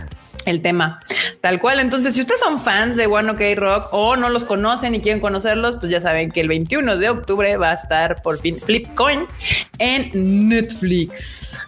el 0.44 0.62
tema. 0.62 1.00
Tal 1.40 1.60
cual. 1.60 1.78
Entonces, 1.78 2.14
si 2.14 2.20
ustedes 2.20 2.40
son 2.40 2.58
fans 2.58 2.96
de 2.96 3.06
One 3.06 3.30
OK 3.30 3.40
Rock 3.56 3.88
o 3.92 4.16
no 4.16 4.28
los 4.28 4.44
conocen 4.44 4.94
y 4.94 5.00
quieren 5.00 5.20
conocerlos, 5.20 5.76
pues 5.76 5.90
ya 5.92 6.00
saben 6.00 6.30
que 6.30 6.40
el 6.40 6.48
21 6.48 6.96
de 6.96 7.10
octubre 7.10 7.56
va 7.56 7.70
a 7.70 7.74
estar 7.74 8.22
por 8.22 8.40
fin 8.40 8.58
Flipcoin 8.58 9.26
en 9.78 10.48
Netflix. 10.48 11.60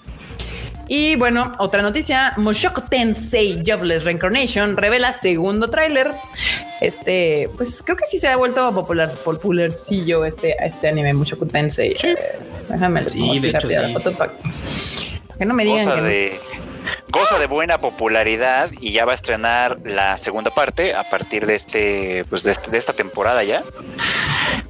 Y 0.93 1.15
bueno, 1.15 1.53
otra 1.59 1.83
noticia, 1.83 2.35
Mushoku 2.37 2.81
Tensei 2.81 3.63
Jobless 3.65 4.03
Reincarnation 4.03 4.77
revela 4.77 5.13
segundo 5.13 5.71
tráiler. 5.71 6.11
Este, 6.81 7.49
pues 7.57 7.81
creo 7.85 7.97
que 7.97 8.07
sí 8.07 8.19
se 8.19 8.27
ha 8.27 8.37
vuelto 8.37 8.75
popular, 8.75 9.15
popularcillo 9.25 10.25
este, 10.25 10.57
este 10.61 10.89
anime 10.89 11.15
Mushoku 11.15 11.47
Tensei. 11.47 11.93
Eh, 12.03 12.17
déjame 12.69 13.09
Sí, 13.09 13.39
de 13.39 13.51
hecho, 13.51 13.61
rápido 13.61 13.83
la 13.83 13.87
sí. 13.87 13.95
foto 13.95 14.13
para 14.15 14.33
que 15.39 15.45
no 15.45 15.55
me 15.55 15.65
digan 15.65 15.87
que 15.95 16.41
no. 16.41 16.60
Goza 17.11 17.39
de 17.39 17.47
buena 17.47 17.79
popularidad 17.81 18.71
y 18.81 18.93
ya 18.93 19.05
va 19.05 19.13
a 19.13 19.15
estrenar 19.15 19.79
la 19.85 20.17
segunda 20.17 20.53
parte 20.55 20.95
a 20.95 21.09
partir 21.09 21.47
de 21.47 21.55
este 21.57 22.25
pues 22.31 22.43
de, 22.45 22.53
este- 22.53 22.71
de 22.71 22.79
esta 22.79 22.93
temporada 22.93 23.43
ya 23.45 23.63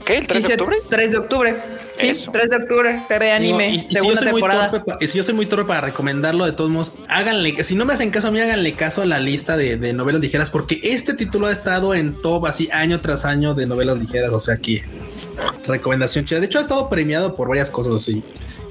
¿qué? 0.05 0.17
¿el 0.19 0.27
3 0.27 0.43
Sí, 0.43 0.49
de 0.49 0.55
octubre? 0.55 0.77
3 0.89 1.13
de 1.13 1.19
octubre. 1.19 1.57
Sí, 1.95 2.09
Eso. 2.09 2.31
3 2.33 2.49
de 2.51 2.57
octubre. 2.57 3.05
TV 3.09 3.25
Digo, 3.27 3.37
anime, 3.37 3.71
y- 3.71 3.75
y 3.77 3.81
si 3.81 3.87
yo 3.89 4.01
segunda 4.01 4.21
muy 4.23 4.31
temporada. 4.33 4.71
torpe 4.71 5.05
y 5.05 5.07
si 5.09 5.19
yo 5.19 5.25
soy 5.25 5.35
muy 5.35 5.47
torpe 5.47 5.67
para 5.67 5.83
recomendarlo, 5.83 6.47
de 6.47 6.53
todos 6.53 6.71
modos, 6.71 6.93
háganle, 7.09 7.63
si 7.63 7.75
no 7.75 7.85
me 7.85 7.93
hacen 7.93 8.11
caso 8.11 8.29
a 8.29 8.31
mí, 8.31 8.41
háganle 8.41 8.73
caso 8.73 9.03
a 9.03 9.07
la 9.07 9.19
lista 9.21 9.57
de, 9.57 9.77
de 9.77 9.93
novelas 9.93 10.21
ligeras, 10.23 10.49
porque 10.51 10.81
este 10.83 11.13
título 11.15 11.47
ha 11.49 11.53
estado 11.53 11.95
en 11.95 12.15
top 12.23 12.47
así 12.47 12.69
año 12.73 13.01
tras 13.01 13.25
año 13.27 13.55
de 13.55 13.67
novelas 13.67 13.99
ligeras. 13.99 14.31
O 14.33 14.41
sea, 14.41 14.55
aquí 14.55 14.83
recomendación 15.67 16.25
chida. 16.25 16.41
De 16.41 16.47
hecho, 16.47 16.59
ha 16.59 16.63
estado 16.63 16.89
premiado 16.89 17.35
por 17.35 17.49
varias 17.49 17.71
cosas 17.71 17.95
así 17.95 18.23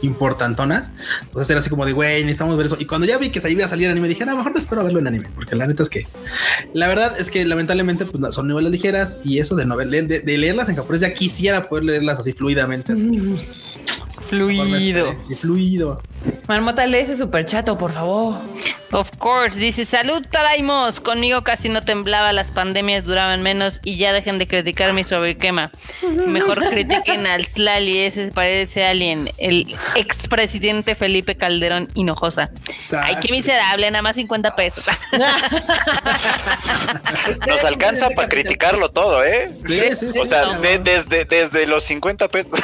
importantonas. 0.02 0.94
Entonces 1.24 1.50
era 1.50 1.60
así 1.60 1.70
como 1.70 1.86
de, 1.86 1.94
güey, 1.94 2.24
necesitamos 2.24 2.58
ver 2.58 2.68
eso. 2.68 2.78
Y 2.80 2.86
cuando 2.86 3.08
ya 3.08 3.18
vi 3.18 3.30
que 3.30 3.42
se 3.42 3.52
iba 3.52 3.66
a 3.66 3.68
salir 3.68 3.90
anime, 3.90 4.08
dije, 4.08 4.26
no, 4.26 4.36
mejor 4.36 4.54
me 4.54 4.60
espero 4.60 4.82
a 4.82 4.84
verlo 4.84 5.00
en 5.00 5.08
anime, 5.08 5.30
porque 5.36 5.56
la 5.56 5.68
neta 5.68 5.84
es 5.84 5.90
que 5.90 6.08
la 6.74 6.88
verdad 6.88 7.16
es 7.20 7.32
que 7.32 7.44
lamentablemente 7.46 8.06
pues, 8.06 8.34
son 8.34 8.48
novelas 8.48 8.72
ligeras 8.72 9.20
y 9.24 9.40
eso 9.40 9.56
de, 9.56 9.66
novel 9.66 9.92
de, 9.92 10.20
de 10.20 10.38
leerlas 10.38 10.70
en 10.70 10.76
japonés 10.76 11.02
ya 11.02 11.14
quisiera 11.14 11.64
poder 11.64 11.86
leerlas 11.86 12.20
así 12.20 12.34
fluidamente. 12.34 12.94
Así, 12.94 13.04
pues, 13.04 13.66
Fluido. 14.30 15.16
Sí, 15.28 15.36
fluido. 15.36 16.00
Marmota, 16.48 16.86
lee 16.86 17.00
ese 17.00 17.16
super 17.16 17.46
chato, 17.46 17.76
por 17.78 17.92
favor. 17.92 18.36
Of 18.92 19.12
course, 19.18 19.58
dice 19.60 19.86
salud 19.86 20.26
Tadaimos. 20.30 21.00
Conmigo 21.00 21.44
casi 21.44 21.70
no 21.70 21.82
temblaba, 21.82 22.34
las 22.34 22.52
pandemias 22.52 23.04
duraban 23.06 23.42
menos 23.44 23.80
y 23.84 23.98
ya 23.98 24.14
dejen 24.14 24.40
de 24.40 24.48
criticar 24.48 24.94
mi 24.94 25.04
sobrequema. 25.04 25.72
Mejor 26.28 26.64
critiquen 26.70 27.28
al 27.28 27.48
Tlali, 27.48 28.00
ese 28.00 28.32
parece 28.32 28.86
alien, 28.86 29.32
el 29.38 29.76
expresidente 29.96 30.96
Felipe 30.96 31.36
Calderón 31.36 31.88
Hinojosa. 31.94 32.50
Ay, 33.02 33.16
qué 33.22 33.32
miserable, 33.32 33.90
nada 33.92 34.02
más 34.02 34.16
50 34.16 34.56
pesos. 34.56 34.86
Nos 37.48 37.64
alcanza 37.64 38.10
para 38.12 38.28
criticarlo 38.28 38.90
todo, 38.90 39.24
¿eh? 39.24 39.52
Sí, 39.68 39.82
sí, 39.96 40.12
sí. 40.14 40.20
O 40.20 40.26
sea, 40.26 40.54
de- 40.60 40.80
desde, 40.80 41.26
desde 41.26 41.68
los 41.68 41.84
50 41.84 42.28
pesos 42.28 42.52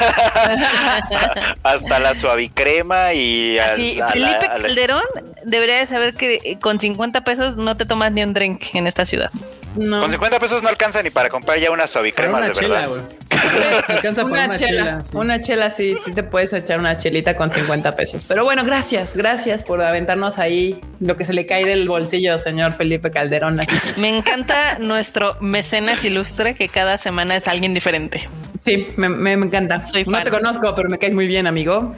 hasta 1.64 2.00
la 2.00 2.16
suavicrema 2.16 3.14
y 3.14 3.58
al- 3.60 3.70
Así, 3.72 4.00
a 4.02 4.08
Felipe 4.10 4.46
a 4.48 4.58
la- 4.58 4.64
Calderón 4.64 5.04
debería 5.44 5.78
de 5.78 5.86
saber 5.88 6.15
que 6.16 6.40
eh, 6.44 6.58
con 6.60 6.80
50 6.80 7.24
pesos 7.24 7.58
no 7.58 7.78
te 7.78 7.86
tomas 7.86 8.12
ni 8.12 8.24
un 8.24 8.34
drink 8.34 8.64
en 8.74 8.88
esta 8.88 9.06
ciudad. 9.06 9.30
No. 9.76 10.00
Con 10.00 10.10
50 10.10 10.40
pesos 10.40 10.64
no 10.64 10.70
alcanza 10.70 11.04
ni 11.04 11.10
para 11.10 11.30
comprar 11.30 11.60
ya 11.60 11.70
una 11.70 11.80
Para 11.84 11.88
suavicrema 11.88 12.38
una 12.38 12.48
de 12.48 12.54
chela, 12.54 12.88
verdad. 12.88 13.04
para 13.88 14.10
Una, 14.26 14.46
una 14.46 14.58
chela, 14.58 14.58
chela. 14.58 15.04
sí. 15.06 15.18
una 15.18 15.42
chela, 15.42 15.70
sí, 15.70 15.96
sí 16.06 16.12
te 16.14 16.24
puedes 16.24 16.54
echar 16.54 16.80
una 16.80 16.96
chelita 16.96 17.36
con 17.36 17.52
50 17.52 17.92
pesos. 17.92 18.24
Pero 18.26 18.46
bueno, 18.46 18.64
gracias, 18.64 19.16
gracias 19.18 19.64
por 19.64 19.82
aventarnos 19.82 20.38
ahí 20.40 20.80
lo 21.02 21.18
que 21.18 21.26
se 21.26 21.34
le 21.34 21.46
cae 21.46 21.66
del 21.66 21.90
bolsillo, 21.90 22.40
señor 22.40 22.74
Felipe 22.74 23.12
Calderón. 23.12 23.60
Me 23.98 24.16
encanta 24.18 24.78
nuestro 24.80 25.36
mecenas 25.42 26.06
ilustre 26.06 26.56
que 26.56 26.70
cada 26.70 26.98
semana 26.98 27.36
es 27.36 27.48
alguien 27.50 27.74
diferente. 27.74 28.30
Sí, 28.64 28.88
me, 28.96 29.10
me- 29.10 29.36
me 29.38 29.46
encanta. 29.46 29.84
Soy 29.88 30.06
no 30.06 30.24
te 30.24 30.32
conozco, 30.32 30.74
pero 30.74 30.90
me 30.90 30.98
caes 30.98 31.14
muy 31.14 31.28
bien, 31.28 31.46
amigo. 31.48 31.96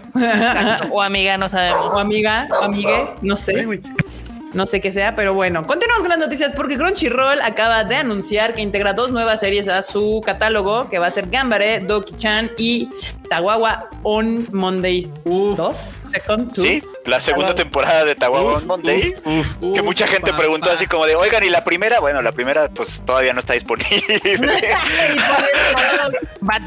O 0.91 1.01
amiga, 1.01 1.37
no 1.37 1.47
sabemos. 1.47 1.93
o 1.93 1.99
amiga, 1.99 2.47
o 2.49 2.63
amigue, 2.63 3.05
no 3.21 3.35
sé. 3.35 3.65
No 4.53 4.65
sé 4.65 4.79
qué 4.79 4.91
sea, 4.91 5.13
pero 5.15 5.33
bueno, 5.33 5.67
continuamos 5.67 6.01
con 6.01 6.09
las 6.09 6.19
noticias 6.19 6.53
porque 6.55 6.77
Crunchyroll 6.77 7.41
acaba 7.41 7.83
de 7.83 7.95
anunciar 7.95 8.53
que 8.53 8.61
integra 8.61 8.93
dos 8.93 9.11
nuevas 9.11 9.41
series 9.41 9.67
a 9.67 9.81
su 9.81 10.21
catálogo, 10.25 10.89
que 10.89 10.99
va 10.99 11.07
a 11.07 11.11
ser 11.11 11.29
Gambare, 11.29 11.81
Doki-chan 11.85 12.51
y 12.57 12.89
Tawawa 13.29 13.87
on 14.03 14.47
Monday 14.51 15.09
Uf. 15.25 15.57
2, 15.57 15.75
Second, 16.07 16.53
two. 16.53 16.61
Sí, 16.61 16.81
la 17.05 17.19
segunda 17.19 17.47
Tawawa. 17.53 17.55
temporada 17.55 18.05
de 18.05 18.15
Tawawa 18.15 18.53
on 18.57 18.67
Monday. 18.67 19.13
Uf, 19.25 19.57
que 19.59 19.65
uf, 19.81 19.83
mucha 19.83 20.07
gente 20.07 20.31
papá. 20.31 20.37
preguntó 20.37 20.69
así 20.71 20.87
como 20.87 21.05
de, 21.05 21.15
oigan, 21.15 21.43
¿y 21.43 21.49
la 21.49 21.63
primera? 21.63 21.99
Bueno, 21.99 22.21
la 22.21 22.31
primera 22.31 22.69
pues 22.69 23.01
todavía 23.05 23.33
no 23.33 23.39
está 23.39 23.53
disponible. 23.53 24.21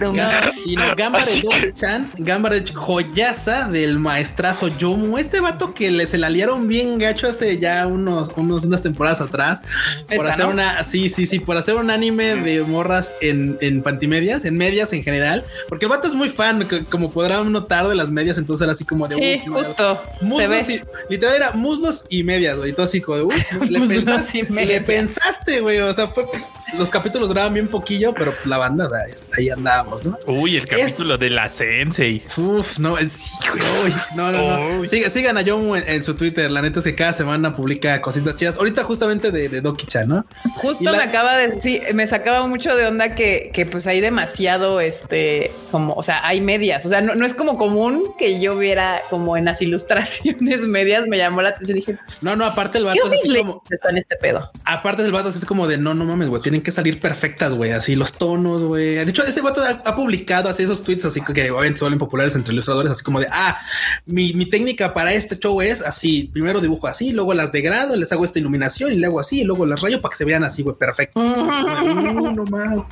No, 0.00 0.94
Gambare 0.96 1.24
Doki-chan, 1.42 2.10
Gambare 2.18 2.64
joyaza 2.74 3.68
del 3.68 3.98
maestrazo 3.98 4.68
Yomu. 4.68 5.18
Este 5.18 5.40
vato 5.40 5.74
que 5.74 5.90
le, 5.90 6.06
se 6.06 6.18
la 6.18 6.28
liaron 6.28 6.68
bien 6.68 6.98
gacho 6.98 7.28
hace 7.28 7.58
ya 7.58 7.86
unos, 7.86 8.30
unos 8.36 8.64
unas 8.64 8.82
temporadas 8.82 9.20
atrás. 9.20 9.60
Por 10.08 10.26
Esta, 10.26 10.28
hacer 10.34 10.44
¿no? 10.46 10.50
una, 10.52 10.84
sí, 10.84 11.08
sí, 11.08 11.26
sí, 11.26 11.38
por 11.38 11.56
hacer 11.56 11.76
un 11.76 11.90
anime 11.90 12.34
de 12.36 12.62
morras 12.62 13.14
en, 13.20 13.56
en 13.60 13.82
pantimedias, 13.82 14.44
en 14.44 14.54
medias 14.56 14.92
en 14.92 15.02
general. 15.02 15.44
Porque 15.68 15.86
el 15.86 15.90
vato 15.90 16.08
es 16.08 16.14
muy 16.14 16.28
fan, 16.28 16.49
como 16.90 17.10
podrán 17.10 17.50
notar, 17.52 17.88
de 17.88 17.94
las 17.94 18.10
medias. 18.10 18.38
Entonces 18.38 18.62
era 18.64 18.72
así 18.72 18.84
como 18.84 19.06
de. 19.08 19.16
Sí, 19.16 19.40
"Uf, 19.42 19.46
no, 19.48 19.54
justo. 19.56 20.02
Se 20.18 20.24
Muslos 20.24 20.66
ve. 20.66 20.72
y, 21.08 21.12
literal 21.12 21.34
era 21.36 21.50
muslos 21.52 22.04
y 22.08 22.22
medias, 22.24 22.56
güey. 22.56 22.70
Y 22.70 22.72
todo 22.72 22.86
así 22.86 23.00
como 23.00 23.18
de, 23.18 23.22
"Uf, 23.24 23.34
le, 23.68 23.78
Muslos 23.78 24.04
pensaste, 24.04 24.46
le 24.50 24.80
pensaste, 24.80 25.60
güey. 25.60 25.78
O 25.80 25.92
sea, 25.92 26.08
fue, 26.08 26.26
pues, 26.30 26.50
los 26.78 26.90
capítulos 26.90 27.28
duraban 27.28 27.54
bien 27.54 27.68
poquillo, 27.68 28.14
pero 28.14 28.34
la 28.44 28.58
banda, 28.58 28.86
o 28.86 28.90
sea, 28.90 29.00
ahí 29.36 29.48
andábamos, 29.50 30.04
¿no? 30.04 30.18
Uy, 30.26 30.56
el 30.56 30.66
capítulo 30.66 31.18
de 31.18 31.30
la 31.30 31.48
Sensei. 31.48 32.22
Uf, 32.36 32.78
no, 32.78 32.98
es- 32.98 33.12
sí, 33.12 33.48
güey, 33.48 33.92
no, 34.14 34.30
no, 34.32 34.42
no. 34.42 34.84
Siga- 34.84 35.10
sigan 35.10 35.36
a 35.38 35.42
Yomu 35.42 35.76
en, 35.76 35.84
en 35.88 36.02
su 36.04 36.14
Twitter. 36.14 36.50
La 36.50 36.62
neta 36.62 36.78
es 36.78 36.84
que 36.84 36.94
cada 36.94 37.12
semana 37.12 37.54
publica 37.56 38.00
cositas 38.00 38.36
chidas. 38.36 38.56
Ahorita 38.56 38.84
justamente 38.84 39.30
de, 39.30 39.48
de 39.48 39.60
Doki-chan, 39.62 40.08
¿no? 40.08 40.24
Justo 40.54 40.84
la- 40.84 40.98
me 40.98 41.02
acaba 41.04 41.36
de, 41.36 41.60
sí, 41.60 41.80
me 41.94 42.06
sacaba 42.06 42.46
mucho 42.46 42.74
de 42.76 42.86
onda 42.86 43.14
que, 43.14 43.50
que 43.52 43.66
pues 43.66 43.86
hay 43.86 44.00
demasiado, 44.00 44.80
este, 44.80 45.50
como, 45.70 45.92
o 45.94 46.02
sea, 46.02 46.26
hay 46.26 46.39
medias, 46.40 46.84
o 46.86 46.88
sea, 46.88 47.00
no, 47.00 47.14
no 47.14 47.26
es 47.26 47.34
como 47.34 47.56
común 47.56 48.02
que 48.18 48.40
yo 48.40 48.56
viera 48.56 49.02
como 49.10 49.36
en 49.36 49.44
las 49.44 49.60
ilustraciones 49.62 50.60
medias, 50.66 51.06
me 51.06 51.18
llamó 51.18 51.42
la 51.42 51.50
atención, 51.50 51.76
dije, 51.76 51.98
No, 52.22 52.36
no, 52.36 52.44
aparte 52.44 52.78
el 52.78 52.84
¿qué 52.84 53.00
vato 53.00 53.12
es 53.14 53.32
como, 53.38 53.62
está 53.70 53.90
en 53.90 53.98
este 53.98 54.16
pedo? 54.16 54.50
aparte 54.64 55.02
del 55.02 55.12
vato 55.12 55.28
es 55.28 55.44
como 55.44 55.66
de 55.66 55.78
no, 55.78 55.94
no 55.94 56.04
mames, 56.04 56.28
güey, 56.28 56.42
tienen 56.42 56.62
que 56.62 56.72
salir 56.72 57.00
perfectas, 57.00 57.54
güey, 57.54 57.72
así 57.72 57.94
los 57.96 58.12
tonos, 58.12 58.62
güey. 58.62 58.94
De 58.94 59.02
hecho, 59.10 59.24
ese 59.24 59.40
vato 59.40 59.60
ha, 59.62 59.88
ha 59.88 59.94
publicado 59.94 60.48
así 60.48 60.62
esos 60.62 60.82
tweets 60.82 61.04
así 61.04 61.20
que 61.22 61.50
obviamente 61.50 61.78
se 61.78 61.84
vuelven 61.84 61.98
populares 61.98 62.34
entre 62.34 62.52
ilustradores, 62.52 62.92
así 62.92 63.02
como 63.02 63.20
de 63.20 63.26
ah, 63.30 63.58
mi, 64.06 64.32
mi 64.34 64.46
técnica 64.46 64.94
para 64.94 65.12
este 65.12 65.38
show 65.38 65.60
es 65.60 65.82
así: 65.82 66.30
primero 66.32 66.60
dibujo 66.60 66.86
así, 66.86 67.12
luego 67.12 67.34
las 67.34 67.52
degrado, 67.52 67.96
les 67.96 68.12
hago 68.12 68.24
esta 68.24 68.38
iluminación 68.38 68.92
y 68.92 68.96
le 68.96 69.06
hago 69.06 69.20
así, 69.20 69.40
y 69.40 69.44
luego 69.44 69.66
las 69.66 69.80
rayo 69.80 70.00
para 70.00 70.10
que 70.10 70.16
se 70.18 70.24
vean 70.24 70.44
así, 70.44 70.62
güey, 70.62 70.76
perfecto. 70.76 71.20
Es 71.22 71.32
como 71.34 72.02
de, 72.02 72.08
"Uh, 72.10 72.32
no 72.34 72.44
mames. 72.44 72.84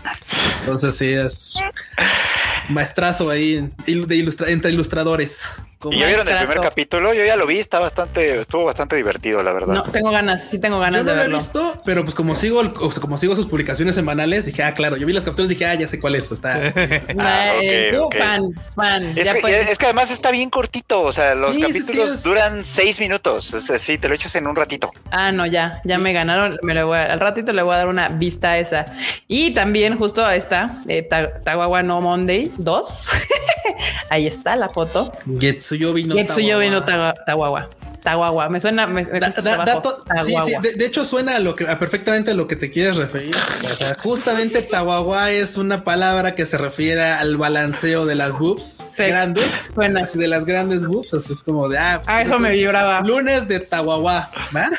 Entonces, 0.60 0.94
sí, 0.94 1.12
es 1.12 1.58
maestrazo 2.68 3.30
ahí 3.30 3.37
de 3.38 4.16
ilustra- 4.16 4.50
entre 4.50 4.70
ilustradores. 4.70 5.40
Como- 5.78 5.96
¿Y 5.96 6.00
ya 6.00 6.06
vieron 6.08 6.26
el 6.26 6.36
primer 6.38 6.60
capítulo? 6.60 7.14
Yo 7.14 7.24
ya 7.24 7.36
lo 7.36 7.46
vi, 7.46 7.58
está 7.60 7.78
bastante, 7.78 8.40
estuvo 8.40 8.64
bastante 8.64 8.96
divertido, 8.96 9.42
la 9.44 9.52
verdad. 9.52 9.74
No, 9.74 9.82
tengo 9.84 10.10
ganas, 10.10 10.48
sí 10.48 10.58
tengo 10.58 10.80
ganas 10.80 11.00
Yo 11.00 11.04
no 11.04 11.10
de 11.10 11.14
lo 11.16 11.20
he 11.20 11.24
verlo. 11.24 11.38
visto, 11.38 11.80
pero 11.84 12.02
pues 12.02 12.14
como 12.16 12.34
sigo, 12.34 12.60
el- 12.60 12.72
o 12.80 12.90
sea, 12.90 13.00
como 13.00 13.16
sigo 13.16 13.36
sus 13.36 13.46
publicaciones 13.46 13.94
semanales, 13.94 14.44
dije, 14.44 14.64
ah, 14.64 14.74
claro, 14.74 14.96
yo 14.96 15.06
vi 15.06 15.12
las 15.12 15.22
capturas 15.24 15.48
y 15.50 15.54
dije, 15.54 15.66
ah, 15.66 15.74
ya 15.74 15.86
sé 15.86 16.00
cuál 16.00 16.16
es. 16.16 16.32
Está. 16.32 16.58
Ah, 17.20 17.52
ok, 17.56 17.94
tú, 17.94 18.02
ok. 18.04 18.16
fan, 18.16 18.42
fan. 18.74 19.04
Es 19.16 19.24
ya 19.24 19.34
que, 19.34 19.40
puedes- 19.40 19.68
es 19.70 19.78
que 19.78 19.84
además 19.86 20.10
está 20.10 20.30
bien 20.32 20.50
cortito, 20.50 21.02
o 21.02 21.12
sea, 21.12 21.34
los 21.34 21.54
Sí, 21.54 21.62
sí, 21.62 21.72
sí, 21.72 21.80
capítulos 21.80 22.10
es- 22.12 22.22
duran 22.24 22.64
seis 22.64 22.98
minutos, 23.00 23.54
es 23.54 23.70
así, 23.70 23.98
te 23.98 24.08
lo 24.08 24.14
echas 24.14 24.34
en 24.34 24.46
un 24.48 24.56
ratito. 24.56 24.90
Ah, 25.12 25.30
no, 25.32 25.46
ya, 25.46 25.80
ya 25.84 25.98
me 25.98 26.12
ganaron. 26.12 26.56
Me 26.62 26.74
lo 26.74 26.88
voy 26.88 26.98
a- 26.98 27.04
al 27.04 27.20
ratito 27.20 27.52
le 27.52 27.62
voy 27.62 27.74
a 27.74 27.78
dar 27.78 27.88
una 27.88 28.08
vista 28.08 28.50
a 28.52 28.58
esa. 28.58 28.84
Y 29.28 29.52
también 29.52 29.96
justo 29.96 30.24
a 30.26 30.34
esta, 30.34 30.82
eh, 30.88 31.08
Tawawa 31.44 31.82
no 31.84 32.00
Monday 32.00 32.50
2. 32.58 33.08
Ahí 34.10 34.26
está 34.26 34.56
la 34.56 34.68
foto. 34.68 35.12
Getsuyobi 35.68 36.04
no 36.08 36.14
Getsuyobi 36.16 36.70
no 36.70 36.80
Tawawa. 36.80 37.68
Tawawa. 38.08 38.48
Me 38.48 38.58
suena, 38.60 38.86
me, 38.86 39.02
me 39.04 39.20
Da- 39.20 39.26
cuesta 39.26 39.42
da- 39.42 39.56
trabajo. 39.64 40.02
dato- 40.06 40.24
sí, 40.24 40.34
sí, 40.46 40.52
de, 40.62 40.72
de 40.74 40.86
hecho 40.86 41.04
suena 41.04 41.36
a 41.36 41.38
lo 41.40 41.54
que 41.54 41.68
a 41.68 41.78
perfectamente 41.78 42.30
a 42.30 42.34
lo 42.34 42.46
que 42.48 42.56
te 42.56 42.70
quieres 42.70 42.96
referir. 42.96 43.34
O 43.70 43.76
sea, 43.76 43.96
justamente 43.98 44.62
Tawawa 44.62 45.30
es 45.30 45.56
una 45.56 45.84
palabra 45.84 46.34
que 46.34 46.46
se 46.46 46.56
refiere 46.56 47.02
al 47.02 47.36
balanceo 47.36 48.06
de 48.06 48.14
las 48.14 48.38
boobs 48.38 48.86
Sí. 48.96 49.04
grandes. 49.04 49.44
Suena. 49.74 50.04
De 50.14 50.26
las 50.28 50.44
grandes 50.46 50.86
boobs. 50.86 51.12
así 51.14 51.32
es 51.32 51.42
como 51.42 51.68
de 51.68 51.78
ah, 51.78 52.02
Ah, 52.06 52.22
eso 52.22 52.30
me 52.30 52.36
entonces, 52.36 52.56
vibraba. 52.56 53.00
Lunes 53.02 53.46
de 53.48 53.60
Tawawa, 53.60 54.30
¿va? 54.56 54.70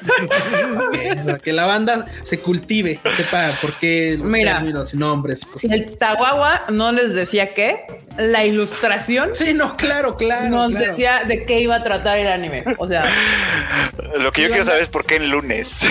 Ok, 0.88 1.26
para 1.26 1.38
que 1.38 1.54
la 1.54 1.66
banda 1.66 2.06
se 2.24 2.40
cultive, 2.40 3.00
sepa 3.16 3.58
por 3.62 3.78
qué 3.78 4.16
los 4.18 4.28
Mira. 4.28 4.56
términos 4.56 4.94
y 4.94 4.98
nombres. 4.98 5.42
Si 5.56 5.72
el 5.72 5.98
Tawawa 5.98 6.62
no 6.70 6.92
les 6.92 7.14
decía 7.14 7.54
qué, 7.54 7.86
la 8.18 8.46
ilustración 8.46 9.30
Sí, 9.34 9.54
no, 9.54 9.76
claro, 9.78 10.16
claro. 10.18 10.50
nos 10.50 10.72
claro. 10.72 10.86
decía 10.88 11.22
de 11.28 11.46
qué 11.46 11.60
iba 11.62 11.76
a 11.76 11.84
tratar 11.84 12.18
el 12.20 12.28
anime. 12.28 12.64
O 12.78 12.88
sea, 12.88 13.06
Lo 14.20 14.32
que 14.32 14.44
yo 14.44 14.48
quiero 14.50 14.64
saber 14.64 14.84
es 14.84 14.90
por 14.90 15.06
qué 15.06 15.18
en 15.18 15.30
lunes. 15.30 15.86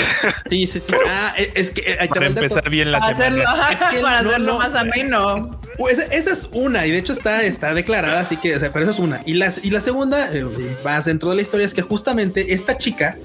Sí, 0.49 0.66
sí, 0.66 0.81
sí. 0.81 0.93
Ah, 1.07 1.35
es- 1.37 1.70
que 1.70 1.81
eh, 1.93 1.97
ahí 2.01 2.09
Para 2.09 2.26
empezar 2.26 2.68
bien 2.70 2.91
la 2.91 2.99
hacerlo, 2.99 3.41
semana. 3.43 3.72
Es 3.72 3.81
que 3.81 4.01
para 4.01 4.22
no, 4.22 4.29
hacerlo 4.31 4.53
no. 4.55 4.59
más 4.59 4.74
ameno. 4.74 5.61
Esa, 5.91 6.03
esa 6.07 6.33
es 6.33 6.49
una, 6.53 6.87
y 6.87 6.91
de 6.91 6.99
hecho 6.99 7.12
está, 7.12 7.43
está 7.45 7.72
declarada, 7.72 8.18
así 8.20 8.37
que, 8.37 8.57
o 8.57 8.59
sea, 8.59 8.72
pero 8.72 8.83
esa 8.85 8.93
es 8.93 8.99
una. 8.99 9.20
Y, 9.26 9.35
las, 9.35 9.64
y 9.64 9.70
la 9.70 9.81
segunda, 9.81 10.29
eh, 10.33 10.45
más 10.85 11.05
dentro 11.05 11.31
de 11.31 11.37
la 11.37 11.43
historia, 11.43 11.64
es 11.66 11.74
que 11.74 11.83
justamente 11.83 12.53
esta 12.53 12.76
chica 12.79 13.16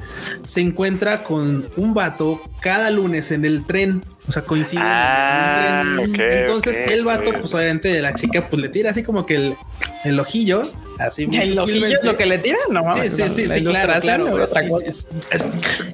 se 0.43 0.61
encuentra 0.61 1.23
con 1.23 1.67
un 1.77 1.93
vato 1.95 2.41
cada 2.61 2.89
lunes 2.91 3.31
en 3.31 3.45
el 3.45 3.65
tren. 3.65 4.03
O 4.27 4.31
sea, 4.31 4.43
coinciden 4.43 4.83
Ah, 4.85 5.81
en 5.83 5.99
el 5.99 6.09
ok, 6.09 6.15
tren. 6.15 6.37
Entonces, 6.43 6.77
el 6.91 7.03
vato, 7.03 7.31
pues 7.41 7.53
obviamente 7.53 7.99
la 8.01 8.13
chica, 8.13 8.47
pues 8.49 8.61
le 8.61 8.69
tira 8.69 8.91
así 8.91 9.01
como 9.03 9.25
que 9.25 9.35
el, 9.35 9.55
el 10.03 10.19
ojillo, 10.19 10.71
así 10.99 11.27
muy 11.27 11.37
El 11.41 11.51
es 11.83 12.03
lo 12.03 12.15
que 12.17 12.25
le 12.25 12.37
tiran, 12.39 12.59
no 12.69 12.79
Sí, 12.81 12.85
mames, 12.85 13.15
sí, 13.15 13.23
sí, 13.29 13.49
sí, 13.49 13.63
claro, 13.63 13.99
claro. 14.01 14.27
es 14.37 14.49
otra 14.49 14.61
Sí, 14.63 14.69
cosa. 14.69 14.85
sí, 14.85 14.91
sí. 14.91 15.07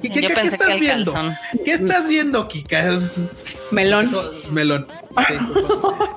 ¿Qué, 0.02 0.08
qué- 0.10 0.20
Yo 0.22 0.28
qué 0.28 0.34
pensé 0.34 0.50
que 0.58 0.64
estás 0.64 0.80
viendo? 0.80 1.12
calzón. 1.12 1.36
¿Qué 1.64 1.72
estás 1.72 2.08
viendo, 2.08 2.48
Kika? 2.48 2.98
Melón. 3.70 4.10
Melón. 4.50 4.86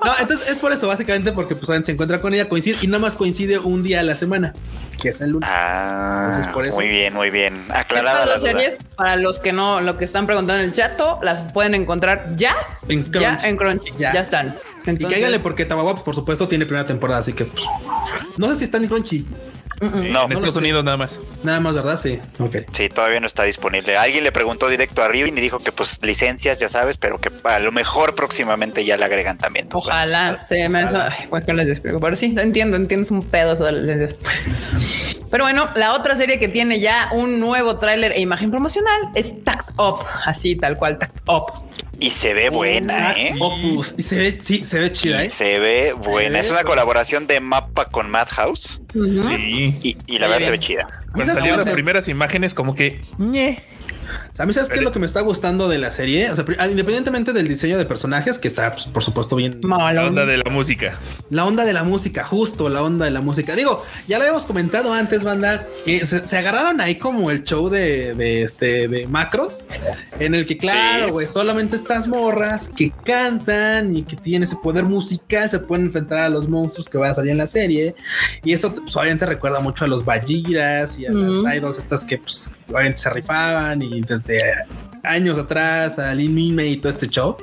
No, 0.04 0.12
entonces 0.20 0.48
es 0.50 0.58
por 0.58 0.70
eso, 0.72 0.86
básicamente, 0.86 1.32
porque 1.32 1.56
pues 1.56 1.84
se 1.86 1.92
encuentra 1.92 2.20
con 2.20 2.34
ella, 2.34 2.46
coincide 2.48 2.76
y 2.82 2.86
nada 2.88 2.98
más 2.98 3.16
coincide 3.16 3.58
un 3.58 3.82
día 3.82 4.00
a 4.00 4.02
la 4.02 4.14
semana, 4.14 4.52
que 4.96 5.08
es 5.10 5.20
el 5.20 5.30
lunes. 5.30 5.48
Ah, 5.52 6.26
Entonces, 6.28 6.52
por 6.52 6.66
eso. 6.66 6.74
muy 6.76 6.88
bien, 6.88 7.14
muy 7.14 7.30
bien. 7.30 7.54
Aclarada 7.70 8.38
series, 8.38 8.76
para 8.96 9.16
los 9.16 9.38
que 9.40 9.52
no, 9.52 9.80
lo 9.80 9.96
que 9.96 10.04
están 10.04 10.26
preguntando 10.26 10.62
en 10.62 10.68
el 10.68 10.72
chato, 10.74 11.18
las 11.22 11.52
pueden 11.52 11.74
encontrar 11.74 12.36
ya, 12.36 12.54
En 12.88 13.04
ya 13.10 13.36
Crunchy. 13.36 13.46
en 13.48 13.56
Crunchy, 13.56 13.90
Ya. 13.96 14.12
ya, 14.12 14.20
están. 14.20 14.58
y 14.86 14.90
Entonces, 14.90 15.14
cáiganle 15.14 15.38
porque 15.40 15.64
Tawawa, 15.64 15.92
pues, 15.92 16.04
por 16.04 16.14
supuesto, 16.14 16.48
tiene 16.48 16.66
primera 16.66 16.84
temporada, 16.86 17.20
así 17.20 17.32
que 17.32 17.44
pues, 17.46 17.64
no 18.36 18.48
sé 18.48 18.56
si 18.56 18.64
está 18.64 18.78
en 18.78 18.86
Crunchy. 18.88 19.26
En 19.80 20.12
no 20.12 20.26
lo 20.28 20.34
Estados. 20.34 20.56
Unidos 20.56 20.84
nada 20.84 20.96
más. 20.96 21.18
Nada 21.42 21.60
más, 21.60 21.74
¿verdad? 21.74 21.98
Sí. 21.98 22.20
Ok. 22.38 22.56
Sí, 22.72 22.88
todavía 22.88 23.20
no 23.20 23.26
está 23.26 23.44
disponible. 23.44 23.96
Alguien 23.96 24.24
le 24.24 24.32
preguntó 24.32 24.68
directo 24.68 25.02
a 25.02 25.08
Riven 25.08 25.36
y 25.36 25.40
dijo 25.40 25.58
que 25.58 25.72
pues 25.72 26.00
licencias, 26.02 26.58
ya 26.58 26.68
sabes, 26.68 26.96
pero 26.98 27.20
que 27.20 27.30
a 27.44 27.58
lo 27.58 27.72
mejor 27.72 28.14
próximamente 28.14 28.84
ya 28.84 28.96
le 28.96 29.04
agregan 29.04 29.38
también. 29.38 29.66
Entonces, 29.66 29.88
Ojalá 29.90 30.40
se 30.46 30.68
me 30.68 30.80
hace. 30.80 30.96
Ay, 30.96 31.26
bueno, 31.28 31.46
¿qué 31.46 31.54
les 31.54 31.68
explico? 31.68 32.00
Pero 32.00 32.16
sí, 32.16 32.34
entiendo, 32.36 32.76
entiendo, 32.76 33.02
es 33.04 33.10
un 33.10 33.22
pedo 33.22 33.54
eso 33.54 33.64
de 33.64 33.72
las 33.72 33.82
licencias. 33.82 35.13
Pero 35.34 35.46
bueno, 35.46 35.66
la 35.74 35.94
otra 35.94 36.14
serie 36.14 36.38
que 36.38 36.46
tiene 36.46 36.78
ya 36.78 37.08
un 37.10 37.40
nuevo 37.40 37.76
tráiler 37.76 38.12
e 38.12 38.20
imagen 38.20 38.52
promocional 38.52 39.10
es 39.16 39.42
Tact 39.42 39.70
Up, 39.80 39.98
así 40.26 40.54
tal 40.54 40.76
cual, 40.76 40.96
Tact 40.96 41.28
Up. 41.28 41.46
Y 41.98 42.10
se 42.10 42.34
ve 42.34 42.50
buena, 42.50 43.10
¿eh? 43.18 43.34
Opus. 43.40 43.96
Y 43.98 44.02
se 44.02 44.16
ve, 44.16 44.38
sí, 44.40 44.64
se 44.64 44.78
ve 44.78 44.92
chida, 44.92 45.24
Y 45.24 45.26
¿eh? 45.26 45.30
se 45.32 45.58
ve 45.58 45.92
buena. 45.92 46.34
Se 46.34 46.38
Es 46.38 46.46
ve 46.46 46.50
una 46.52 46.62
buena. 46.62 46.68
colaboración 46.70 47.26
de 47.26 47.40
Mapa 47.40 47.86
con 47.86 48.08
Madhouse 48.12 48.80
Sí. 48.92 49.76
y, 49.82 49.96
y 50.06 50.18
la 50.20 50.28
verdad 50.28 50.44
se 50.44 50.50
ve 50.52 50.60
chida. 50.60 50.86
Cuando 51.06 51.24
¿Sabes 51.24 51.34
salieron 51.38 51.64
las 51.64 51.70
primeras 51.74 52.06
imágenes, 52.06 52.54
como 52.54 52.76
que 52.76 53.00
ñe. 53.18 53.60
A 54.36 54.46
mí, 54.46 54.52
¿sabes 54.52 54.68
qué 54.68 54.76
es 54.76 54.82
lo 54.82 54.90
que 54.90 54.98
me 54.98 55.06
está 55.06 55.20
gustando 55.20 55.68
de 55.68 55.78
la 55.78 55.92
serie? 55.92 56.28
O 56.28 56.34
sea, 56.34 56.44
pri- 56.44 56.56
independientemente 56.68 57.32
del 57.32 57.46
diseño 57.46 57.78
de 57.78 57.84
personajes, 57.84 58.36
que 58.40 58.48
está, 58.48 58.72
pues, 58.72 58.86
por 58.86 59.04
supuesto, 59.04 59.36
bien. 59.36 59.60
La 59.62 59.68
Malón. 59.68 60.06
onda 60.08 60.26
de 60.26 60.38
la 60.38 60.50
música. 60.50 60.96
La 61.30 61.44
onda 61.44 61.64
de 61.64 61.72
la 61.72 61.84
música, 61.84 62.24
justo 62.24 62.68
la 62.68 62.82
onda 62.82 63.04
de 63.04 63.12
la 63.12 63.20
música. 63.20 63.54
Digo, 63.54 63.84
ya 64.08 64.18
lo 64.18 64.24
habíamos 64.24 64.44
comentado 64.44 64.92
antes, 64.92 65.22
banda, 65.22 65.64
que 65.84 66.04
se, 66.04 66.26
se 66.26 66.36
agarraron 66.36 66.80
ahí 66.80 66.96
como 66.96 67.30
el 67.30 67.44
show 67.44 67.68
de, 67.70 68.14
de 68.14 68.42
este 68.42 68.88
de 68.88 69.06
macros, 69.06 69.60
en 70.18 70.34
el 70.34 70.46
que, 70.46 70.56
claro, 70.58 71.04
Sí. 71.06 71.10
güey, 71.12 71.28
solamente 71.28 71.76
estas 71.76 72.08
morras 72.08 72.70
que 72.76 72.90
cantan 72.90 73.94
y 73.96 74.02
que 74.02 74.16
tienen 74.16 74.42
ese 74.42 74.56
poder 74.56 74.82
musical 74.82 75.48
se 75.48 75.60
pueden 75.60 75.86
enfrentar 75.86 76.18
a 76.18 76.28
los 76.28 76.48
monstruos 76.48 76.88
que 76.88 76.98
van 76.98 77.12
a 77.12 77.14
salir 77.14 77.30
en 77.30 77.38
la 77.38 77.46
serie. 77.46 77.94
Y 78.42 78.52
eso 78.52 78.74
pues, 78.74 78.96
obviamente 78.96 79.26
recuerda 79.26 79.60
mucho 79.60 79.84
a 79.84 79.86
los 79.88 80.04
Bajiras 80.04 80.98
y 80.98 81.06
a 81.06 81.12
las 81.12 81.54
idols 81.56 81.78
estas 81.78 82.02
que 82.02 82.18
pues, 82.18 82.52
obviamente 82.68 82.98
se 82.98 83.10
rifaban 83.10 83.80
y 83.80 84.00
desde 84.00 84.23
años 85.02 85.38
atrás 85.38 85.98
a 85.98 86.14
Lin 86.14 86.34
Mime 86.34 86.66
y 86.66 86.76
todo 86.78 86.90
este 86.90 87.08
show. 87.08 87.36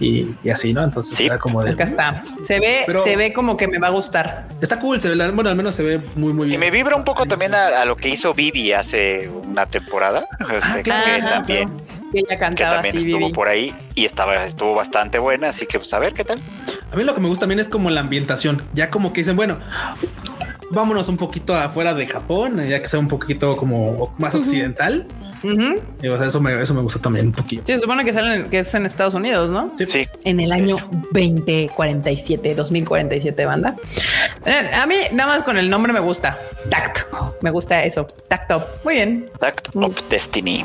Y, 0.00 0.28
y 0.44 0.50
así, 0.50 0.72
¿no? 0.72 0.84
Entonces 0.84 1.16
Sí. 1.16 1.26
era 1.26 1.38
como 1.38 1.60
de. 1.64 1.72
Acá 1.72 1.82
está. 1.82 2.22
Se 2.44 2.60
ve, 2.60 2.84
Pero- 2.86 3.02
se 3.02 3.16
ve 3.16 3.32
como 3.32 3.56
que 3.56 3.66
me 3.66 3.78
va 3.80 3.88
a 3.88 3.90
gustar. 3.90 4.46
Está 4.60 4.78
cool, 4.78 5.00
se 5.00 5.08
ve, 5.08 5.16
la- 5.16 5.28
bueno, 5.32 5.50
al 5.50 5.56
menos 5.56 5.74
se 5.74 5.82
ve 5.82 6.00
muy, 6.14 6.32
muy 6.32 6.46
Y 6.46 6.48
bien. 6.50 6.60
me 6.60 6.70
vibra 6.70 6.94
un 6.94 7.02
poco 7.02 7.26
también 7.26 7.52
a, 7.52 7.82
a 7.82 7.84
lo 7.84 7.96
que 7.96 8.08
hizo 8.08 8.32
Vivi 8.32 8.72
hace 8.72 9.28
una 9.28 9.66
temporada. 9.66 10.24
Este, 10.54 10.82
claro, 10.84 11.04
que 11.04 11.10
Ajá, 11.20 11.28
también, 11.34 11.68
Que 12.12 12.18
ella 12.20 12.28
que 12.28 12.38
cantaba 12.38 12.74
también 12.74 12.96
así, 12.96 13.06
estuvo 13.08 13.18
Vivi. 13.26 13.32
por 13.32 13.48
ahí 13.48 13.74
y 13.96 14.04
estaba, 14.04 14.44
estuvo 14.44 14.72
bastante 14.76 15.18
buena. 15.18 15.48
Así 15.48 15.66
que 15.66 15.80
pues 15.80 15.92
a 15.92 15.98
ver 15.98 16.12
qué 16.14 16.22
tal. 16.22 16.38
A 16.92 16.96
mí 16.96 17.02
lo 17.02 17.12
que 17.12 17.20
me 17.20 17.26
gusta 17.28 17.40
también 17.40 17.58
es 17.58 17.68
como 17.68 17.90
la 17.90 18.00
ambientación. 18.00 18.62
Ya 18.74 18.90
como 18.90 19.12
que 19.12 19.22
dicen, 19.22 19.34
bueno, 19.34 19.58
vámonos 20.70 21.08
un 21.08 21.16
poquito 21.16 21.54
afuera 21.54 21.94
de 21.94 22.06
Japón, 22.06 22.62
ya 22.68 22.80
que 22.80 22.88
sea 22.88 23.00
un 23.00 23.08
poquito 23.08 23.56
como 23.56 24.14
más 24.18 24.34
occidental. 24.34 25.06
Y, 26.02 26.08
o 26.08 26.18
sea, 26.18 26.26
eso 26.26 26.40
me, 26.40 26.60
eso 26.60 26.74
me 26.74 26.82
gusta 26.82 26.98
también 27.00 27.26
un 27.26 27.32
poquito. 27.32 27.62
Sí, 27.66 27.72
se 27.74 27.78
supone 27.78 28.04
que 28.04 28.12
salen, 28.12 28.50
que 28.50 28.58
es 28.58 28.74
en 28.74 28.86
Estados 28.86 29.14
Unidos, 29.14 29.50
¿no? 29.50 29.72
Sí, 29.78 30.06
En 30.24 30.40
el 30.40 30.50
año 30.52 30.76
2047, 31.12 32.54
2047, 32.54 33.44
banda. 33.46 33.76
A 34.72 34.86
mí, 34.86 34.96
nada 35.12 35.34
más 35.34 35.42
con 35.42 35.58
el 35.58 35.68
nombre 35.68 35.92
me 35.92 36.00
gusta. 36.00 36.38
Tact. 36.70 37.08
Me 37.40 37.50
gusta 37.50 37.82
eso. 37.84 38.06
Tact 38.28 38.52
Up. 38.52 38.62
Muy 38.84 38.94
bien. 38.94 39.30
Tact 39.38 39.74
of 39.74 40.08
Destiny. 40.08 40.64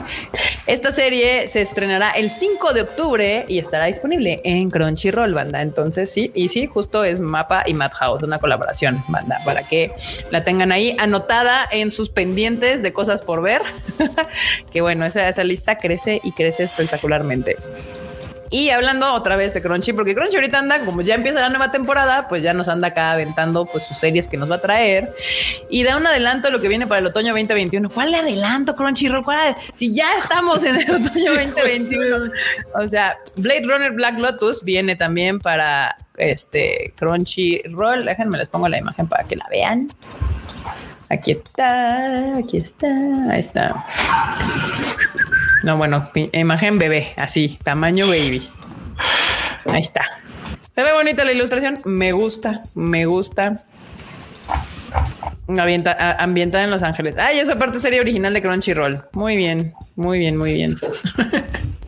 Esta 0.66 0.92
serie 0.92 1.48
se 1.48 1.62
estrenará 1.62 2.12
el 2.12 2.30
5 2.30 2.74
de 2.74 2.82
octubre 2.82 3.46
y 3.48 3.60
estará 3.60 3.86
disponible 3.86 4.42
en 4.44 4.70
Crunchyroll, 4.70 5.34
banda. 5.34 5.62
Entonces, 5.62 6.10
sí, 6.10 6.32
y 6.34 6.50
sí, 6.50 6.68
justo 6.68 7.04
es 7.04 7.20
Mapa 7.20 7.64
y 7.66 7.74
Madhouse, 7.74 8.24
una 8.24 8.40
colaboración, 8.40 9.04
banda, 9.08 9.42
para 9.46 9.68
que 9.68 9.92
la 10.32 10.44
tengan 10.44 10.72
ahí 10.72 10.96
anotada 11.00 11.68
en 11.72 11.92
sus 11.92 12.10
pendientes 12.10 12.82
de 12.82 12.94
cosas 12.94 13.22
por 13.22 13.42
ver. 13.42 13.62
que 14.72 14.82
bueno, 14.82 15.06
esa, 15.06 15.28
esa 15.28 15.44
lista 15.44 15.78
crece 15.78 16.22
y 16.24 16.32
crece 16.32 16.64
espectacularmente. 16.64 17.58
Y 18.54 18.70
hablando 18.70 19.12
otra 19.14 19.36
vez 19.36 19.52
de 19.56 19.64
Crunchy, 19.64 19.94
porque 19.94 20.14
Crunchy 20.14 20.36
ahorita 20.36 20.60
anda, 20.60 20.86
como 20.86 21.02
ya 21.02 21.16
empieza 21.16 21.40
la 21.40 21.50
nueva 21.50 21.72
temporada, 21.72 22.28
pues 22.28 22.44
ya 22.44 22.54
nos 22.54 22.68
anda 22.68 22.90
acá 22.90 23.14
aventando 23.14 23.66
pues 23.66 23.84
sus 23.84 23.98
series 23.98 24.28
que 24.28 24.38
nos 24.38 24.52
va 24.52 24.58
a 24.58 24.62
traer. 24.62 25.12
Y 25.72 25.82
da 25.82 25.98
un 25.98 26.06
adelanto 26.06 26.50
de 26.50 26.52
lo 26.52 26.62
que 26.62 26.68
viene 26.68 26.86
para 26.86 27.00
el 27.00 27.08
otoño 27.08 27.34
2021. 27.34 27.90
¿Cuál 27.90 28.14
adelanto, 28.14 28.76
Crunchyroll? 28.76 29.24
¿Cuál? 29.24 29.58
Si 29.74 29.92
ya 29.92 30.06
estamos 30.22 30.64
en 30.66 30.76
el 30.76 30.84
otoño 30.84 31.34
2021. 31.34 32.32
O 32.76 32.88
sea, 32.88 33.18
Blade 33.38 33.64
Runner 33.66 33.92
Black 33.92 34.20
Lotus 34.20 34.64
viene 34.64 34.96
también 34.96 35.40
para 35.40 35.98
este 36.18 36.94
Crunchyroll. 36.96 38.06
Déjenme 38.06 38.38
les 38.38 38.50
pongo 38.50 38.70
la 38.70 38.78
imagen 38.78 39.08
para 39.08 39.24
que 39.24 39.36
la 39.36 39.46
vean. 39.50 39.90
Aquí 41.10 41.32
está, 41.32 42.38
aquí 42.38 42.58
está, 42.58 42.88
ahí 43.32 43.40
está. 43.40 43.84
No, 45.64 45.78
bueno, 45.78 46.10
imagen 46.34 46.78
bebé, 46.78 47.14
así, 47.18 47.58
tamaño 47.64 48.08
baby. 48.08 48.48
Ahí 49.66 49.82
está. 49.82 50.04
Se 50.76 50.82
ve 50.84 50.92
bonita 50.94 51.24
la 51.24 51.32
ilustración. 51.32 51.80
Me 51.86 52.12
gusta, 52.12 52.64
me 52.76 53.06
gusta. 53.06 53.64
Ambienta- 55.48 56.18
ambientada 56.20 56.64
en 56.64 56.70
Los 56.72 56.84
Ángeles. 56.84 57.16
Ay, 57.18 57.40
esa 57.40 57.58
parte 57.58 57.80
sería 57.80 58.02
original 58.02 58.34
de 58.34 58.42
Crunchyroll. 58.42 59.04
Muy 59.14 59.36
bien, 59.36 59.74
muy 59.96 60.20
bien, 60.20 60.38
muy 60.38 60.54
bien. 60.54 60.76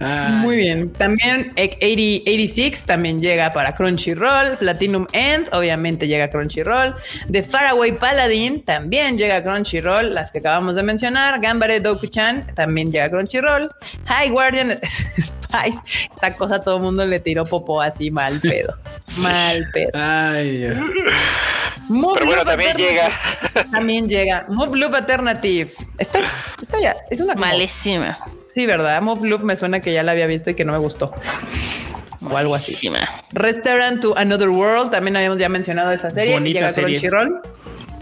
Ah, 0.00 0.28
Muy 0.42 0.56
bien. 0.56 0.92
También 0.92 1.52
eh, 1.56 1.70
80 1.76 2.30
86 2.30 2.84
también 2.84 3.20
llega 3.20 3.52
para 3.52 3.74
Crunchyroll. 3.74 4.56
Platinum 4.58 5.06
End 5.12 5.48
obviamente 5.52 6.06
llega 6.08 6.24
a 6.24 6.30
Crunchyroll. 6.30 6.94
The 7.30 7.42
Faraway 7.42 7.92
Paladin 7.92 8.62
también 8.64 9.18
llega 9.18 9.36
a 9.36 9.42
Crunchyroll. 9.42 10.14
Las 10.14 10.30
que 10.32 10.38
acabamos 10.38 10.74
de 10.74 10.82
mencionar. 10.82 11.40
Gambare 11.40 11.80
Doku-chan 11.80 12.54
también 12.54 12.90
llega 12.90 13.06
a 13.06 13.10
Crunchyroll. 13.10 13.68
High 14.06 14.30
Guardian 14.30 14.78
Spice. 15.18 15.80
Esta 16.12 16.34
cosa 16.36 16.60
todo 16.60 16.76
el 16.76 16.82
mundo 16.82 17.04
le 17.06 17.20
tiró 17.20 17.44
popó 17.44 17.80
así 17.80 18.10
mal 18.10 18.40
pedo. 18.40 18.76
Mal 19.22 19.68
pedo. 19.72 19.90
Ay, 19.94 20.58
Dios. 20.58 20.76
Move 21.88 22.14
Pero 22.14 22.26
bueno, 22.26 22.42
Loop 22.42 22.50
también 22.50 22.76
llega. 22.76 23.08
También 23.70 24.08
llega. 24.08 24.44
Move 24.48 24.76
Loop 24.78 24.94
Alternative. 24.94 25.70
Esta 25.98 26.18
es, 26.18 26.26
esta 26.60 26.80
ya 26.80 26.96
es 27.10 27.20
una 27.20 27.34
como- 27.34 27.46
Malísima. 27.46 28.18
Sí, 28.56 28.64
¿verdad? 28.64 29.02
Move 29.02 29.28
Loop 29.28 29.42
me 29.42 29.54
suena 29.54 29.80
que 29.80 29.92
ya 29.92 30.02
la 30.02 30.12
había 30.12 30.26
visto 30.26 30.48
y 30.48 30.54
que 30.54 30.64
no 30.64 30.72
me 30.72 30.78
gustó. 30.78 31.12
O 32.22 32.34
algo 32.38 32.54
así. 32.54 32.74
Restaurant 33.34 34.00
to 34.00 34.16
Another 34.16 34.48
World, 34.48 34.90
también 34.90 35.14
habíamos 35.14 35.38
ya 35.38 35.50
mencionado 35.50 35.92
esa 35.92 36.08
serie. 36.08 36.32
Bonita 36.32 36.60
Llega 36.60 36.68
a 36.68 36.72
serie. 36.72 36.98
Crunchyroll. 36.98 37.42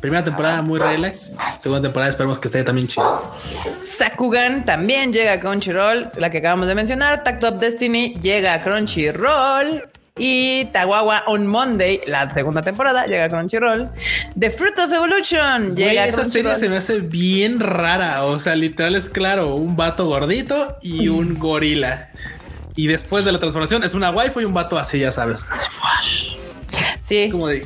Primera 0.01 0.23
temporada 0.23 0.63
muy 0.63 0.79
relax. 0.79 1.35
Segunda 1.59 1.83
temporada 1.83 2.11
esperemos 2.11 2.39
que 2.39 2.47
esté 2.47 2.63
también 2.63 2.87
chido. 2.87 3.35
Sakugan 3.83 4.65
también 4.65 5.13
llega 5.13 5.33
a 5.33 5.41
Crunchyroll, 5.41 6.13
la 6.19 6.31
que 6.31 6.39
acabamos 6.39 6.69
de 6.69 6.77
mencionar. 6.77 7.25
Tact 7.25 7.43
of 7.43 7.59
Destiny 7.59 8.15
llega 8.23 8.55
a 8.55 8.63
Crunchyroll. 8.63 9.89
Y 10.25 10.67
Tawawa 10.67 11.25
on 11.27 11.45
Monday, 11.49 12.01
la 12.07 12.33
segunda 12.33 12.63
temporada, 12.63 13.05
llega 13.07 13.25
a 13.25 13.29
Crunchyroll. 13.29 13.91
The 14.39 14.49
Fruit 14.53 14.79
of 14.79 14.93
Evolution 14.93 15.75
llega 15.75 16.05
a 16.05 16.07
esa 16.07 16.25
serie 16.25 16.55
se 16.55 16.69
me 16.69 16.77
hace 16.77 17.01
bien 17.01 17.59
rara. 17.59 18.25
O 18.25 18.39
sea, 18.39 18.55
literal 18.55 18.95
es 18.95 19.09
claro, 19.09 19.57
un 19.57 19.75
vato 19.75 20.07
gordito 20.07 20.79
y 20.83 21.09
un 21.09 21.37
gorila. 21.37 22.11
Y 22.77 22.87
después 22.87 23.25
de 23.25 23.33
la 23.33 23.41
transformación 23.41 23.83
es 23.83 23.95
una 23.95 24.13
waifu 24.13 24.41
y 24.41 24.45
un 24.45 24.55
vato 24.55 24.79
así, 24.79 25.01
ya 25.01 25.11
sabes. 25.11 25.45
Sí, 27.03 27.29
Como 27.33 27.49
de 27.49 27.65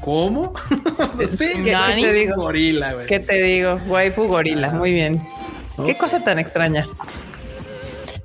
¿Cómo? 0.00 0.54
sí, 1.28 1.46
¿Qué- 1.62 1.76
te 1.76 2.00
es 2.06 2.14
digo? 2.14 2.36
gorila, 2.36 2.94
güey. 2.94 3.06
¿qué 3.06 3.20
te 3.20 3.34
digo? 3.42 3.74
Waifu 3.86 4.24
gorila, 4.28 4.72
muy 4.72 4.94
bien. 4.94 5.22
Qué 5.84 5.96
cosa 5.98 6.24
tan 6.24 6.38
extraña. 6.38 6.86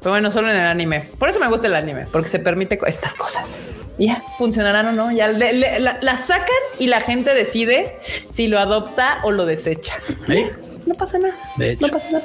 Pero 0.06 0.14
bueno, 0.14 0.30
solo 0.30 0.52
en 0.52 0.56
el 0.58 0.68
anime. 0.68 1.00
Por 1.18 1.30
eso 1.30 1.40
me 1.40 1.48
gusta 1.48 1.66
el 1.66 1.74
anime, 1.74 2.06
porque 2.12 2.30
se 2.30 2.38
permite 2.38 2.78
estas 2.86 3.16
cosas. 3.16 3.70
Y 3.98 4.06
Ya, 4.06 4.22
funcionarán 4.38 4.86
o 4.90 4.92
no. 4.92 5.12
Ya 5.12 5.30
le- 5.30 5.52
le- 5.54 5.80
la, 5.80 5.98
la 6.00 6.16
sacan 6.16 6.46
y 6.78 6.86
la 6.86 7.02
gente 7.02 7.34
decide 7.34 7.98
si 8.32 8.46
lo 8.46 8.60
adopta 8.60 9.18
o 9.24 9.32
lo 9.32 9.48
desecha. 9.48 9.94
¿Eh? 10.30 10.52
No 10.86 10.94
pasa 10.94 11.18
nada. 11.18 11.34
De 11.58 11.72
hecho. 11.72 11.88
No 11.88 11.92
pasa 11.92 12.10
nada. 12.12 12.24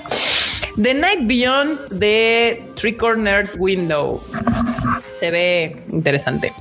The 0.76 0.93
Night 0.93 1.20
Beyond 1.22 1.89
de 1.89 2.62
Three 2.74 2.99
Cornered 2.99 3.49
Window. 3.59 4.22
Se 5.14 5.31
ve 5.31 5.83
interesante. 5.91 6.53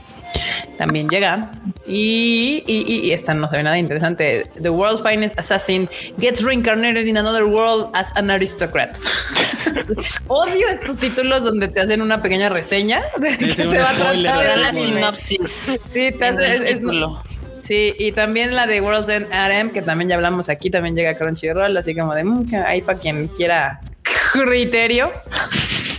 También 0.77 1.09
llega. 1.09 1.51
Y, 1.85 2.63
y, 2.65 2.85
y- 2.87 3.07
y 3.07 3.11
esta 3.11 3.33
no 3.33 3.49
se 3.49 3.57
ve 3.57 3.63
nada 3.63 3.77
interesante. 3.77 4.45
The 4.61 4.69
World's 4.69 5.03
Finest 5.03 5.37
Assassin 5.37 5.89
gets 6.17 6.41
reincarnated 6.43 7.05
in 7.07 7.17
another 7.17 7.43
world 7.43 7.89
as 7.93 8.07
an 8.15 8.31
aristocrat. 8.31 8.95
Odio 10.27 10.67
estos 10.69 10.97
títulos 10.97 11.43
donde 11.43 11.67
te 11.67 11.79
hacen 11.79 12.01
una 12.01 12.21
pequeña 12.21 12.49
reseña 12.49 13.01
de 13.19 13.33
sí, 13.35 13.51
se 13.51 13.77
va 13.77 13.89
a 13.89 13.93
tratar 13.93 14.47
de 14.47 14.57
la 14.57 14.71
sinopsis. 14.73 15.39
Sí, 15.93 16.11
te 16.11 16.27
en 16.27 16.35
hace- 16.35 16.45
el 16.45 16.51
es- 16.53 16.61
es- 16.61 16.79
título. 16.79 17.21
Sí, 17.63 17.93
y 17.99 18.11
también 18.13 18.55
la 18.55 18.65
de 18.65 18.81
World's 18.81 19.09
End 19.09 19.27
RM, 19.31 19.71
que 19.71 19.83
también 19.83 20.09
ya 20.09 20.15
hablamos 20.15 20.49
aquí, 20.49 20.71
también 20.71 20.95
llega 20.95 21.11
a 21.11 21.13
Crunchyroll, 21.15 21.77
así 21.77 21.93
como 21.93 22.15
de 22.15 22.23
mm, 22.23 22.49
que 22.49 22.55
ahí 22.57 22.81
para 22.81 22.97
quien 22.97 23.27
quiera 23.27 23.79
criterio. 24.33 25.11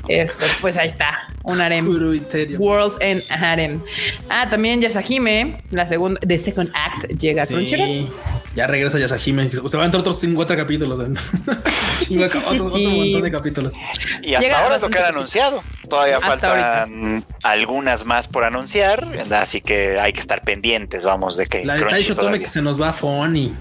Esto, 0.08 0.44
pues 0.61 0.76
ahí 0.78 0.88
está, 0.88 1.28
un 1.44 1.61
harem. 1.61 1.86
Criterio. 1.86 2.58
World's 2.58 2.96
End 3.00 3.22
Harem. 3.30 3.80
Ah, 4.28 4.48
también 4.50 4.80
Yasahime, 4.80 5.62
la 5.70 5.86
segunda, 5.86 6.18
The 6.26 6.38
Second 6.38 6.70
Act, 6.74 7.12
llega 7.16 7.44
a 7.44 7.46
Crunchyroll. 7.46 8.08
Ya 8.55 8.66
regresa 8.66 8.98
Yashahime. 8.98 9.48
Se 9.51 9.61
van 9.61 9.80
a 9.82 9.84
entrar 9.84 10.01
otros 10.01 10.18
50 10.20 10.57
capítulos. 10.57 11.01
¿eh? 11.01 11.12
sí, 12.09 12.22
otro, 12.22 12.40
sí, 12.42 12.48
otro 12.59 12.70
sí. 12.70 12.86
montón 12.86 13.22
de 13.22 13.30
capítulos. 13.30 13.74
Y 14.22 14.34
hasta 14.34 14.44
Llega 14.46 14.62
ahora 14.62 14.76
es 14.76 14.82
lo 14.82 14.88
que 14.90 14.98
han 14.98 15.05
anunciado. 15.07 15.62
Todavía 15.88 16.16
Hasta 16.16 16.28
faltan 16.28 17.24
algunas 17.42 18.05
más 18.05 18.26
por 18.28 18.44
anunciar, 18.44 19.07
así 19.32 19.61
que 19.61 19.98
hay 20.01 20.12
que 20.12 20.20
estar 20.20 20.42
pendientes, 20.42 21.05
vamos, 21.05 21.36
de 21.36 21.46
que 21.46 21.64
La 21.64 21.74
de 21.74 21.84
Taisho 21.84 22.14
Tome 22.14 22.38
que 22.40 22.48
se 22.48 22.62
nos 22.62 22.80
va 22.80 22.90
a 22.90 22.92
Fonny. 22.92 23.55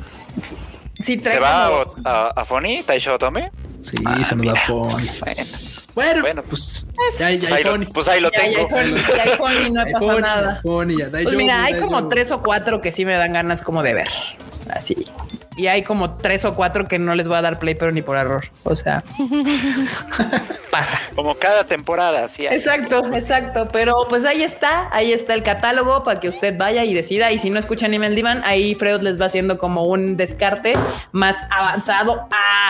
Sí, 1.03 1.19
¿Se 1.23 1.39
va 1.39 1.67
a, 1.67 1.83
a, 2.05 2.27
a 2.35 2.45
Fonny, 2.45 2.83
Taisho 2.83 3.17
Tome? 3.17 3.51
Sí, 3.81 3.95
se 4.27 4.35
nos 4.35 4.47
va 4.47 4.53
a 4.53 4.67
Fonny. 4.67 5.07
Bueno, 5.95 6.21
Bueno. 6.21 6.43
pues 6.43 6.85
ya, 7.17 7.31
ya 7.31 7.39
Pues 7.39 7.51
hay 7.51 7.57
ahí, 7.57 7.63
lo, 7.63 7.71
Fonny. 7.71 7.85
pues 7.87 8.07
ahí 8.07 8.21
lo 8.21 8.31
Ya, 8.31 8.37
ya 8.47 8.67
tengo. 8.67 8.77
hay 8.77 8.89
Fonny, 8.89 9.01
ya 9.15 9.23
hay 9.23 9.37
Fonny 9.37 9.65
y 9.67 9.71
no 9.71 9.83
pasa 9.99 10.19
nada. 10.19 10.59
Pues 10.61 11.35
mira, 11.35 11.63
hay 11.63 11.79
como 11.79 12.07
tres 12.09 12.27
tres 12.27 12.31
o 12.31 12.41
cuatro 12.43 12.81
que 12.81 12.91
sí 12.91 13.05
me 13.05 13.13
dan 13.13 13.33
ganas 13.33 13.61
como 13.61 13.81
de 13.81 13.93
ver. 13.93 14.09
Así. 14.69 14.95
Y 15.59 15.67
hay 15.67 15.83
como 15.83 16.15
tres 16.15 16.45
o 16.45 16.55
cuatro 16.55 16.87
que 16.87 16.99
no 16.99 17.15
les 17.15 17.27
voy 17.27 17.35
a 17.35 17.41
dar 17.41 17.59
play, 17.59 17.75
pero 17.75 17.91
ni 17.91 18.01
por 18.01 18.15
error. 18.15 18.45
O 18.63 18.77
sea, 18.77 19.03
pasa. 20.71 20.97
Como 21.15 21.35
cada 21.35 21.65
temporada, 21.65 22.29
sí. 22.29 22.47
hay. 22.47 22.55
Exacto, 22.55 23.01
exacto. 23.13 23.67
Pero 23.73 23.93
pues 24.07 24.23
ahí 24.23 24.41
está, 24.41 24.87
ahí 24.93 25.11
está 25.11 25.33
el 25.33 25.43
catálogo 25.43 26.03
para 26.03 26.19
que 26.21 26.29
usted 26.29 26.57
vaya 26.57 26.85
y 26.85 26.93
decida. 26.93 27.33
Y 27.33 27.39
si 27.39 27.49
no 27.49 27.59
escucha 27.59 27.87
Anime 27.87 28.07
el 28.07 28.15
Divan, 28.15 28.41
ahí 28.45 28.73
Freud 28.73 29.01
les 29.01 29.19
va 29.19 29.25
haciendo 29.25 29.57
como 29.57 29.83
un 29.83 30.15
descarte 30.15 30.75
más 31.11 31.35
avanzado 31.51 32.27
ah, 32.31 32.69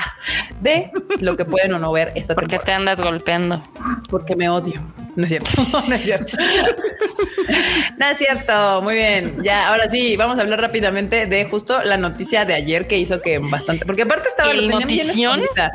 de 0.60 0.92
lo 1.20 1.38
que 1.38 1.46
pueden 1.46 1.76
o 1.76 1.80
no 1.80 1.92
ver 1.92 2.12
esta 2.16 2.34
¿Por 2.34 2.46
qué 2.46 2.58
temporada. 2.58 2.66
te 2.66 2.72
andas 2.74 3.02
golpeando? 3.02 3.64
Porque 4.10 4.36
me 4.36 4.50
odio. 4.50 4.82
No 5.16 5.26
es 5.26 5.30
cierto. 5.30 5.50
No 5.88 5.96
es 5.96 6.02
cierto. 6.02 6.32
No 7.98 8.06
es 8.06 8.18
cierto. 8.18 8.82
Muy 8.82 8.96
bien. 8.96 9.44
Ya, 9.44 9.68
ahora 9.70 9.90
sí, 9.90 10.16
vamos 10.16 10.40
a 10.40 10.42
hablar 10.42 10.62
rápidamente 10.62 11.26
de 11.26 11.46
justo 11.46 11.84
la 11.84 11.98
noticia 11.98 12.46
de 12.46 12.54
ayer 12.54 12.79
que 12.88 12.98
hizo 12.98 13.22
que 13.22 13.40
bastante. 13.40 13.86
Porque 13.86 14.04
aparte 14.04 14.28
estaba. 14.30 14.52
¿El 14.52 14.68
la 14.68 14.78
tenían 14.80 14.88
bien 14.88 15.08
notición? 15.08 15.40
escondida. 15.42 15.72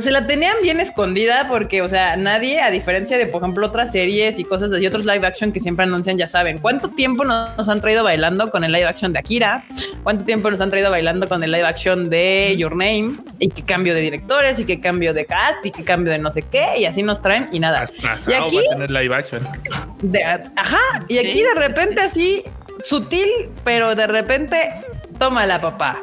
Se 0.00 0.10
la 0.10 0.26
tenían 0.26 0.54
bien 0.62 0.80
escondida 0.80 1.46
porque, 1.48 1.80
o 1.80 1.88
sea, 1.88 2.16
nadie, 2.16 2.60
a 2.60 2.72
diferencia 2.72 3.16
de, 3.18 3.26
por 3.26 3.40
ejemplo, 3.42 3.68
otras 3.68 3.92
series 3.92 4.40
y 4.40 4.44
cosas 4.44 4.72
así, 4.72 4.84
otros 4.84 5.04
live 5.04 5.24
action 5.24 5.52
que 5.52 5.60
siempre 5.60 5.84
anuncian, 5.84 6.18
ya 6.18 6.26
saben, 6.26 6.58
¿cuánto 6.58 6.88
tiempo 6.88 7.24
nos 7.24 7.68
han 7.68 7.80
traído 7.80 8.02
bailando 8.02 8.50
con 8.50 8.64
el 8.64 8.72
live 8.72 8.86
action 8.86 9.12
de 9.12 9.20
Akira? 9.20 9.64
¿Cuánto 10.02 10.24
tiempo 10.24 10.50
nos 10.50 10.60
han 10.60 10.70
traído 10.70 10.90
bailando 10.90 11.28
con 11.28 11.44
el 11.44 11.52
live 11.52 11.66
action 11.66 12.10
de 12.10 12.56
Your 12.58 12.72
Name? 12.72 13.12
Y 13.38 13.48
qué 13.50 13.62
cambio 13.62 13.94
de 13.94 14.00
directores 14.00 14.58
y 14.58 14.64
qué 14.64 14.80
cambio 14.80 15.14
de 15.14 15.24
cast 15.24 15.64
y 15.64 15.70
qué 15.70 15.84
cambio 15.84 16.12
de 16.12 16.18
no 16.18 16.30
sé 16.30 16.42
qué. 16.42 16.66
Y 16.78 16.84
así 16.86 17.04
nos 17.04 17.22
traen 17.22 17.46
y 17.52 17.60
nada. 17.60 17.82
Hasta 17.82 18.16
Y 18.28 18.34
aquí, 18.34 18.56
va 18.56 18.62
a 18.62 18.74
tener 18.74 18.90
live 18.90 19.14
action. 19.14 19.48
de- 20.02 20.24
ajá, 20.24 20.80
y 21.06 21.18
aquí 21.18 21.32
Sí. 21.32 21.42
de 21.42 21.54
repente 21.60 22.00
así, 22.00 22.42
sutil, 22.82 23.28
pero 23.64 23.94
de 23.94 24.06
repente, 24.08 24.68
toma 25.18 25.46
la 25.46 25.60
papá. 25.60 26.00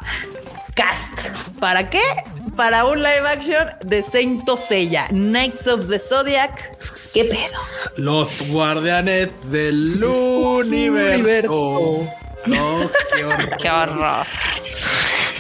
Cast. 0.75 1.11
¿Para 1.59 1.89
qué? 1.89 2.01
Para 2.55 2.85
un 2.85 2.99
live 2.99 3.27
action 3.27 3.67
de 3.83 4.03
Saint 4.03 4.47
Seiya, 4.67 5.07
Knights 5.09 5.67
of 5.67 5.87
the 5.87 5.97
Zodiac. 5.97 6.77
¿Qué 7.13 7.23
pedo? 7.23 7.59
Los 7.97 8.47
guardianes 8.49 9.31
del 9.49 10.03
universo. 10.03 12.07
No, 12.45 12.89
qué 13.15 13.25
horror. 13.25 13.57
Qué 13.57 13.69
horror. 13.69 14.27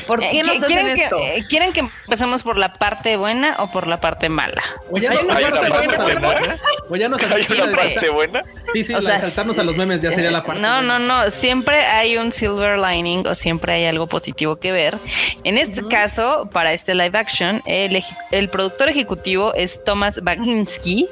¿Por 0.07 0.23
Eh, 0.23 0.29
qué 0.31 0.43
nos 0.43 0.57
hacen 0.57 0.67
¿quieren, 0.67 0.87
esto? 0.99 1.17
que, 1.17 1.37
eh, 1.37 1.45
¿Quieren 1.47 1.73
que 1.73 1.79
empecemos 1.81 2.43
por 2.43 2.57
la 2.57 2.73
parte 2.73 3.17
buena 3.17 3.55
o 3.59 3.71
por 3.71 3.87
la 3.87 3.99
parte 3.99 4.29
mala? 4.29 4.61
O 4.91 4.97
ya, 4.97 5.11
Hay 5.11 5.17
una 5.23 5.33
parte 5.33 5.49
nos 5.49 5.59
saltamos 5.59 5.93
a 5.99 6.03
buena. 6.03 6.19
los- 6.47 6.59
o 6.91 6.95
ya 6.95 7.09
nos 7.09 7.23
Hay 7.23 7.29
saltamos 7.43 7.49
una 7.51 7.63
a 7.63 7.67
la- 7.67 7.77
parte 7.93 8.09
buena. 8.09 8.43
Sí, 8.73 8.83
sí, 8.83 8.93
O 8.93 8.99
la 8.99 9.01
sea, 9.03 9.13
de 9.15 9.21
saltarnos 9.21 9.59
a 9.59 9.63
los 9.63 9.75
memes 9.75 10.01
ya 10.01 10.11
sería 10.11 10.31
la 10.31 10.43
parte. 10.43 10.61
No, 10.61 10.75
buena. 10.77 10.99
no, 10.99 11.23
no. 11.25 11.31
Siempre 11.31 11.85
hay 11.85 12.17
un 12.17 12.31
silver 12.31 12.77
lining 12.79 13.25
o 13.27 13.35
siempre 13.35 13.73
hay 13.73 13.85
algo 13.85 14.07
positivo 14.07 14.55
que 14.57 14.71
ver. 14.71 14.97
En 15.43 15.57
este 15.57 15.87
caso, 15.87 16.49
para 16.51 16.73
este 16.73 16.95
live 16.95 17.17
action, 17.17 17.61
el 17.65 18.49
productor 18.49 18.89
ejecutivo 18.89 19.53
es 19.55 19.83
Thomas 19.83 20.21
Baginski, 20.23 21.07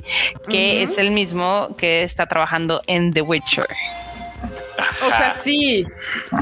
que 0.49 0.83
es 0.83 0.97
el 0.97 1.11
mismo 1.11 1.69
que 1.77 2.03
está 2.03 2.25
trabajando 2.27 2.81
en 2.87 3.13
The 3.13 3.21
Witcher. 3.21 3.67
O 5.03 5.09
sea, 5.09 5.31
sí. 5.39 5.85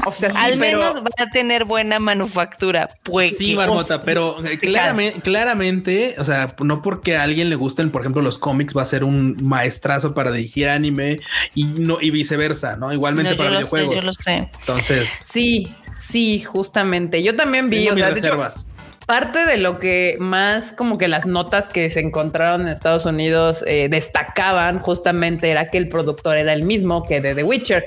O 0.06 0.10
sea, 0.12 0.30
sí, 0.30 0.36
Al 0.38 0.58
pero- 0.58 0.78
menos 0.78 0.96
va 0.98 1.08
a 1.18 1.26
tener 1.30 1.64
buena 1.64 1.98
manufactura. 1.98 2.88
Pues 3.02 3.36
Sí, 3.36 3.54
Marmota, 3.54 4.00
pero 4.00 4.44
eh, 4.46 4.58
claramente, 4.58 5.20
claramente, 5.20 6.14
o 6.18 6.24
sea, 6.24 6.54
no 6.62 6.82
porque 6.82 7.16
a 7.16 7.22
alguien 7.22 7.50
le 7.50 7.56
gusten, 7.56 7.90
por 7.90 8.02
ejemplo, 8.02 8.22
los 8.22 8.38
cómics, 8.38 8.76
va 8.76 8.82
a 8.82 8.86
ser 8.86 9.04
un 9.04 9.36
maestrazo 9.42 10.14
para 10.14 10.32
dirigir 10.32 10.68
anime 10.68 11.20
y 11.54 11.64
no 11.64 11.98
y 12.00 12.10
viceversa, 12.10 12.76
¿no? 12.76 12.92
Igualmente 12.92 13.32
No, 13.32 13.36
para 13.36 13.50
yo 13.50 13.60
lo 13.60 13.66
sé, 13.66 13.76
videojuegos. 13.76 13.96
yo 13.96 14.02
lo 14.06 14.12
sé. 14.12 14.50
Entonces, 14.60 15.08
Sí, 15.08 15.74
sí, 15.98 16.40
justamente. 16.42 17.22
Yo 17.22 17.36
también 17.36 17.68
vi, 17.70 17.78
tengo 17.84 17.92
o 17.92 17.94
mis 17.94 18.04
sea, 18.04 18.12
de 18.14 18.18
hecho, 18.20 18.26
reservas. 18.26 18.66
Parte 19.10 19.44
de 19.44 19.56
lo 19.56 19.80
que 19.80 20.14
más 20.20 20.70
como 20.70 20.96
que 20.96 21.08
las 21.08 21.26
notas 21.26 21.68
que 21.68 21.90
se 21.90 21.98
encontraron 21.98 22.60
en 22.60 22.68
Estados 22.68 23.06
Unidos 23.06 23.64
eh, 23.66 23.88
destacaban 23.90 24.78
justamente 24.78 25.50
era 25.50 25.68
que 25.68 25.78
el 25.78 25.88
productor 25.88 26.36
era 26.36 26.52
el 26.52 26.62
mismo 26.62 27.02
que 27.02 27.20
de 27.20 27.34
The 27.34 27.42
Witcher. 27.42 27.86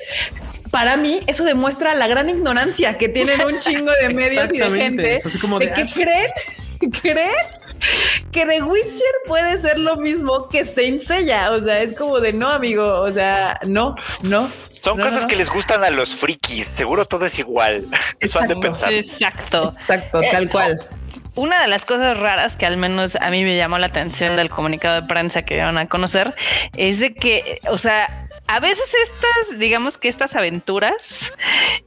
Para 0.69 0.97
mí 0.97 1.21
eso 1.25 1.45
demuestra 1.45 1.95
la 1.95 2.07
gran 2.07 2.27
ignorancia 2.29 2.97
que 2.97 3.07
tienen 3.07 3.39
un 3.39 3.57
chingo 3.59 3.91
de 4.01 4.09
medios 4.13 4.51
y 4.51 4.57
de 4.57 4.71
gente 4.71 5.15
es 5.15 5.25
así 5.25 5.39
como 5.39 5.59
de 5.59 5.67
de, 5.67 5.73
que 5.75 5.85
creen, 5.93 6.91
creen 7.01 7.29
que 8.31 8.45
The 8.45 8.61
Witcher 8.61 9.15
puede 9.25 9.57
ser 9.59 9.79
lo 9.79 9.95
mismo 9.95 10.49
que 10.49 10.65
Saint 10.65 11.01
Seiya. 11.01 11.51
O 11.51 11.61
sea, 11.61 11.81
es 11.81 11.93
como 11.93 12.19
de 12.19 12.33
no, 12.33 12.49
amigo. 12.49 12.99
O 12.99 13.11
sea, 13.13 13.59
no, 13.65 13.95
no. 14.23 14.51
Son 14.71 14.97
No, 14.97 15.03
cosas 15.03 15.19
no, 15.19 15.21
no. 15.21 15.27
que 15.29 15.35
les 15.37 15.49
gustan 15.49 15.85
a 15.85 15.89
los 15.89 16.13
frikis. 16.15 16.67
Seguro 16.67 17.05
todo 17.05 17.25
es 17.25 17.39
igual. 17.39 17.87
Eso 18.19 18.41
han 18.41 18.49
de 18.49 18.57
pensar. 18.57 18.89
Sí, 18.89 18.95
exacto. 18.95 19.73
Exacto, 19.79 20.19
tal 20.29 20.49
cual. 20.49 20.79
Una 21.35 21.61
de 21.61 21.67
las 21.67 21.85
cosas 21.85 22.17
raras 22.19 22.55
que 22.55 22.65
al 22.65 22.77
menos 22.77 23.15
a 23.15 23.29
mí 23.31 23.43
me 23.43 23.57
llamó 23.57 23.79
la 23.79 23.87
atención 23.87 24.35
del 24.35 24.49
comunicado 24.49 25.01
de 25.01 25.07
prensa 25.07 25.41
que 25.41 25.61
van 25.61 25.77
a 25.77 25.87
conocer 25.87 26.35
es 26.77 26.99
de 26.99 27.13
que, 27.15 27.59
o 27.69 27.77
sea, 27.77 28.22
a 28.47 28.59
veces 28.59 28.85
estas, 29.03 29.59
digamos 29.59 29.97
que 29.97 30.09
estas 30.09 30.35
aventuras 30.35 31.33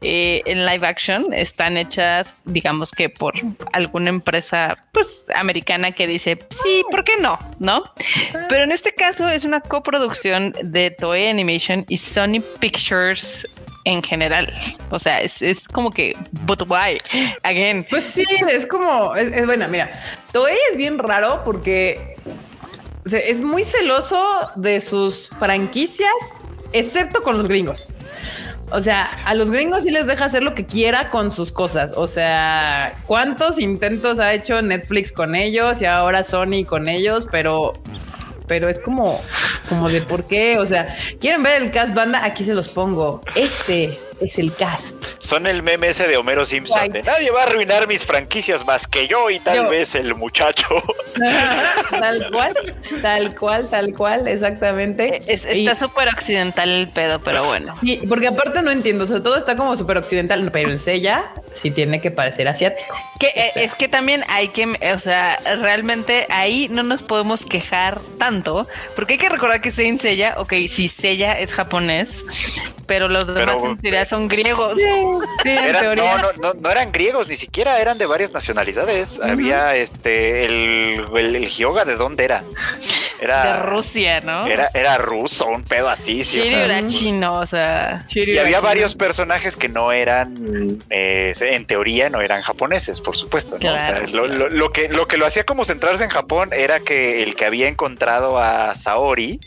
eh, 0.01 0.43
en 0.47 0.65
live 0.65 0.87
action 0.87 1.33
están 1.33 1.77
hechas, 1.77 2.35
digamos 2.45 2.91
que 2.93 3.09
por 3.09 3.35
alguna 3.73 4.09
empresa, 4.09 4.77
pues 4.93 5.27
americana 5.35 5.93
que 5.93 6.07
dice, 6.07 6.39
sí, 6.51 6.83
¿por 6.91 7.05
qué 7.05 7.17
no? 7.19 7.39
¿No? 7.59 7.85
Pero 8.49 8.65
en 8.65 8.73
este 8.73 8.93
caso 8.93 9.29
es 9.29 9.45
una 9.45 9.61
coproducción 9.61 10.55
de 10.63 10.91
Toei 10.91 11.29
Animation 11.29 11.85
y 11.89 11.99
Sony 11.99 12.43
Pictures 12.59 13.47
en 13.85 14.03
general. 14.03 14.53
O 14.91 14.99
sea, 14.99 15.21
es, 15.21 15.43
es 15.43 15.69
como 15.69 15.91
que, 15.91 16.17
but 16.33 16.63
why? 16.69 16.99
Again. 17.43 17.87
Pues 17.89 18.05
sí, 18.05 18.25
es 18.51 18.67
como, 18.67 19.15
es, 19.15 19.31
es 19.31 19.47
buena, 19.47 19.69
mira, 19.69 19.93
Toei 20.33 20.57
es 20.73 20.77
bien 20.77 20.99
raro 20.99 21.43
porque 21.45 22.17
es 23.13 23.43
muy 23.43 23.65
celoso 23.65 24.23
de 24.57 24.81
sus 24.81 25.29
franquicias, 25.39 26.13
excepto 26.73 27.23
con 27.23 27.39
los 27.39 27.49
gringos. 27.49 27.87
O 28.73 28.81
sea, 28.81 29.05
a 29.25 29.35
los 29.35 29.51
gringos 29.51 29.85
sí 29.85 29.91
les 29.91 30.07
deja 30.07 30.25
hacer 30.25 30.43
lo 30.43 30.55
que 30.55 30.67
quiera 30.67 31.09
con 31.11 31.31
sus 31.31 31.53
cosas. 31.53 31.93
O 31.97 32.09
sea, 32.09 32.93
¿cuántos 33.07 33.61
intentos 33.61 34.19
ha 34.19 34.35
hecho 34.35 34.61
Netflix 34.61 35.13
con 35.13 35.37
ellos 35.37 35.81
y 35.81 35.85
ahora 35.85 36.25
Sony 36.25 36.65
con 36.67 36.89
ellos? 36.89 37.29
Pero, 37.31 37.75
pero 38.49 38.69
es 38.69 38.81
como, 38.81 39.21
como 39.69 39.89
de 39.89 40.03
por 40.03 40.25
qué. 40.25 40.59
O 40.59 40.67
sea, 40.67 40.93
¿quieren 41.21 41.45
ver 41.45 41.63
el 41.63 41.71
cast 41.71 41.95
banda? 41.95 42.25
Aquí 42.25 42.45
se 42.45 42.55
los 42.55 42.69
pongo. 42.69 43.21
Este 43.37 43.97
es 44.21 44.39
el 44.39 44.55
cast. 44.55 44.95
Son 45.19 45.47
el 45.47 45.63
meme 45.63 45.89
ese 45.89 46.07
de 46.09 46.17
Homero 46.17 46.45
Simpson. 46.45 46.81
Right. 46.83 46.93
de, 46.93 47.03
Nadie 47.03 47.31
va 47.31 47.43
a 47.43 47.47
arruinar 47.47 47.87
mis 47.87 48.05
franquicias 48.05 48.65
más 48.65 48.87
que 48.87 49.07
yo 49.09 49.31
y 49.31 49.39
tal 49.41 49.57
Yo. 49.65 49.69
vez 49.69 49.95
el 49.95 50.15
muchacho. 50.15 50.67
tal 51.91 52.31
cual, 52.31 52.55
tal 53.03 53.35
cual, 53.37 53.69
tal 53.71 53.93
cual, 53.95 54.29
exactamente. 54.29 55.21
Es- 55.33 55.45
Y- 55.47 55.67
está 55.67 55.75
súper 55.75 56.09
occidental 56.09 56.69
el 56.71 56.89
pedo, 56.89 57.21
pero 57.21 57.45
bueno. 57.45 57.77
y, 57.83 58.07
porque 58.07 58.29
aparte 58.29 58.63
no 58.63 58.71
entiendo, 58.71 59.05
o 59.05 59.07
sea, 59.07 59.23
todo 59.23 59.37
está 59.37 59.57
como 59.57 59.77
súper 59.77 59.99
occidental, 59.99 60.51
pero 60.53 60.71
el 60.71 60.81
Sella 60.81 61.33
sí 61.53 61.71
tiene 61.71 62.01
que 62.01 62.11
parecer 62.11 62.49
asiático. 62.49 62.97
Que, 63.19 63.29
eh, 63.29 63.51
sea. 63.55 63.63
es 63.63 63.75
que 63.75 63.89
también 63.89 64.25
hay 64.29 64.49
que, 64.49 64.67
o 64.95 64.99
sea, 64.99 65.39
realmente 65.61 66.27
ahí 66.31 66.69
no 66.71 66.83
nos 66.83 67.03
podemos 67.03 67.47
quejar 67.47 67.99
tanto, 68.19 68.69
porque 68.95 69.15
hay 69.15 69.19
que 69.19 69.29
recordar 69.29 69.61
que 69.61 69.71
Saint 69.71 70.01
Seiya, 70.01 70.35
ok, 70.39 70.53
sí, 70.69 70.89
Seiya 70.89 71.39
es 71.39 71.53
japonés, 71.55 72.25
pero 72.87 73.09
los 73.09 73.27
demás 73.27 73.57
Pero- 73.57 73.71
en 73.71 73.79
teoría 73.79 74.05
son 74.09 74.29
griegos. 74.29 74.79
Sí, 74.79 75.49
Eran- 75.51 75.97
no, 75.97 76.19
no, 76.19 76.33
no, 76.41 76.55
no 76.55 76.71
eran 76.71 76.93
griegos, 76.93 77.29
ni 77.29 77.37
siquiera 77.37 77.81
eran 77.81 77.99
de 77.99 78.07
varias 78.07 78.33
nacionalidades. 78.33 79.19
Había 79.21 79.77
este 79.77 80.45
el, 80.45 81.05
el, 81.17 81.37
el 81.37 81.49
Hyoga, 81.49 81.85
¿de 81.85 81.97
dónde 81.97 82.25
era? 82.25 82.43
Era 83.21 83.43
De 83.45 83.63
Rusia, 83.63 84.21
¿no? 84.21 84.47
Era, 84.47 84.71
era 84.75 84.99
ruso, 84.99 85.47
un 85.47 85.63
pedo 85.63 85.89
así, 85.89 86.23
sí. 86.25 86.41
o 86.41 86.47
sea, 86.47 86.65
era 86.65 86.87
chino, 86.87 87.35
o 87.41 87.47
sea. 87.47 88.05
Y 88.15 88.37
había 88.39 88.61
varios 88.61 88.95
personajes 88.95 89.57
que 89.57 89.69
no 89.69 89.91
eran, 89.93 90.35
eh, 90.91 91.35
en 91.41 91.65
teoría, 91.67 92.11
no 92.11 92.21
eran 92.21 92.43
japoneses, 92.43 93.01
por 93.01 93.17
supuesto. 93.17 93.59
¿no? 93.63 93.75
O 93.75 93.81
sea, 93.81 94.01
Claro. 94.05 94.27
lo, 94.27 94.27
lo- 94.27 94.49
lo 94.51 94.71
que, 94.73 94.89
lo 94.89 95.07
que 95.09 95.17
lo 95.17 95.27
hacía 95.27 95.45
como 95.45 95.65
centrarse 95.65 96.05
en 96.05 96.11
Japón 96.11 96.51
era 96.53 96.81
que 96.81 97.23
el 97.23 97.35
que 97.37 97.45
había 97.47 97.69
encontrado 97.69 98.39
a 98.39 98.75
Saori 98.75 99.41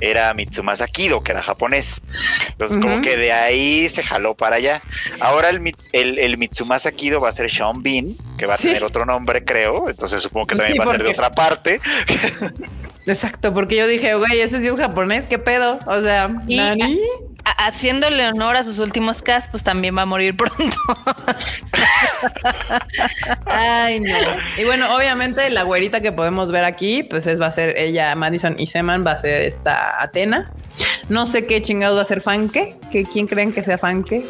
era 0.00 0.32
Mitsumasa 0.34 0.86
Kido, 0.86 1.22
que 1.22 1.32
era 1.32 1.42
japonés. 1.42 2.00
Entonces, 2.48 2.78
como 2.78 3.00
que 3.02 3.16
de 3.16 3.32
ahí 3.32 3.88
se 3.88 3.99
jaló 4.02 4.34
para 4.34 4.56
allá. 4.56 4.80
Ahora 5.20 5.48
el, 5.50 5.74
el, 5.92 6.18
el 6.18 6.38
Mitsumasa 6.38 6.92
Kido 6.92 7.20
va 7.20 7.28
a 7.28 7.32
ser 7.32 7.50
Sean 7.50 7.82
Bean, 7.82 8.16
que 8.38 8.46
va 8.46 8.54
a 8.54 8.56
Sí. 8.56 8.68
tener 8.68 8.84
otro 8.84 9.04
nombre, 9.06 9.44
creo. 9.44 9.88
Entonces 9.88 10.22
supongo 10.22 10.46
que 10.48 10.56
también 10.56 10.72
sí, 10.74 10.78
va 10.78 10.84
a 10.86 10.90
ser 10.92 11.02
de 11.02 11.10
otra 11.10 11.30
parte. 11.30 11.80
Exacto, 13.06 13.52
porque 13.54 13.76
yo 13.76 13.86
dije, 13.86 14.14
güey, 14.14 14.40
ese 14.40 14.60
sí 14.60 14.66
es 14.68 14.76
japonés, 14.76 15.26
¿qué 15.26 15.38
pedo? 15.38 15.78
O 15.86 16.00
sea, 16.02 16.30
Y- 16.46 16.56
¿nani? 16.56 17.00
Haciéndole 17.56 18.28
honor 18.28 18.56
a 18.56 18.64
sus 18.64 18.78
últimos 18.80 19.22
cast, 19.22 19.50
pues 19.50 19.62
también 19.64 19.96
va 19.96 20.02
a 20.02 20.06
morir 20.06 20.36
pronto. 20.36 20.76
Ay, 23.46 24.00
no. 24.00 24.14
Y 24.58 24.64
bueno, 24.64 24.94
obviamente 24.94 25.48
la 25.50 25.62
güerita 25.62 26.00
que 26.00 26.12
podemos 26.12 26.52
ver 26.52 26.64
aquí, 26.64 27.02
pues 27.02 27.26
es, 27.26 27.40
va 27.40 27.46
a 27.46 27.50
ser 27.50 27.78
ella, 27.78 28.14
Madison 28.14 28.56
y 28.58 28.66
Seman, 28.66 29.06
va 29.06 29.12
a 29.12 29.18
ser 29.18 29.42
esta 29.42 30.00
Atena. 30.02 30.52
No 31.10 31.26
sé 31.26 31.46
qué 31.46 31.60
chingados 31.60 31.96
va 31.98 32.02
a 32.02 32.04
ser 32.04 32.20
Fanke. 32.22 32.76
¿Qué, 32.90 33.04
¿Quién 33.04 33.26
creen 33.26 33.52
que 33.52 33.62
sea 33.62 33.76
Fanke? 33.78 34.24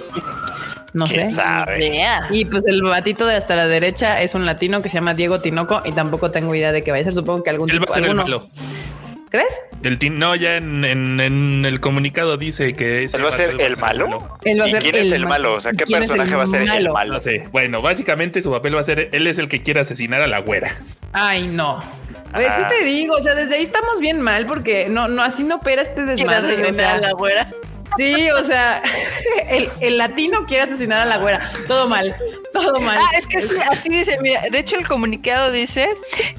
No 0.92 1.06
sé. 1.06 1.14
¿Quién 1.14 1.34
sabe? 1.34 2.02
Y 2.30 2.44
pues 2.46 2.66
el 2.66 2.82
batito 2.82 3.26
de 3.26 3.36
hasta 3.36 3.54
la 3.54 3.68
derecha 3.68 4.20
es 4.22 4.34
un 4.34 4.44
latino 4.46 4.80
que 4.80 4.88
se 4.88 4.96
llama 4.96 5.14
Diego 5.14 5.40
Tinoco 5.40 5.82
y 5.84 5.92
tampoco 5.92 6.30
tengo 6.32 6.54
idea 6.54 6.72
de 6.72 6.82
qué 6.82 6.90
vaya 6.90 7.02
a 7.02 7.04
ser. 7.04 7.14
Supongo 7.14 7.44
que 7.44 7.50
algún 7.50 7.70
Él 7.70 7.80
va 7.80 7.84
a 7.88 7.94
ser 7.94 8.04
el 8.06 8.14
malo. 8.14 8.48
¿Crees? 9.30 9.60
El 9.84 10.00
tin- 10.00 10.18
no, 10.18 10.34
ya 10.34 10.56
en, 10.56 10.84
en- 10.84 11.20
en 11.20 11.64
el 11.64 11.78
comunicado 11.78 12.36
dice 12.36 12.72
que 12.74 13.04
ese 13.04 13.16
¿Él 13.16 13.24
va 13.24 13.28
a 13.28 13.32
ser 13.32 13.60
el 13.60 13.76
malo? 13.76 14.38
Él 14.42 14.60
va 14.60 14.64
a 14.64 14.68
¿Y 14.68 14.70
ser 14.72 14.82
quién 14.82 14.96
es 14.96 15.12
el 15.12 15.24
malo? 15.24 15.54
O 15.54 15.60
sea, 15.60 15.70
¿qué 15.70 15.84
¿Quién 15.84 16.02
es 16.02 16.08
personaje 16.08 16.34
va 16.34 16.42
a 16.42 16.46
ser 16.48 16.62
el 16.62 16.68
malo? 16.68 16.92
malo? 16.94 17.12
No 17.14 17.20
sé. 17.20 17.46
Bueno, 17.52 17.80
básicamente 17.80 18.42
su 18.42 18.50
papel 18.50 18.74
va 18.74 18.80
a 18.80 18.84
ser, 18.84 19.08
él 19.12 19.26
es 19.28 19.38
el 19.38 19.48
que 19.48 19.62
quiere 19.62 19.78
asesinar 19.78 20.20
a 20.20 20.26
la 20.26 20.40
güera. 20.40 20.74
Ay, 21.12 21.46
no. 21.46 21.78
Pues 22.32 22.46
sí 22.46 22.62
Ah. 22.64 22.68
te 22.68 22.84
digo, 22.84 23.14
o 23.14 23.22
sea, 23.22 23.34
desde 23.34 23.56
ahí 23.56 23.62
estamos 23.62 23.98
bien 24.00 24.20
mal 24.20 24.46
porque 24.46 24.88
no, 24.88 25.08
no, 25.08 25.22
así 25.22 25.42
no 25.42 25.56
opera 25.56 25.82
este 25.82 25.94
¿Quiere 25.94 26.12
desmadre. 26.16 26.36
O 26.36 26.46
asesinar 26.52 26.74
sea, 26.74 26.94
a 26.94 27.00
la 27.00 27.12
güera? 27.12 27.50
sí, 27.96 28.30
o 28.30 28.44
sea, 28.44 28.82
el, 29.50 29.68
el 29.80 29.98
latino 29.98 30.46
quiere 30.46 30.62
asesinar 30.64 31.00
a 31.02 31.04
la 31.06 31.18
güera. 31.18 31.50
Todo 31.66 31.88
mal, 31.88 32.14
todo 32.52 32.80
mal. 32.80 32.98
Ah, 33.00 33.18
es 33.18 33.26
que 33.26 33.40
sí, 33.40 33.56
así 33.68 33.88
dice, 33.88 34.16
mira, 34.22 34.42
de 34.50 34.58
hecho 34.60 34.76
el 34.76 34.86
comunicado 34.86 35.50
dice, 35.50 35.88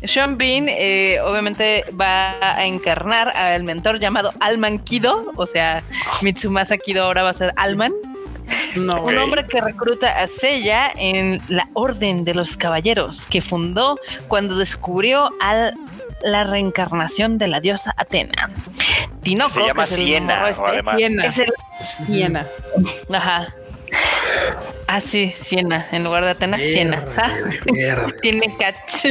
Sean 0.03 0.37
Bean 0.37 0.67
eh, 0.69 1.19
obviamente 1.23 1.83
va 1.99 2.37
a 2.55 2.65
encarnar 2.65 3.29
al 3.35 3.63
mentor 3.63 3.99
llamado 3.99 4.33
Alman 4.39 4.79
Kido, 4.79 5.31
o 5.35 5.45
sea, 5.45 5.83
Mitsumasa 6.21 6.77
Kido 6.77 7.03
ahora 7.03 7.23
va 7.23 7.29
a 7.31 7.33
ser 7.33 7.53
Alman, 7.57 7.91
No, 8.75 9.03
un 9.03 9.17
hombre 9.17 9.45
que 9.45 9.61
recluta 9.61 10.21
a 10.21 10.27
Seiya 10.27 10.91
en 10.95 11.41
la 11.47 11.67
Orden 11.73 12.23
de 12.25 12.33
los 12.33 12.57
Caballeros, 12.57 13.27
que 13.27 13.41
fundó 13.41 13.97
cuando 14.27 14.57
descubrió 14.57 15.29
a 15.41 15.71
la 16.23 16.43
reencarnación 16.43 17.37
de 17.37 17.47
la 17.47 17.59
diosa 17.59 17.93
Atena. 17.97 18.51
Tinoco, 19.21 19.51
Se 19.51 19.65
llama 19.65 19.83
que 19.85 19.93
es 19.93 19.99
el 19.99 20.05
Siena, 20.05 20.49
este. 20.49 20.97
Siena. 20.97 21.25
es 21.25 21.37
el 21.37 21.53
Siena. 21.79 22.47
Ajá. 23.13 23.47
Ah, 24.93 24.99
sí, 24.99 25.33
Siena, 25.37 25.87
en 25.93 26.03
lugar 26.03 26.25
de 26.25 26.31
Atena, 26.31 26.57
Siena. 26.57 27.01
Verde. 27.65 28.13
Tiene 28.21 28.53
catch. 28.57 29.05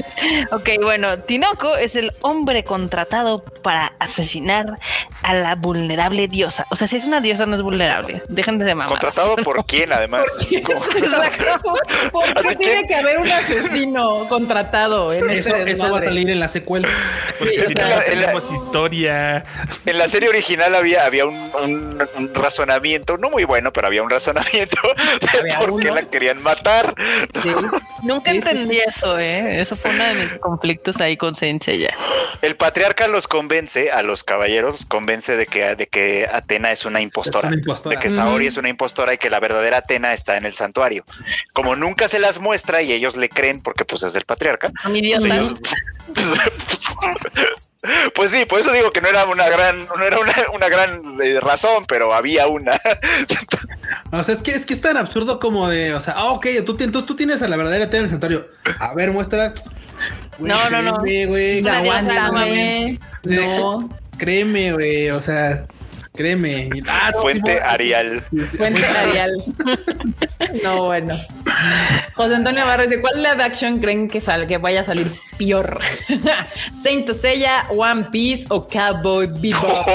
Ok, 0.53 0.69
bueno, 0.83 1.21
Tinoco 1.21 1.75
es 1.75 1.97
el 1.97 2.13
hombre 2.21 2.65
contratado 2.65 3.43
para 3.63 3.95
asesinar 3.99 4.79
a 5.23 5.33
la 5.33 5.55
vulnerable 5.55 6.29
diosa. 6.29 6.67
O 6.71 6.77
sea, 6.77 6.87
si 6.87 6.97
es 6.97 7.05
una 7.07 7.23
diosa, 7.23 7.47
no 7.47 7.55
es 7.55 7.63
vulnerable. 7.63 8.23
Dejen 8.29 8.59
de 8.59 8.67
mamar. 8.75 8.89
¿Contratado 8.91 9.37
por 9.37 9.65
quién, 9.67 9.91
además? 9.91 10.25
¿Por 10.67 10.89
qué 12.35 12.39
Así 12.41 12.57
tiene 12.57 12.83
que- 12.83 12.87
que 12.89 12.95
haber 12.97 13.19
un 13.21 13.31
asesino 13.31 14.29
contratado 14.29 15.15
en 15.15 15.31
Eso, 15.31 15.57
este 15.57 15.71
eso 15.73 15.91
va 15.91 15.99
a 15.99 16.03
salir 16.03 16.29
en 16.29 16.41
la 16.41 16.49
secuela. 16.49 16.89
Porque 17.39 17.61
Sí, 17.63 17.69
si 17.69 17.75
no, 17.75 17.89
la- 17.89 18.05
tenemos 18.05 18.53
historia. 18.53 19.45
En 19.87 19.97
la 19.97 20.09
serie 20.09 20.29
original 20.29 20.75
había, 20.75 21.07
había 21.07 21.25
un, 21.25 21.37
un- 21.65 22.09
un 22.17 22.35
razonamiento, 22.35 23.17
no 23.17 23.31
muy 23.31 23.45
bueno, 23.45 23.73
pero 23.73 23.87
había 23.87 24.03
un 24.03 24.11
razonamiento 24.11 24.77
de 25.21 25.39
Había 25.39 25.59
por 25.71 25.83
qué 25.83 25.91
la 25.91 26.03
querían 26.03 26.43
matar. 26.43 26.95
Sí. 27.43 27.51
Nunca 28.03 28.31
Sí, 28.31 28.37
entendí 28.39 28.75
sí. 28.77 28.83
eso, 28.87 29.19
¿eh? 29.19 29.61
Eso 29.61 29.77
fue 29.77 29.91
uno 29.91 30.05
de 30.05 30.15
mis 30.15 30.39
conflictos 30.39 31.01
ahí 31.01 31.17
con 31.17 31.35
Sensei 31.35 31.79
ya. 31.81 31.95
El 32.43 32.57
patriarca 32.57 33.07
los 33.09 33.29
convence, 33.29 33.91
a 33.91 34.03
los 34.03 34.25
caballeros, 34.25 34.85
convence 34.87 35.37
de 35.37 35.47
que, 35.47 35.75
de 35.77 35.87
que 35.87 36.29
Atena 36.33 36.73
es 36.73 36.85
una 36.85 37.01
impostora. 37.01 37.49
Es 37.49 37.53
una 37.55 37.61
impostora. 37.61 37.97
De 37.97 38.03
que 38.03 38.11
Saori 38.11 38.47
Mm. 38.47 38.49
es 38.49 38.57
una 38.57 38.69
impostora 38.71 39.15
y 39.15 39.19
que 39.19 39.29
la 39.31 39.41
verdadera 39.41 39.79
Atena 39.79 40.13
está 40.15 40.37
en 40.37 40.47
el 40.47 40.55
santuario. 40.55 41.05
Como 41.53 41.77
nunca 41.77 42.09
se 42.09 42.19
las 42.19 42.39
muestra 42.39 42.81
y 42.83 42.93
ellos 42.93 43.17
le 43.17 43.29
creen 43.29 43.61
porque 43.63 43.85
pues 43.85 44.03
es 44.03 44.15
el 44.15 44.25
patriarca. 44.25 44.69
Son 44.83 44.93
Pues, 44.93 45.03
idiotas. 45.03 45.25
ellos- 45.25 45.55
pues 46.15 46.27
sí, 48.29 48.45
por 48.47 48.61
eso 48.61 48.73
digo 48.73 48.91
que 48.91 49.01
no 49.01 49.09
era 49.09 49.25
una 49.25 49.49
gran, 49.49 49.87
no 49.87 50.05
era 50.05 50.19
una, 50.19 50.33
una 50.55 50.69
gran 50.69 51.21
eh, 51.23 51.41
razón, 51.41 51.85
pero 51.89 52.15
había 52.15 52.47
una. 52.47 52.73
O 54.13 54.23
sea, 54.25 54.35
es 54.35 54.43
que 54.43 54.53
es 54.53 54.67
que 54.67 54.75
es 54.75 54.81
tan 54.81 54.97
absurdo 54.97 55.39
como 55.39 55.69
de, 55.69 55.95
o 55.95 56.01
sea, 56.01 56.15
ah, 56.17 56.33
ok, 56.33 56.47
tú, 56.67 56.77
entonces 56.81 57.07
tú 57.07 57.17
tienes 57.17 57.43
a 57.43 57.49
la 57.49 57.57
verdadera 57.57 57.87
tela 57.91 57.99
en 57.99 58.05
el 58.05 58.11
santuario. 58.11 58.49
A 58.79 58.93
ver, 58.95 59.11
muestra. 59.13 59.53
Güey, 60.39 60.53
No, 60.53 60.71
no, 60.71 60.83
no. 60.83 60.97
créeme, 60.99 61.27
güey. 61.27 61.61
Una 61.61 61.83
diosa, 61.83 62.03
no 62.03 62.13
Aguántame. 62.13 63.01
No. 63.25 63.89
Créeme, 64.19 64.73
güey. 64.73 65.11
O 65.11 65.23
sea, 65.23 65.67
créeme. 66.15 66.71
Ah, 66.89 67.11
no, 67.15 67.21
Fuente 67.21 67.55
sí, 67.55 67.59
Arial. 67.65 68.25
Fuente 68.57 68.85
Arial. 68.87 69.33
No, 70.65 70.85
bueno. 70.85 71.17
José 72.15 72.35
Antonio 72.35 72.67
Barres, 72.67 72.91
¿de 72.91 73.01
cuál 73.01 73.23
live 73.23 73.43
action 73.43 73.79
creen 73.79 74.09
que, 74.09 74.21
sal, 74.21 74.47
que 74.47 74.59
vaya 74.59 74.81
a 74.81 74.85
salir 74.85 75.13
peor? 75.41 75.81
Saint 76.83 77.09
Seiya, 77.13 77.67
One 77.71 78.05
Piece 78.13 78.45
o 78.51 78.67
Cowboy 78.69 79.27
Bebop. 79.27 79.87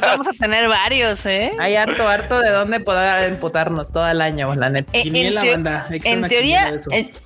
Vamos 0.00 0.26
a 0.28 0.32
tener 0.32 0.68
varios, 0.68 1.24
¿eh? 1.26 1.50
Hay 1.58 1.76
harto, 1.76 2.08
harto 2.08 2.40
de 2.40 2.50
dónde 2.50 2.80
poder 2.80 3.30
emputarnos 3.30 3.92
todo 3.92 4.08
el 4.08 4.20
año, 4.20 4.54
la 4.54 4.70
neta. 4.70 4.90
Eh, 4.94 5.02
Quiniela, 5.02 5.42
teo- 5.42 5.52
banda, 5.52 5.86
hay 5.90 6.00
que 6.00 6.08
hacer 6.08 6.18
en 6.24 6.28
teoría, 6.28 6.72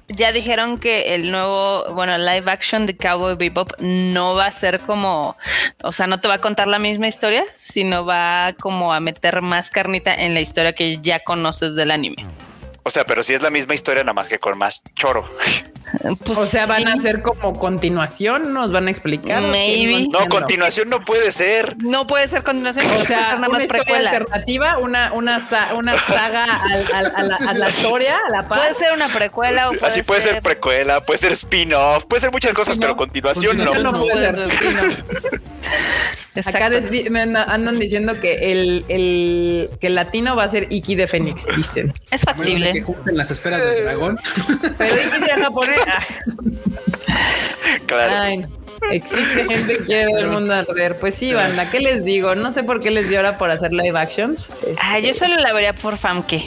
ya 0.09 0.33
dijeron 0.33 0.79
que 0.79 1.15
el 1.15 1.31
nuevo, 1.31 1.85
bueno, 1.95 2.19
live 2.19 2.51
action 2.51 2.87
de 2.87 2.97
Cowboy 2.97 3.37
Bebop 3.37 3.73
no 3.79 4.35
va 4.35 4.47
a 4.47 4.51
ser 4.51 4.81
como, 4.81 5.37
o 5.83 5.93
sea, 5.93 6.07
no 6.07 6.21
te 6.21 6.29
va 6.29 6.35
a 6.35 6.41
contar 6.41 6.67
la 6.69 6.79
misma 6.79 7.07
historia, 7.09 7.45
sino 7.57 8.05
va 8.05 8.55
como 8.61 8.93
a 8.93 9.01
meter 9.01 9.41
más 9.43 9.71
carnita 9.71 10.13
en 10.15 10.35
la 10.35 10.41
historia 10.41 10.73
que 10.75 10.99
ya 10.99 11.21
conoces 11.21 11.75
del 11.77 11.91
anime. 11.93 12.17
O 12.85 12.91
sea, 12.91 13.05
pero 13.05 13.23
sí 13.23 13.33
es 13.35 13.43
la 13.43 13.51
misma 13.51 13.75
historia, 13.75 14.03
nada 14.03 14.13
más 14.13 14.27
que 14.29 14.39
con 14.41 14.59
más 14.59 14.83
choro. 14.97 15.25
Pues 16.25 16.39
O 16.39 16.47
sea, 16.47 16.67
van 16.67 16.85
sí. 16.85 16.89
a 16.89 17.01
ser 17.01 17.23
como 17.23 17.57
continuación, 17.59 18.53
nos 18.53 18.73
van 18.73 18.89
a 18.89 18.91
explicar. 18.91 19.41
Maybe. 19.43 20.09
No, 20.09 20.27
continuación 20.29 20.89
no 20.89 21.05
puede 21.05 21.31
ser. 21.31 21.77
No 21.79 22.07
puede 22.07 22.27
ser 22.29 22.43
continuación, 22.43 22.87
O 22.87 22.89
puede 22.89 23.07
sea, 23.07 23.37
una 23.37 23.49
más 23.49 23.63
historia 23.63 23.83
precuela. 23.85 24.11
alternativa, 24.11 24.79
una, 24.79 25.13
una, 25.13 25.41
una 25.77 25.99
saga 25.99 26.45
al- 26.45 26.89
al- 26.93 27.13
a, 27.15 27.23
la, 27.23 27.37
a 27.37 27.55
la 27.55 27.69
historia, 27.69 28.19
a 28.29 28.33
la 28.33 28.49
Puede 28.49 28.69
paz. 28.71 28.79
ser 28.79 28.93
una 28.95 29.09
precuela 29.13 29.69
o 29.69 29.73
puede 29.75 29.87
Así 29.93 30.03
puede 30.03 30.21
ser 30.23 30.43
precuela, 30.43 31.01
puede 31.05 31.19
ser 31.19 31.33
spin-off, 31.33 32.05
puede 32.07 32.21
ser 32.21 32.33
muchas 32.33 32.53
cosas, 32.53 32.79
pero 32.79 32.97
continuación 32.97 33.59
no. 33.59 33.75
No 33.75 33.93
puede 34.01 34.33
puede 34.33 34.91
ser. 34.91 35.43
Acá 36.47 36.71
andan 37.49 37.79
diciendo 37.79 38.15
que 38.19 38.35
el, 38.53 38.87
el, 38.89 39.69
que 39.81 39.89
el 39.89 39.95
latino 39.95 40.35
va 40.35 40.45
a 40.45 40.49
ser 40.49 40.67
Iki 40.71 40.95
de 40.95 41.07
Fénix, 41.07 41.47
dicen. 41.55 41.93
es 42.11 42.23
de 42.23 42.33
que 42.73 42.83
junten 42.83 43.17
las 43.17 43.31
esferas 43.31 43.61
del 43.65 43.85
dragón. 43.85 44.19
Pero 44.79 44.95
sea 45.25 45.39
japonés. 45.39 45.81
Ah, 45.87 46.03
Claro. 47.87 48.15
Ay, 48.23 48.47
existe 48.91 49.45
gente 49.45 49.77
que 49.79 49.85
quiere 49.85 50.07
ver 50.15 50.25
el 50.25 50.31
mundo 50.31 50.55
arder. 50.55 50.99
Pues 50.99 51.15
sí, 51.15 51.33
banda, 51.33 51.71
¿qué 51.71 51.81
les 51.81 52.05
digo? 52.05 52.35
No 52.35 52.53
sé 52.53 52.63
por 52.65 52.81
qué 52.81 52.91
les 52.91 53.09
dio 53.09 53.19
ahora 53.19 53.39
por 53.39 53.51
hacer 53.51 53.73
live 53.73 53.99
actions. 53.99 54.53
Ah, 54.83 54.99
yo 54.99 55.15
solo 55.15 55.37
la 55.37 55.53
vería 55.53 55.75
por 55.75 55.97
Famke. 55.97 56.45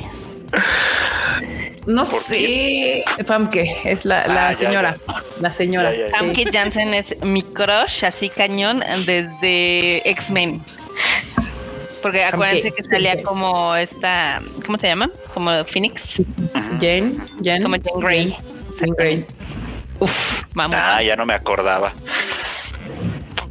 no 1.85 2.03
¿Por 2.03 2.21
sé. 2.21 3.03
Famke 3.25 3.75
es 3.85 4.05
la, 4.05 4.27
la 4.27 4.47
Ah, 4.49 4.51
ya, 4.53 4.57
señora. 4.57 4.95
La 5.39 5.53
señora. 5.53 5.91
Ya, 5.91 5.97
ya, 5.97 6.03
ya. 6.07 6.11
sí. 6.11 6.13
Famke 6.19 6.45
Jansen 6.51 6.93
es 6.93 7.15
mi 7.23 7.41
crush, 7.43 8.05
así 8.05 8.29
cañón, 8.29 8.81
desde 9.05 10.07
X-Men. 10.09 10.63
Porque 12.05 12.23
acuérdense 12.23 12.71
que 12.71 12.83
salía 12.83 13.23
como 13.23 13.75
esta, 13.75 14.39
¿cómo 14.63 14.77
se 14.77 14.85
llama? 14.85 15.09
Como 15.33 15.65
Phoenix, 15.65 16.21
Jane, 16.79 17.15
Jane. 17.43 17.63
como 17.63 17.77
Jane 17.77 18.05
Grey. 18.05 18.37
Jane 18.79 18.93
Grey. 18.95 19.25
Uf, 19.99 20.43
vamos. 20.53 20.77
Ah, 20.79 21.01
ya 21.01 21.15
no 21.15 21.25
me 21.25 21.33
acordaba. 21.33 21.93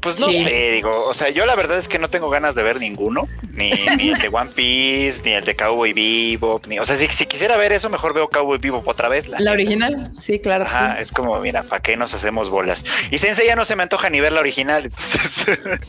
Pues 0.04 0.20
no 0.20 0.30
Sí. 0.30 0.44
sé, 0.44 0.70
digo, 0.72 1.06
o 1.06 1.14
sea, 1.14 1.30
yo 1.30 1.46
la 1.46 1.56
verdad 1.56 1.78
es 1.78 1.88
que 1.88 1.98
no 1.98 2.08
tengo 2.10 2.30
ganas 2.30 2.54
de 2.54 2.62
ver 2.62 2.78
ninguno, 2.78 3.26
ni, 3.52 3.70
ni 3.96 4.10
el 4.10 4.18
de 4.18 4.28
One 4.28 4.50
Piece, 4.54 5.22
ni 5.24 5.32
el 5.32 5.44
de 5.44 5.56
Cowboy 5.56 5.92
Bebop, 5.92 6.66
ni, 6.66 6.78
o 6.78 6.84
sea, 6.84 6.94
si, 6.96 7.06
si 7.08 7.26
quisiera 7.26 7.56
ver 7.56 7.72
eso, 7.72 7.88
mejor 7.90 8.14
veo 8.14 8.28
Cowboy 8.28 8.58
Bebop 8.58 8.86
otra 8.86 9.08
vez. 9.08 9.26
La 9.28 9.50
original, 9.52 10.12
sí, 10.18 10.38
claro. 10.38 10.64
Ajá, 10.64 10.96
sí. 10.96 11.02
es 11.02 11.10
como, 11.10 11.36
mira, 11.40 11.62
¿para 11.64 11.82
qué 11.82 11.96
nos 11.96 12.14
hacemos 12.14 12.50
bolas? 12.50 12.84
Y 13.10 13.18
Sensei 13.18 13.46
ya 13.46 13.56
no 13.56 13.64
se 13.64 13.74
me 13.74 13.82
antoja 13.82 14.10
ni 14.10 14.20
ver 14.20 14.32
la 14.32 14.40
original, 14.40 14.84
entonces... 14.84 15.46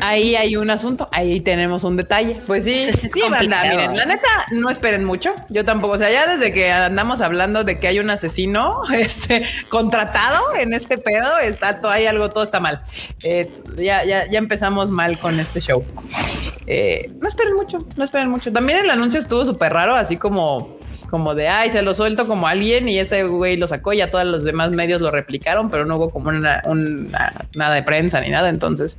Ahí 0.00 0.36
hay 0.36 0.56
un 0.56 0.68
asunto, 0.70 1.08
ahí 1.12 1.40
tenemos 1.40 1.82
un 1.84 1.96
detalle. 1.96 2.40
Pues 2.46 2.64
sí, 2.64 2.84
Sí, 2.84 2.92
sí, 2.92 3.08
sí, 3.08 3.20
banda, 3.30 3.62
miren, 3.62 3.96
la 3.96 4.04
neta, 4.04 4.28
no 4.50 4.68
esperen 4.68 5.04
mucho. 5.04 5.34
Yo 5.48 5.64
tampoco, 5.64 5.94
o 5.94 5.98
sea, 5.98 6.10
ya 6.10 6.26
desde 6.26 6.52
que 6.52 6.70
andamos 6.70 7.20
hablando 7.22 7.64
de 7.64 7.78
que 7.78 7.88
hay 7.88 7.98
un 7.98 8.10
asesino 8.10 8.82
este, 8.94 9.42
contratado 9.68 10.54
en 10.54 10.74
este 10.74 10.98
pedo, 10.98 11.38
está 11.38 11.80
todo, 11.80 11.90
hay 11.90 12.06
algo, 12.06 12.28
todo 12.28 12.44
está 12.44 12.60
mal. 12.60 12.82
Eh, 13.22 13.48
ya, 13.76 14.04
ya, 14.04 14.28
ya 14.30 14.38
empezamos 14.38 14.90
mal 14.90 15.18
con 15.18 15.38
este 15.40 15.60
show. 15.60 15.84
eh, 16.66 17.10
no 17.20 17.28
esperen 17.28 17.54
mucho, 17.54 17.78
no 17.96 18.04
esperen 18.04 18.28
mucho. 18.30 18.52
También 18.52 18.78
el 18.80 18.90
anuncio 18.90 19.20
estuvo 19.20 19.44
súper 19.44 19.72
raro, 19.72 19.94
así 19.96 20.16
como 20.16 20.76
como 21.10 21.36
de 21.36 21.46
ay, 21.46 21.70
se 21.70 21.82
lo 21.82 21.94
suelto 21.94 22.26
como 22.26 22.48
alguien 22.48 22.88
y 22.88 22.98
ese 22.98 23.22
güey 23.22 23.56
lo 23.56 23.68
sacó 23.68 23.92
ya 23.92 24.10
todos 24.10 24.24
los 24.26 24.42
demás 24.42 24.72
medios 24.72 25.00
lo 25.00 25.12
replicaron, 25.12 25.70
pero 25.70 25.84
no 25.84 25.94
hubo 25.94 26.10
como 26.10 26.30
una- 26.30 26.60
nada 27.54 27.74
de 27.76 27.82
prensa 27.84 28.20
ni 28.20 28.28
nada. 28.28 28.48
Entonces, 28.48 28.98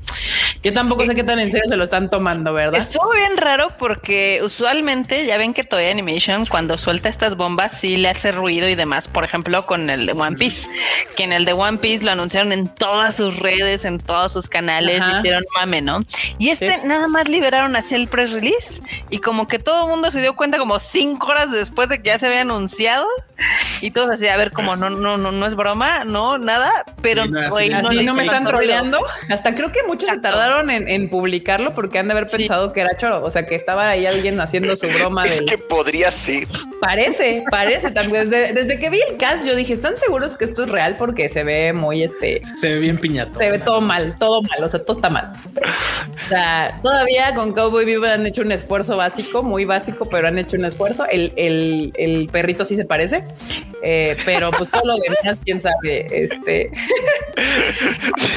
yo 0.63 0.73
tampoco 0.73 1.05
sé 1.05 1.15
qué 1.15 1.23
tan 1.23 1.39
en 1.39 1.51
serio 1.51 1.67
se 1.67 1.75
lo 1.77 1.83
están 1.83 2.09
tomando, 2.09 2.53
¿verdad? 2.53 2.79
Estuvo 2.79 3.11
bien 3.13 3.37
raro 3.37 3.69
porque 3.77 4.41
usualmente 4.43 5.25
ya 5.25 5.37
ven 5.37 5.53
que 5.53 5.63
Toei 5.63 5.89
Animation 5.89 6.45
cuando 6.45 6.77
suelta 6.77 7.09
estas 7.09 7.35
bombas 7.35 7.71
sí 7.71 7.97
le 7.97 8.09
hace 8.09 8.31
ruido 8.31 8.67
y 8.67 8.75
demás. 8.75 9.07
Por 9.07 9.23
ejemplo, 9.23 9.65
con 9.65 9.89
el 9.89 10.05
de 10.05 10.13
One 10.13 10.37
Piece, 10.37 10.69
que 11.15 11.23
en 11.23 11.33
el 11.33 11.45
de 11.45 11.53
One 11.53 11.77
Piece 11.77 12.03
lo 12.03 12.11
anunciaron 12.11 12.51
en 12.51 12.67
todas 12.67 13.15
sus 13.15 13.39
redes, 13.39 13.85
en 13.85 13.99
todos 13.99 14.33
sus 14.33 14.49
canales, 14.49 15.01
Ajá. 15.01 15.17
hicieron 15.19 15.43
mame, 15.59 15.81
¿no? 15.81 15.99
Y 16.37 16.49
este 16.49 16.67
Sí. 16.71 16.79
nada 16.85 17.07
más 17.07 17.27
liberaron 17.29 17.75
así 17.75 17.95
el 17.95 18.07
press 18.07 18.31
release 18.31 18.81
y 19.09 19.19
como 19.19 19.47
que 19.47 19.59
todo 19.59 19.83
el 19.85 19.89
mundo 19.89 20.11
se 20.11 20.21
dio 20.21 20.35
cuenta 20.35 20.57
como 20.57 20.79
cinco 20.79 21.27
horas 21.27 21.51
después 21.51 21.89
de 21.89 21.97
que 22.01 22.09
ya 22.09 22.17
se 22.19 22.27
había 22.27 22.41
anunciado 22.41 23.05
y 23.81 23.91
todos 23.91 24.09
así, 24.11 24.27
a 24.27 24.35
ver, 24.37 24.51
como 24.51 24.75
no, 24.75 24.89
no, 24.89 25.17
no, 25.17 25.31
no 25.31 25.45
es 25.45 25.55
broma, 25.55 26.03
no, 26.03 26.37
nada, 26.37 26.71
pero 27.01 27.23
Sí, 27.23 27.29
no, 27.29 27.39
así 27.39 27.69
de- 27.69 27.75
Así 27.75 28.03
no 28.05 28.13
me 28.13 28.23
están 28.23 28.43
troleando. 28.43 28.99
Hasta 29.29 29.53
creo 29.55 29.71
que 29.71 29.83
muchos 29.83 30.03
Exacto. 30.09 30.27
se 30.27 30.33
tardaron 30.33 30.46
en, 30.69 30.87
en 30.87 31.09
publicarlo 31.09 31.73
porque 31.75 31.99
han 31.99 32.07
de 32.07 32.13
haber 32.13 32.27
Sí. 32.27 32.37
pensado 32.37 32.73
que 32.73 32.81
era 32.81 32.95
choro. 32.97 33.23
O 33.23 33.31
sea, 33.31 33.45
que 33.45 33.55
estaba 33.55 33.89
ahí 33.89 34.05
alguien 34.05 34.39
haciendo 34.39 34.75
su 34.75 34.87
broma 34.87 35.23
Es 35.23 35.37
del- 35.39 35.45
que 35.49 35.57
podría 35.57 36.11
ser. 36.11 36.47
Parece, 36.81 37.43
parece. 37.49 37.91
también. 37.91 38.29
Desde, 38.29 38.53
desde 38.53 38.79
que 38.79 38.89
vi 38.89 38.99
el 39.09 39.17
cast, 39.17 39.45
yo 39.45 39.55
dije, 39.55 39.73
¿están 39.73 39.97
seguros 39.97 40.35
que 40.35 40.45
esto 40.45 40.63
es 40.63 40.69
real? 40.69 40.95
Porque 40.97 41.29
se 41.29 41.43
ve 41.43 41.73
muy 41.73 42.03
este. 42.03 42.41
Se 42.59 42.69
ve 42.73 42.79
bien 42.79 42.97
piñato. 42.97 43.37
Se 43.39 43.51
ve 43.51 43.59
todo 43.59 43.81
mal, 43.81 44.15
todo 44.19 44.41
mal, 44.41 44.63
o 44.63 44.67
sea, 44.67 44.83
todo 44.83 44.97
está 44.97 45.09
mal. 45.09 45.31
O 46.25 46.29
sea, 46.29 46.79
todavía 46.81 47.33
con 47.35 47.53
Cowboy 47.53 47.85
Vivo 47.85 48.05
han 48.05 48.25
hecho 48.25 48.41
un 48.41 48.51
esfuerzo 48.51 48.97
básico, 48.97 49.43
muy 49.43 49.65
básico, 49.65 50.07
pero 50.09 50.27
han 50.27 50.37
hecho 50.37 50.57
un 50.57 50.65
esfuerzo. 50.65 51.05
El, 51.11 51.33
el- 51.35 51.93
el 51.97 52.27
perrito 52.31 52.65
sí 52.65 52.75
se 52.75 52.85
parece, 52.85 53.23
eh, 53.83 54.15
pero 54.25 54.51
pues 54.51 54.69
todo 54.69 54.83
lo 54.85 54.95
demás, 54.97 55.37
quién 55.43 55.59
sabe. 55.61 56.07
Este, 56.11 56.71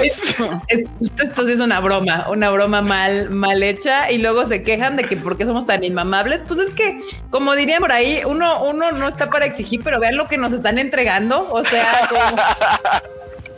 esto, 0.02 0.60
esto 1.22 1.44
sí 1.46 1.52
es 1.52 1.60
una 1.60 1.80
broma, 1.80 1.99
una 2.28 2.50
broma 2.50 2.82
mal, 2.82 3.30
mal 3.30 3.62
hecha 3.62 4.10
y 4.10 4.18
luego 4.18 4.46
se 4.46 4.62
quejan 4.62 4.96
de 4.96 5.04
que 5.04 5.16
por 5.16 5.36
qué 5.36 5.44
somos 5.44 5.66
tan 5.66 5.84
inmamables. 5.84 6.42
Pues 6.46 6.60
es 6.60 6.70
que, 6.70 7.00
como 7.30 7.54
dirían 7.54 7.80
por 7.80 7.92
ahí, 7.92 8.20
uno, 8.26 8.64
uno 8.64 8.92
no 8.92 9.08
está 9.08 9.30
para 9.30 9.46
exigir, 9.46 9.80
pero 9.82 10.00
vean 10.00 10.16
lo 10.16 10.26
que 10.26 10.38
nos 10.38 10.52
están 10.52 10.78
entregando. 10.78 11.48
O 11.50 11.62
sea, 11.62 12.08
como- 12.08 12.42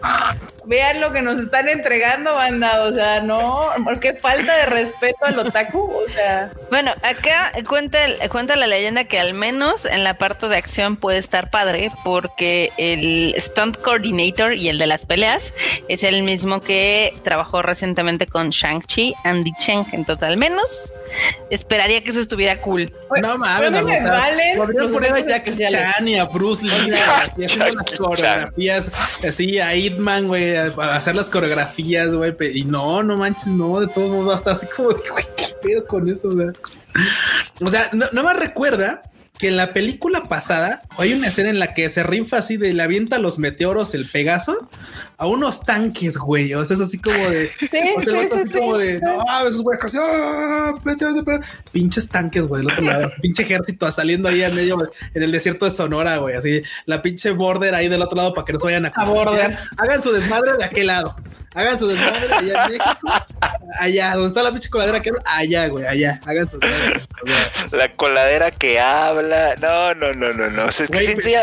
vean 0.64 1.00
lo 1.00 1.12
que 1.12 1.22
nos 1.22 1.38
están 1.38 1.68
entregando, 1.68 2.34
banda. 2.34 2.82
O 2.84 2.92
sea, 2.94 3.20
no, 3.20 3.68
porque 3.84 4.14
falta 4.14 4.56
de 4.58 4.66
respeto 4.66 5.18
al 5.22 5.38
otaku. 5.38 5.80
O 6.04 6.08
sea, 6.08 6.50
Bueno, 6.70 6.92
acá 7.02 7.52
cuenta, 7.68 8.04
el- 8.04 8.18
cuenta 8.30 8.56
la 8.56 8.66
leyenda 8.66 9.04
que 9.04 9.18
al 9.20 9.34
menos 9.34 9.84
en 9.84 10.04
la 10.04 10.14
parte 10.14 10.48
de 10.48 10.56
acción 10.56 10.96
puede 10.96 11.18
estar 11.18 11.50
padre 11.50 11.90
porque 12.04 12.72
el 12.78 13.34
stunt 13.38 13.76
coordinator 13.80 14.54
y 14.54 14.68
el 14.68 14.78
de 14.78 14.86
las 14.86 15.06
peleas 15.06 15.52
es 15.88 16.02
el 16.04 16.22
mismo 16.22 16.60
que 16.62 17.12
trabajó 17.24 17.62
recientemente 17.62 18.26
con 18.26 18.50
Shang-Chi, 18.50 19.14
Andy 19.24 19.52
Cheng. 19.54 19.86
Entonces 19.92 20.28
al 20.28 20.36
menos 20.36 20.94
esperaría 21.50 22.02
que 22.02 22.10
eso 22.10 22.20
estuviera 22.20 22.60
cool. 22.60 22.92
No 23.20 23.36
mames, 23.36 23.70
pero 23.72 23.84
me 23.86 24.00
valen 24.02 24.56
Podrían 24.56 24.90
poner 24.92 25.12
a 25.12 25.20
Jack. 25.20 25.50
Chan 25.68 26.08
y 26.08 26.18
a 26.18 26.24
Bruce 26.24 26.64
Lee 26.64 26.94
haciendo 27.44 27.74
las 27.74 27.98
coreografías, 27.98 28.90
así 29.26 29.58
a 29.60 29.72
Hitman, 29.74 30.28
güey, 30.28 30.51
hacer 30.56 31.14
las 31.14 31.28
coreografías, 31.28 32.14
güey. 32.14 32.34
Y 32.54 32.64
no, 32.64 33.02
no 33.02 33.16
manches, 33.16 33.48
no, 33.48 33.80
de 33.80 33.88
todos 33.88 34.10
modos, 34.10 34.34
hasta 34.34 34.52
así 34.52 34.66
como 34.66 34.90
de, 34.90 35.08
güey, 35.08 35.24
qué 35.36 35.46
pedo 35.62 35.86
con 35.86 36.08
eso, 36.08 36.28
o 36.28 37.70
sea. 37.70 37.90
No, 37.92 38.06
no 38.12 38.22
me 38.22 38.34
recuerda 38.34 39.02
que 39.42 39.48
en 39.48 39.56
la 39.56 39.72
película 39.72 40.22
pasada 40.22 40.82
hay 40.98 41.14
una 41.14 41.26
escena 41.26 41.50
en 41.50 41.58
la 41.58 41.74
que 41.74 41.90
se 41.90 42.04
rifa 42.04 42.38
así 42.38 42.56
de 42.58 42.72
le 42.74 42.80
avienta 42.80 43.18
los 43.18 43.40
meteoros 43.40 43.92
el 43.92 44.06
Pegaso 44.06 44.68
a 45.16 45.26
unos 45.26 45.62
tanques, 45.62 46.16
güey. 46.16 46.54
O 46.54 46.64
sea, 46.64 46.76
es 46.76 46.80
así 46.80 46.98
como 46.98 47.18
de. 47.18 47.50
Sí, 47.58 47.66
o 47.96 48.00
sea, 48.00 48.20
sí, 48.20 48.28
así 48.30 48.46
sí. 48.46 48.56
como 48.56 48.78
de 48.78 49.00
no, 49.00 49.24
esos 49.44 49.62
güey, 49.64 49.80
casi, 49.80 49.96
ah, 50.00 50.74
pe-". 50.84 51.40
pinches 51.72 52.08
tanques, 52.08 52.46
güey, 52.46 52.62
del 52.62 52.70
otro 52.70 52.84
lado. 52.84 53.10
pinche 53.20 53.42
ejército 53.42 53.90
saliendo 53.90 54.28
ahí 54.28 54.44
en 54.44 54.54
medio 54.54 54.78
en 55.12 55.22
el 55.24 55.32
desierto 55.32 55.64
de 55.64 55.72
Sonora, 55.72 56.18
güey. 56.18 56.36
Así 56.36 56.62
la 56.86 57.02
pinche 57.02 57.32
border 57.32 57.74
ahí 57.74 57.88
del 57.88 58.00
otro 58.00 58.16
lado 58.16 58.34
para 58.34 58.44
que 58.44 58.52
no 58.52 58.60
se 58.60 58.66
vayan 58.66 58.86
a, 58.86 58.92
A 58.94 59.04
border. 59.06 59.58
Hagan 59.76 60.00
su 60.00 60.12
desmadre 60.12 60.52
de 60.56 60.64
aquel 60.64 60.86
lado. 60.86 61.16
Hagan 61.54 61.78
su 61.78 61.86
desmadre 61.86 62.32
allá 62.32 62.64
en 62.64 62.70
México. 62.72 62.84
Allá, 63.80 64.12
donde 64.14 64.28
está 64.28 64.42
la 64.42 64.52
pinche 64.52 64.70
coladera 64.70 65.00
que 65.02 65.10
allá, 65.24 65.68
güey, 65.68 65.86
allá. 65.86 66.20
Hagan 66.26 66.48
su 66.48 66.58
desmadre. 66.58 67.00
La 67.72 67.94
coladera 67.96 68.50
que 68.50 68.80
habla. 68.80 69.54
No, 69.60 69.94
no, 69.94 70.12
no, 70.14 70.32
no, 70.32 70.50
no. 70.50 70.64
O 70.66 70.72
sea, 70.72 70.84
es 70.86 70.90
que 70.90 71.14
Güey, 71.14 71.36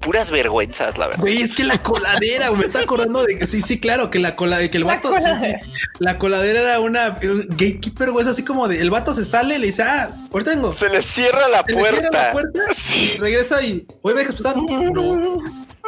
puras 0.00 0.30
vergüenzas, 0.30 0.96
la 0.96 1.08
verdad. 1.08 1.20
Güey, 1.20 1.42
es 1.42 1.52
que 1.52 1.62
la 1.64 1.76
coladera, 1.82 2.48
güey, 2.48 2.60
me 2.60 2.66
está 2.66 2.80
acordando 2.80 3.22
de 3.22 3.36
que 3.38 3.46
sí, 3.46 3.60
sí, 3.60 3.78
claro, 3.80 4.08
que 4.08 4.18
la 4.18 4.34
cola, 4.34 4.56
que 4.70 4.78
el 4.78 4.84
La 4.84 4.94
vato, 4.94 5.08
sí, 5.10 5.16
coladera. 5.24 5.60
la 5.98 6.18
coladera 6.18 6.60
era 6.60 6.80
una 6.80 7.18
un 7.22 7.46
gatekeeper, 7.50 8.10
güey, 8.12 8.22
es 8.22 8.30
así 8.30 8.42
como 8.42 8.66
de, 8.66 8.80
el 8.80 8.88
vato 8.88 9.12
se 9.12 9.26
sale, 9.26 9.58
le 9.58 9.66
dice, 9.66 9.82
ah, 9.82 10.10
ahorita 10.32 10.52
vengo. 10.52 10.72
Se 10.72 10.88
le 10.88 11.02
cierra 11.02 11.48
la 11.48 11.62
Se 11.66 11.72
le 11.72 11.80
cierra 11.80 11.98
puerta. 12.00 12.22
la 12.28 12.32
puerta 12.32 12.60
Sí. 12.74 13.12
y 13.14 13.18
regresa 13.18 13.62
y, 13.62 13.86
oye, 14.00 14.14
¿me 14.14 14.20
dejas 14.22 14.36
pasar? 14.36 14.56
No. 14.56 15.38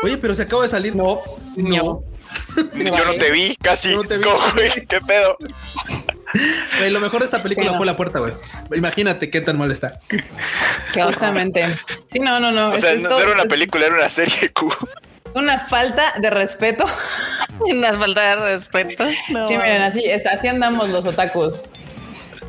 Oye, 0.02 0.18
pero 0.18 0.34
se 0.34 0.42
acaba 0.42 0.62
de 0.64 0.68
salir. 0.68 0.94
no, 0.94 1.20
No. 1.56 1.76
no. 1.76 2.04
Yo 2.74 3.04
no 3.04 3.14
te 3.14 3.30
vi, 3.30 3.56
casi. 3.56 3.94
No 3.94 4.02
te 4.04 4.18
vi. 4.18 4.24
¿Qué 4.88 5.00
pedo? 5.00 5.36
Güey, 6.78 6.90
lo 6.90 7.00
mejor 7.00 7.20
de 7.20 7.26
esa 7.26 7.42
película 7.42 7.66
Sí, 7.68 7.72
no. 7.72 7.76
fue 7.78 7.86
la 7.86 7.96
puerta, 7.96 8.18
güey. 8.18 8.32
Imagínate 8.74 9.28
qué 9.30 9.40
tan 9.40 9.58
mal 9.58 9.70
está. 9.70 9.98
Justamente. 10.94 11.78
Sí, 12.10 12.18
no, 12.18 12.40
no, 12.40 12.50
no. 12.52 12.70
O 12.72 12.78
sea, 12.78 12.94
no, 12.94 13.08
todo- 13.08 13.20
era 13.20 13.32
una 13.32 13.44
película, 13.44 13.86
era 13.86 13.94
una 13.96 14.08
serie 14.08 14.48
Q. 14.54 14.74
una 15.34 15.58
falta 15.58 16.14
de 16.18 16.30
respeto. 16.30 16.84
Una 17.60 17.92
falta 17.92 18.22
de 18.22 18.36
respeto. 18.36 19.04
No. 19.28 19.46
Sí, 19.46 19.56
miren, 19.56 19.82
así, 19.82 20.04
está, 20.04 20.30
así 20.32 20.48
andamos 20.48 20.88
los 20.88 21.04
otakus. 21.04 21.64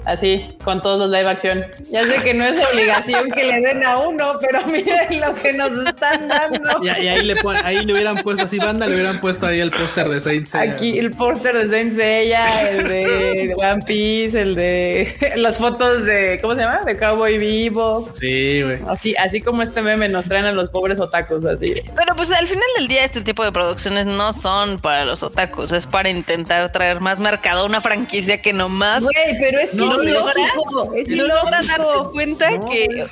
Así, 0.05 0.45
con 0.63 0.81
todos 0.81 0.99
los 0.99 1.09
live 1.09 1.29
action. 1.29 1.65
Ya 1.89 2.03
sé 2.05 2.15
que 2.23 2.33
no 2.33 2.43
es 2.43 2.57
obligación 2.73 3.29
que 3.31 3.43
le 3.45 3.61
den 3.61 3.85
a 3.85 3.99
uno, 3.99 4.37
pero 4.41 4.65
miren 4.67 5.19
lo 5.21 5.33
que 5.35 5.53
nos 5.53 5.71
están 5.87 6.27
dando. 6.27 6.83
Y, 6.83 6.87
y 6.87 7.07
ahí 7.07 7.23
le 7.23 7.35
pon- 7.37 7.55
ahí 7.63 7.85
le 7.85 7.93
hubieran 7.93 8.17
puesto 8.17 8.43
así 8.43 8.57
banda, 8.57 8.85
le 8.87 8.95
hubieran 8.95 9.21
puesto 9.21 9.45
ahí 9.47 9.59
el 9.61 9.71
póster 9.71 10.09
de 10.09 10.19
Saint 10.19 10.47
Seiya. 10.47 10.73
Aquí 10.73 10.99
el 10.99 11.11
póster 11.11 11.57
de 11.57 11.69
Saint 11.69 11.95
Seiya, 11.95 12.69
el 12.71 12.87
de 12.87 13.55
One 13.57 13.81
Piece, 13.85 14.41
el 14.41 14.55
de 14.55 15.33
las 15.37 15.57
fotos 15.57 16.03
de, 16.05 16.37
¿cómo 16.41 16.55
se 16.55 16.61
llama? 16.61 16.81
De 16.85 16.97
Cowboy 16.97 17.37
Vivo. 17.37 18.09
Sí, 18.13 18.61
güey. 18.61 18.79
Así, 18.87 19.15
así 19.17 19.39
como 19.41 19.61
este 19.61 19.81
meme 19.81 20.09
nos 20.09 20.25
traen 20.25 20.45
a 20.45 20.51
los 20.51 20.69
pobres 20.69 20.99
otakus, 20.99 21.45
así. 21.45 21.73
Pero 21.95 22.15
pues 22.15 22.31
al 22.31 22.47
final 22.47 22.63
del 22.77 22.87
día 22.87 23.05
este 23.05 23.21
tipo 23.21 23.43
de 23.45 23.51
producciones 23.53 24.05
no 24.05 24.33
son 24.33 24.79
para 24.79 25.05
los 25.05 25.23
otakus, 25.23 25.71
es 25.71 25.87
para 25.87 26.09
intentar 26.09 26.71
traer 26.73 26.99
más 26.99 27.19
mercado 27.19 27.61
a 27.61 27.65
una 27.65 27.79
franquicia 27.81 28.41
que 28.41 28.51
nomás 28.53 29.03
Güey, 29.03 29.37
pero 29.39 29.59
es 29.59 29.71
que 29.71 29.77
No, 29.77 29.92
es 30.01 30.13
logra- 30.13 30.33
lógico, 30.55 30.93
es 30.95 31.09
no 31.09 31.27
logra 31.27 31.61
darse 31.61 31.77
cuenta 32.11 32.51
No, 32.51 32.69
que. 32.69 33.05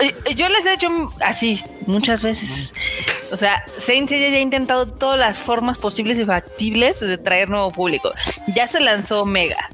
Eh, 0.00 0.14
yo 0.36 0.48
les 0.48 0.64
he 0.64 0.74
hecho 0.74 0.88
así 1.20 1.62
muchas 1.86 2.22
veces. 2.22 2.72
O 3.30 3.36
sea, 3.36 3.62
Saint 3.78 4.08
Seiya 4.08 4.28
ya 4.30 4.36
ha 4.36 4.40
intentado 4.40 4.86
todas 4.86 5.18
las 5.18 5.38
formas 5.38 5.76
posibles 5.76 6.18
y 6.18 6.24
factibles 6.24 7.00
de 7.00 7.18
traer 7.18 7.50
nuevo 7.50 7.70
público. 7.70 8.12
Ya 8.54 8.66
se 8.66 8.80
lanzó 8.80 9.26
Mega 9.26 9.68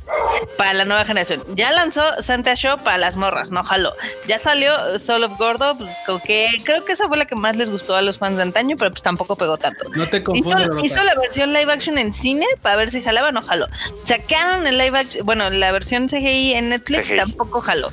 para 0.58 0.72
la 0.74 0.84
nueva 0.84 1.04
generación. 1.04 1.44
Ya 1.54 1.70
lanzó 1.70 2.02
Santa 2.20 2.56
Show 2.56 2.78
para 2.82 2.98
las 2.98 3.14
morras, 3.16 3.50
no 3.52 3.62
jaló. 3.62 3.94
Ya 4.26 4.38
salió 4.40 4.98
Soul 4.98 5.24
of 5.24 5.38
Gordo, 5.38 5.78
pues 5.78 5.94
como 6.06 6.18
que 6.20 6.48
creo 6.64 6.84
que 6.84 6.92
esa 6.94 7.06
fue 7.06 7.16
la 7.16 7.26
que 7.26 7.36
más 7.36 7.56
les 7.56 7.70
gustó 7.70 7.94
a 7.94 8.02
los 8.02 8.18
fans 8.18 8.36
de 8.38 8.42
antaño, 8.42 8.76
pero 8.76 8.90
pues 8.90 9.02
tampoco 9.02 9.36
pegó 9.36 9.56
tanto. 9.56 9.84
No 9.94 10.06
te 10.08 10.16
Hizo, 10.18 10.24
confundas. 10.24 10.82
Hizo 10.82 11.02
la 11.04 11.14
versión 11.14 11.52
live 11.52 11.72
action 11.72 11.96
en 11.98 12.12
cine 12.12 12.46
para 12.60 12.74
ver 12.76 12.90
si 12.90 13.02
jalaba 13.02 13.28
o 13.28 13.32
no 13.32 13.42
jaló. 13.42 13.68
Sacaron 14.04 14.66
el 14.66 14.78
live 14.78 14.98
action, 14.98 15.24
bueno, 15.26 15.48
la 15.50 15.70
versión 15.70 16.08
CGI 16.08 16.43
en 16.52 16.68
Netflix 16.68 17.14
tampoco 17.16 17.60
jaló. 17.60 17.88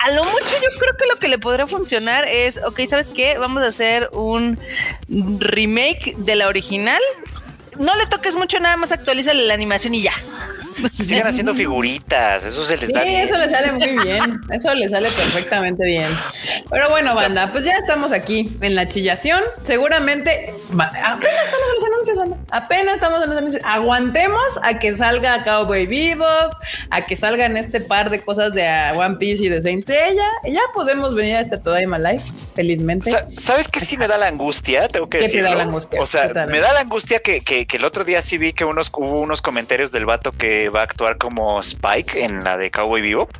A 0.00 0.10
lo 0.12 0.24
mucho 0.24 0.54
yo 0.62 0.78
creo 0.78 0.96
que 0.96 1.06
lo 1.06 1.18
que 1.18 1.28
le 1.28 1.38
podría 1.38 1.66
funcionar 1.66 2.26
es, 2.26 2.60
ok, 2.64 2.80
¿sabes 2.88 3.10
qué? 3.10 3.38
Vamos 3.38 3.62
a 3.62 3.66
hacer 3.66 4.08
un 4.12 4.58
remake 5.08 6.14
de 6.16 6.36
la 6.36 6.48
original. 6.48 7.00
No 7.78 7.94
le 7.96 8.06
toques 8.06 8.34
mucho, 8.34 8.58
nada 8.58 8.76
más 8.76 8.92
actualízale 8.92 9.46
la 9.46 9.54
animación 9.54 9.94
y 9.94 10.02
ya. 10.02 10.14
Sigan 10.92 11.26
haciendo 11.26 11.54
figuritas, 11.54 12.44
eso 12.44 12.64
se 12.64 12.76
les 12.76 12.88
Sí, 12.88 12.94
da 12.94 13.02
bien. 13.04 13.20
eso 13.26 13.36
le 13.36 13.48
sale 13.50 13.72
muy 13.72 13.98
bien. 14.04 14.40
Eso 14.50 14.74
le 14.74 14.88
sale 14.88 15.08
perfectamente 15.08 15.84
bien. 15.84 16.08
Pero 16.70 16.90
bueno, 16.90 17.10
O 17.10 17.12
sea- 17.14 17.22
banda, 17.24 17.50
pues 17.52 17.64
ya 17.64 17.72
estamos 17.76 18.12
aquí 18.12 18.56
en 18.60 18.74
la 18.74 18.86
chillación. 18.88 19.42
Seguramente 19.62 20.52
apenas 20.72 21.44
estamos 21.44 21.66
en 21.68 21.74
los 21.74 21.84
anuncios, 21.84 22.18
empezando. 22.18 22.38
Apenas 22.50 22.94
estamos 22.94 23.22
en 23.22 23.46
esa 23.48 23.58
Aguantemos 23.72 24.42
a 24.62 24.78
que 24.78 24.96
salga 24.96 25.42
Cowboy 25.44 25.86
Bebop, 25.86 26.52
a 26.90 27.02
que 27.02 27.16
salgan 27.16 27.56
este 27.56 27.80
par 27.80 28.10
de 28.10 28.20
cosas 28.20 28.54
de 28.54 28.62
uh, 28.94 28.98
One 28.98 29.16
Piece 29.16 29.44
y 29.44 29.48
de 29.48 29.60
Saint 29.62 29.84
Seiya. 29.84 30.26
Y 30.44 30.52
ya 30.52 30.60
podemos 30.74 31.14
venir 31.14 31.36
a 31.36 31.40
este 31.40 31.58
Todaima 31.58 31.98
Life, 31.98 32.28
felizmente. 32.54 33.10
Sa- 33.10 33.26
¿Sabes 33.36 33.68
qué 33.68 33.80
sí 33.80 33.96
me 33.96 34.08
da 34.08 34.18
la 34.18 34.28
angustia? 34.28 34.88
Tengo 34.88 35.08
que 35.08 35.18
¿Qué 35.18 35.24
te 35.24 35.28
decirlo. 35.30 35.50
da 35.50 35.54
la 35.56 35.62
angustia? 35.64 36.00
O 36.00 36.06
sea, 36.06 36.28
¿Qué 36.28 36.34
te 36.34 36.46
me 36.46 36.60
da 36.60 36.72
la 36.72 36.80
angustia 36.80 37.20
que, 37.20 37.40
que- 37.40 37.66
que 37.66 37.76
el 37.76 37.84
otro 37.84 38.04
día 38.04 38.22
sí 38.22 38.38
vi 38.38 38.52
que 38.52 38.64
unos 38.64 38.90
hubo 38.94 39.20
unos 39.20 39.42
comentarios 39.42 39.90
del 39.92 40.06
vato 40.06 40.32
que 40.32 40.67
va 40.70 40.80
a 40.80 40.84
actuar 40.84 41.18
como 41.18 41.60
Spike 41.60 42.24
en 42.24 42.44
la 42.44 42.56
de 42.56 42.70
Cowboy 42.70 43.02
Bebop, 43.02 43.30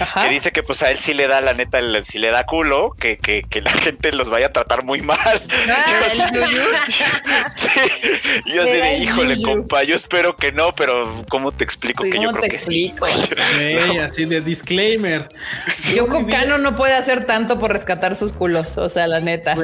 Ajá. 0.00 0.20
que 0.22 0.28
dice 0.28 0.52
que 0.52 0.62
pues 0.62 0.82
a 0.82 0.90
él 0.90 0.98
sí 0.98 1.14
le 1.14 1.26
da 1.28 1.40
la 1.40 1.54
neta, 1.54 1.78
el- 1.78 2.04
si 2.04 2.18
le 2.18 2.30
da 2.30 2.44
culo, 2.46 2.94
que, 2.98 3.18
que, 3.18 3.42
que 3.48 3.60
la 3.62 3.70
gente 3.72 4.12
los 4.12 4.28
vaya 4.30 4.46
a 4.46 4.52
tratar 4.52 4.84
muy 4.84 5.02
mal. 5.02 5.40
Ah, 5.68 5.84
Yo 5.90 6.06
así- 6.06 6.38
Sí, 7.56 7.68
yo 8.54 8.62
así 8.62 8.72
de, 8.72 8.98
híjole, 8.98 9.36
yuyu. 9.36 9.46
compa, 9.48 9.82
yo 9.82 9.94
espero 9.96 10.36
que 10.36 10.52
no, 10.52 10.72
pero 10.72 11.24
¿cómo 11.28 11.52
te 11.52 11.64
explico 11.64 12.04
que 12.04 12.10
yo 12.12 12.16
¿cómo 12.28 12.30
creo 12.32 12.42
te 12.42 12.50
que 12.50 12.58
sí? 12.58 12.86
explico? 12.86 13.06
Güey, 13.58 13.98
así 13.98 14.24
de 14.24 14.40
disclaimer. 14.40 15.28
Yoko 15.94 16.26
Kano 16.26 16.58
no 16.58 16.76
puede 16.76 16.94
hacer 16.94 17.24
tanto 17.24 17.58
por 17.58 17.72
rescatar 17.72 18.14
sus 18.14 18.32
culos, 18.32 18.76
o 18.78 18.88
sea, 18.88 19.06
la 19.06 19.20
neta. 19.20 19.52
Así 19.52 19.60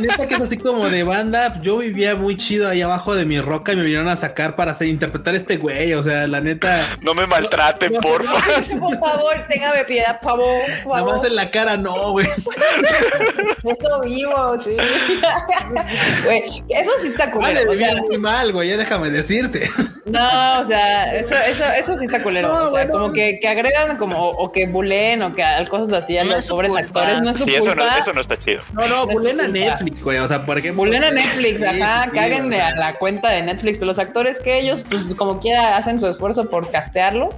neta 0.00 0.26
que 0.26 0.34
es 0.34 0.40
así 0.40 0.56
como 0.58 0.88
de 0.88 1.02
banda. 1.02 1.60
Yo 1.62 1.78
vivía 1.78 2.14
muy 2.14 2.36
chido 2.36 2.68
ahí 2.68 2.82
abajo 2.82 3.14
de 3.14 3.24
mi 3.24 3.40
roca 3.40 3.72
y 3.72 3.76
me 3.76 3.82
vinieron 3.82 4.08
a 4.08 4.16
sacar 4.16 4.56
para 4.56 4.72
hacer, 4.72 4.88
interpretar 4.88 5.34
este 5.34 5.56
güey. 5.56 5.69
O 5.96 6.02
sea, 6.02 6.26
la 6.26 6.40
neta, 6.40 6.84
No 7.00 7.14
me 7.14 7.26
maltraten, 7.26 7.92
No, 7.92 8.00
no, 8.00 8.08
porfa. 8.08 8.32
Por 8.78 8.98
favor, 8.98 9.34
téngame 9.48 9.84
piedad, 9.84 10.18
por 10.20 10.30
favor. 10.30 10.60
por 10.84 10.92
nada 10.94 11.04
más 11.04 11.12
favor. 11.14 11.26
en 11.28 11.36
la 11.36 11.50
cara, 11.50 11.76
no, 11.76 12.12
güey. 12.12 12.26
Eso 12.26 14.00
vivo, 14.04 14.56
sí. 14.62 14.76
Güey, 16.24 16.62
eso 16.68 16.90
sí 17.02 17.08
está 17.08 17.30
culero. 17.30 17.54
Vale, 17.54 17.68
o 17.68 17.74
sea, 17.78 17.96
muy 18.02 18.18
mal, 18.18 18.52
güey. 18.52 18.68
Ya 18.70 18.76
déjame 18.76 19.10
decirte. 19.10 19.68
no, 20.06 20.60
o 20.60 20.64
sea, 20.66 21.14
eso, 21.14 21.34
eso, 21.36 21.64
eso 21.76 21.96
sí 21.96 22.04
está 22.06 22.22
culero. 22.22 22.48
No, 22.48 22.54
o 22.54 22.60
sea, 22.60 22.70
bueno. 22.70 22.90
como 22.92 23.12
que, 23.12 23.38
que 23.40 23.48
agredan 23.48 23.96
como, 23.96 24.28
o 24.30 24.52
que 24.52 24.66
buleen 24.66 25.22
o 25.22 25.32
que 25.32 25.42
cosas 25.68 25.92
así 26.04 26.16
a 26.18 26.24
No 26.24 26.36
los 26.36 26.46
pobres 26.46 26.70
culpa. 26.72 26.86
actores. 27.00 27.22
No 27.22 27.30
es 27.30 27.38
su 27.38 27.44
Sí, 27.44 27.54
eso 27.54 27.74
no, 27.74 27.96
eso 27.96 28.12
no 28.12 28.20
está 28.20 28.38
chido. 28.38 28.62
No, 28.72 28.86
no, 28.88 29.06
bulen 29.06 29.40
a. 29.40 29.48
Netflix, 29.48 30.02
güey. 30.02 30.18
O 30.18 30.28
sea, 30.28 30.44
por 30.46 30.58
ejemplo. 30.58 30.82
Bulen 30.84 31.02
a 31.04 31.10
Netflix, 31.10 31.58
Sí, 31.58 31.64
ajá, 31.64 32.04
sí, 32.04 32.10
cáguenle 32.14 32.56
o 32.56 32.58
sea. 32.60 32.68
a 32.68 32.74
la 32.76 32.94
cuenta 32.94 33.28
de 33.30 33.42
Netflix, 33.42 33.78
pero 33.78 33.86
los 33.86 33.98
actores 33.98 34.38
que 34.40 34.58
ellos, 34.58 34.84
pues 34.88 35.14
como 35.14 35.40
hacen 35.60 35.98
su 36.00 36.06
esfuerzo 36.08 36.48
por 36.48 36.70
castearlos. 36.70 37.34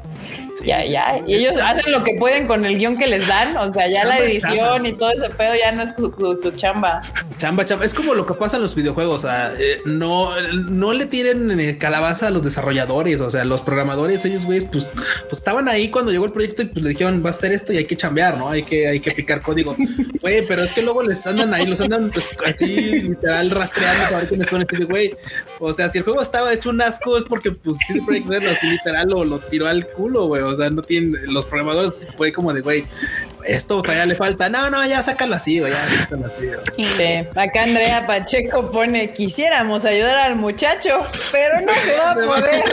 ya, 0.64 0.84
ya. 0.84 1.20
Y 1.26 1.34
ellos 1.34 1.54
hacen 1.62 1.90
lo 1.92 2.04
que 2.04 2.14
pueden 2.18 2.46
con 2.46 2.64
el 2.64 2.78
guion 2.78 2.96
que 2.96 3.06
les 3.06 3.26
dan. 3.26 3.56
O 3.56 3.72
sea, 3.72 3.88
ya 3.88 4.04
la 4.04 4.18
edición 4.18 4.56
chamba. 4.84 4.88
y 4.88 4.92
todo 4.92 5.10
ese 5.10 5.28
pedo 5.34 5.54
ya 5.54 5.72
no 5.72 5.82
es 5.82 5.90
su, 5.96 6.12
su- 6.18 6.40
su 6.42 6.50
chamba. 6.52 7.02
Chamba, 7.38 7.64
chamba. 7.66 7.84
Es 7.84 7.94
como 7.94 8.14
lo 8.14 8.24
que 8.26 8.34
pasa 8.34 8.56
en 8.56 8.62
los 8.62 8.74
videojuegos. 8.74 9.24
O 9.24 9.28
sea, 9.28 9.52
eh, 9.58 9.80
no, 9.84 10.38
no 10.68 10.92
le 10.92 11.06
tienen 11.06 11.76
calabaza 11.78 12.28
a 12.28 12.30
los 12.30 12.42
desarrolladores. 12.44 13.20
O 13.20 13.30
sea, 13.30 13.44
los 13.44 13.62
programadores, 13.62 14.24
ellos, 14.24 14.44
güey, 14.44 14.60
pues, 14.60 14.88
pues 15.28 15.38
estaban 15.38 15.68
ahí 15.68 15.90
cuando 15.90 16.12
llegó 16.12 16.26
el 16.26 16.32
proyecto 16.32 16.62
y 16.62 16.66
pues 16.66 16.82
le 16.84 16.90
dijeron, 16.90 17.22
va 17.24 17.28
a 17.28 17.32
hacer 17.32 17.52
esto 17.52 17.72
y 17.72 17.78
hay 17.78 17.84
que 17.84 17.96
chambear, 17.96 18.38
¿no? 18.38 18.48
Hay 18.48 18.62
que, 18.62 18.86
hay 18.88 19.00
que 19.00 19.10
picar 19.10 19.40
código. 19.40 19.76
Güey, 20.22 20.46
pero 20.46 20.62
es 20.62 20.72
que 20.72 20.82
luego 20.82 21.02
les 21.02 21.26
andan 21.26 21.52
ahí, 21.52 21.66
los 21.66 21.80
andan 21.80 22.08
pues 22.08 22.28
así 22.46 22.66
literal 23.00 23.50
rastreando 23.50 24.04
para 24.04 24.18
ver 24.18 24.28
quiénes 24.28 24.46
son. 24.48 24.64
Güey, 24.88 25.16
o 25.58 25.72
sea, 25.72 25.88
si 25.88 25.98
el 25.98 26.04
juego 26.04 26.22
estaba 26.22 26.52
hecho 26.52 26.70
un 26.70 26.80
asco 26.80 27.18
es 27.18 27.24
porque 27.24 27.50
pues 27.50 27.78
sí, 27.78 28.00
el 28.02 28.06
proyecto 28.06 28.32
Red 28.32 28.46
así 28.48 28.66
literal 28.66 29.08
lo, 29.08 29.24
lo 29.24 29.38
tiró 29.38 29.66
al 29.66 29.86
culo, 29.86 30.26
güey. 30.26 30.42
O 30.42 30.54
sea, 30.54 30.70
no 30.70 30.82
tienen, 30.82 31.14
los 31.32 31.46
programadores 31.46 32.06
fue 32.16 32.32
como 32.32 32.52
de, 32.52 32.60
güey, 32.60 32.84
esto 33.46 33.82
todavía 33.82 34.06
le 34.06 34.14
falta. 34.14 34.48
No, 34.48 34.70
no, 34.70 34.84
ya 34.86 35.02
sácalo 35.02 35.34
así, 35.36 35.58
güey, 35.60 35.72
ya 35.72 35.88
sácalo 35.88 36.26
así. 36.26 36.46
güey. 36.46 36.58
Sí. 36.96 37.28
Acá 37.36 37.62
Andrea 37.62 38.06
Pacheco 38.06 38.70
pone, 38.70 39.12
quisiéramos 39.12 39.84
ayudar 39.84 40.16
al 40.18 40.36
muchacho, 40.36 41.06
pero 41.30 41.60
no 41.60 41.72
se 41.74 41.96
va 41.96 42.10
a 42.10 42.14
poder. 42.26 42.64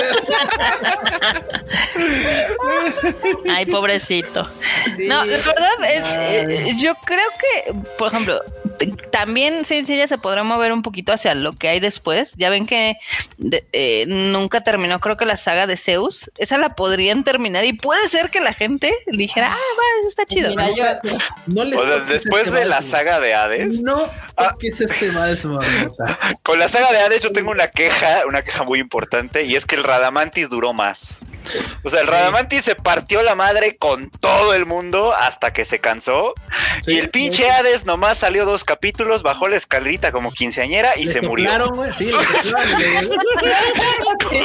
Ay, 3.49 3.65
pobrecito. 3.65 4.47
Sí. 4.95 5.07
No, 5.07 5.26
la 5.26 5.38
verdad 5.38 5.91
es, 5.93 6.03
eh, 6.13 6.74
yo 6.78 6.95
creo 7.05 7.28
que, 7.39 7.74
por 7.97 8.09
ejemplo, 8.13 8.41
también 9.11 9.65
Sencilla 9.65 10.07
se 10.07 10.17
podrá 10.17 10.43
mover 10.43 10.72
un 10.72 10.82
poquito 10.82 11.11
hacia 11.13 11.36
lo 11.36 11.53
que 11.53 11.67
hay 11.70 11.80
después. 11.80 12.34
Ya 12.38 12.49
ven 12.49 12.65
que 12.65 12.95
de- 13.38 13.65
eh, 13.74 14.05
nunca 14.07 14.61
terminó, 14.61 14.99
creo 14.99 15.17
que 15.17 15.26
la 15.26 15.36
saga 15.36 15.67
de 15.67 15.76
Zeus. 15.78 16.32
Esa 16.38 16.57
la 16.57 16.70
podrían 16.70 17.24
terminar 17.24 17.65
y 17.65 17.74
puede 17.74 18.07
ser 18.07 18.30
que 18.30 18.39
la 18.39 18.53
gente 18.53 18.93
dijera, 19.07 19.51
ah, 19.51 19.55
va, 19.57 19.84
eso 20.01 20.09
está 20.09 20.26
chido. 20.26 20.49
Mira, 20.68 20.99
yo, 21.03 21.12
No 21.47 21.64
les 21.64 21.80
O 21.80 21.84
sea, 21.86 21.95
toques 21.99 22.10
después 22.24 22.51
de 22.51 22.66
la 22.66 22.82
saga 22.82 23.20
de 23.20 23.34
Hades. 23.34 23.82
No 23.82 24.10
Ah. 24.38 24.55
ese 24.62 25.12
vals, 25.12 25.45
mamota. 25.45 26.18
con 26.43 26.60
la 26.60 26.70
saga 26.70 26.91
de 26.91 26.97
Hades 26.99 27.22
yo 27.22 27.32
tengo 27.32 27.51
una 27.51 27.68
queja, 27.68 28.22
una 28.28 28.41
queja 28.41 28.64
muy 28.64 28.80
importante, 28.80 29.43
y 29.43 29.55
es 29.55 29.66
que 29.66 29.76
el 29.76 29.84
Radamantis 29.84 30.49
duró 30.49 30.74
más. 30.74 31.22
O 31.83 31.89
sea, 31.89 32.01
el 32.01 32.07
Radamantis 32.07 32.63
se 32.65 32.75
partió 32.75 33.23
la 33.23 33.35
madre 33.35 33.75
con 33.77 34.09
todo 34.09 34.53
el 34.53 34.65
mundo 34.65 35.13
hasta 35.13 35.51
que 35.53 35.65
se 35.65 35.79
cansó. 35.79 36.33
Sí, 36.83 36.93
y 36.93 36.97
el 36.97 37.09
pinche 37.09 37.49
Hades 37.49 37.85
nomás 37.85 38.19
salió 38.19 38.45
dos 38.45 38.63
capítulos, 38.63 39.23
bajó 39.23 39.47
la 39.47 39.55
escalerita 39.57 40.11
como 40.11 40.31
quinceañera 40.31 40.91
y 40.97 41.05
Le 41.05 41.13
se 41.13 41.21
murió. 41.21 41.49
soplaron, 41.51 41.93
Sí, 41.93 42.11
sí, 42.43 42.51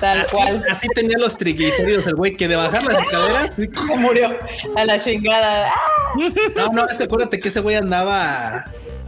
tal 0.00 0.20
así, 0.22 0.30
cual. 0.30 0.64
así 0.70 0.86
tenía 0.94 1.18
los 1.18 1.36
triglicéridos 1.36 2.06
el 2.06 2.14
güey 2.14 2.36
que 2.36 2.48
de 2.48 2.56
bajar 2.56 2.82
las 2.84 3.00
escaleras. 3.02 3.54
sí. 3.54 3.68
Se 3.86 3.96
murió 3.96 4.36
a 4.76 4.84
la 4.84 5.02
chingada. 5.02 5.72
No, 6.56 6.68
no, 6.72 6.88
es 6.88 6.96
que 6.96 7.04
acuérdate 7.04 7.40
que 7.40 7.48
ese 7.48 7.60
güey 7.60 7.76
andaba 7.76 8.64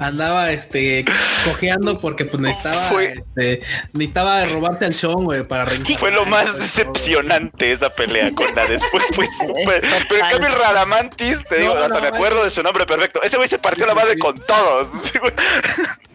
andaba 0.08 0.50
este 0.52 1.04
cojeando 1.44 1.98
porque 1.98 2.24
pues 2.24 2.40
necesitaba 2.40 2.88
Fue- 2.90 3.14
este, 3.16 3.60
necesitaba 3.92 4.44
robarse 4.44 4.84
al 4.86 4.94
Sean, 4.94 5.24
güey, 5.24 5.42
para 5.44 5.64
reencarnar. 5.64 5.98
Fue 6.00 6.10
lo 6.10 6.24
más 6.26 6.54
decepcionante 6.56 7.72
esa 7.72 7.90
pelea 7.90 8.30
con 8.32 8.54
la 8.54 8.66
después. 8.66 9.04
Fue 9.14 9.26
súper. 9.26 9.82
Pero 10.08 10.22
en 10.22 10.28
cambio 10.28 10.48
el 10.48 10.54
Radamantis, 10.54 11.44
te 11.44 11.58
digo, 11.60 11.74
No, 11.74 11.80
hasta 11.80 11.94
no, 11.96 12.00
me 12.02 12.08
acuerdo 12.08 12.44
de 12.44 12.50
su 12.50 12.62
nombre 12.62 12.86
perfecto. 12.86 13.22
Ese 13.22 13.36
güey 13.36 13.48
se 13.48 13.58
partió 13.58 13.86
la 13.86 13.94
madre 13.94 14.18
con 14.18 14.38
todos. 14.46 14.88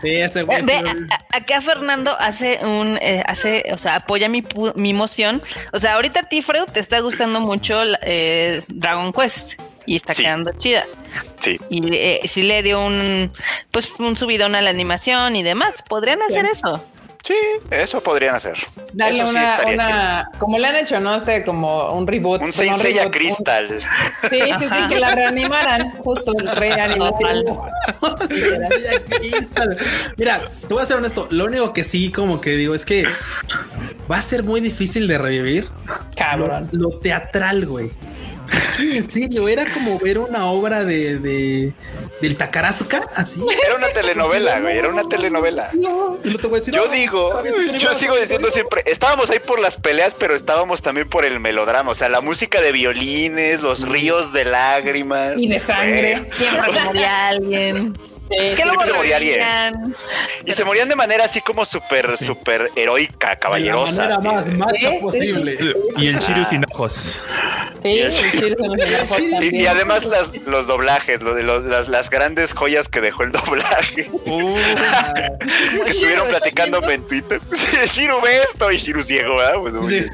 Sí, 0.00 0.08
ese 0.16 0.42
güey. 0.42 0.62
Ve, 0.62 0.76
a- 0.76 1.14
a- 1.34 1.36
acá 1.38 1.60
Fernando 1.60 2.16
hace 2.18 2.58
un, 2.62 2.98
eh, 3.02 3.22
hace, 3.26 3.64
o 3.72 3.76
sea, 3.78 3.96
apoya 3.96 4.28
mi, 4.28 4.42
pu- 4.42 4.74
mi 4.76 4.92
moción. 4.94 5.42
O 5.72 5.80
sea, 5.80 5.94
ahorita 5.94 6.20
a 6.20 6.22
ti, 6.24 6.40
Freud, 6.42 6.66
te 6.72 6.80
está 6.80 7.00
gustando 7.00 7.40
mucho 7.40 7.82
la- 7.84 7.98
eh, 8.02 8.62
Dragon 8.68 9.12
Quest 9.12 9.60
y 9.86 9.96
está 9.96 10.14
Sí. 10.14 10.22
quedando 10.22 10.52
chida. 10.58 10.84
Sí. 11.40 11.58
Y 11.68 11.94
eh, 11.94 12.20
sí 12.26 12.42
le 12.42 12.62
dio 12.62 12.84
un, 12.84 13.32
pues, 13.72 13.88
un 13.98 14.16
subidón 14.16 14.54
a 14.54 14.62
la 14.62 14.70
animación 14.70 15.34
y 15.36 15.42
demás. 15.42 15.82
Podrían 15.88 16.22
hacer 16.22 16.44
eso. 16.46 16.82
Sí, 17.24 17.34
eso 17.70 18.00
podrían 18.00 18.34
hacer. 18.36 18.54
Darle 18.94 19.18
Eso 19.20 19.28
una, 19.28 19.58
una, 19.66 20.30
como 20.38 20.56
le 20.58 20.66
han 20.66 20.76
hecho, 20.76 20.98
¿no? 21.00 21.16
Este, 21.16 21.42
como 21.44 21.90
un 21.92 22.06
reboot. 22.06 22.40
Un 22.42 22.52
Seiya 22.52 23.04
un- 23.06 23.10
Crystal. 23.12 23.68
Sí, 24.30 24.40
sí, 24.58 24.68
sí, 24.68 24.76
que 24.88 24.98
la 24.98 25.14
reanimaran, 25.14 25.90
justo 25.98 26.32
reanimación. 26.54 27.44
Mira, 30.16 30.40
te 30.66 30.74
voy 30.74 30.82
a 30.82 30.86
ser 30.86 30.96
honesto. 30.96 31.28
Lo 31.30 31.44
único 31.46 31.72
que 31.72 31.84
sí, 31.84 32.10
como 32.10 32.40
que 32.40 32.50
digo, 32.50 32.74
es 32.74 32.84
que 32.84 33.04
va 34.10 34.16
a 34.18 34.22
ser 34.22 34.44
muy 34.44 34.60
difícil 34.60 35.06
de 35.06 35.18
revivir 35.18 35.68
Cabrón. 36.16 36.68
lo, 36.72 36.90
lo 36.90 36.98
teatral, 36.98 37.66
güey. 37.66 37.90
En 38.78 39.10
serio, 39.10 39.48
era 39.48 39.64
como 39.72 39.98
ver 39.98 40.18
una 40.18 40.46
obra 40.46 40.84
de, 40.84 41.18
de 41.18 41.72
del 42.20 42.36
Takarazuka, 42.36 43.00
así. 43.14 43.40
Era 43.64 43.76
una 43.76 43.88
telenovela, 43.88 44.60
güey. 44.60 44.78
Era 44.78 44.88
una 44.88 45.08
telenovela. 45.08 45.70
No, 45.74 46.18
y 46.24 46.30
no 46.30 46.38
te 46.38 46.46
voy 46.46 46.56
a 46.56 46.58
decir, 46.60 46.74
Yo 46.74 46.86
no, 46.86 46.92
digo, 46.92 47.32
¿sabes 47.32 47.54
qué 47.54 47.78
yo 47.78 47.94
sigo 47.94 48.16
diciendo 48.16 48.50
siempre, 48.50 48.82
estábamos 48.86 49.30
ahí 49.30 49.38
por 49.38 49.60
las 49.60 49.76
peleas, 49.76 50.14
pero 50.14 50.34
estábamos 50.34 50.82
también 50.82 51.08
por 51.08 51.24
el 51.24 51.40
melodrama, 51.40 51.90
o 51.90 51.94
sea, 51.94 52.08
la 52.08 52.20
música 52.20 52.60
de 52.60 52.72
violines, 52.72 53.60
los 53.60 53.88
ríos 53.88 54.32
de 54.32 54.44
lágrimas. 54.44 55.34
Y 55.36 55.48
de 55.48 55.60
sangre. 55.60 56.28
Siempre 56.36 56.82
moría 56.84 57.28
alguien. 57.28 57.94
Sí, 58.30 58.36
Que 58.36 58.56
sí. 58.56 58.62
luego 58.64 58.84
se 58.84 58.92
moría 58.92 59.16
alguien. 59.16 59.40
revivían. 59.40 59.96
Y 60.44 60.52
se 60.52 60.64
morían 60.64 60.88
de 60.88 60.96
manera 60.96 61.24
así 61.24 61.40
como 61.40 61.64
súper, 61.64 62.16
súper 62.18 62.70
heroica, 62.76 63.36
caballerosa. 63.36 64.02
De 64.02 64.08
la 64.10 64.18
manera 64.20 64.38
así. 64.40 64.50
más 64.50 64.58
macha 64.72 64.78
Sí, 64.80 64.86
sí, 64.90 64.98
posible. 65.00 65.58
Y 65.96 66.06
el 66.08 66.18
Shiru 66.18 66.44
sin 66.44 66.64
ojos. 66.70 67.20
Sí, 67.82 68.00
Y, 69.52 69.66
además 69.66 70.04
las, 70.04 70.30
los 70.46 70.66
doblajes, 70.66 71.20
lo 71.22 71.34
de 71.34 71.42
los- 71.44 71.64
las, 71.64 71.88
las 71.88 72.10
grandes 72.10 72.52
joyas 72.52 72.88
que 72.88 73.00
dejó 73.00 73.22
el 73.22 73.32
doblaje. 73.32 74.10
Uh, 74.26 74.56
que 75.84 75.90
estuvieron 75.90 76.28
platicándome 76.28 76.94
en 76.94 77.06
Twitter. 77.06 77.40
Sí, 77.52 78.00
Shiru 78.00 78.20
ve 78.20 78.42
esto 78.42 78.70
y 78.72 78.76
Shiru 78.78 79.02
ciego, 79.02 79.36
¿verdad? 79.36 79.54
Pues, 79.60 79.74
Sí. 79.88 80.06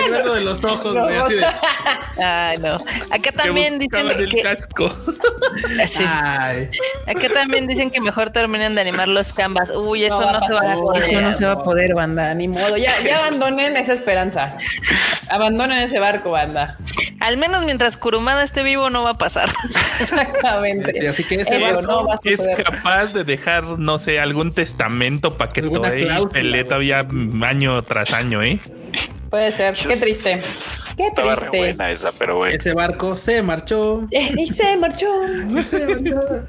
Sangrado 0.00 0.34
de 0.34 0.40
los 0.42 0.62
ojos, 0.64 0.94
güey, 0.94 1.16
así 1.16 1.34
de. 1.36 1.46
Ay, 2.22 2.58
no. 2.58 2.74
Acá 3.10 3.18
que 3.18 3.32
también 3.32 3.78
dicen 3.78 4.04
buscaban 4.06 4.22
el 4.24 4.28
que. 4.28 4.42
casco. 4.42 4.90
Sí. 5.86 6.04
Ay, 6.28 6.68
Acá 7.06 7.28
también 7.32 7.66
dicen 7.66 7.90
que 7.90 8.00
mejor 8.00 8.30
terminen 8.30 8.74
de 8.74 8.82
animar 8.82 9.08
los 9.08 9.32
canvas. 9.32 9.70
Uy, 9.70 10.04
eso 10.04 10.20
va 10.20 10.32
no, 10.32 10.40
se 10.40 10.52
va 10.52 10.72
a 10.72 10.74
poder. 10.74 11.02
Eso 11.02 11.20
no 11.20 11.34
se 11.34 11.46
va 11.46 11.52
a 11.52 11.62
poder, 11.62 11.94
banda, 11.94 12.34
ni 12.34 12.48
modo. 12.48 12.76
Ya, 12.76 13.00
ya 13.00 13.18
abandonen 13.26 13.76
esa 13.76 13.94
esperanza. 13.94 14.54
Abandonen 15.30 15.78
ese 15.78 15.98
barco, 15.98 16.30
banda. 16.30 16.76
Al 17.20 17.36
menos 17.36 17.64
mientras 17.64 17.96
Kurumada 17.96 18.44
esté 18.44 18.62
vivo 18.62 18.90
no 18.90 19.02
va 19.02 19.10
a 19.10 19.14
pasar. 19.14 19.48
Exactamente. 20.00 21.08
Así 21.08 21.24
que 21.24 21.36
ese 21.36 21.64
Eso 21.64 21.82
no 21.82 22.06
va 22.06 22.14
a 22.14 22.18
Es 22.22 22.48
capaz 22.62 23.12
de 23.12 23.24
dejar, 23.24 23.64
no 23.64 23.98
sé, 23.98 24.20
algún 24.20 24.52
testamento 24.52 25.36
para 25.36 25.52
que 25.52 25.62
cláusula, 25.62 26.28
pelee 26.28 26.64
todavía 26.64 27.06
año 27.42 27.82
tras 27.82 28.12
año, 28.12 28.42
¿eh? 28.42 28.60
Puede 29.30 29.52
ser. 29.52 29.74
Qué 29.74 29.96
triste. 29.96 30.38
Qué 30.96 31.06
Estaba 31.06 31.34
re 31.36 31.40
triste. 31.50 31.58
buena 31.58 31.90
esa, 31.90 32.12
pero 32.18 32.36
bueno. 32.36 32.54
ese 32.56 32.72
barco 32.72 33.16
se 33.16 33.42
marchó. 33.42 34.06
Eh, 34.10 34.30
y 34.36 34.46
se 34.46 34.76
marchó. 34.76 35.06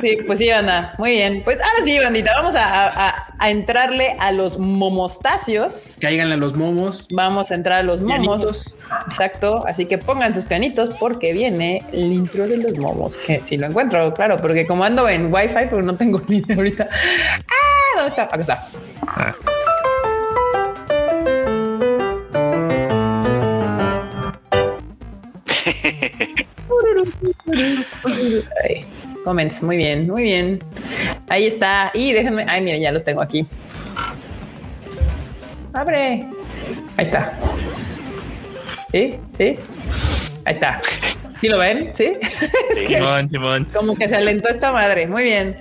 Sí, 0.00 0.16
pues 0.26 0.38
sí, 0.40 0.48
banda. 0.50 0.92
Muy 0.98 1.12
bien. 1.12 1.42
Pues 1.44 1.58
ahora 1.60 1.84
sí, 1.84 1.96
bandita, 2.00 2.32
vamos 2.34 2.56
a, 2.56 2.86
a- 3.08 3.26
a 3.38 3.50
entrarle 3.50 4.16
a 4.18 4.32
los 4.32 4.58
momostacios. 4.58 5.94
Cáiganle 6.00 6.34
a 6.34 6.38
los 6.38 6.56
momos. 6.56 7.06
Vamos 7.12 7.52
a 7.52 7.54
entrar 7.54 7.80
a 7.80 7.82
los 7.84 8.00
momos. 8.00 8.18
Pianitos. 8.18 8.76
Exacto. 9.06 9.64
Así 9.66 9.86
que 9.86 9.98
pongan 9.98 10.34
sus 10.34 10.44
pianitos 10.44 10.90
porque 10.98 11.32
viene 11.32 11.84
el 11.92 12.12
intro 12.12 12.48
de 12.48 12.56
los 12.56 12.76
momos. 12.78 13.16
Que 13.16 13.40
si 13.42 13.56
lo 13.56 13.68
encuentro, 13.68 14.12
claro, 14.12 14.38
porque 14.38 14.66
como 14.66 14.82
ando 14.82 15.08
en 15.08 15.32
Wi-Fi, 15.32 15.66
pero 15.70 15.82
no 15.82 15.94
tengo 15.94 16.20
línea 16.28 16.56
ahorita. 16.56 16.88
Ah, 16.90 17.96
¿dónde 17.96 18.08
está? 18.10 18.22
Acá 18.24 18.36
está. 18.38 18.62
Ah. 19.06 19.34
Ay, 28.64 28.84
comments, 29.24 29.62
muy 29.62 29.76
bien, 29.76 30.08
muy 30.08 30.22
bien. 30.22 30.58
Ahí 31.28 31.46
está. 31.46 31.90
Y 31.94 32.12
déjenme. 32.12 32.44
Ay, 32.48 32.62
miren, 32.62 32.80
ya 32.80 32.92
los 32.92 33.04
tengo 33.04 33.22
aquí. 33.22 33.46
Abre. 35.72 36.26
Ahí 36.96 37.04
está. 37.04 37.38
¿Sí? 38.90 39.16
¿Sí? 39.36 39.54
Ahí 40.44 40.54
está. 40.54 40.80
¿Sí 41.40 41.48
lo 41.48 41.58
ven? 41.58 41.90
¿Sí? 41.94 42.12
Es 42.76 42.88
que 42.88 42.98
Simón, 42.98 43.28
Simón. 43.28 43.68
como 43.72 43.96
que 43.96 44.08
se 44.08 44.16
alentó 44.16 44.48
esta 44.48 44.70
madre. 44.70 45.06
Muy 45.06 45.22
bien. 45.24 45.56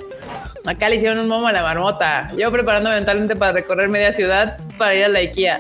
Acá 0.66 0.90
le 0.90 0.98
hicieron 0.98 1.20
un 1.20 1.28
momo 1.28 1.48
a 1.48 1.52
la 1.52 1.64
marmota. 1.64 2.32
Yo 2.38 2.52
preparándome 2.52 2.96
mentalmente 2.96 3.36
para 3.36 3.52
recorrer 3.54 3.90
media 3.90 4.14
ciudad 4.14 4.58
para 4.78 4.96
ir 4.96 5.06
a 5.06 5.08
la 5.08 5.20
IKEA. 5.20 5.60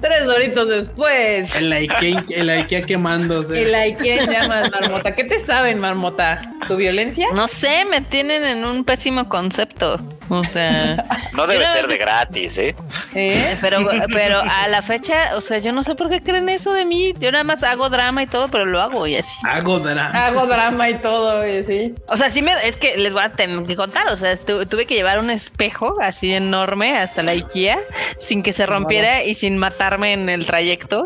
Tres 0.00 0.24
doritos 0.24 0.68
después. 0.68 1.54
El 1.56 1.72
Ikea, 1.72 2.24
el 2.30 2.50
Ikea 2.50 2.82
quemándose. 2.82 3.66
La 3.66 3.80
IKEA 3.80 4.24
llamas, 4.26 4.70
marmota. 4.70 5.14
¿Qué 5.14 5.24
te 5.24 5.40
saben, 5.40 5.78
marmota? 5.80 6.40
¿Tu 6.66 6.76
violencia? 6.76 7.28
No 7.34 7.48
sé, 7.48 7.84
me 7.84 8.00
tienen 8.00 8.44
en 8.44 8.64
un 8.64 8.84
pésimo 8.84 9.28
concepto. 9.28 10.00
O 10.28 10.44
sea, 10.44 11.04
No 11.38 11.46
debe 11.46 11.66
ser 11.66 11.86
de 11.86 11.98
gratis, 11.98 12.58
¿eh? 12.58 12.74
¿Eh? 13.14 13.56
pero, 13.60 13.88
pero 14.12 14.40
a 14.40 14.66
la 14.68 14.82
fecha, 14.82 15.36
o 15.36 15.40
sea, 15.40 15.58
yo 15.58 15.72
no 15.72 15.82
sé 15.82 15.94
por 15.94 16.10
qué 16.10 16.20
creen 16.20 16.48
eso 16.48 16.72
de 16.74 16.84
mí. 16.84 17.14
Yo 17.18 17.30
nada 17.30 17.44
más 17.44 17.62
hago 17.62 17.88
drama 17.88 18.22
y 18.22 18.26
todo, 18.26 18.48
pero 18.48 18.66
lo 18.66 18.80
hago 18.80 19.06
y 19.06 19.16
así. 19.16 19.38
Hago 19.44 19.78
drama. 19.78 20.26
Hago 20.26 20.46
drama 20.46 20.90
y 20.90 20.94
todo, 20.98 21.46
y 21.46 21.62
sí. 21.64 21.94
O 22.08 22.16
sea, 22.16 22.28
sí 22.28 22.42
me, 22.42 22.52
es 22.66 22.76
que 22.76 22.96
les 22.96 23.12
voy 23.12 23.22
a 23.22 23.30
tener 23.30 23.62
que 23.62 23.76
contar. 23.76 24.08
O 24.08 24.16
sea, 24.16 24.37
tu- 24.46 24.66
tuve 24.66 24.86
que 24.86 24.94
llevar 24.94 25.18
un 25.18 25.30
espejo 25.30 25.96
así 26.00 26.32
enorme 26.32 26.98
hasta 26.98 27.22
la 27.22 27.32
IKEA 27.32 27.78
sin 28.18 28.42
que 28.42 28.52
se 28.52 28.66
rompiera 28.66 29.22
y 29.24 29.34
sin 29.34 29.58
matarme 29.58 30.12
en 30.12 30.28
el 30.28 30.46
trayecto. 30.46 31.04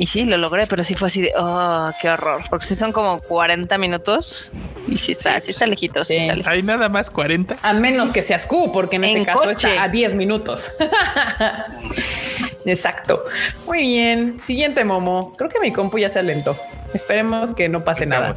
Y 0.00 0.06
sí, 0.06 0.24
lo 0.24 0.36
logré, 0.36 0.68
pero 0.68 0.84
sí 0.84 0.94
fue 0.94 1.08
así 1.08 1.20
de, 1.22 1.32
oh, 1.36 1.90
qué 2.00 2.08
horror. 2.08 2.42
Porque 2.48 2.64
sí 2.66 2.76
son 2.76 2.92
como 2.92 3.18
40 3.20 3.78
minutos 3.78 4.52
y 4.86 4.96
sí 4.96 5.10
está, 5.10 5.40
sí, 5.40 5.50
está 5.50 5.66
lejitos. 5.66 6.06
sí 6.06 6.14
Sí. 6.14 6.20
está 6.20 6.36
lejos. 6.36 6.52
Hay 6.52 6.62
nada 6.62 6.88
más 6.88 7.10
40. 7.10 7.56
A 7.62 7.72
menos 7.72 8.12
que 8.12 8.22
seas 8.22 8.46
Q, 8.46 8.70
porque 8.72 8.94
en, 8.96 9.04
En 9.04 9.10
este 9.18 9.26
caso 9.26 9.40
coche. 9.42 9.68
está 9.70 9.82
a 9.82 9.88
10 9.88 10.14
minutos. 10.14 10.70
Exacto. 12.64 13.24
Muy 13.66 13.80
bien. 13.80 14.38
Siguiente 14.40 14.84
momo. 14.84 15.34
Creo 15.36 15.50
que 15.50 15.58
mi 15.60 15.72
compu 15.72 15.98
ya 15.98 16.08
se 16.08 16.18
alentó. 16.18 16.56
Esperemos 16.94 17.52
que 17.52 17.68
no 17.68 17.84
pase 17.84 18.06
nada. 18.06 18.34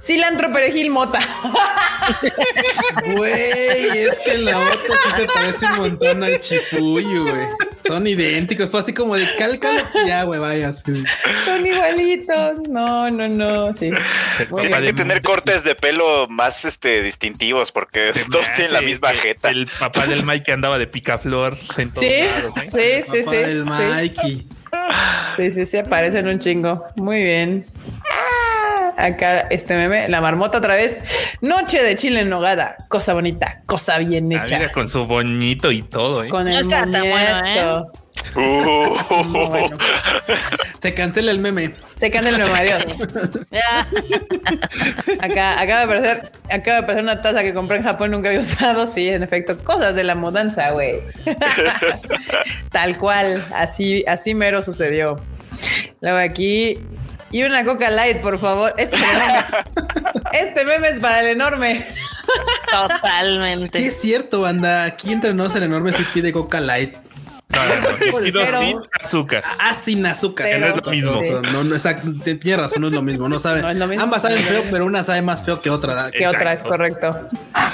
Cilantro, 0.00 0.50
perejil, 0.52 0.90
mota. 0.90 1.20
Güey, 3.14 3.98
es 3.98 4.18
que 4.20 4.38
la 4.38 4.58
otra 4.58 4.96
sí 5.02 5.10
se 5.16 5.26
parece 5.26 5.66
un 5.66 5.76
montón 5.76 6.22
al 6.24 6.40
chifuyo, 6.40 7.22
güey. 7.24 7.46
Son 7.86 8.06
idénticos, 8.06 8.70
fue 8.70 8.80
así 8.80 8.94
como 8.94 9.16
de 9.16 9.26
cálcalo. 9.36 9.82
Ya, 10.06 10.22
güey, 10.24 10.40
vaya. 10.40 10.72
Son 10.72 11.66
igualitos. 11.66 12.68
No, 12.68 13.10
no, 13.10 13.28
no. 13.28 13.74
Sí. 13.74 13.90
El 14.38 14.46
papá 14.46 14.62
Hay 14.78 14.86
que 14.86 14.92
tener 14.92 15.20
cortes 15.22 15.64
de 15.64 15.74
pelo 15.74 16.26
más 16.28 16.64
este 16.64 17.02
distintivos 17.02 17.72
porque 17.72 18.12
todos 18.30 18.52
tienen 18.54 18.72
la 18.72 18.78
Sí, 18.80 18.86
misma 18.86 19.10
el- 19.10 19.18
jeta. 19.18 19.50
El 19.50 19.66
papá 19.78 20.06
del 20.06 20.24
Mike 20.24 20.44
que 20.44 20.52
andaba 20.52 20.78
de 20.78 20.86
picaflor 20.86 21.58
en 21.76 21.92
todos 21.92 22.08
Sí, 22.08 22.14
lados, 22.22 22.74
¿eh? 22.74 23.04
sí, 23.04 23.18
sí, 23.18 23.22
Papá 23.24 23.32
sí. 23.32 23.62
sí. 23.62 23.92
Mikey. 23.94 24.46
Sí, 25.36 25.50
sí, 25.50 25.66
sí, 25.66 25.76
aparecen 25.76 26.26
un 26.28 26.38
chingo. 26.38 26.86
Muy 26.96 27.22
bien. 27.22 27.66
Acá 28.96 29.40
este 29.50 29.74
meme, 29.76 30.08
la 30.08 30.20
marmota 30.20 30.58
otra 30.58 30.74
vez. 30.76 30.98
Noche 31.40 31.82
de 31.82 31.96
chile 31.96 32.20
en 32.20 32.28
nogada. 32.30 32.76
Cosa 32.88 33.14
bonita, 33.14 33.62
cosa 33.66 33.98
bien 33.98 34.32
Ah, 34.32 34.42
hecha. 34.44 34.58
mira, 34.58 34.72
con 34.72 34.88
su 34.88 35.06
boñito 35.06 35.70
y 35.72 35.82
todo, 35.82 36.24
¿eh? 36.24 36.28
Con 36.28 36.44
No 36.44 36.50
el 36.50 36.60
está 36.60 36.80
tan 36.80 36.90
bueno, 36.90 37.46
¿eh? 37.46 37.82
Uh, 38.34 39.24
bueno. 39.48 39.76
Se 40.80 40.94
cancela 40.94 41.30
el 41.32 41.38
meme. 41.38 41.72
Se 41.96 42.10
canta 42.10 42.30
el 42.30 42.38
nombre, 42.38 42.60
adiós. 42.60 42.96
Acá 45.20 45.60
acaba 45.60 45.78
de 45.80 45.84
aparecer, 45.84 46.32
acaba 46.50 46.76
de 46.78 46.82
aparecer 46.84 47.02
una 47.02 47.20
taza 47.22 47.42
que 47.42 47.52
compré 47.52 47.78
en 47.78 47.82
Japón, 47.84 48.10
nunca 48.12 48.28
había 48.28 48.40
usado. 48.40 48.86
Sí, 48.86 49.08
en 49.08 49.22
efecto, 49.22 49.58
cosas 49.58 49.94
de 49.94 50.04
la 50.04 50.14
mudanza, 50.14 50.70
güey. 50.70 50.96
Tal 52.70 52.96
cual, 52.98 53.44
así, 53.54 54.04
así 54.06 54.34
mero 54.34 54.62
sucedió. 54.62 55.16
Luego 56.00 56.18
aquí. 56.18 56.78
Y 57.32 57.42
una 57.44 57.64
Coca 57.64 57.90
Light, 57.90 58.20
por 58.20 58.38
favor. 58.38 58.74
Este 58.76 58.96
meme, 58.96 59.44
este 60.32 60.64
meme 60.64 60.88
es 60.88 61.00
para 61.00 61.20
el 61.20 61.28
enorme. 61.28 61.86
Totalmente. 62.70 63.80
Sí, 63.80 63.88
es 63.88 64.00
cierto, 64.00 64.42
banda. 64.42 64.84
Aquí 64.84 65.12
entre 65.12 65.32
nos 65.32 65.54
el 65.56 65.64
enorme 65.64 65.92
sí 65.92 66.04
pide 66.12 66.30
Coca 66.30 66.60
Light. 66.60 66.94
No, 67.48 67.66
no, 67.66 67.74
no. 67.74 68.32
Cero. 68.32 68.58
sin 68.60 68.80
azúcar. 69.00 69.44
Ah, 69.58 69.74
sin 69.74 70.06
azúcar. 70.06 70.46
Cero. 70.50 70.60
no 70.60 70.74
es 70.76 70.84
lo 70.84 70.90
mismo. 70.90 71.40
No, 71.52 71.64
no, 71.64 71.74
exacto. 71.74 72.12
Tienes 72.22 72.56
razón, 72.56 72.82
no 72.82 72.88
es 72.88 72.92
lo 72.92 73.02
mismo. 73.02 73.28
No 73.28 73.38
sabe. 73.38 73.62
No 73.62 73.70
es 73.70 73.76
lo 73.76 73.86
mismo. 73.86 74.04
Ambas 74.04 74.22
saben 74.22 74.38
feo, 74.38 74.62
pero 74.70 74.84
una 74.84 75.02
sabe 75.02 75.22
más 75.22 75.42
feo 75.42 75.60
que 75.60 75.70
otra. 75.70 76.10
¿Qué 76.10 76.26
otra 76.26 76.52
es 76.52 76.62
correcto? 76.62 77.10
Ah, 77.54 77.72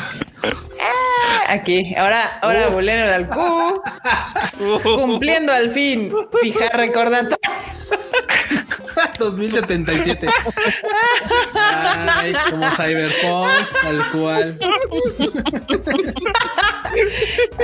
Aquí, 1.48 1.94
ahora, 1.96 2.38
ahora 2.42 2.68
Buleno 2.68 3.06
del 3.06 3.26
Q. 3.26 3.82
Cumpliendo 4.82 5.52
al 5.52 5.70
fin. 5.70 6.12
Fijar 6.42 6.76
recordatorio. 6.76 7.38
2077. 9.18 10.28
Ay, 11.54 12.32
como 12.50 12.70
Cyberpunk, 12.70 13.50
tal 13.82 14.10
cual. 14.12 14.58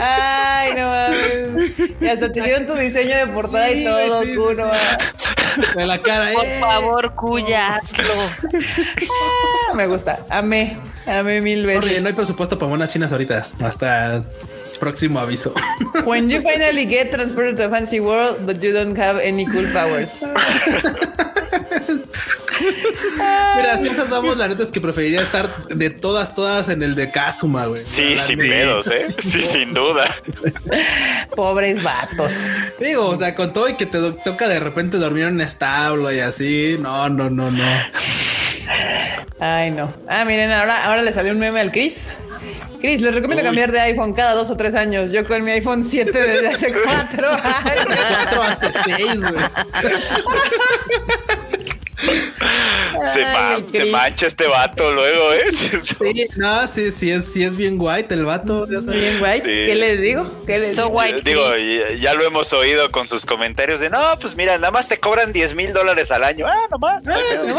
Ay, 0.00 0.74
no 0.74 0.86
mames. 0.88 1.78
Y 2.00 2.06
hasta 2.06 2.32
te 2.32 2.40
hicieron 2.40 2.66
tu 2.66 2.74
diseño 2.74 3.16
de 3.16 3.26
portada 3.28 3.70
y 3.70 3.84
todo, 3.84 4.22
sí, 4.22 4.34
no. 4.56 5.74
De 5.76 5.86
la 5.86 5.98
cara, 5.98 6.32
Por 6.32 6.44
eh. 6.44 6.60
favor, 6.60 7.14
cuya, 7.14 7.76
hazlo. 7.76 8.12
Ah, 9.70 9.74
Me 9.74 9.86
gusta. 9.86 10.18
Amé. 10.30 10.76
Amé 11.06 11.40
mil 11.40 11.64
veces. 11.66 12.02
no 12.02 12.08
hay 12.08 12.14
presupuesto 12.14 12.58
para 12.58 12.70
monas 12.70 12.88
chinas 12.90 13.12
ahorita. 13.12 13.46
Hasta 13.62 14.24
próximo 14.84 15.18
aviso. 15.18 15.54
When 16.04 16.28
you 16.28 16.42
finally 16.42 16.84
get 16.86 17.10
transported 17.10 17.56
to 17.56 17.66
a 17.66 17.70
fancy 17.70 18.00
world, 18.00 18.44
but 18.44 18.62
you 18.62 18.72
don't 18.72 18.96
have 18.98 19.18
any 19.18 19.46
cool 19.46 19.66
powers. 19.72 20.22
Mira, 23.56 23.78
si 23.78 23.88
estas 23.88 24.08
vamos, 24.10 24.36
la 24.36 24.48
neta 24.48 24.62
es 24.62 24.70
que 24.70 24.80
preferiría 24.80 25.22
estar 25.22 25.68
de 25.68 25.90
todas, 25.90 26.34
todas 26.34 26.68
en 26.68 26.82
el 26.82 26.94
de 26.94 27.10
Kazuma, 27.10 27.66
güey. 27.66 27.84
sí, 27.84 28.16
sin 28.18 28.38
pedos, 28.38 28.88
¿eh? 28.88 29.06
Sí, 29.18 29.42
sin 29.42 29.74
duda. 29.74 30.14
Pobres 31.34 31.82
vatos. 31.82 32.32
Digo, 32.78 33.06
o 33.06 33.16
sea, 33.16 33.34
con 33.34 33.52
todo 33.52 33.68
y 33.68 33.74
que 33.74 33.86
te 33.86 33.98
toca 34.24 34.48
de 34.48 34.60
repente 34.60 34.98
dormir 34.98 35.24
en 35.24 35.34
un 35.34 35.40
establo 35.40 36.12
y 36.12 36.20
así. 36.20 36.76
No, 36.78 37.08
no, 37.08 37.30
no, 37.30 37.50
no. 37.50 37.64
Ay, 39.40 39.70
no. 39.70 39.92
Ah, 40.08 40.24
miren, 40.24 40.50
ahora, 40.52 40.84
ahora 40.84 41.02
le 41.02 41.12
salió 41.12 41.32
un 41.32 41.38
meme 41.38 41.60
al 41.60 41.72
Chris. 41.72 42.16
Chris, 42.84 43.00
les 43.00 43.14
recomiendo 43.14 43.42
cambiar 43.42 43.72
de 43.72 43.80
iPhone 43.80 44.12
cada 44.12 44.34
dos 44.34 44.50
o 44.50 44.56
tres 44.58 44.74
años. 44.74 45.10
Yo 45.10 45.26
con 45.26 45.42
mi 45.42 45.52
iPhone 45.52 45.82
7 45.88 46.12
desde 46.12 46.48
hace 46.48 46.70
cuatro 46.84 47.30
años. 47.30 47.86
Cuatro 47.86 48.42
hace 48.42 48.70
seis, 48.84 49.20
güey. 49.20 49.34
Se, 53.12 53.24
Ay, 53.24 53.32
ma- 53.32 53.54
el 53.54 53.68
se 53.70 53.84
mancha 53.86 54.26
este 54.26 54.46
vato 54.46 54.92
luego, 54.92 55.32
¿eh? 55.32 55.44
Sí, 55.82 56.26
no, 56.36 56.66
sí, 56.66 56.92
sí 56.92 57.10
es, 57.10 57.32
sí 57.32 57.42
es 57.42 57.56
bien 57.56 57.76
white 57.78 58.12
el 58.12 58.24
vato. 58.26 58.66
ya 58.70 58.82
sabes. 58.82 59.00
Bien, 59.00 59.18
güey. 59.18 59.38
Sí. 59.40 59.44
¿Qué 59.46 59.74
les 59.74 60.00
digo? 60.00 60.42
¿Qué 60.46 60.58
les 60.58 60.76
So 60.76 60.84
digo? 60.86 60.98
white 60.98 61.22
Digo, 61.24 61.42
ya, 61.56 61.92
ya 61.96 62.14
lo 62.14 62.24
hemos 62.24 62.52
oído 62.52 62.90
con 62.90 63.08
sus 63.08 63.24
comentarios 63.24 63.80
de 63.80 63.88
no, 63.90 63.98
pues 64.20 64.36
mira, 64.36 64.58
nada 64.58 64.70
más 64.70 64.88
te 64.88 64.98
cobran 64.98 65.32
10 65.32 65.54
mil 65.54 65.72
dólares 65.72 66.10
al 66.10 66.24
año. 66.24 66.46
Ah, 66.46 66.66
nomás. 66.70 67.08
Ah, 67.08 67.16
sí, 67.30 67.36
sí, 67.38 67.52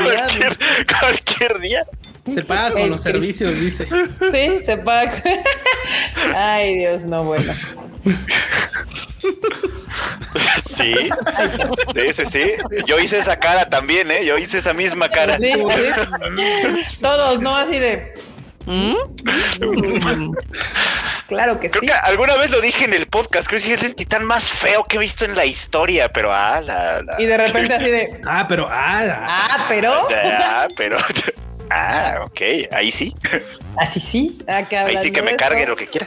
cualquier, 0.00 0.56
cualquier 1.00 1.58
día. 1.60 1.82
Se 2.34 2.42
paga 2.44 2.70
con 2.72 2.82
El 2.82 2.90
los 2.90 3.02
servicios, 3.02 3.58
dice. 3.58 3.86
Sí, 4.32 4.64
se 4.64 4.76
paga. 4.78 5.22
Ay, 6.36 6.74
Dios, 6.78 7.02
no, 7.04 7.24
bueno. 7.24 7.52
Sí, 10.64 10.94
sí, 11.94 12.12
sí, 12.14 12.24
sí. 12.26 12.52
Yo 12.86 12.98
hice 13.00 13.18
esa 13.18 13.38
cara 13.38 13.68
también, 13.68 14.10
¿eh? 14.10 14.24
Yo 14.24 14.38
hice 14.38 14.58
esa 14.58 14.72
misma 14.72 15.08
cara. 15.10 15.36
Sí, 15.38 15.52
sí. 15.52 16.98
Todos, 17.00 17.40
¿no? 17.40 17.56
Así 17.56 17.78
de. 17.78 18.14
¿Mm? 18.66 18.94
Claro 21.26 21.58
que 21.58 21.70
Creo 21.70 21.80
sí. 21.80 21.86
que 21.86 21.92
alguna 21.92 22.36
vez 22.36 22.50
lo 22.50 22.60
dije 22.60 22.84
en 22.84 22.92
el 22.94 23.06
podcast, 23.06 23.48
creo 23.48 23.60
que 23.60 23.74
es 23.74 23.82
el 23.82 23.94
titán 23.94 24.24
más 24.24 24.44
feo 24.44 24.84
que 24.84 24.96
he 24.96 25.00
visto 25.00 25.24
en 25.24 25.34
la 25.34 25.44
historia, 25.46 26.08
pero 26.12 26.32
ah, 26.32 26.60
la, 26.60 27.02
la- 27.02 27.20
Y 27.20 27.26
de 27.26 27.36
repente 27.36 27.74
así 27.74 27.90
de. 27.90 28.20
Ah, 28.26 28.46
pero 28.48 28.68
ah, 28.70 29.00
ah, 29.16 29.48
Ah, 29.52 29.66
pero. 29.68 29.92
Ah, 30.12 30.68
pero 30.76 30.96
ah, 31.70 32.24
ok, 32.26 32.40
ahí 32.72 32.90
sí, 32.90 33.14
Así 33.76 34.00
sí. 34.00 34.38
Acá 34.46 34.86
ahí 34.86 34.96
sí 34.98 35.10
que 35.12 35.22
me 35.22 35.36
cargue 35.36 35.66
lo 35.66 35.76
que 35.76 35.86
quiera. 35.86 36.06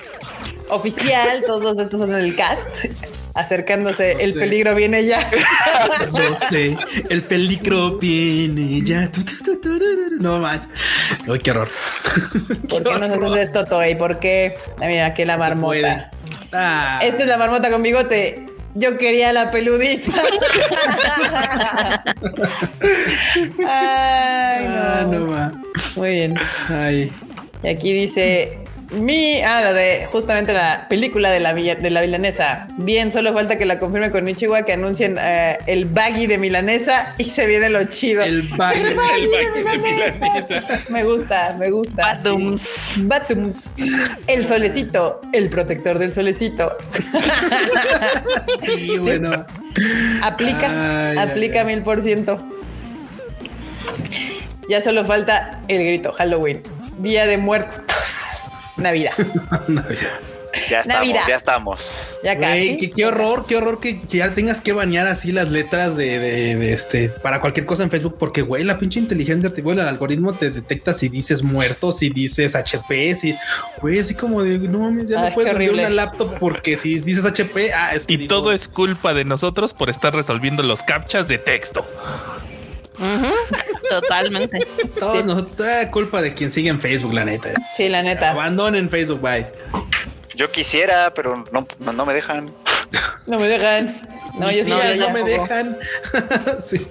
Oficial, 0.70 1.44
todos 1.46 1.80
estos 1.80 2.00
son 2.00 2.14
el 2.14 2.36
cast. 2.36 2.68
Acercándose, 3.36 4.12
el 4.20 4.34
sé. 4.34 4.40
peligro 4.40 4.76
viene 4.76 5.06
ya. 5.06 5.30
no 6.12 6.36
sé. 6.50 6.78
El 7.10 7.24
peligro 7.24 7.98
viene 7.98 8.82
ya. 8.84 9.12
Tu, 9.12 9.24
tu, 9.26 9.36
tu, 9.38 9.60
tu, 9.60 9.80
tu, 9.80 9.80
tu. 9.80 10.24
No 10.24 10.40
manches. 10.40 10.70
Ay, 11.28 11.40
qué 11.40 11.52
horror. 11.52 11.70
¿Por 12.70 12.84
qué 12.84 13.08
nos 13.08 13.32
haces 13.34 13.44
esto, 13.50 13.66
Toy? 13.66 13.96
¿Por 13.96 14.20
qué? 14.20 14.56
Ah, 14.80 14.86
mira, 14.88 15.08
aquí 15.08 15.26
la 15.26 15.38
marmota. 15.38 16.12
Ah, 16.52 17.00
Esta 17.02 17.24
es 17.24 17.28
la 17.28 17.38
marmota 17.40 17.72
con 17.72 17.82
bigote. 17.82 18.46
Yo 18.76 18.98
quería 18.98 19.32
la 19.34 19.52
peludita. 19.52 20.12
Ay, 23.68 24.66
ah, 24.68 25.06
no. 25.10 25.20
no 25.20 25.32
va. 25.32 25.52
Muy 25.96 26.12
bien. 26.12 26.36
Ay. 26.70 27.12
Y 27.64 27.68
aquí 27.68 27.94
dice 27.94 28.63
mi, 28.94 29.42
ah, 29.42 29.62
la 29.62 29.74
de 29.74 30.06
justamente 30.06 30.54
la 30.54 30.88
película 30.88 31.32
de 31.32 31.40
la, 31.40 31.54
de 31.54 31.90
la 31.90 32.02
milanesa. 32.02 32.68
Bien, 32.78 33.12
solo 33.12 33.34
falta 33.34 33.58
que 33.58 33.66
la 33.66 33.80
confirme 33.80 34.12
con 34.12 34.28
Ichiwa, 34.28 34.64
que 34.64 34.74
anuncien 34.74 35.18
eh, 35.20 35.58
el 35.68 35.86
baggy 35.86 36.28
de 36.28 36.38
milanesa 36.38 37.16
y 37.18 37.26
se 37.26 37.46
viene 37.46 37.70
lo 37.70 37.84
chido. 37.86 38.24
El 38.24 38.44
baile. 38.44 38.90
El 38.92 38.96
baile 38.96 39.52
de 39.52 39.78
milanesa. 39.78 40.68
Me 40.90 41.04
gusta, 41.04 41.56
me 41.60 41.70
gusta. 41.70 41.94
Badums. 41.96 42.62
Sí. 42.62 43.04
Batums. 43.06 43.72
El 44.28 44.46
solecito, 44.46 45.22
el 45.34 45.50
protector 45.50 46.00
del 46.00 46.14
solecito. 46.14 46.72
Y 48.78 48.98
bueno. 48.98 49.46
Aplica, 50.22 51.10
Ay, 51.10 51.18
aplica 51.18 51.62
ay, 51.62 51.66
mil 51.66 51.84
por 51.84 52.02
ciento. 52.02 52.38
Ya 54.70 54.82
solo 54.82 55.04
falta 55.04 55.62
el 55.68 55.84
grito, 55.84 56.14
Halloween. 56.14 56.62
Día 57.00 57.26
de 57.26 57.38
muertos. 57.38 57.93
Navidad. 59.68 60.14
Ya 60.70 60.82
estamos, 60.82 61.00
Navidad. 61.00 61.22
ya 61.28 61.36
estamos. 61.36 62.14
Ya 62.24 62.36
Güey, 62.36 62.68
casi. 62.76 62.78
qué, 62.78 62.90
qué 62.92 63.06
horror, 63.08 63.46
qué 63.48 63.56
horror 63.58 63.80
que, 63.80 64.00
que 64.00 64.18
ya 64.20 64.36
tengas 64.36 64.62
que 64.62 64.72
banear 64.72 65.08
así 65.08 65.32
las 65.32 65.50
letras 65.50 65.96
de, 65.98 66.20
de- 66.20 66.56
de 66.56 66.74
este 66.74 67.10
para 67.10 67.42
cualquier 67.42 67.66
cosa 67.66 67.82
en 67.82 67.90
Facebook, 67.90 68.18
porque 68.20 68.44
güey, 68.44 68.64
la 68.64 68.78
pinche 68.78 69.00
inteligencia 69.00 69.50
artificial, 69.50 69.80
el 69.80 69.88
algoritmo 69.88 70.32
te 70.34 70.52
detecta 70.52 70.94
si 70.94 71.10
dices 71.10 71.42
muerto, 71.42 71.92
si 71.92 72.12
dices 72.12 72.54
HP, 72.56 73.16
si 73.16 73.36
güey, 73.82 73.98
así 73.98 74.14
como 74.14 74.44
de 74.44 74.60
no 74.60 74.78
mames, 74.78 75.10
ya 75.10 75.24
Ay, 75.24 75.30
no 75.30 75.34
puedes 75.34 75.58
vender 75.58 75.74
una 75.74 75.90
laptop 75.90 76.38
porque 76.38 76.78
si 76.78 77.00
dices 77.00 77.26
HP, 77.26 77.74
ah, 77.74 77.96
es 77.96 78.06
que 78.06 78.14
Y 78.14 78.18
digo, 78.18 78.28
todo 78.36 78.52
es 78.52 78.68
culpa 78.68 79.16
de 79.16 79.26
nosotros 79.26 79.74
por 79.74 79.90
estar 79.90 80.14
resolviendo 80.16 80.62
los 80.62 80.84
captchas 80.84 81.28
de 81.28 81.40
texto. 81.40 81.84
Totalmente. 83.90 84.68
todos 85.00 85.26
nosotros, 85.26 85.68
ah, 85.68 85.90
culpa 85.92 86.22
de 86.22 86.34
quien 86.34 86.52
sigue 86.52 86.70
en 86.70 86.80
Facebook, 86.80 87.14
la 87.14 87.26
neta. 87.26 87.52
Sí, 87.76 87.90
la 87.90 88.04
neta. 88.04 88.32
Abandonen 88.32 88.90
Facebook, 88.90 89.22
bye. 89.22 89.48
Yo 90.36 90.52
quisiera, 90.52 91.14
pero 91.14 91.46
no, 91.52 91.68
no, 91.80 91.94
no 91.94 92.06
me 92.06 92.14
dejan. 92.14 92.52
No 93.28 93.40
me 93.40 93.48
dejan. 93.48 93.88
No, 94.36 94.52
yo 94.52 94.64
sí 94.66 94.72
no, 94.72 94.78
ya- 94.80 94.96
no 94.96 95.10
me 95.12 95.24
dejan. 95.24 95.78
Sí. 96.60 96.86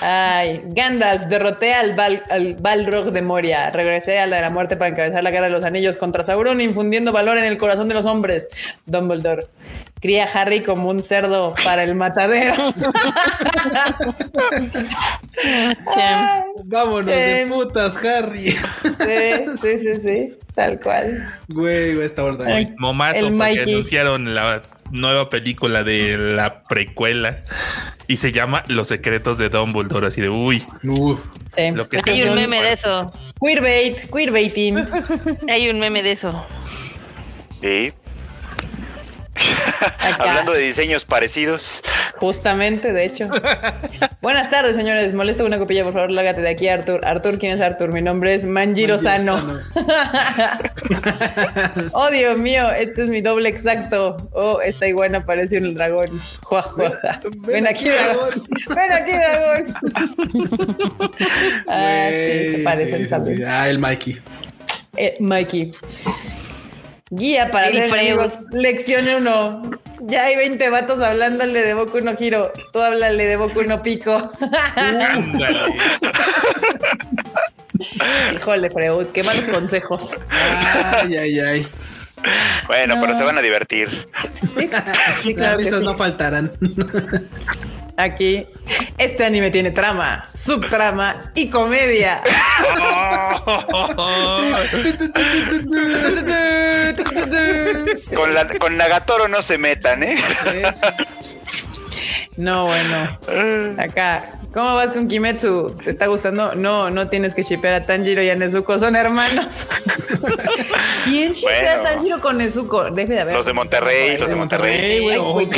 Ay, 0.00 0.62
Gandalf, 0.66 1.22
derroté 1.24 1.74
al, 1.74 1.94
Bal 1.96 2.22
al 2.30 2.54
Balrog 2.54 3.10
de 3.12 3.22
Moria. 3.22 3.70
Regresé 3.70 4.18
a 4.18 4.26
la 4.26 4.36
de 4.36 4.42
la 4.42 4.50
muerte 4.50 4.76
para 4.76 4.90
encabezar 4.90 5.22
la 5.24 5.30
guerra 5.30 5.46
de 5.46 5.52
los 5.52 5.64
anillos 5.64 5.96
contra 5.96 6.22
Sauron, 6.24 6.60
infundiendo 6.60 7.12
valor 7.12 7.38
en 7.38 7.44
el 7.44 7.58
corazón 7.58 7.88
de 7.88 7.94
los 7.94 8.06
hombres. 8.06 8.48
Dumbledore. 8.86 9.44
Cría 10.00 10.24
a 10.24 10.28
Harry 10.42 10.62
como 10.62 10.88
un 10.90 11.02
cerdo 11.02 11.54
para 11.64 11.82
el 11.84 11.94
matadero. 11.94 12.54
Che. 15.34 16.04
Vámonos 16.66 17.06
de 17.06 17.40
Em. 17.42 17.48
putas, 17.48 17.94
Harry. 18.04 18.50
sí, 18.52 18.58
sí, 19.62 19.78
sí, 19.78 19.94
sí. 20.00 20.34
Tal 20.54 20.78
cual. 20.80 21.26
Güey, 21.48 21.94
güey, 21.94 22.06
está 22.06 22.22
verdad. 22.22 22.46
Ay. 22.46 22.72
Momazo, 22.78 23.18
El 23.18 23.24
porque 23.36 23.36
Mikey. 23.56 23.72
anunciaron 23.74 24.34
la 24.34 24.62
nueva 24.90 25.28
película 25.28 25.82
de 25.82 26.16
la 26.18 26.62
precuela 26.62 27.42
y 28.06 28.16
se 28.18 28.32
llama 28.32 28.64
Los 28.68 28.88
secretos 28.88 29.38
de 29.38 29.48
Dumbledore. 29.48 30.06
Así 30.06 30.20
de 30.20 30.28
uy, 30.28 30.64
Uf. 30.82 31.20
Sí. 31.54 31.70
Lo 31.72 31.88
que 31.88 32.00
Hay 32.04 32.22
un 32.22 32.34
meme 32.34 32.62
de 32.62 32.72
eso. 32.72 33.12
Queerbait, 33.40 34.10
queerbaiting. 34.10 34.78
Hay 35.48 35.70
un 35.70 35.80
meme 35.80 36.02
de 36.02 36.12
eso. 36.12 36.46
Sí. 37.62 37.94
Hablando 40.18 40.52
de 40.52 40.60
diseños 40.60 41.04
parecidos. 41.04 41.82
Justamente, 42.16 42.92
de 42.92 43.04
hecho. 43.04 43.28
Buenas 44.22 44.50
tardes, 44.50 44.76
señores. 44.76 45.14
Molesto 45.14 45.44
una 45.44 45.58
copilla, 45.58 45.84
por 45.84 45.92
favor, 45.92 46.10
lárgate 46.10 46.40
de 46.40 46.50
aquí, 46.50 46.68
Artur. 46.68 47.04
Artur, 47.04 47.38
¿quién 47.38 47.52
es 47.52 47.60
Artur? 47.60 47.92
Mi 47.92 48.02
nombre 48.02 48.34
es 48.34 48.44
Manjiro 48.44 48.74
Manjiro 48.74 48.98
Sano. 48.98 49.60
oh, 51.92 52.10
Dios 52.10 52.38
mío, 52.38 52.70
este 52.70 53.02
es 53.02 53.08
mi 53.08 53.20
doble 53.20 53.48
exacto. 53.48 54.16
Oh, 54.32 54.60
esta 54.60 54.86
iguana 54.86 55.24
parece 55.24 55.58
un 55.58 55.74
dragón. 55.74 56.20
Jua. 56.42 56.72
Ven, 57.46 57.66
aquí, 57.66 57.88
dragón. 57.88 58.42
Ven 58.68 58.92
aquí, 58.92 59.12
dragón. 59.12 59.74
ah, 61.68 62.08
sí, 62.10 62.50
se 62.50 62.60
parecen 62.64 62.98
sí, 62.98 63.04
sí, 63.04 63.10
también. 63.10 63.36
sí. 63.38 63.44
Ah, 63.44 63.68
el 63.68 63.78
Mikey. 63.78 64.20
Eh, 64.96 65.14
Mikey. 65.20 65.72
Guía 67.10 67.50
para 67.50 67.68
Freud. 67.68 67.92
amigos. 67.92 68.32
Lección 68.50 69.06
1. 69.08 69.70
Ya 70.00 70.24
hay 70.24 70.36
20 70.36 70.68
vatos 70.70 71.00
hablándole 71.00 71.60
de 71.62 71.74
Boku 71.74 72.00
no 72.00 72.14
Hiro. 72.18 72.50
Tú 72.72 72.80
háblale 72.80 73.26
de 73.26 73.36
Boku 73.36 73.62
no 73.62 73.82
Pico. 73.82 74.32
ándale. 74.76 75.74
Híjole, 78.34 78.70
Freud, 78.70 79.06
qué 79.08 79.22
malos 79.22 79.44
consejos. 79.46 80.16
Ay, 80.30 81.16
ay, 81.16 81.40
ay. 81.40 81.66
Bueno, 82.66 82.96
pero 83.00 83.14
se 83.14 83.22
van 83.22 83.36
a 83.36 83.42
divertir. 83.42 84.08
Sí, 84.54 84.70
sí 85.22 85.34
Las 85.34 85.36
claro 85.36 85.58
risas 85.58 85.80
sí. 85.80 85.84
no 85.84 85.94
faltarán. 85.96 86.50
Aquí, 87.96 88.44
este 88.98 89.24
anime 89.24 89.50
tiene 89.52 89.70
trama, 89.70 90.24
subtrama 90.34 91.30
y 91.34 91.48
comedia. 91.48 92.20
Con, 98.14 98.34
la, 98.34 98.48
con 98.58 98.76
Nagatoro 98.76 99.28
no 99.28 99.42
se 99.42 99.58
metan, 99.58 100.02
¿eh? 100.02 100.16
No, 102.36 102.66
bueno. 102.66 103.18
Acá, 103.78 104.40
¿cómo 104.52 104.74
vas 104.74 104.90
con 104.90 105.06
Kimetsu? 105.06 105.76
¿Te 105.84 105.90
está 105.90 106.06
gustando? 106.06 106.54
No, 106.56 106.90
no 106.90 107.08
tienes 107.08 107.32
que 107.34 107.42
shippear 107.44 107.74
a 107.74 107.86
Tanjiro 107.86 108.22
y 108.22 108.30
a 108.30 108.34
Nezuko, 108.34 108.78
son 108.78 108.96
hermanos. 108.96 109.66
¿Quién 111.04 111.32
shippea 111.32 111.76
Bueno. 111.76 111.88
a 111.88 111.92
Tanjiro 111.92 112.20
con 112.20 112.38
Nezuko? 112.38 112.90
Debe 112.90 113.14
de 113.14 113.20
haber. 113.20 113.34
Los 113.34 113.46
de 113.46 113.52
Monterrey, 113.52 114.18
los 114.18 114.28
de 114.30 114.36
Monterrey. 114.36 115.08
Ay, 115.08 115.18
güey. 115.18 115.48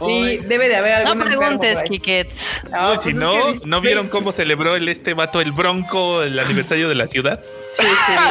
Sí, 0.00 0.38
debe 0.46 0.68
de 0.68 0.76
haber 0.76 1.04
No 1.04 1.10
algún 1.12 1.22
enfermo 1.32 1.60
preguntes. 1.60 1.82
Kikets. 1.88 2.62
No, 2.70 2.88
pues 2.88 3.02
si 3.02 3.10
es 3.10 3.16
no, 3.16 3.52
que- 3.52 3.60
¿no 3.64 3.80
vieron 3.80 4.08
cómo 4.08 4.32
celebró 4.32 4.74
el 4.76 4.88
este 4.88 5.14
vato 5.14 5.40
el 5.40 5.52
Bronco 5.52 6.22
el 6.22 6.38
aniversario 6.38 6.88
de 6.88 6.94
la 6.96 7.06
ciudad? 7.06 7.40
Sí, 7.78 7.86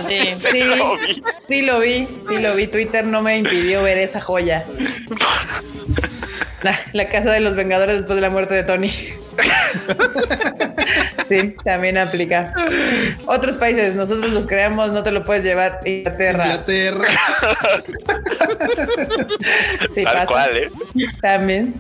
sí, 0.08 0.32
sí. 0.34 0.48
Sí, 0.52 0.64
Lo 0.64 0.98
vi. 0.98 1.24
sí 1.48 1.62
lo 1.62 1.80
vi, 1.80 2.08
sí 2.28 2.40
lo 2.40 2.56
vi. 2.56 2.68
Twitter 2.68 3.06
no 3.06 3.22
me 3.22 3.38
impidió 3.38 3.84
ver 3.84 3.98
esa 4.00 4.20
joya. 4.22 4.64
La, 6.64 6.80
la 6.94 7.08
casa 7.08 7.32
de 7.32 7.42
los 7.42 7.56
Vengadores 7.56 7.98
después 7.98 8.16
de 8.16 8.22
la 8.22 8.32
muerte 8.32 8.56
de 8.56 8.64
Tony. 8.64 8.92
Sí, 11.28 11.56
también 11.64 11.98
aplica. 11.98 12.54
Otros 13.26 13.58
países, 13.58 13.96
nosotros 13.96 14.32
los 14.32 14.46
creamos, 14.48 14.92
no 14.92 15.02
te 15.04 15.12
lo 15.12 15.24
puedes 15.24 15.44
llevar. 15.44 15.80
Inglaterra. 15.86 16.46
Inglaterra. 16.46 17.08
Sí, 19.94 20.04
Tal 20.04 20.14
pasa. 20.14 20.26
cual, 20.28 20.58
¿eh? 20.58 20.70
También. 21.22 21.74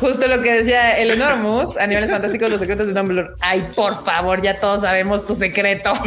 Justo 0.00 0.28
lo 0.28 0.40
que 0.40 0.52
decía 0.52 0.98
el 0.98 1.10
Enormous, 1.10 1.76
Animales 1.78 2.10
Fantásticos, 2.10 2.48
los 2.50 2.60
secretos 2.60 2.86
de 2.86 2.92
Dumbledore. 2.92 3.30
Ay, 3.40 3.66
por 3.74 3.94
favor, 4.04 4.40
ya 4.42 4.60
todos 4.60 4.82
sabemos 4.82 5.24
tu 5.26 5.34
secreto. 5.34 5.92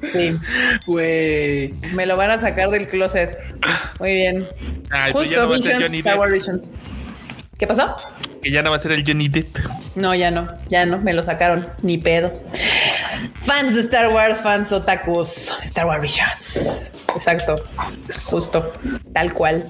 Sí, 0.00 0.36
Güey. 0.86 1.72
me 1.94 2.06
lo 2.06 2.16
van 2.16 2.30
a 2.30 2.38
sacar 2.38 2.70
del 2.70 2.86
closet. 2.86 3.38
Muy 3.98 4.12
bien. 4.12 4.38
Ay, 4.90 5.12
pues 5.12 5.28
ya 5.30 5.44
Justo 5.44 5.70
no 5.72 5.78
Visions. 5.80 6.16
Wars 6.16 6.32
Visions. 6.32 6.68
¿Qué 7.58 7.66
pasó? 7.66 7.96
Que 8.46 8.52
ya 8.52 8.62
no 8.62 8.70
va 8.70 8.76
a 8.76 8.78
ser 8.78 8.92
el 8.92 9.04
Johnny 9.04 9.26
Depp. 9.26 9.58
No, 9.96 10.14
ya 10.14 10.30
no, 10.30 10.46
ya 10.68 10.86
no, 10.86 10.98
me 10.98 11.12
lo 11.12 11.24
sacaron, 11.24 11.66
ni 11.82 11.98
pedo. 11.98 12.32
Fans 13.44 13.74
de 13.74 13.80
Star 13.80 14.12
Wars, 14.12 14.38
fans 14.38 14.70
otakus, 14.70 15.50
Star 15.64 15.84
Wars 15.84 16.00
Visions. 16.00 16.92
Exacto. 17.12 17.56
Justo. 18.30 18.72
Tal 19.12 19.34
cual. 19.34 19.68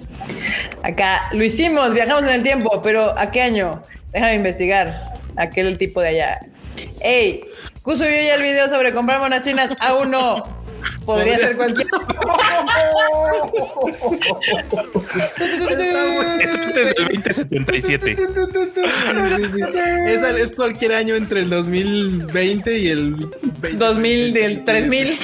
Acá 0.82 1.30
lo 1.32 1.42
hicimos, 1.42 1.94
viajamos 1.94 2.24
en 2.24 2.28
el 2.28 2.42
tiempo, 2.42 2.82
pero 2.82 3.18
¿a 3.18 3.30
qué 3.30 3.40
año? 3.40 3.80
Déjame 4.12 4.34
investigar. 4.34 5.14
Aquel 5.38 5.78
tipo 5.78 6.02
de 6.02 6.08
allá. 6.08 6.40
Ey, 7.00 7.44
Q 7.80 7.96
subió 7.96 8.10
ya 8.10 8.34
el 8.34 8.42
video 8.42 8.68
sobre 8.68 8.92
comprar 8.92 9.20
monas 9.20 9.40
chinas. 9.40 9.70
Aún 9.80 10.10
no. 10.10 10.42
Podría 11.04 11.38
ser 11.38 11.56
cualquier. 11.56 11.86
Eso 16.40 16.58
es 16.60 16.74
desde 16.74 16.88
el 16.90 16.94
2077. 17.06 18.16
Sí, 18.16 18.22
sí. 19.54 19.60
Esa 20.06 20.36
es 20.38 20.52
cualquier 20.52 20.92
año 20.92 21.14
entre 21.14 21.40
el 21.40 21.50
2020 21.50 22.78
y 22.78 22.88
el 22.88 23.14
20, 23.60 23.78
2000 23.78 24.32
del 24.32 24.64
3000. 24.64 25.18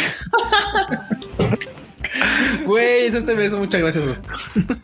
Güey, 2.66 3.06
eso 3.06 3.22
se 3.22 3.34
me 3.34 3.46
hizo 3.46 3.58
muchas 3.58 3.80
gracias. 3.80 4.04
güey. 4.04 4.16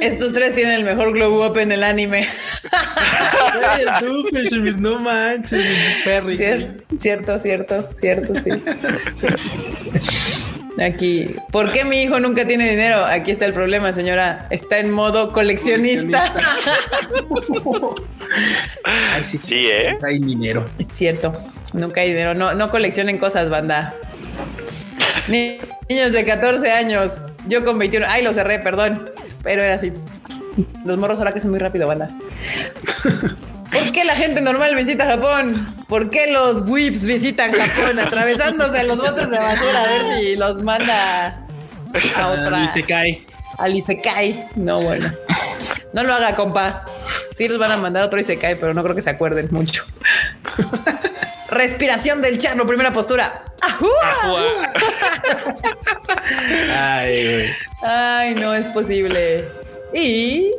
Estos 0.00 0.32
tres 0.32 0.54
tienen 0.54 0.74
el 0.74 0.84
mejor 0.84 1.12
glow 1.12 1.44
up 1.46 1.58
en 1.58 1.72
el 1.72 1.84
anime. 1.84 2.26
El 3.78 3.86
no 4.80 4.98
manches, 4.98 5.62
Perry. 6.04 6.36
Cier- 6.36 6.82
Cierto, 6.98 7.38
cierto, 7.38 7.88
cierto, 8.00 8.34
sí. 8.34 8.50
Aquí, 10.82 11.34
¿por 11.50 11.72
qué 11.72 11.84
mi 11.84 12.02
hijo 12.02 12.20
nunca 12.20 12.46
tiene 12.46 12.70
dinero? 12.70 13.04
Aquí 13.04 13.30
está 13.32 13.44
el 13.46 13.52
problema, 13.52 13.92
señora. 13.92 14.46
Está 14.50 14.78
en 14.78 14.90
modo 14.92 15.32
coleccionista. 15.32 16.34
Ay, 18.84 19.24
sí, 19.24 19.38
sí. 19.38 19.46
Sí, 19.48 19.66
¿eh? 19.70 19.98
Hay 20.02 20.18
dinero. 20.18 20.64
Es 20.78 20.88
cierto, 20.88 21.32
nunca 21.72 22.00
hay 22.02 22.10
dinero. 22.10 22.34
No, 22.34 22.54
no 22.54 22.70
coleccionen 22.70 23.18
cosas, 23.18 23.50
banda. 23.50 23.94
Ni- 25.28 25.58
niños 25.88 26.12
de 26.12 26.24
14 26.24 26.70
años, 26.70 27.22
yo 27.48 27.64
con 27.64 27.78
21. 27.78 28.06
Ay, 28.08 28.22
lo 28.22 28.32
cerré, 28.32 28.58
perdón. 28.60 29.10
Pero 29.42 29.62
era 29.62 29.74
así. 29.74 29.92
Los 30.84 30.98
morros 30.98 31.18
ahora 31.18 31.32
que 31.32 31.40
son 31.40 31.50
muy 31.50 31.58
rápido, 31.58 31.86
banda. 31.86 32.10
¿Por 33.98 34.04
qué 34.06 34.12
la 34.12 34.14
gente 34.14 34.40
normal 34.40 34.76
visita 34.76 35.06
Japón? 35.06 35.66
¿Por 35.88 36.08
qué 36.08 36.30
los 36.30 36.62
whips 36.68 37.04
visitan 37.04 37.50
Japón 37.50 37.98
atravesándose 38.06 38.84
los 38.84 38.96
botes 38.96 39.28
de 39.28 39.36
basura 39.36 39.82
a 39.82 39.86
ver 39.88 40.20
si 40.20 40.36
los 40.36 40.62
manda 40.62 41.44
a 42.14 42.28
otra? 42.28 42.62
Y 42.62 42.68
se 42.68 42.84
cae. 42.84 43.24
Al 43.56 43.74
Isekai. 43.74 44.50
No, 44.54 44.80
bueno. 44.82 45.12
No 45.92 46.04
lo 46.04 46.14
haga, 46.14 46.36
compa. 46.36 46.84
Sí 47.34 47.48
los 47.48 47.58
van 47.58 47.72
a 47.72 47.76
mandar 47.76 48.04
a 48.04 48.06
otro 48.06 48.20
Isekai, 48.20 48.54
pero 48.60 48.72
no 48.72 48.84
creo 48.84 48.94
que 48.94 49.02
se 49.02 49.10
acuerden 49.10 49.48
mucho. 49.50 49.84
Respiración 51.50 52.22
del 52.22 52.38
charro, 52.38 52.68
primera 52.68 52.92
postura. 52.92 53.42
¡Ajú! 53.60 53.90
Ay, 56.72 57.32
güey. 57.34 57.52
Ay, 57.82 58.36
no 58.36 58.54
es 58.54 58.66
posible. 58.66 59.48
Y. 59.92 60.52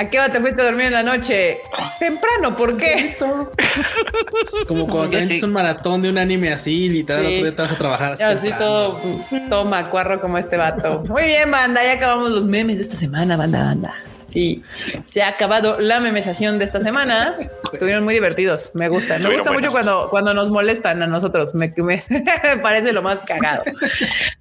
¿A 0.00 0.08
qué 0.08 0.18
hora 0.20 0.30
te 0.32 0.40
fuiste 0.40 0.62
a 0.62 0.66
dormir 0.66 0.86
en 0.86 0.92
la 0.92 1.02
noche? 1.02 1.58
Temprano, 1.98 2.56
¿por 2.56 2.76
qué? 2.76 3.16
Es 3.18 4.64
como 4.68 4.86
cuando 4.86 5.10
te 5.10 5.18
sí. 5.18 5.22
haces 5.24 5.42
un 5.42 5.52
maratón 5.52 6.02
de 6.02 6.10
un 6.10 6.18
anime 6.18 6.52
así, 6.52 6.88
literal, 6.88 7.26
Sí. 7.26 7.34
otro 7.34 7.44
día 7.46 7.56
te 7.56 7.62
vas 7.62 7.72
a 7.72 7.78
trabajar. 7.78 8.12
hasta 8.12 8.30
Así 8.30 8.50
todo, 8.56 9.00
todo 9.50 9.64
macuarro 9.64 10.20
como 10.20 10.38
este 10.38 10.56
vato. 10.56 11.02
Muy 11.08 11.24
bien, 11.24 11.50
banda. 11.50 11.82
Ya 11.82 11.94
acabamos 11.94 12.30
los 12.30 12.44
memes 12.46 12.76
de 12.76 12.82
esta 12.82 12.94
semana, 12.94 13.36
banda, 13.36 13.64
banda. 13.64 13.94
Sí, 14.22 14.62
se 15.06 15.22
ha 15.22 15.28
acabado 15.28 15.80
la 15.80 16.00
memesación 16.00 16.58
de 16.58 16.66
esta 16.66 16.80
semana. 16.80 17.34
Estuvieron 17.72 18.04
muy 18.04 18.12
divertidos. 18.14 18.72
Me 18.74 18.88
gusta. 18.88 19.14
Me 19.14 19.20
Estuvieron 19.20 19.46
gusta 19.46 19.52
mucho 19.58 19.70
cuando, 19.72 20.08
cuando 20.10 20.34
nos 20.34 20.50
molestan 20.50 21.02
a 21.02 21.06
nosotros. 21.06 21.54
Me, 21.54 21.72
me 21.78 22.04
parece 22.62 22.92
lo 22.92 23.00
más 23.02 23.20
cagado. 23.20 23.64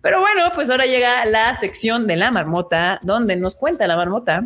Pero 0.02 0.20
bueno, 0.20 0.52
pues 0.54 0.70
ahora 0.70 0.86
llega 0.86 1.26
la 1.26 1.56
sección 1.56 2.06
de 2.06 2.18
la 2.18 2.32
marmota, 2.32 3.00
donde 3.02 3.38
nos 3.38 3.56
cuenta 3.56 3.88
la 3.88 3.96
marmota 3.96 4.44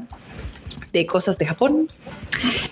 de 0.91 1.05
cosas 1.05 1.37
de 1.37 1.45
Japón, 1.45 1.87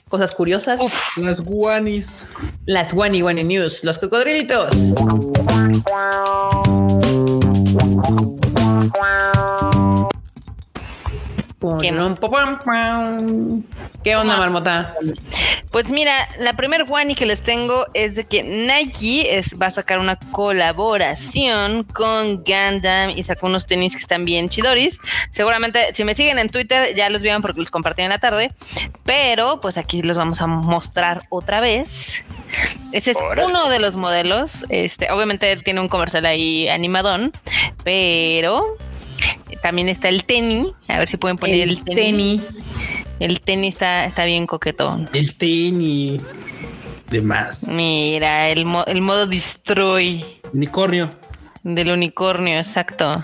cosas 0.09 0.31
curiosas, 0.31 0.79
Las 1.17 1.41
guanis. 1.41 2.31
las 2.65 2.93
Wani 2.93 3.21
Wani 3.21 3.43
News, 3.43 3.83
los 3.83 3.97
cocodrilitos. 3.97 4.73
¿Qué 11.81 11.91
no? 11.91 12.15
¿Qué 14.03 14.15
onda, 14.15 14.37
marmota? 14.37 14.95
Pues 15.71 15.91
mira, 15.91 16.27
la 16.39 16.53
primer 16.53 16.83
Wani 16.83 17.15
que 17.15 17.25
les 17.25 17.41
tengo 17.41 17.85
es 17.93 18.15
de 18.15 18.25
que 18.25 18.43
Nike 18.43 19.37
es, 19.37 19.59
va 19.61 19.65
a 19.65 19.69
sacar 19.69 19.99
una 19.99 20.17
colaboración 20.17 21.83
con 21.83 22.43
Gundam 22.43 23.09
y 23.09 23.23
sacó 23.23 23.47
unos 23.47 23.65
tenis 23.65 23.93
que 23.93 24.01
están 24.01 24.23
bien 24.23 24.47
chidoris. 24.47 24.99
Seguramente, 25.31 25.93
si 25.93 26.05
me 26.05 26.15
siguen 26.15 26.39
en 26.39 26.49
Twitter, 26.49 26.95
ya 26.95 27.09
los 27.09 27.21
vieron 27.21 27.41
porque 27.41 27.59
los 27.59 27.71
compartí 27.71 28.03
en 28.03 28.09
la 28.09 28.19
tarde. 28.19 28.53
Pero 29.03 29.59
pues 29.59 29.77
aquí 29.77 30.01
los 30.01 30.15
vamos 30.15 30.41
a 30.41 30.47
mostrar 30.47 31.23
otra 31.29 31.59
vez. 31.59 32.23
Ese 32.93 33.11
es 33.11 33.17
Órale. 33.17 33.45
uno 33.45 33.69
de 33.69 33.79
los 33.79 33.97
modelos. 33.97 34.65
Este, 34.69 35.11
obviamente 35.11 35.55
tiene 35.57 35.81
un 35.81 35.89
comercial 35.89 36.25
ahí 36.25 36.69
animadón, 36.69 37.33
pero 37.83 38.63
también 39.61 39.89
está 39.89 40.09
el 40.09 40.23
tenis. 40.25 40.67
A 40.87 40.99
ver 40.99 41.07
si 41.07 41.17
pueden 41.17 41.37
poner 41.37 41.55
el, 41.61 41.69
El 41.71 41.83
tenis. 41.83 41.95
tenis. 41.95 42.41
El 43.19 43.41
tenis 43.41 43.73
está, 43.75 44.05
está 44.05 44.25
bien 44.25 44.47
coquetón. 44.47 45.09
El 45.13 45.35
tenis. 45.35 46.21
De 47.09 47.21
más. 47.21 47.67
Mira, 47.67 48.49
el, 48.49 48.65
mo- 48.65 48.85
el 48.85 49.01
modo 49.01 49.25
destroy 49.25 50.23
Unicornio. 50.53 51.09
del 51.63 51.89
unicornio, 51.91 52.59
exacto. 52.59 53.23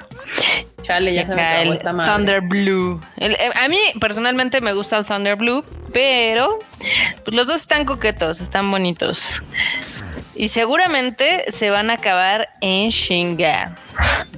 Chale, 0.81 1.13
ya 1.13 1.25
se 1.27 1.35
me 1.35 1.41
acabó 1.41 1.61
el 1.61 1.73
esta 1.73 1.93
madre. 1.93 2.11
Thunder 2.11 2.41
Blue. 2.41 2.99
El- 3.17 3.33
eh, 3.33 3.51
a 3.55 3.67
mí 3.69 3.77
personalmente 4.01 4.59
me 4.59 4.73
gusta 4.73 4.97
el 4.97 5.05
Thunder 5.05 5.35
Blue, 5.35 5.63
pero 5.95 6.59
pues, 7.23 7.33
los 7.33 7.47
dos 7.47 7.61
están 7.61 7.85
coquetos, 7.85 8.41
están 8.41 8.69
bonitos. 8.69 9.41
Y 10.35 10.49
seguramente 10.49 11.45
se 11.53 11.69
van 11.69 11.89
a 11.89 11.93
acabar 11.93 12.49
en 12.59 12.89
Shinga. 12.89 13.77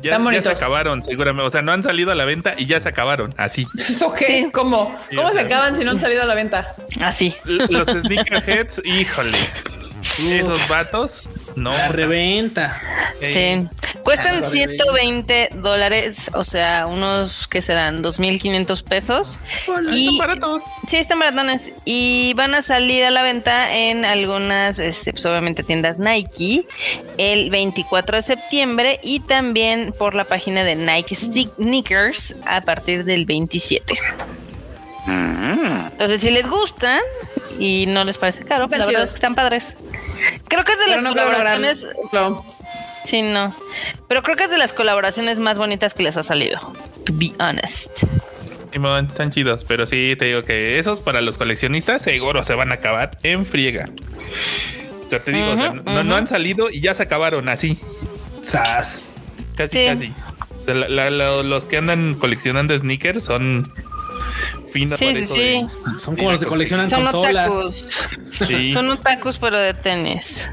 Ya, 0.03 0.11
Están 0.17 0.31
ya 0.31 0.43
se 0.43 0.49
acabaron, 0.51 1.01
seguramente. 1.01 1.47
O 1.47 1.49
sea, 1.49 1.63
no 1.63 1.71
han 1.71 1.81
salido 1.81 2.11
a 2.11 2.15
la 2.15 2.25
venta 2.25 2.53
y 2.55 2.67
ya 2.67 2.79
se 2.79 2.89
acabaron. 2.89 3.33
Así. 3.37 3.65
¿Cómo? 4.53 4.95
¿Cómo 5.15 5.31
se 5.31 5.39
acaban 5.39 5.75
si 5.75 5.83
no 5.83 5.89
han 5.89 5.99
salido 5.99 6.21
a 6.21 6.25
la 6.27 6.35
venta? 6.35 6.67
Así. 7.01 7.35
Los 7.45 7.87
sneakerheads, 7.87 8.79
híjole. 8.85 9.39
Esos 10.01 10.67
vatos, 10.67 11.29
no. 11.55 11.71
La 11.71 11.87
reventa. 11.89 12.81
Sí. 13.19 13.67
Cuestan 14.03 14.41
Ah, 14.43 14.47
120 14.49 15.49
dólares, 15.55 16.31
o 16.33 16.43
sea, 16.43 16.85
unos 16.87 17.47
que 17.47 17.61
serán 17.61 18.01
2.500 18.01 18.83
pesos. 18.83 19.39
hola, 19.67 19.93
Y- 19.95 20.05
son 20.05 20.17
baratos. 20.17 20.63
Sí, 20.87 20.97
están 20.97 21.19
baratones 21.19 21.73
y 21.83 22.33
van 22.35 22.55
a 22.55 22.61
salir 22.61 23.03
a 23.03 23.11
la 23.11 23.23
venta 23.23 23.75
en 23.75 24.05
algunas, 24.05 24.79
este, 24.79 25.11
pues, 25.11 25.25
obviamente, 25.25 25.63
tiendas 25.63 25.99
Nike 25.99 26.65
el 27.17 27.49
24 27.49 28.15
de 28.17 28.21
septiembre 28.21 28.99
y 29.03 29.19
también 29.19 29.93
por 29.97 30.15
la 30.15 30.23
página 30.25 30.63
de 30.63 30.75
Nike 30.75 31.15
Sneakers 31.15 32.35
a 32.45 32.61
partir 32.61 33.03
del 33.03 33.25
27. 33.25 33.93
Entonces, 35.07 36.21
si 36.21 36.29
les 36.31 36.47
gusta 36.47 36.99
y 37.59 37.85
no 37.87 38.03
les 38.03 38.17
parece 38.17 38.43
caro, 38.43 38.65
Están 38.65 38.79
la 38.81 38.85
verdad 38.87 39.03
es 39.03 39.11
que 39.11 39.15
están 39.15 39.35
padres. 39.35 39.75
Creo 40.47 40.63
que 40.63 40.73
es 40.73 40.79
de 40.79 40.85
Pero 40.85 40.95
las 41.01 41.03
no 41.03 41.09
colaboraciones. 41.11 41.85
No. 42.11 42.45
Sí, 43.03 43.21
no. 43.21 43.55
Pero 44.09 44.21
creo 44.21 44.35
que 44.35 44.43
es 44.45 44.51
de 44.51 44.57
las 44.57 44.73
colaboraciones 44.73 45.39
más 45.39 45.57
bonitas 45.57 45.93
que 45.93 46.03
les 46.03 46.17
ha 46.17 46.23
salido. 46.23 46.59
To 47.05 47.13
be 47.13 47.31
honest. 47.39 48.03
Simón, 48.73 49.07
están 49.07 49.31
chidos, 49.31 49.63
pero 49.65 49.87
sí 49.87 50.15
te 50.19 50.25
digo 50.25 50.43
que 50.43 50.77
esos 50.77 50.99
para 50.99 51.21
los 51.21 51.37
coleccionistas 51.37 52.01
seguro 52.01 52.43
se 52.43 52.53
van 52.53 52.71
a 52.71 52.75
acabar 52.75 53.17
en 53.23 53.45
friega. 53.45 53.89
Yo 55.09 55.19
te 55.21 55.31
digo, 55.31 55.51
o 55.53 55.57
sea, 55.57 55.71
Ujú, 55.71 55.81
no, 55.85 56.03
no 56.03 56.15
han 56.17 56.27
salido 56.27 56.69
y 56.69 56.81
ya 56.81 56.93
se 56.93 57.03
acabaron 57.03 57.47
así, 57.47 57.79
Sas. 58.41 59.05
casi, 59.55 59.77
Sí. 59.79 59.85
casi. 59.87 60.13
O 60.61 60.65
sea, 60.65 60.73
la- 60.75 60.89
la- 60.89 61.09
la- 61.09 61.43
los 61.43 61.65
que 61.65 61.77
andan 61.77 62.15
coleccionando 62.15 62.77
sneakers 62.77 63.23
son 63.23 63.71
Sí, 64.97 65.15
sí, 65.15 65.25
sí. 65.25 65.37
de- 65.39 65.67
Son 65.97 66.15
como 66.15 66.31
los 66.31 66.39
que 66.39 66.45
coleccionan 66.45 66.89
Son 66.89 67.03
consolas. 67.03 67.49
otakus. 67.49 67.87
Sí. 68.47 68.73
Son 68.73 68.89
otakus, 68.89 69.37
pero 69.37 69.59
de 69.59 69.73
tenis. 69.73 70.49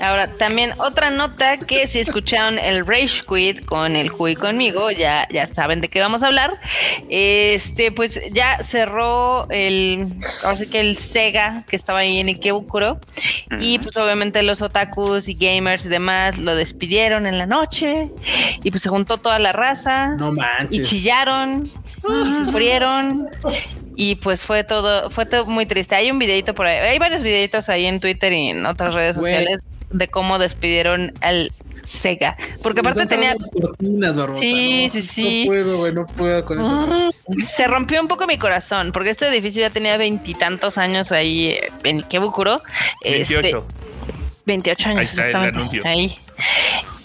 Ahora, 0.00 0.28
también 0.34 0.72
otra 0.78 1.10
nota 1.10 1.58
que 1.58 1.88
si 1.88 1.98
escucharon 1.98 2.56
el 2.56 2.86
Rage 2.86 3.22
Quit 3.28 3.64
con 3.64 3.96
el 3.96 4.12
Q 4.12 4.28
y 4.28 4.36
conmigo, 4.36 4.92
ya, 4.92 5.26
ya 5.28 5.44
saben 5.44 5.80
de 5.80 5.88
qué 5.88 6.00
vamos 6.00 6.22
a 6.22 6.28
hablar. 6.28 6.52
Este, 7.08 7.90
pues 7.90 8.20
ya 8.32 8.58
cerró 8.62 9.48
el, 9.50 10.06
ahora 10.44 10.56
sí 10.56 10.68
que 10.68 10.78
el 10.80 10.96
Sega 10.96 11.64
que 11.68 11.74
estaba 11.74 11.98
ahí 12.00 12.18
en 12.20 12.28
Ikebukuro. 12.28 13.00
Y 13.60 13.80
pues 13.80 13.96
obviamente 13.96 14.42
los 14.44 14.62
otakus 14.62 15.26
y 15.26 15.34
gamers 15.34 15.84
y 15.86 15.88
demás 15.88 16.38
lo 16.38 16.54
despidieron 16.54 17.26
en 17.26 17.36
la 17.36 17.46
noche. 17.46 18.12
Y 18.62 18.70
pues 18.70 18.82
se 18.84 18.88
juntó 18.90 19.18
toda 19.18 19.40
la 19.40 19.50
raza. 19.52 20.14
No 20.14 20.28
Y 20.28 20.36
manches. 20.36 20.88
chillaron 20.88 21.66
y 21.66 21.87
sufrieron. 22.00 23.28
y 23.96 24.14
pues 24.16 24.42
fue 24.42 24.64
todo, 24.64 25.10
fue 25.10 25.26
todo 25.26 25.46
muy 25.46 25.66
triste. 25.66 25.94
Hay 25.94 26.10
un 26.10 26.18
videito 26.18 26.54
por 26.54 26.66
ahí, 26.66 26.78
hay 26.78 26.98
varios 26.98 27.22
videitos 27.22 27.68
ahí 27.68 27.86
en 27.86 28.00
Twitter 28.00 28.32
y 28.32 28.50
en 28.50 28.66
otras 28.66 28.94
redes 28.94 29.16
Güey. 29.16 29.32
sociales 29.32 29.60
de 29.90 30.08
cómo 30.08 30.38
despidieron 30.38 31.12
al 31.20 31.52
Sega. 31.82 32.36
Porque 32.62 32.80
aparte 32.80 33.06
tenía, 33.06 33.34
cortinas, 33.34 34.14
Barbota, 34.14 34.40
Sí, 34.40 34.86
no, 34.86 34.92
sí, 34.92 35.02
sí. 35.02 35.44
No 35.44 35.50
puedo, 35.52 35.78
güey, 35.78 35.92
no 35.94 36.06
puedo 36.06 36.44
con 36.44 36.60
eso. 36.60 37.10
se 37.44 37.66
rompió 37.66 38.00
un 38.00 38.08
poco 38.08 38.26
mi 38.26 38.36
corazón, 38.38 38.92
porque 38.92 39.10
este 39.10 39.26
edificio 39.28 39.62
ya 39.62 39.70
tenía 39.70 39.96
veintitantos 39.96 40.76
años 40.78 41.12
ahí 41.12 41.56
en 41.84 41.98
Ikebukuro. 41.98 42.60
Este, 43.02 43.56
28. 44.48 44.84
28 44.84 44.88
años, 44.88 44.98
Ahí 44.98 45.04
está 45.04 45.22
el 45.22 45.28
exactamente. 45.28 45.58
anuncio. 45.58 45.82
Ahí. 45.86 46.18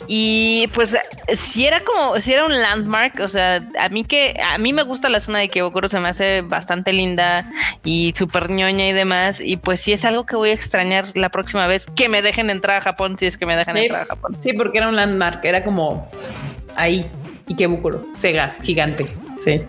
Y 0.07 0.68
pues 0.74 0.98
si 1.34 1.65
era 1.65 1.80
como, 1.80 2.20
si 2.20 2.34
era 2.34 2.44
un 2.45 2.52
landmark, 2.52 3.22
o 3.22 3.30
sea, 3.30 3.61
a 3.80 3.88
mí 3.88 4.03
que, 4.03 4.38
a 4.45 4.57
mí 4.57 4.74
me 4.74 4.84
gusta 4.84 5.07
la 5.07 5.22
zona 5.22 5.38
de 5.38 5.45
Ikebukuro, 5.45 5.88
se 5.88 5.98
me 5.99 6.10
hace 6.10 6.41
bastante 6.41 6.91
linda 6.91 7.45
y 7.86 8.14
súper 8.18 8.49
ñoña 8.49 8.86
y 8.88 8.91
demás, 8.91 9.40
y 9.40 9.56
pues 9.56 9.80
sí 9.80 9.94
es 9.94 10.03
algo 10.03 10.26
que 10.26 10.36
voy 10.36 10.49
a 10.49 10.53
extrañar 10.53 11.06
la 11.14 11.30
próxima 11.30 11.68
vez 11.68 11.86
que 11.86 12.10
me 12.10 12.22
dejen 12.22 12.49
entrar 12.49 12.78
a 12.78 12.82
Japón, 12.82 13.18
si 13.18 13.28
es 13.28 13.38
que 13.38 13.45
me 13.45 13.56
dejan 13.56 13.78
Sí, 13.78 13.84
entrar 13.84 14.02
a 14.02 14.06
Japón. 14.07 14.38
sí, 14.41 14.52
porque 14.52 14.80
era 14.80 14.90
un 14.90 14.95
landmark, 14.98 15.44
era 15.45 15.64
como 15.64 16.10
ahí. 16.76 17.06
Ikebukuro, 17.49 18.06
Sega, 18.18 18.52
gigante. 18.61 19.07
Sí. 19.38 19.61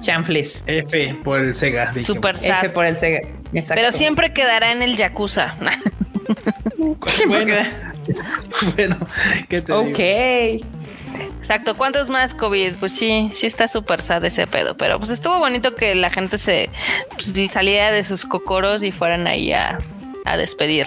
Chanfles. 0.00 0.64
F 0.66 1.14
por 1.22 1.40
el 1.40 1.54
Sega. 1.54 1.92
Súper 2.02 2.36
F 2.42 2.70
por 2.70 2.84
el 2.86 2.96
Sega. 2.96 3.20
Exacto. 3.52 3.74
Pero 3.74 3.92
siempre 3.92 4.32
quedará 4.32 4.72
en 4.72 4.82
el 4.82 4.96
Yakuza. 4.96 5.54
Bueno, 7.26 7.54
Bueno, 8.76 8.96
¿qué 9.48 9.60
te 9.60 9.72
ok. 9.72 9.96
digo? 9.96 10.66
Exacto, 11.40 11.76
¿cuántos 11.76 12.08
más 12.08 12.34
COVID? 12.34 12.74
Pues 12.76 12.92
sí, 12.92 13.30
sí 13.34 13.46
está 13.46 13.68
súper 13.68 14.00
sad 14.00 14.24
ese 14.24 14.46
pedo, 14.46 14.76
pero 14.76 14.98
pues 14.98 15.10
estuvo 15.10 15.38
bonito 15.38 15.74
que 15.74 15.94
la 15.94 16.10
gente 16.10 16.38
se 16.38 16.70
pues, 17.10 17.34
saliera 17.50 17.90
de 17.90 18.04
sus 18.04 18.24
cocoros 18.24 18.82
y 18.82 18.92
fueran 18.92 19.26
ahí 19.26 19.52
a, 19.52 19.78
a 20.24 20.36
despedir 20.36 20.86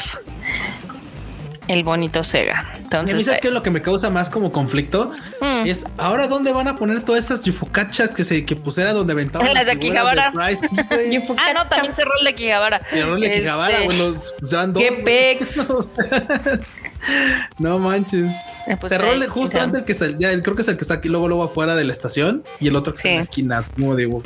el 1.67 1.83
bonito 1.83 2.23
Sega. 2.23 2.65
Y 2.73 2.75
a 2.75 2.77
mí, 2.77 2.83
Entonces, 2.83 3.25
¿sabes 3.25 3.41
qué 3.41 3.47
es 3.47 3.53
lo 3.53 3.63
que 3.63 3.71
me 3.71 3.81
causa 3.81 4.09
más 4.09 4.29
como 4.29 4.51
conflicto? 4.51 5.11
Mm. 5.41 5.65
Es 5.67 5.85
ahora 5.97 6.27
dónde 6.27 6.51
van 6.51 6.67
a 6.67 6.75
poner 6.75 7.01
todas 7.03 7.25
esas 7.25 7.41
yufukachas 7.43 8.09
que 8.09 8.23
se 8.23 8.45
que 8.45 8.55
pusiera 8.55 8.93
donde 8.93 9.13
aventaban 9.13 9.53
Las 9.53 9.65
de 9.65 9.71
figuras 9.73 10.05
Akihabara. 10.05 10.31
Price, 10.31 10.67
sí, 10.67 11.33
ah, 11.37 11.53
no, 11.53 11.67
también 11.67 11.93
cerró 11.93 12.11
el 12.19 12.25
de 12.25 12.35
Kijabara. 12.35 12.81
Y 12.93 12.97
el 12.99 13.07
rol 13.07 13.21
de 13.21 13.33
Akihabara, 13.37 13.83
Este, 13.83 13.85
bueno. 14.03 14.73
¡Qué 14.79 14.91
pex! 15.03 15.67
No, 17.59 17.79
manches. 17.79 18.31
eh, 18.67 18.77
pues 18.79 18.89
Cerró 18.89 19.11
ahí, 19.11 19.21
el- 19.21 19.29
justo 19.29 19.59
antes 19.61 19.79
el 19.81 19.85
que 19.85 19.93
sal- 19.93 20.17
ya, 20.19 20.31
el- 20.31 20.41
creo 20.41 20.55
que 20.55 20.61
es 20.61 20.67
el 20.67 20.77
que 20.77 20.83
está 20.83 20.95
aquí 20.95 21.09
luego 21.09 21.27
luego 21.27 21.43
afuera 21.43 21.75
de 21.75 21.83
la 21.83 21.91
estación 21.93 22.43
y 22.59 22.67
el 22.69 22.75
otro 22.75 22.93
que 22.93 22.97
está 22.99 23.09
en 23.09 23.13
Sí. 23.13 23.17
la 23.17 23.23
esquina, 23.59 23.61
como 23.75 23.95
digo. 23.95 24.23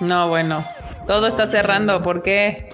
No, 0.00 0.28
bueno. 0.28 0.66
Todo 1.06 1.26
está 1.26 1.46
cerrando. 1.46 2.00
¿Por 2.02 2.22
qué? 2.22 2.68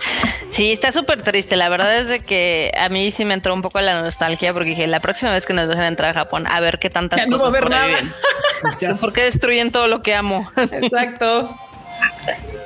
Sí, 0.59 0.73
está 0.73 0.91
súper 0.91 1.23
triste. 1.23 1.55
La 1.55 1.69
verdad 1.69 1.97
es 1.99 2.09
de 2.09 2.19
que 2.19 2.73
a 2.77 2.89
mí 2.89 3.13
sí 3.13 3.25
me 3.25 3.35
entró 3.35 3.55
un 3.55 3.63
poco 3.63 3.81
la 3.81 4.03
nostalgia 4.03 4.53
porque 4.53 4.71
dije, 4.71 4.89
la 4.89 4.99
próxima 4.99 5.31
vez 5.33 5.47
que 5.47 5.53
nos 5.55 5.69
dejen 5.69 5.85
entrar 5.85 6.11
a 6.11 6.15
Japón, 6.15 6.49
a 6.49 6.59
ver 6.59 6.81
qué 6.81 6.91
tantas 6.91 7.21
Ya 7.21 7.27
no 7.27 7.39
va 7.39 7.45
a 7.47 7.51
cosas 7.53 7.63
haber 7.63 7.71
nada. 7.71 8.97
¿Por 9.01 9.13
qué 9.13 9.23
destruyen 9.23 9.71
todo 9.71 9.87
lo 9.87 10.03
que 10.03 10.17
amo? 10.17 10.51
Exacto. 10.73 11.49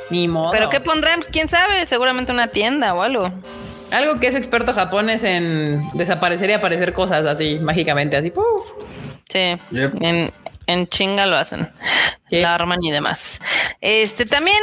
Ni 0.09 0.27
modo. 0.27 0.53
¿Pero 0.53 0.71
qué 0.71 0.81
pondrán? 0.81 1.17
Pues, 1.17 1.29
¿Quién 1.29 1.51
sabe? 1.51 1.85
Seguramente 1.85 2.33
una 2.33 2.49
tienda 2.49 2.95
o 2.95 3.03
algo. 3.03 3.31
Algo 3.91 4.19
que 4.19 4.29
es 4.29 4.37
experto 4.37 4.73
Japón 4.73 5.11
es 5.11 5.23
en 5.23 5.87
desaparecer 5.93 6.49
y 6.49 6.55
aparecer 6.55 6.95
cosas 6.95 7.27
así, 7.27 7.59
mágicamente, 7.59 8.17
así. 8.17 8.31
¡puf! 8.31 8.45
Sí, 9.29 9.59
Yep. 9.71 9.93
en, 10.01 10.33
en 10.67 10.87
chinga 10.87 11.27
lo 11.27 11.37
hacen. 11.37 11.71
Yep. 12.31 12.43
La 12.43 12.55
arman 12.55 12.83
y 12.83 12.91
demás. 12.91 13.39
Este 13.83 14.25
también. 14.25 14.57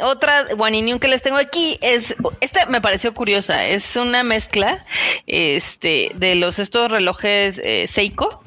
Otra 0.00 0.46
Waninium 0.56 0.98
que 0.98 1.08
les 1.08 1.22
tengo 1.22 1.36
aquí 1.36 1.78
es 1.80 2.14
esta 2.40 2.66
me 2.66 2.80
pareció 2.80 3.14
curiosa. 3.14 3.64
Es 3.66 3.96
una 3.96 4.22
mezcla 4.22 4.84
este, 5.26 6.10
de 6.14 6.34
los 6.34 6.58
estos 6.58 6.90
relojes 6.90 7.60
eh, 7.62 7.86
Seiko 7.86 8.44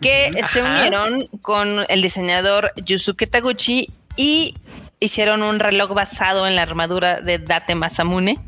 que 0.00 0.30
se 0.50 0.62
unieron 0.62 1.26
con 1.40 1.84
el 1.88 2.02
diseñador 2.02 2.72
Yusuke 2.84 3.28
Taguchi 3.28 3.88
y 4.16 4.54
hicieron 5.02 5.42
un 5.42 5.58
reloj 5.58 5.92
basado 5.94 6.46
en 6.46 6.56
la 6.56 6.62
armadura 6.62 7.20
de 7.20 7.38
Date 7.38 7.74
Masamune. 7.74 8.38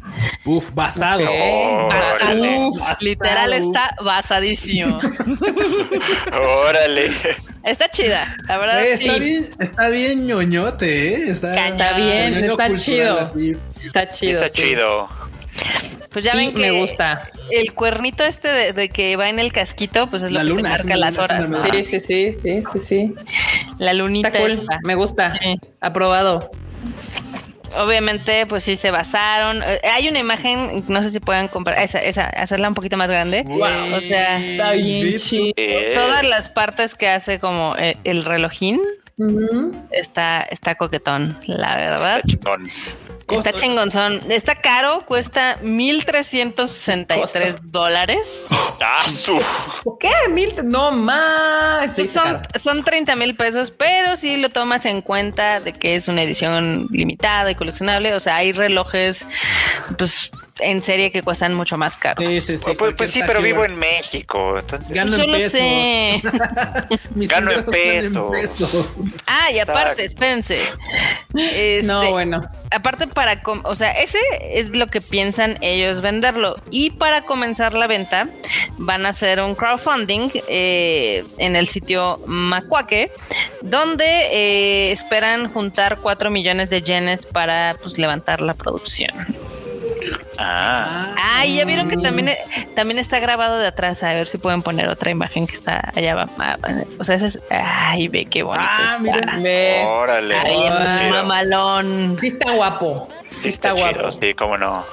Uf, 0.44 0.70
basado. 0.72 1.28
Órale. 1.28 2.58
Uf, 2.68 3.00
Literal 3.00 3.52
está 3.52 3.94
basadísimo. 4.02 5.00
Órale. 6.32 7.10
Está 7.64 7.88
chida, 7.88 8.36
la 8.46 8.58
verdad. 8.58 8.82
Sí. 8.96 9.04
está 9.06 9.18
bien, 9.18 9.48
está 9.58 9.88
bien 9.88 10.26
ñoñote, 10.26 11.08
¿eh? 11.08 11.30
Está, 11.30 11.68
Está 11.68 11.92
bien, 11.94 12.34
ñoño 12.34 12.52
está 12.52 12.74
chido. 12.74 13.18
Está 13.18 14.08
chido. 14.10 14.42
está 14.42 14.48
sí. 14.54 14.62
chido. 14.62 15.08
Pues 16.10 16.24
ya 16.24 16.32
Sí, 16.32 16.38
ven 16.38 16.52
que 16.54 16.58
me 16.60 16.70
gusta. 16.80 17.28
el 17.50 17.72
cuernito 17.74 18.22
este 18.24 18.48
de, 18.48 18.72
de 18.72 18.88
que 18.88 19.16
va 19.16 19.28
en 19.28 19.38
el 19.40 19.52
casquito, 19.52 20.06
pues 20.08 20.22
es 20.22 20.30
lo 20.30 20.38
La 20.38 20.42
que 20.44 20.48
te 20.50 20.54
luna, 20.54 20.68
marca 20.70 20.96
las 20.96 21.14
luna, 21.16 21.24
horas. 21.24 21.48
luna. 21.48 21.64
Sí, 21.72 21.84
sí, 21.84 22.00
sí, 22.00 22.32
sí, 22.32 22.62
sí, 22.72 22.78
sí. 22.78 23.14
La 23.78 23.92
lunita 23.94 24.28
Está 24.28 24.40
cool. 24.40 24.50
esta. 24.52 24.78
Me 24.84 24.94
gusta. 24.94 25.32
Sí. 25.40 25.58
Aprobado. 25.80 26.50
Obviamente, 27.76 28.46
pues 28.46 28.62
sí 28.62 28.76
se 28.76 28.92
basaron. 28.92 29.60
Eh, 29.64 29.80
hay 29.92 30.08
una 30.08 30.20
imagen, 30.20 30.84
no 30.86 31.02
sé 31.02 31.10
si 31.10 31.18
puedan 31.18 31.48
comprar, 31.48 31.80
esa, 31.82 31.98
esa, 31.98 32.26
hacerla 32.26 32.68
un 32.68 32.74
poquito 32.74 32.96
más 32.96 33.08
grande. 33.10 33.42
Wow. 33.48 33.94
O 33.96 34.00
sea, 34.00 34.38
Está 34.40 34.72
bien 34.72 35.18
chido. 35.18 35.52
Eh, 35.56 35.92
todas 35.96 36.22
las 36.24 36.48
partes 36.50 36.94
que 36.94 37.08
hace 37.08 37.40
como 37.40 37.74
el, 37.76 37.96
el 38.04 38.24
relojín 38.24 38.80
está, 39.90 40.46
está 40.48 40.76
coquetón, 40.76 41.36
la 41.46 41.74
verdad. 41.76 42.20
está 42.24 42.56
chingón. 43.26 43.38
Está 43.38 43.50
Costo- 43.52 43.66
chingonzón. 43.66 44.20
Está 44.30 44.54
caro, 44.60 45.00
cuesta 45.06 45.58
1.363 45.62 47.20
Costo. 47.20 47.38
dólares. 47.62 48.46
Ah, 48.80 49.08
su. 49.08 49.40
¿Qué? 49.98 50.10
Mil. 50.30 50.50
No 50.64 50.92
más. 50.92 51.92
Sí, 51.94 52.06
son, 52.06 52.40
son 52.60 52.82
30 52.84 53.16
mil 53.16 53.34
pesos, 53.36 53.70
pero 53.70 54.16
si 54.16 54.36
lo 54.36 54.50
tomas 54.50 54.84
en 54.86 55.00
cuenta 55.02 55.60
de 55.60 55.72
que 55.72 55.96
es 55.96 56.08
una 56.08 56.22
edición 56.22 56.86
limitada 56.90 57.50
y 57.50 57.54
coleccionable, 57.54 58.14
o 58.14 58.20
sea, 58.20 58.36
hay 58.36 58.52
relojes 58.52 59.26
pues 59.98 60.30
en 60.60 60.82
serie 60.82 61.10
que 61.10 61.22
cuestan 61.22 61.54
mucho 61.54 61.76
más 61.76 61.96
caros. 61.96 62.28
Sí, 62.28 62.40
sí, 62.40 62.58
sí, 62.58 62.64
Pues, 62.78 62.94
pues 62.94 63.10
sí, 63.10 63.20
pero 63.26 63.42
vivo 63.42 63.64
en 63.64 63.76
México. 63.76 64.58
Entonces, 64.58 64.88
Gano 64.94 65.16
yo 65.16 65.24
en 65.24 65.32
lo 65.32 65.36
pesos. 65.38 65.52
sé. 65.52 66.22
Gano 67.14 67.50
en 67.50 67.64
pesos. 67.64 68.30
pesos. 68.30 68.96
Ah, 69.26 69.50
y 69.50 69.58
aparte, 69.58 70.02
Exacto. 70.02 70.02
espérense. 70.02 70.56
Este, 71.36 71.86
No, 71.88 72.12
bueno. 72.12 72.40
Aparte 72.70 73.08
para, 73.08 73.42
com- 73.42 73.62
o 73.64 73.74
sea, 73.74 73.90
ese 73.92 74.18
es 74.52 74.76
lo 74.76 74.86
que 74.86 75.00
piensan 75.00 75.58
ellos 75.62 76.00
venderlo. 76.00 76.54
Y 76.70 76.90
para 76.90 77.22
comenzar 77.22 77.74
la 77.74 77.88
venta 77.88 78.28
van 78.78 79.04
a 79.06 79.08
hacer 79.08 79.40
un 79.40 79.56
crowdfunding 79.56 80.30
eh, 80.46 81.24
en 81.38 81.56
el 81.56 81.66
sitio 81.66 82.20
Macuaque, 82.26 83.10
donde 83.62 84.04
eh, 84.30 84.92
esperan 84.92 85.52
juntar 85.52 85.98
4 85.98 86.30
millones 86.30 86.70
de 86.70 86.82
yenes 86.82 87.26
para 87.26 87.76
pues, 87.82 87.98
levantar 87.98 88.40
la 88.40 88.54
producción. 88.54 89.10
Ah, 90.38 91.12
Ah, 91.16 91.46
y 91.46 91.56
ya 91.56 91.64
vieron 91.64 91.88
que 91.88 91.96
también, 91.96 92.28
eh, 92.28 92.38
también 92.74 92.98
está 92.98 93.18
grabado 93.20 93.58
de 93.58 93.66
atrás. 93.66 94.02
A 94.02 94.12
ver 94.14 94.26
si 94.26 94.38
pueden 94.38 94.62
poner 94.62 94.88
otra 94.88 95.10
imagen 95.10 95.46
que 95.46 95.54
está 95.54 95.90
allá 95.94 96.12
abajo. 96.12 96.32
O 96.98 97.04
sea, 97.04 97.14
ese 97.16 97.26
es. 97.26 97.40
Ay, 97.50 98.08
ve 98.08 98.24
qué 98.26 98.42
bonito 98.42 98.64
Ah, 98.68 98.84
está. 98.86 98.98
mira. 98.98 99.38
Ve. 99.42 99.82
órale. 99.86 100.34
Ay, 100.36 101.10
mamalón. 101.10 102.16
Sí 102.20 102.28
está 102.28 102.52
guapo. 102.52 103.08
Sí, 103.30 103.42
Sí, 103.42 103.48
está, 103.50 103.70
está, 103.70 103.80
guapo. 103.82 104.10
chido. 104.10 104.28
Sí, 104.28 104.34
cómo 104.34 104.58
no. 104.58 104.84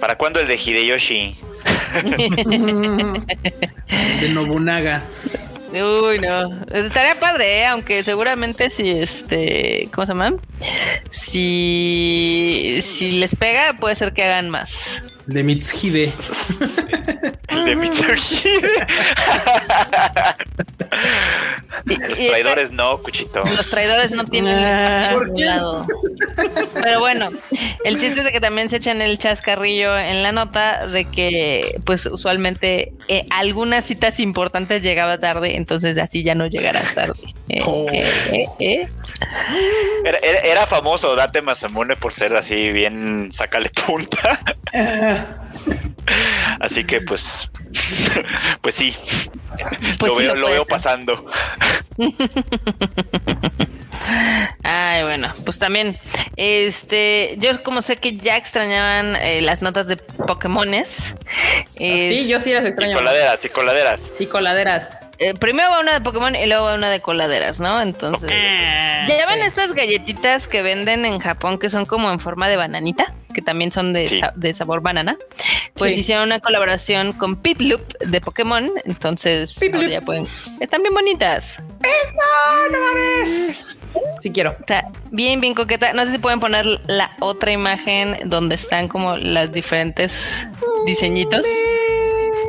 ¿Para 0.00 0.16
cuándo 0.16 0.40
el 0.40 0.46
de 0.48 0.56
Hideyoshi? 0.56 1.38
De 4.20 4.28
Nobunaga. 4.30 5.02
Uy, 5.72 6.18
no. 6.18 6.64
Estaría 6.70 7.18
padre, 7.18 7.60
¿eh? 7.60 7.66
aunque 7.66 8.02
seguramente 8.02 8.68
si 8.68 8.90
este. 8.90 9.88
¿Cómo 9.92 10.06
se 10.06 10.12
llama? 10.12 10.34
Si. 11.10 12.78
Si 12.82 13.12
les 13.12 13.34
pega, 13.34 13.74
puede 13.80 13.94
ser 13.94 14.12
que 14.12 14.22
hagan 14.24 14.50
más. 14.50 15.02
De 15.26 15.42
Mitsuhide. 15.42 16.08
El 17.48 17.64
de 17.64 17.76
Mitsuhide. 17.76 18.68
Los 22.08 22.18
traidores 22.18 22.70
no, 22.70 22.98
Cuchito. 22.98 23.42
Los 23.56 23.68
traidores 23.68 24.10
no 24.12 24.24
tienen 24.24 24.58
Ah, 24.58 25.14
lado. 25.36 25.86
Pero 26.74 27.00
bueno, 27.00 27.30
el 27.84 27.96
chiste 27.98 28.20
es 28.20 28.24
de 28.24 28.32
que 28.32 28.40
también 28.40 28.68
se 28.70 28.76
echan 28.76 29.00
el 29.02 29.18
chascarrillo 29.18 29.96
en 29.98 30.22
la 30.22 30.32
nota 30.32 30.86
de 30.86 31.04
que, 31.06 31.80
pues, 31.84 32.06
usualmente 32.06 32.92
eh, 33.08 33.26
algunas 33.30 33.84
citas 33.84 34.20
importantes 34.20 34.82
llegaba 34.82 35.18
tarde, 35.18 35.56
entonces 35.56 35.98
así 35.98 36.22
ya 36.22 36.34
no 36.34 36.46
llegarás 36.46 36.94
tarde. 36.94 37.20
Eh, 37.48 37.62
Oh. 37.64 37.86
eh, 37.92 38.04
eh, 38.32 38.46
eh. 38.60 38.88
Era, 40.04 40.18
era- 40.18 40.40
era 40.40 40.66
famoso 40.66 41.14
Date 41.16 41.42
Masamune 41.42 41.96
por 41.96 42.12
ser 42.12 42.34
así 42.36 42.70
bien 42.72 43.30
sácale 43.32 43.70
punta. 43.70 44.40
Así 46.60 46.84
que 46.84 47.00
pues 47.00 47.50
pues 48.60 48.74
sí, 48.74 48.94
Pues 49.98 50.12
lo, 50.12 50.18
sí 50.18 50.24
veo, 50.26 50.34
lo 50.34 50.40
lo 50.42 50.50
veo 50.50 50.66
pasando. 50.66 51.24
Ay, 54.64 55.02
bueno, 55.02 55.32
pues 55.44 55.58
también, 55.58 55.98
este, 56.36 57.36
yo 57.38 57.62
como 57.62 57.82
sé 57.82 57.96
que 57.96 58.16
ya 58.16 58.36
extrañaban 58.36 59.16
eh, 59.16 59.40
las 59.42 59.62
notas 59.62 59.86
de 59.86 59.96
Pokémones. 59.96 61.14
Sí, 61.76 62.26
yo 62.28 62.40
sí 62.40 62.52
las 62.52 62.64
Y 62.64 62.68
extraño. 62.68 62.94
coladeras, 62.96 63.44
y 63.44 63.48
coladeras. 63.48 64.12
Y 64.18 64.26
coladeras. 64.26 64.90
Eh, 65.18 65.34
primero 65.34 65.70
va 65.70 65.78
una 65.80 65.92
de 65.92 66.00
Pokémon 66.00 66.34
y 66.34 66.46
luego 66.46 66.64
va 66.64 66.74
una 66.74 66.90
de 66.90 67.00
coladeras, 67.00 67.60
¿no? 67.60 67.80
Entonces, 67.80 68.30
ya 68.30 69.26
ven 69.28 69.40
estas 69.42 69.72
galletitas 69.72 70.48
que 70.48 70.62
venden 70.62 71.04
en 71.04 71.18
Japón 71.20 71.58
que 71.58 71.68
son 71.68 71.86
como 71.86 72.10
en 72.10 72.18
forma 72.18 72.48
de 72.48 72.56
bananita, 72.56 73.04
que 73.32 73.40
también 73.42 73.70
son 73.70 73.92
de, 73.92 74.06
Sí. 74.06 74.18
sa- 74.20 74.32
de 74.34 74.52
sabor 74.52 74.80
banana. 74.80 75.16
Pues 75.74 75.91
Hicieron 75.98 76.24
una 76.26 76.40
colaboración 76.40 77.12
con 77.12 77.36
Piploop 77.36 77.82
de 77.98 78.20
Pokémon, 78.20 78.70
entonces 78.84 79.56
ya 79.90 80.00
pueden, 80.00 80.26
están 80.60 80.82
bien 80.82 80.94
bonitas. 80.94 81.58
Sí 84.20 84.30
quiero. 84.30 84.50
Está 84.60 84.88
bien, 85.10 85.40
bien 85.40 85.54
coqueta. 85.54 85.92
No 85.92 86.04
sé 86.06 86.12
si 86.12 86.18
pueden 86.18 86.40
poner 86.40 86.64
la 86.86 87.10
otra 87.20 87.50
imagen 87.52 88.16
donde 88.24 88.54
están 88.54 88.88
como 88.88 89.16
las 89.16 89.52
diferentes 89.52 90.46
diseñitos. 90.86 91.46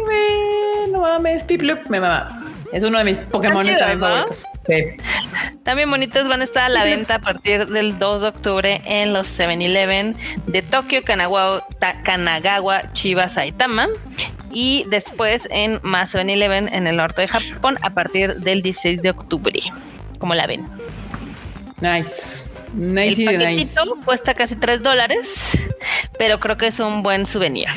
Me- 0.08 0.14
me- 0.86 0.92
No 0.92 1.02
mames, 1.02 1.44
Piplup, 1.44 1.90
me 1.90 2.00
mama. 2.00 2.40
Es 2.72 2.84
uno 2.84 2.98
de 3.00 3.04
mis 3.06 3.18
Pokémon 3.20 3.66
¿no? 3.66 4.00
favoritos. 4.00 4.44
Sí. 4.66 4.98
También 5.64 5.90
bonitos 5.90 6.28
van 6.28 6.42
a 6.42 6.44
estar 6.44 6.64
a 6.64 6.70
la 6.70 6.84
venta 6.84 7.16
a 7.16 7.20
partir 7.20 7.68
del 7.68 8.00
2 8.00 8.22
de 8.22 8.28
octubre 8.28 8.82
en 8.86 9.14
los 9.14 9.28
7-Eleven 9.40 10.16
de 10.48 10.62
Tokio, 10.62 11.02
Kanagawa, 11.04 12.94
Chiba, 12.94 13.28
Saitama. 13.28 13.88
Y 14.52 14.86
después 14.90 15.48
en 15.52 15.80
más 15.84 16.14
7-Eleven 16.14 16.70
en 16.72 16.88
el 16.88 16.98
norte 16.98 17.22
de 17.22 17.28
Japón 17.28 17.78
a 17.82 17.90
partir 17.90 18.36
del 18.36 18.62
16 18.62 19.02
de 19.02 19.10
octubre. 19.10 19.60
Como 20.20 20.36
la 20.36 20.48
ven. 20.48 20.66
Nice. 21.82 22.46
El 22.74 22.94
Nice 22.94 23.22
y 23.22 23.26
nice. 23.26 23.38
paquetito 23.38 23.98
cuesta 24.06 24.34
casi 24.34 24.56
3 24.56 24.82
dólares, 24.82 25.58
pero 26.18 26.40
creo 26.40 26.58
que 26.58 26.68
es 26.68 26.80
un 26.80 27.04
buen 27.04 27.26
souvenir. 27.26 27.68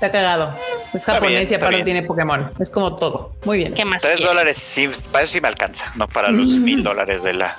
Está 0.00 0.12
cagado. 0.12 0.54
Es 0.94 1.00
Está 1.00 1.12
japonés 1.12 1.40
bien, 1.40 1.52
y 1.52 1.54
aparte 1.56 1.74
bien. 1.76 1.84
tiene 1.84 2.02
Pokémon. 2.04 2.50
Es 2.58 2.70
como 2.70 2.96
todo. 2.96 3.34
Muy 3.44 3.58
bien. 3.58 3.74
¿Qué 3.74 3.84
más? 3.84 4.00
Tres 4.00 4.18
dólares, 4.20 4.56
sí, 4.56 4.88
para 5.12 5.24
eso 5.24 5.34
sí 5.34 5.42
me 5.42 5.48
alcanza, 5.48 5.92
no 5.94 6.08
para 6.08 6.30
los 6.30 6.48
mil 6.48 6.82
dólares 6.82 7.22
de 7.22 7.34
la. 7.34 7.54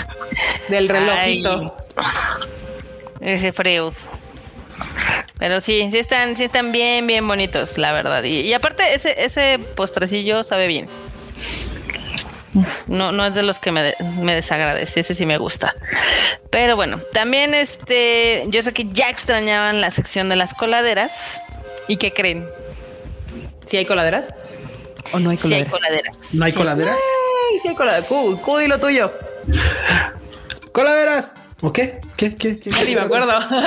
Del 0.70 0.88
relojito. 0.88 1.76
Ese 3.20 3.52
Freud. 3.52 3.92
Pero 5.38 5.60
sí, 5.60 5.86
sí 5.90 5.98
están, 5.98 6.34
sí 6.38 6.44
están 6.44 6.72
bien, 6.72 7.06
bien 7.06 7.28
bonitos, 7.28 7.76
la 7.76 7.92
verdad. 7.92 8.22
Y, 8.24 8.40
y 8.40 8.54
aparte, 8.54 8.94
ese, 8.94 9.14
ese 9.22 9.58
postrecillo 9.58 10.44
sabe 10.44 10.66
bien. 10.68 10.88
No, 12.86 13.12
no 13.12 13.26
es 13.26 13.34
de 13.34 13.42
los 13.42 13.58
que 13.58 13.70
me, 13.70 13.82
de- 13.82 13.96
me 14.22 14.34
desagradece, 14.34 15.00
ese 15.00 15.12
sí 15.12 15.26
me 15.26 15.36
gusta. 15.36 15.74
Pero 16.50 16.74
bueno, 16.74 16.98
también 17.12 17.52
este, 17.52 18.44
yo 18.48 18.62
sé 18.62 18.72
que 18.72 18.86
ya 18.92 19.10
extrañaban 19.10 19.82
la 19.82 19.90
sección 19.90 20.30
de 20.30 20.36
las 20.36 20.54
coladeras. 20.54 21.42
¿Y 21.88 21.96
qué 21.96 22.12
creen? 22.12 22.44
¿Sí 23.64 23.76
hay 23.76 23.86
coladeras? 23.86 24.34
¿O 25.12 25.18
no 25.20 25.30
hay 25.30 25.36
Sí 25.36 25.52
hay 25.54 25.64
coladeras? 25.64 25.70
coladeras. 26.16 26.34
¿No 26.34 26.44
hay 26.44 26.52
Sí. 26.52 26.58
coladeras? 26.58 26.96
Ay, 26.96 27.58
sí 27.60 27.68
hay 27.68 27.74
coladeras. 27.74 28.08
Di 28.58 28.68
lo 28.68 28.78
tuyo. 28.80 29.12
¿Coladeras? 30.72 31.32
¿O 31.66 31.72
qué? 31.72 32.00
¿Qué? 32.16 32.32
¿Qué? 32.32 32.60
¿Qué? 32.60 32.70
Ni 32.86 32.94
me 32.94 33.00
acuerdo. 33.00 33.32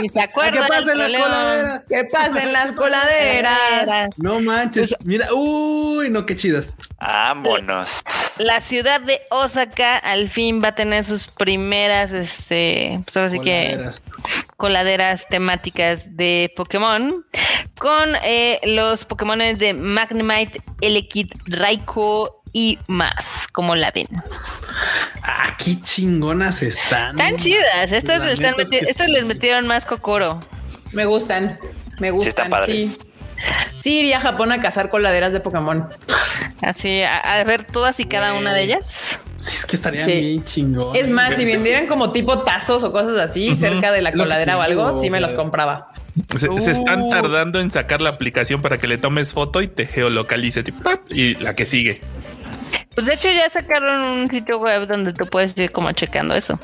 Ni 0.00 0.08
se 0.08 0.20
¿A 0.20 0.22
acuerdan. 0.22 0.62
¿Qué 0.62 0.68
pasa 0.68 0.92
en 0.92 0.98
la 0.98 1.08
León. 1.08 1.22
coladera? 1.24 1.84
¿Qué 1.88 2.04
pasa 2.04 2.42
en 2.44 2.52
las 2.52 2.72
coladeras? 2.72 4.10
No 4.18 4.38
manches. 4.38 4.94
Mira, 5.04 5.26
uy, 5.34 6.10
no, 6.10 6.24
qué 6.26 6.36
chidas. 6.36 6.76
Vámonos. 7.00 8.02
La 8.38 8.60
ciudad 8.60 9.00
de 9.00 9.20
Osaka 9.32 9.98
al 9.98 10.28
fin 10.28 10.60
va 10.62 10.68
a 10.68 10.74
tener 10.76 11.04
sus 11.04 11.26
primeras, 11.26 12.12
este, 12.12 13.00
pues 13.04 13.16
ahora 13.16 13.28
sí 13.30 13.40
que 13.40 13.70
Coladeras. 13.72 14.02
coladeras 14.56 15.28
temáticas 15.28 16.16
de 16.16 16.52
Pokémon 16.54 17.26
con 17.80 18.14
eh, 18.22 18.60
los 18.62 19.04
Pokémon 19.04 19.38
de 19.38 19.74
Magnemite, 19.74 20.62
Elekid, 20.80 21.32
Raikou 21.46 22.41
y 22.52 22.78
más, 22.86 23.46
como 23.52 23.74
la 23.76 23.90
ven. 23.90 24.06
Ah, 25.22 25.56
qué 25.58 25.80
chingonas 25.80 26.62
están. 26.62 27.18
Están 27.18 27.36
chidas, 27.36 27.92
estas, 27.92 28.20
La 28.24 28.32
están 28.32 28.50
neta 28.52 28.62
es 28.62 28.68
meti- 28.70 28.80
que 28.84 28.90
estas 28.90 29.06
sí. 29.06 29.12
les 29.12 29.24
metieron 29.24 29.66
más 29.66 29.86
cocoro. 29.86 30.40
Me 30.92 31.04
gustan. 31.06 31.58
Me 31.98 32.10
gustan. 32.10 32.50
Sí. 32.66 32.96
Sí, 33.80 33.98
iría 34.00 34.18
a 34.18 34.20
Japón 34.20 34.52
a 34.52 34.60
cazar 34.60 34.88
coladeras 34.88 35.32
de 35.32 35.40
Pokémon. 35.40 35.88
Así, 36.60 37.02
a, 37.02 37.18
a 37.18 37.44
ver 37.44 37.64
todas 37.64 37.98
y 37.98 38.04
cada 38.04 38.34
una 38.34 38.52
de 38.54 38.62
ellas. 38.62 39.18
Sí, 39.38 39.56
es 39.56 39.66
que 39.66 39.74
estarían 39.74 40.04
Sí. 40.08 40.20
bien 40.20 40.44
chingón. 40.44 40.94
Es 40.94 41.10
más, 41.10 41.34
si 41.34 41.44
vendieran 41.44 41.88
como 41.88 42.12
tipo 42.12 42.38
tazos 42.40 42.84
o 42.84 42.92
cosas 42.92 43.18
así 43.18 43.56
cerca 43.56 43.90
de 43.90 44.00
la 44.02 44.12
coladera 44.12 44.56
o 44.56 44.60
algo, 44.60 45.00
sí 45.00 45.10
me 45.10 45.18
los 45.20 45.32
compraba. 45.32 45.88
Se, 46.38 46.46
se 46.58 46.70
están 46.70 47.02
Uh. 47.02 47.08
tardando 47.08 47.58
en 47.60 47.70
sacar 47.72 48.00
la 48.00 48.10
aplicación 48.10 48.62
para 48.62 48.78
que 48.78 48.86
le 48.86 48.98
tomes 48.98 49.32
foto 49.34 49.60
y 49.62 49.66
te 49.66 49.86
geolocalice 49.86 50.62
y 51.08 51.34
la 51.36 51.54
que 51.54 51.66
sigue. 51.66 52.00
Pues 52.94 53.06
de 53.06 53.14
hecho 53.14 53.28
ya 53.30 53.48
sacaron 53.48 54.00
un 54.00 54.30
sitio 54.30 54.58
web 54.58 54.86
donde 54.86 55.12
tú 55.12 55.26
puedes 55.26 55.56
ir 55.56 55.70
como 55.70 55.90
checando 55.92 56.34
eso. 56.34 56.58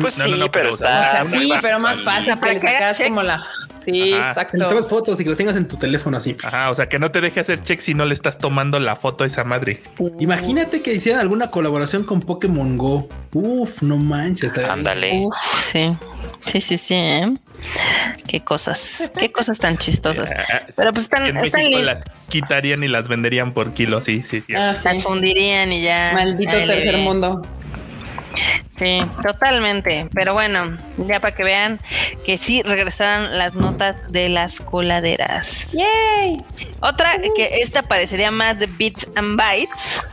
Pues 0.00 0.16
No, 0.18 0.24
sí, 0.24 0.30
no, 0.30 0.36
no, 0.38 0.50
pero 0.50 0.68
o 0.68 0.72
O 0.72 0.74
está. 0.74 0.86
sea, 1.10 1.20
Ah, 1.20 1.24
sí, 1.24 1.52
pero 1.60 1.78
más 1.78 2.00
fácil. 2.00 2.34
que 2.34 2.40
Para 2.40 2.58
que 2.60 2.68
hagas 2.68 3.00
como 3.00 3.22
la. 3.22 3.42
Sí, 3.84 4.12
Ajá. 4.14 4.22
Que 4.22 4.28
exacto. 4.28 4.68
tomas 4.68 4.88
fotos 4.88 5.18
y 5.20 5.24
que 5.24 5.30
lo 5.30 5.36
tengas 5.36 5.56
en 5.56 5.66
tu 5.66 5.76
teléfono 5.76 6.16
así. 6.16 6.36
Ajá, 6.44 6.70
o 6.70 6.74
sea, 6.74 6.88
que 6.88 6.98
no 7.00 7.10
te 7.10 7.20
deje 7.20 7.40
hacer 7.40 7.60
check 7.62 7.80
si 7.80 7.94
no 7.94 8.04
le 8.04 8.14
estás 8.14 8.38
tomando 8.38 8.78
la 8.78 8.94
foto 8.96 9.24
a 9.24 9.26
esa 9.26 9.42
madre. 9.44 9.82
Imagínate 10.20 10.82
que 10.82 10.94
hicieran 10.94 11.20
alguna 11.20 11.50
colaboración 11.50 12.04
con 12.04 12.20
Pokémon 12.20 12.78
Go. 12.78 13.08
Uf, 13.32 13.82
no 13.82 13.96
manches. 13.96 14.56
Ándale. 14.56 15.22
Uf, 15.26 15.34
sí. 15.72 15.96
Sí, 16.44 16.60
sí, 16.60 16.78
sí. 16.78 16.94
¿eh? 16.94 17.32
Qué 18.26 18.40
cosas. 18.40 19.10
Qué 19.18 19.30
cosas 19.32 19.58
tan 19.58 19.78
chistosas. 19.78 20.30
Ah, 20.52 20.62
Pero 20.76 20.92
pues 20.92 21.04
están, 21.04 21.26
en 21.26 21.36
están 21.38 21.70
las 21.84 22.04
quitarían 22.28 22.82
y 22.82 22.88
las 22.88 23.08
venderían 23.08 23.52
por 23.52 23.72
kilo, 23.72 24.00
sí, 24.00 24.22
sí, 24.22 24.40
sí. 24.40 24.54
Ah, 24.56 24.74
Las 24.84 25.02
fundirían 25.02 25.72
y 25.72 25.82
ya. 25.82 26.10
Maldito 26.14 26.50
tercer 26.52 26.98
mundo. 26.98 27.42
Sí, 28.74 29.00
totalmente. 29.22 30.08
Pero 30.12 30.34
bueno, 30.34 30.76
ya 30.98 31.20
para 31.20 31.34
que 31.34 31.44
vean 31.44 31.80
que 32.24 32.38
sí 32.38 32.62
regresaron 32.62 33.38
las 33.38 33.54
notas 33.54 34.10
de 34.10 34.28
las 34.28 34.60
coladeras. 34.60 35.68
Yay. 35.72 36.38
Otra 36.80 37.16
que 37.36 37.60
esta 37.62 37.82
parecería 37.82 38.30
más 38.30 38.58
de 38.58 38.66
Bits 38.66 39.08
and 39.14 39.36
Bytes. 39.36 40.06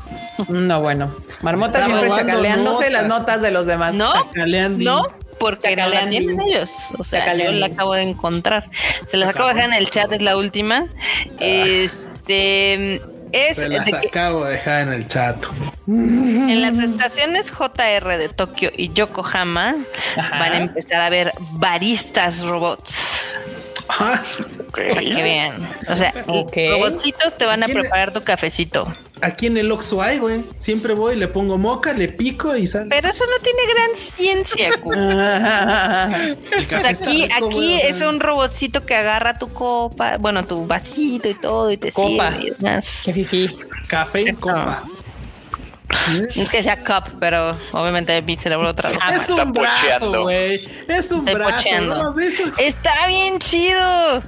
No, 0.49 0.81
bueno. 0.81 1.15
Marmota 1.41 1.83
siempre 1.85 2.09
chacaleándose 2.09 2.89
las 2.89 3.07
notas. 3.07 3.41
de 3.41 3.51
los 3.51 3.65
demás. 3.65 3.93
¿No? 3.93 4.11
Chacaleandi. 4.11 4.85
No, 4.85 5.03
porque 5.39 5.75
no 5.75 5.89
la 5.89 6.07
tienen 6.09 6.39
ellos. 6.41 6.89
O 6.97 7.03
sea, 7.03 7.33
yo 7.35 7.51
la 7.51 7.67
acabo 7.67 7.93
de 7.93 8.03
encontrar. 8.03 8.69
Se 9.07 9.17
las 9.17 9.29
acabo 9.29 9.47
de 9.49 9.55
dejar 9.55 9.69
en 9.71 9.75
el 9.77 9.89
chat, 9.89 10.11
es 10.11 10.21
la 10.21 10.37
última. 10.37 10.85
Este 11.39 13.01
es 13.31 13.57
Se 13.57 13.69
las 13.69 13.85
de 13.85 13.95
acabo 13.95 14.43
de 14.43 14.53
dejar 14.53 14.87
en 14.87 14.93
el 14.93 15.07
chat. 15.07 15.37
en 15.87 16.61
las 16.61 16.79
estaciones 16.79 17.51
JR 17.51 18.17
de 18.17 18.29
Tokio 18.29 18.71
y 18.75 18.91
Yokohama 18.91 19.75
Ajá. 20.17 20.39
van 20.39 20.53
a 20.53 20.57
empezar 20.57 21.01
a 21.01 21.09
ver 21.09 21.31
baristas 21.51 22.41
robots. 22.41 23.31
Ah, 23.89 24.21
Ok. 24.69 24.77
Para 24.89 25.01
que 25.01 25.21
vean. 25.23 25.53
O 25.89 25.95
sea, 25.95 26.13
Ok. 26.27 26.55
robotcitos 26.69 27.35
te 27.37 27.45
van 27.45 27.63
a 27.63 27.65
¿Quién- 27.65 27.79
preparar 27.81 28.13
tu 28.13 28.23
cafecito. 28.23 28.91
Aquí 29.21 29.47
en 29.47 29.57
el 29.57 29.69
Oxxo 29.71 30.01
hay, 30.01 30.19
güey. 30.19 30.43
Siempre 30.57 30.93
voy, 30.93 31.15
le 31.17 31.27
pongo 31.27 31.57
moca, 31.57 31.91
le 31.91 32.07
pico 32.07 32.55
y 32.55 32.67
sale. 32.67 32.85
Pero 32.89 33.09
eso 33.09 33.25
no 33.25 33.43
tiene 33.43 33.59
gran 33.73 33.95
ciencia, 33.95 34.69
café 36.69 36.91
está 36.91 37.09
aquí, 37.09 37.23
rico, 37.23 37.35
aquí 37.47 37.55
güey, 37.55 37.81
es 37.81 38.01
un 38.01 38.19
robotcito 38.19 38.85
que 38.85 38.95
agarra 38.95 39.37
tu 39.37 39.51
copa, 39.51 40.17
bueno, 40.17 40.45
tu 40.45 40.65
vasito 40.65 41.27
y 41.27 41.33
todo, 41.33 41.71
y 41.71 41.77
te 41.77 41.91
Copa. 41.91 42.31
sirve 42.33 42.47
y 42.47 42.51
demás. 42.63 43.01
Qué 43.03 43.13
fifi. 43.13 43.57
Café 43.87 44.29
en 44.29 44.35
copa. 44.35 44.83
No 44.87 44.93
es 46.35 46.49
que 46.49 46.63
sea 46.63 46.83
cup, 46.83 47.17
pero 47.19 47.55
obviamente 47.71 48.21
mi 48.21 48.37
cerebro 48.37 48.69
otra 48.69 48.89
vez. 48.89 48.99
es 49.21 49.29
un 49.29 49.39
está 49.39 49.45
brazo, 49.45 50.21
güey. 50.23 50.69
Es 50.87 51.11
un 51.11 51.19
Estoy 51.27 51.35
brazo. 51.35 51.55
pocheando. 51.55 52.03
¿no? 52.03 52.13
¿Ves? 52.13 52.41
Está 52.57 53.07
bien 53.07 53.39
chido. 53.39 54.23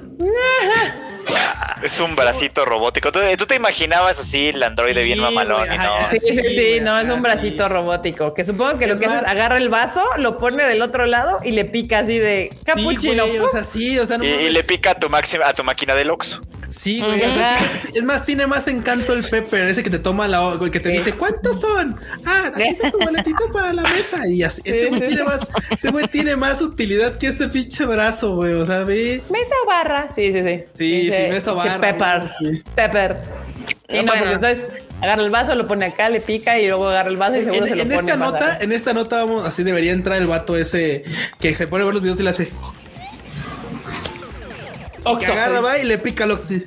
Es 1.82 1.98
un 2.00 2.14
bracito 2.14 2.64
robótico. 2.64 3.10
¿Tú, 3.12 3.20
tú 3.36 3.46
te 3.46 3.54
imaginabas 3.56 4.18
así 4.20 4.48
el 4.48 4.62
androide 4.62 5.02
bien 5.02 5.18
Sí, 5.18 5.22
mamalón 5.24 5.66
güey, 5.66 5.74
y 5.74 5.78
no. 5.78 5.94
ajá, 5.96 6.10
Sí, 6.10 6.18
sí, 6.20 6.40
sí, 6.54 6.80
no, 6.80 6.98
es 6.98 7.08
un 7.10 7.22
bracito 7.22 7.64
sí. 7.66 7.72
robótico. 7.72 8.34
Que 8.34 8.44
supongo 8.44 8.78
que 8.78 8.86
lo 8.86 8.94
Es 8.94 9.00
que 9.00 9.06
hace 9.06 9.16
es 9.16 9.22
más- 9.22 9.30
agarra 9.30 9.56
el 9.56 9.68
vaso, 9.68 10.04
lo 10.18 10.38
pone 10.38 10.64
del 10.64 10.82
otro 10.82 11.06
lado 11.06 11.38
y 11.44 11.52
le 11.52 11.64
pica 11.64 12.00
así 12.00 12.18
de 12.18 12.50
Sí, 12.52 12.58
capuchino. 12.64 13.26
güey, 13.26 13.38
o 13.38 13.48
sea, 13.50 13.64
sí, 13.64 13.98
o 13.98 14.06
sea, 14.06 14.18
no 14.18 14.24
Y, 14.24 14.50
le 14.50 14.64
pica 14.64 14.92
a 14.92 14.94
tu 14.94 15.08
máxima, 15.10 15.46
a 15.46 15.52
tu 15.54 15.64
máquina 15.64 15.94
del 15.94 16.10
Oxxo. 16.10 16.40
Sí, 16.72 16.98
güey. 17.00 17.22
o 17.22 17.34
sea, 17.34 17.54
Ajá. 17.56 17.66
es 17.94 18.02
más, 18.04 18.24
tiene 18.24 18.46
más 18.46 18.66
encanto 18.68 19.12
el 19.12 19.22
Pepper, 19.24 19.68
ese 19.68 19.82
que 19.82 19.90
te 19.90 19.98
toma 19.98 20.26
la 20.28 20.56
que 20.72 20.80
te 20.80 20.90
Sí. 20.90 20.96
dice, 20.98 21.12
¿cuántos 21.14 21.60
son? 21.60 21.96
Ah, 22.24 22.50
aquí 22.54 22.62
está 22.68 22.90
tu 22.90 22.98
boletito 22.98 23.52
para 23.52 23.72
la 23.72 23.82
mesa. 23.82 24.26
Y 24.26 24.42
así, 24.42 24.62
ese 24.64 24.86
güey 24.86 25.00
tiene 25.06 25.24
más, 25.24 25.46
ese 25.70 25.90
güey 25.90 26.06
tiene 26.08 26.36
más 26.36 26.60
utilidad 26.62 27.18
que 27.18 27.26
este 27.28 27.48
pinche 27.48 27.84
brazo, 27.84 28.36
güey. 28.36 28.54
O 28.54 28.64
sea, 28.66 28.84
ve. 28.84 29.22
Mesa 29.30 29.54
o 29.64 29.66
barra. 29.66 30.08
Sí, 30.14 30.32
sí, 30.32 30.42
sí. 30.42 30.64
Sí, 30.76 31.00
Dice 31.02 31.24
sí, 31.26 31.30
mesa 31.30 31.52
o 31.52 31.62
que 31.62 31.68
barra, 31.68 31.80
Pepper. 31.80 32.30
güey, 32.40 32.56
sí. 32.56 32.62
Pepper. 32.74 33.16
Sí, 33.88 33.96
no, 33.98 34.04
Bueno. 34.06 34.12
porque 34.22 34.34
ustedes 34.34 34.58
Agarra 35.02 35.22
el 35.24 35.30
vaso, 35.30 35.56
lo 35.56 35.66
pone 35.66 35.84
acá, 35.86 36.08
le 36.08 36.20
pica 36.20 36.60
y 36.60 36.68
luego 36.68 36.88
agarra 36.88 37.08
el 37.08 37.16
vaso 37.16 37.36
y 37.36 37.40
seguro 37.42 37.64
En, 37.64 37.68
se 37.70 37.74
lo 37.74 37.82
en 37.82 37.88
pone 37.88 38.12
esta 38.12 38.16
nota, 38.24 38.58
en 38.60 38.70
esta 38.70 38.92
nota 38.94 39.24
vamos, 39.24 39.44
así 39.44 39.64
debería 39.64 39.90
entrar 39.90 40.16
el 40.16 40.28
vato 40.28 40.56
ese 40.56 41.02
que 41.40 41.56
se 41.56 41.66
pone 41.66 41.82
a 41.82 41.86
ver 41.86 41.94
los 41.94 42.02
videos 42.04 42.20
y 42.20 42.22
le 42.22 42.30
hace. 42.30 42.52
Que 45.02 45.08
Oxo. 45.10 45.32
agarra, 45.32 45.60
va 45.60 45.78
y 45.78 45.84
le 45.84 45.98
pica 45.98 46.24
al 46.24 46.32
Oxxo, 46.32 46.48
sí. 46.54 46.64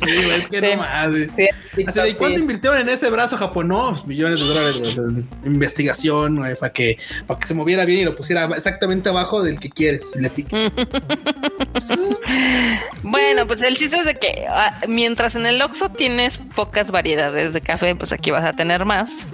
güey, 0.00 0.30
es 0.32 0.48
que 0.48 0.60
Sí. 0.60 0.66
no 0.72 0.76
más, 0.78 1.10
güey. 1.10 1.28
Sí, 1.36 1.48
Así 1.86 2.00
de. 2.00 2.14
¿cuánto 2.16 2.40
invirtieron 2.40 2.80
en 2.80 2.88
ese 2.88 3.10
brazo 3.10 3.36
Japón? 3.36 3.68
No, 3.68 3.92
millones 4.06 4.38
de 4.40 4.44
dólares, 4.46 4.78
güey, 4.78 4.94
de 4.94 5.22
Investigación, 5.44 6.36
güey, 6.36 6.54
para 6.56 6.72
que, 6.72 6.98
para 7.26 7.38
que 7.38 7.46
se 7.46 7.54
moviera 7.54 7.84
bien 7.84 8.00
y 8.00 8.04
lo 8.04 8.16
pusiera 8.16 8.44
exactamente 8.56 9.08
abajo 9.10 9.42
del 9.42 9.60
que 9.60 9.68
quieres 9.70 10.12
y 10.16 10.20
le 10.22 10.30
pica. 10.30 10.56
Bueno, 13.02 13.46
pues 13.46 13.62
el 13.62 13.76
chiste 13.76 13.96
es 13.98 14.04
de 14.04 14.14
que 14.14 14.44
ah, 14.50 14.80
mientras 14.88 15.36
en 15.36 15.46
el 15.46 15.60
Oxxo 15.62 15.90
tienes 15.90 16.36
pocas 16.38 16.90
variedades 16.90 17.52
de 17.52 17.60
café, 17.60 17.94
pues 17.94 18.12
aquí 18.12 18.30
vas 18.30 18.44
a 18.44 18.52
tener 18.52 18.84
más. 18.84 19.28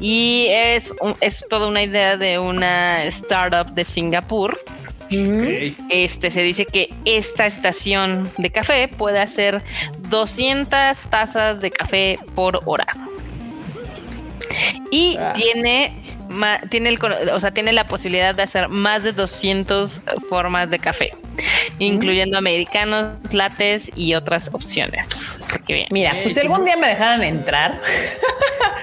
Y 0.00 0.46
es, 0.50 0.92
un- 1.00 1.16
es 1.20 1.44
toda 1.48 1.66
una 1.68 1.82
idea 1.82 2.16
de 2.16 2.38
una 2.38 3.04
startup 3.04 3.72
de 3.74 3.84
Singapur. 3.84 4.58
Este 5.90 6.30
se 6.30 6.42
dice 6.42 6.64
que 6.66 6.92
esta 7.04 7.46
estación 7.46 8.30
de 8.38 8.50
café 8.50 8.88
puede 8.88 9.18
hacer 9.20 9.62
200 10.10 10.98
tazas 11.10 11.60
de 11.60 11.70
café 11.70 12.18
por 12.34 12.60
hora. 12.66 12.86
Y 14.90 15.16
Ah. 15.18 15.32
tiene 15.34 15.92
ma- 16.28 16.60
tiene 16.70 16.90
el 16.90 16.98
o 17.32 17.40
sea, 17.40 17.52
tiene 17.52 17.72
la 17.72 17.86
posibilidad 17.86 18.34
de 18.34 18.42
hacer 18.42 18.68
más 18.68 19.02
de 19.02 19.12
200 19.12 20.00
formas 20.28 20.68
de 20.68 20.78
café, 20.78 21.10
incluyendo 21.78 22.36
americanos, 22.36 23.16
lates 23.32 23.90
y 23.96 24.12
otras 24.14 24.50
opciones. 24.52 25.38
Bien. 25.66 25.86
Mira, 25.90 26.14
pues 26.22 26.34
si 26.34 26.40
algún 26.40 26.64
día 26.66 26.76
me 26.76 26.86
dejaran 26.88 27.22
entrar, 27.22 27.80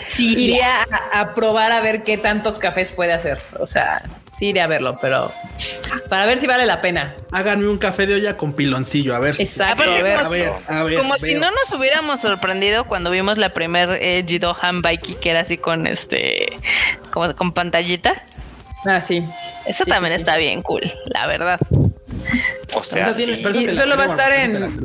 Sí, 0.07 0.33
iría 0.37 0.81
a, 1.11 1.19
a 1.21 1.33
probar 1.35 1.71
a 1.71 1.81
ver 1.81 2.03
qué 2.03 2.17
tantos 2.17 2.57
cafés 2.57 2.93
puede 2.93 3.13
hacer. 3.13 3.39
O 3.59 3.67
sea, 3.67 4.01
sí 4.37 4.47
iré 4.47 4.61
a 4.61 4.67
verlo, 4.67 4.97
pero 5.01 5.31
para 6.09 6.25
ver 6.25 6.39
si 6.39 6.47
vale 6.47 6.65
la 6.65 6.81
pena. 6.81 7.15
Háganme 7.31 7.67
un 7.67 7.77
café 7.77 8.05
de 8.05 8.15
olla 8.15 8.37
con 8.37 8.53
piloncillo, 8.53 9.15
a 9.15 9.19
ver. 9.19 9.35
si- 9.35 9.43
Exacto, 9.43 9.83
a 9.83 10.01
ver. 10.01 10.15
A 10.17 10.29
ver, 10.29 10.51
a 10.67 10.83
ver. 10.83 10.97
Como 10.97 11.17
si 11.17 11.35
no 11.35 11.49
nos 11.51 11.71
hubiéramos 11.79 12.21
sorprendido 12.21 12.85
cuando 12.85 13.11
vimos 13.11 13.37
la 13.37 13.49
primer 13.49 13.89
eh, 14.01 14.23
Jido 14.27 14.55
Hanbaiki 14.59 15.15
que 15.15 15.31
era 15.31 15.41
así 15.41 15.57
con 15.57 15.87
este, 15.87 16.47
como 17.11 17.33
con 17.35 17.53
pantallita. 17.53 18.13
Ah, 18.85 19.01
sí. 19.01 19.27
Eso 19.65 19.83
Sí, 19.83 19.89
también 19.89 20.11
sí, 20.13 20.17
sí. 20.17 20.21
está 20.21 20.37
bien 20.37 20.61
cool, 20.61 20.83
la 21.05 21.25
verdad. 21.25 21.59
O 22.73 22.83
sea, 22.83 23.13
sí. 23.13 23.43
Y 23.53 23.75
solo 23.75 23.97
va 23.97 24.03
a 24.03 24.07
estar 24.07 24.31
en-. 24.31 24.79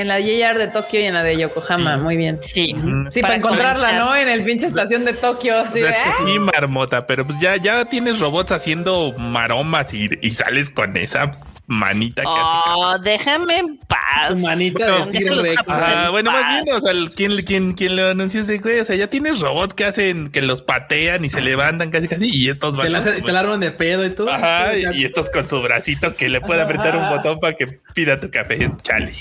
En 0.00 0.06
la 0.08 0.20
JR 0.20 0.56
de 0.58 0.68
Tokio 0.68 1.00
y 1.00 1.04
en 1.04 1.14
la 1.14 1.22
de 1.22 1.36
Yokohama, 1.36 1.96
muy 1.96 2.16
bien. 2.16 2.38
Sí. 2.40 2.74
Sí, 3.10 3.20
para, 3.20 3.34
encontrarla, 3.34 3.88
comentar. 3.88 4.06
¿no? 4.06 4.14
En 4.16 4.28
el 4.28 4.44
pinche 4.44 4.66
estación 4.66 5.04
de 5.04 5.12
Tokio. 5.12 5.58
Así 5.58 5.82
O 5.82 5.86
de, 5.86 5.90
sea, 5.90 6.02
"Ah". 6.06 6.12
sí, 6.24 6.38
marmota, 6.38 7.06
pero 7.06 7.26
pues 7.26 7.40
ya, 7.40 7.56
ya 7.56 7.84
tienes 7.86 8.20
robots 8.20 8.52
haciendo 8.52 9.12
maromas 9.18 9.92
y, 9.94 10.08
y 10.22 10.30
sales 10.30 10.70
con 10.70 10.96
esa 10.96 11.32
manita 11.68 12.22
que 12.22 12.28
hace. 12.28 12.70
Oh, 12.74 12.98
déjame 12.98 13.56
en 13.58 13.76
paz. 13.78 14.28
Su 14.28 14.36
manita 14.38 14.88
los 14.88 15.12
de- 15.12 15.54
Ah, 15.68 16.04
en 16.06 16.10
bueno, 16.12 16.32
paz. 16.32 16.42
más 16.42 16.64
bien, 16.64 16.74
o 16.76 16.80
sea, 16.80 16.92
quien, 17.14 17.36
quien, 17.44 17.72
quien 17.74 17.94
le 17.96 18.10
anunció 18.10 18.40
ese 18.40 18.58
güey, 18.58 18.80
o 18.80 18.84
sea, 18.84 18.96
ya 18.96 19.08
tienes 19.08 19.38
robots 19.40 19.74
que 19.74 19.84
hacen, 19.84 20.30
que 20.30 20.40
los 20.42 20.62
patean 20.62 21.24
y 21.24 21.28
se 21.28 21.40
levantan 21.42 21.90
casi 21.90 22.08
casi, 22.08 22.30
y 22.34 22.48
estos 22.48 22.72
Te 22.74 22.78
van. 22.82 22.92
la, 22.92 22.98
hace- 22.98 23.20
te 23.22 23.32
la 23.32 23.40
arman 23.40 23.60
de 23.60 23.70
pedo 23.70 24.04
y 24.04 24.10
todo. 24.14 24.30
Ajá, 24.30 24.74
Ya- 24.74 24.94
y 24.94 25.04
estos 25.04 25.30
con 25.30 25.48
su 25.48 25.60
bracito 25.62 26.16
que 26.16 26.28
le 26.28 26.40
puede 26.40 26.62
apretar 26.62 26.96
un 26.96 27.08
botón 27.10 27.38
para 27.38 27.54
que 27.54 27.66
pida 27.94 28.18
tu 28.18 28.30
café, 28.30 28.70
chale. 28.82 29.12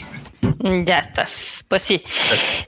Mm, 0.41 0.83
Ya 0.85 0.99
estás. 0.99 1.65
Pues 1.67 1.83
sí. 1.83 2.01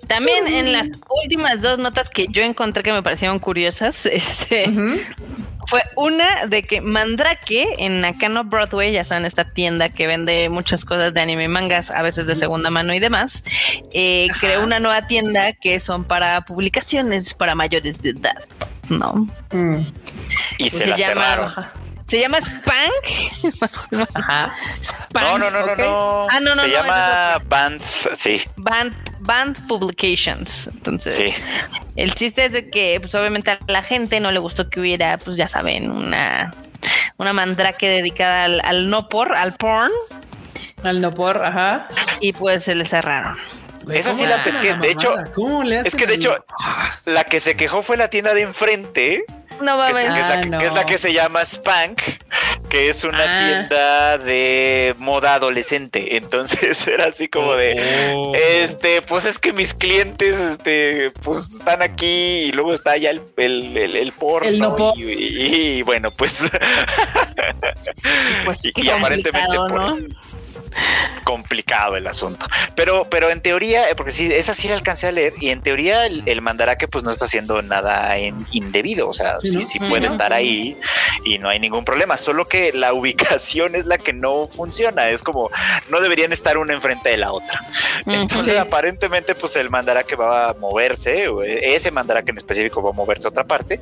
También 0.07 0.45
en 0.47 0.73
las 0.73 0.89
últimas 1.23 1.61
dos 1.61 1.79
notas 1.79 2.09
que 2.09 2.25
yo 2.29 2.41
encontré 2.43 2.83
que 2.83 2.91
me 2.91 3.01
parecieron 3.01 3.39
curiosas, 3.39 4.05
este 4.11 4.67
fue 5.69 5.83
una 5.95 6.47
de 6.47 6.63
que 6.63 6.81
Mandrake 6.81 7.75
en 7.77 8.01
Nakano 8.01 8.43
Broadway, 8.43 8.91
ya 8.91 9.03
saben, 9.03 9.25
esta 9.25 9.43
tienda 9.43 9.89
que 9.89 10.07
vende 10.07 10.49
muchas 10.49 10.83
cosas 10.83 11.13
de 11.13 11.21
anime 11.21 11.43
y 11.43 11.47
mangas, 11.47 11.91
a 11.91 12.01
veces 12.01 12.25
de 12.25 12.35
segunda 12.35 12.71
mano 12.71 12.91
y 12.93 12.99
demás, 12.99 13.43
eh, 13.93 14.29
creó 14.39 14.63
una 14.63 14.79
nueva 14.79 15.05
tienda 15.05 15.53
que 15.53 15.79
son 15.79 16.05
para 16.05 16.41
publicaciones 16.41 17.35
para 17.35 17.53
mayores 17.53 18.01
de 18.01 18.09
edad. 18.09 18.43
No. 18.89 19.27
Mm. 19.51 19.77
Y 20.57 20.69
Pues 20.71 20.73
se, 20.73 20.87
la 20.87 20.97
cerraron. 20.97 21.51
Se 22.09 22.19
llama 22.19 22.39
Spank. 22.41 24.03
Ajá. 24.15 24.55
Spank. 24.81 25.13
No, 25.13 25.37
no, 25.37 25.51
no, 25.51 25.65
no, 25.65 25.73
ok. 25.73 25.79
no. 25.79 26.27
Ah, 26.31 26.39
no, 26.41 26.55
no, 26.55 26.61
Se 26.63 26.67
no, 26.67 26.73
llama 26.73 27.37
es 27.37 27.47
Band, 27.49 27.81
sí, 28.15 28.41
Band, 28.57 28.95
Band 29.19 29.67
Publications. 29.67 30.67
Entonces, 30.67 31.13
sí. 31.13 31.33
el 31.95 32.15
chiste 32.15 32.45
es 32.45 32.51
de 32.53 32.69
que, 32.69 32.99
pues, 32.99 33.13
obviamente 33.15 33.51
a 33.51 33.59
la 33.67 33.83
gente 33.83 34.19
no 34.19 34.31
le 34.31 34.39
gustó 34.39 34.69
que 34.69 34.79
hubiera, 34.79 35.17
pues, 35.19 35.37
ya 35.37 35.47
saben, 35.47 35.91
una, 35.91 36.53
una 37.17 37.31
mandrake 37.33 37.87
dedicada 37.87 38.45
al, 38.45 38.61
al 38.63 38.89
no 38.89 39.07
por, 39.07 39.35
al 39.35 39.53
porn, 39.55 39.91
Al 40.83 41.01
no 41.01 41.11
por, 41.11 41.45
ajá. 41.45 41.87
y 42.21 42.33
pues 42.33 42.63
se 42.63 42.73
le 42.73 42.85
cerraron. 42.85 43.37
Esa 43.91 44.13
sí 44.13 44.21
¿cómo 44.23 44.29
la 44.35 44.43
pesqué. 44.43 44.73
De 44.75 44.91
hecho, 44.91 45.09
mamada? 45.11 45.31
¿cómo 45.33 45.63
le 45.63 45.79
Es 45.79 45.95
que 45.95 46.05
de 46.05 46.15
hecho, 46.15 46.35
Ah, 46.61 46.89
la 47.05 47.23
que 47.23 47.39
se 47.39 47.55
quejó 47.55 47.81
fue 47.81 47.97
la 47.97 48.07
tienda 48.07 48.33
de 48.33 48.41
enfrente, 48.41 49.23
No 49.61 49.77
va 49.77 49.87
a 49.87 49.91
que, 49.93 49.99
es 50.01 50.07
la, 50.07 50.33
Ah, 50.33 50.41
que- 50.41 50.49
no. 50.49 50.59
que 50.59 50.65
es 50.65 50.73
la 50.73 50.85
que 50.85 50.97
se 50.97 51.13
llama 51.13 51.41
Spank, 51.43 51.99
que 52.69 52.89
es 52.89 53.03
una 53.03 53.23
Ah. 53.23 53.37
tienda 53.39 54.17
de 54.19 54.95
moda 54.99 55.35
adolescente. 55.35 56.15
Entonces 56.17 56.85
era 56.87 57.05
así 57.07 57.27
como 57.27 57.55
de, 57.55 58.13
Oh. 58.15 58.33
este, 58.35 59.01
pues 59.01 59.25
es 59.25 59.39
que 59.39 59.51
mis 59.53 59.73
clientes, 59.73 60.37
este, 60.39 61.11
pues 61.23 61.51
están 61.59 61.81
aquí 61.81 62.05
y 62.05 62.51
luego 62.51 62.73
está 62.73 62.95
ya 62.97 63.09
el, 63.11 63.21
el, 63.37 63.75
el, 63.77 63.95
el 63.95 64.11
porno. 64.13 64.47
El 64.47 64.59
no 64.59 64.75
por. 64.75 64.97
y, 64.97 65.03
y- 65.11 65.77
y 65.79 65.81
bueno, 65.81 66.09
pues, 66.11 66.41
pues 68.45 68.59
y- 68.65 68.89
aparentemente 68.89 69.55
por 69.57 69.71
¿no? 69.71 69.97
eso. 69.97 70.07
Complicado 71.23 71.95
el 71.95 72.07
asunto. 72.07 72.45
Pero, 72.75 73.05
pero 73.09 73.29
en 73.29 73.41
teoría, 73.41 73.89
eh, 73.89 73.95
porque 73.95 74.11
sí, 74.11 74.31
esa 74.33 74.53
sí 74.55 74.67
la 74.67 74.75
alcancé 74.75 75.07
a 75.07 75.11
leer, 75.11 75.33
y 75.39 75.49
en 75.49 75.61
teoría 75.61 76.05
el, 76.05 76.23
el 76.25 76.41
mandarake 76.41 76.87
pues 76.87 77.03
no 77.03 77.11
está 77.11 77.25
haciendo 77.25 77.61
nada 77.61 78.17
en- 78.17 78.45
indebido. 78.51 79.09
O 79.09 79.13
sea, 79.13 79.37
Sí, 79.41 79.79
puede 79.79 80.07
estar 80.07 80.33
ahí 80.33 80.77
y 81.25 81.37
no 81.39 81.49
hay 81.49 81.59
ningún 81.59 81.85
problema. 81.85 82.17
Solo 82.17 82.45
que 82.45 82.71
la 82.73 82.93
ubicación 82.99 83.75
es 83.75 83.85
la 83.85 83.97
que 83.97 84.13
no 84.13 84.47
funciona. 84.47 85.09
Es 85.09 85.21
como 85.21 85.49
no 85.89 85.99
deberían 86.01 86.31
estar 86.33 86.57
una 86.57 86.73
enfrente 86.73 87.09
de 87.09 87.17
la 87.17 87.31
otra. 87.31 87.61
Entonces, 88.05 88.53
Sí. 88.53 88.59
aparentemente, 88.59 89.35
pues 89.35 89.55
el 89.55 89.69
mandarake 89.69 90.15
va 90.15 90.49
a 90.49 90.53
moverse, 90.55 91.27
o 91.27 91.43
ese 91.43 91.91
mandarake 91.91 92.29
en 92.29 92.37
específico 92.37 92.81
va 92.81 92.89
a 92.91 92.93
moverse 92.93 93.27
a 93.27 93.29
otra 93.29 93.43
parte. 93.43 93.79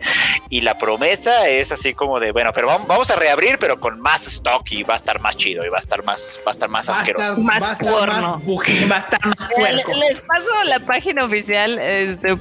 Y 0.49 0.61
la 0.61 0.77
promesa 0.77 1.47
es 1.47 1.71
así 1.71 1.93
como 1.93 2.19
de, 2.19 2.31
bueno, 2.31 2.51
pero 2.53 2.67
vamos, 2.67 2.87
vamos 2.87 3.09
a 3.11 3.15
reabrir, 3.15 3.57
pero 3.59 3.79
con 3.79 3.99
más 4.01 4.27
stock 4.27 4.69
y 4.71 4.83
va 4.83 4.93
a 4.95 4.97
estar 4.97 5.19
más 5.21 5.37
chido 5.37 5.65
y 5.65 5.69
va 5.69 5.77
a 5.77 5.79
estar 5.79 6.03
más, 6.03 6.39
va 6.45 6.51
a 6.51 6.53
estar 6.53 6.69
más 6.69 6.76
Va 6.89 6.93
a 6.93 6.99
asqueroso. 6.99 7.25
estar 7.31 7.37
Más 7.43 7.61
estar 7.71 7.77
porno. 7.89 8.41
más. 8.45 8.91
Va 8.91 8.95
a 8.95 8.99
estar 8.99 9.25
más 9.25 9.49
puerco. 9.55 9.91
Les 9.93 10.19
paso 10.21 10.47
la 10.65 10.79
página 10.81 11.23
oficial, 11.25 11.77
este, 11.79 12.29
no, 12.35 12.37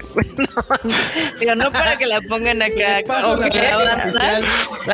digo, 1.40 1.54
no 1.54 1.70
para 1.70 1.96
que 1.96 2.06
la 2.06 2.20
pongan 2.22 2.62
acá. 2.62 3.02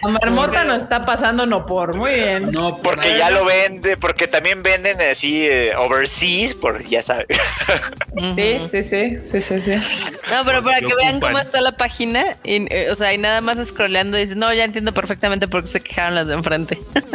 La 0.02 0.08
marmota 0.08 0.64
nos 0.64 0.78
está 0.82 1.04
pasando 1.04 1.46
no 1.46 1.66
por. 1.66 1.94
Muy 1.94 2.14
bien. 2.14 2.50
No, 2.52 2.76
por 2.76 2.92
Porque 2.94 3.08
nada. 3.08 3.18
ya 3.18 3.30
lo 3.30 3.44
vende, 3.44 3.96
porque 3.96 4.26
también 4.28 4.62
venden 4.62 5.00
así 5.00 5.46
eh, 5.46 5.74
overseas, 5.76 6.54
por 6.54 6.82
ya 6.86 7.02
sabes. 7.02 7.26
Sí, 8.36 8.60
sí, 8.70 8.82
sí, 8.82 9.16
sí, 9.18 9.40
sí, 9.40 9.60
sí. 9.60 9.72
No, 10.30 10.44
pero 10.44 10.62
para 10.62 10.80
que 10.80 10.94
vean 10.94 11.20
cómo 11.20 11.38
está 11.38 11.60
la 11.60 11.72
página, 11.72 12.36
y, 12.44 12.66
eh, 12.72 12.88
o 12.90 12.94
sea, 12.94 13.12
y 13.12 13.18
nada 13.18 13.40
más 13.40 13.58
scrolleando 13.66 14.16
y 14.18 14.22
dices, 14.22 14.36
no, 14.36 14.52
ya 14.52 14.64
entiendo 14.64 14.92
perfectamente 14.92 15.48
por 15.48 15.62
qué 15.62 15.66
se 15.68 15.80
quejaron 15.80 16.14
las 16.14 16.26
de 16.26 16.34
enfrente. 16.34 16.78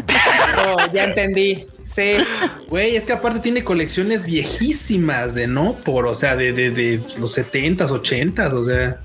Oh, 0.70 0.78
ya 0.92 1.04
entendí. 1.06 1.66
Sí. 1.86 2.17
Güey, 2.68 2.98
es 2.98 3.06
que 3.06 3.14
aparte 3.14 3.40
tiene 3.40 3.64
colecciones 3.64 4.26
viejísimas 4.26 5.34
de 5.34 5.48
no 5.48 5.76
por, 5.76 6.06
o 6.06 6.14
sea, 6.16 6.36
de, 6.36 6.52
de, 6.52 6.70
de 6.72 7.02
los 7.18 7.38
70s, 7.38 7.88
80s, 7.88 8.52
o 8.52 8.64
sea, 8.66 9.00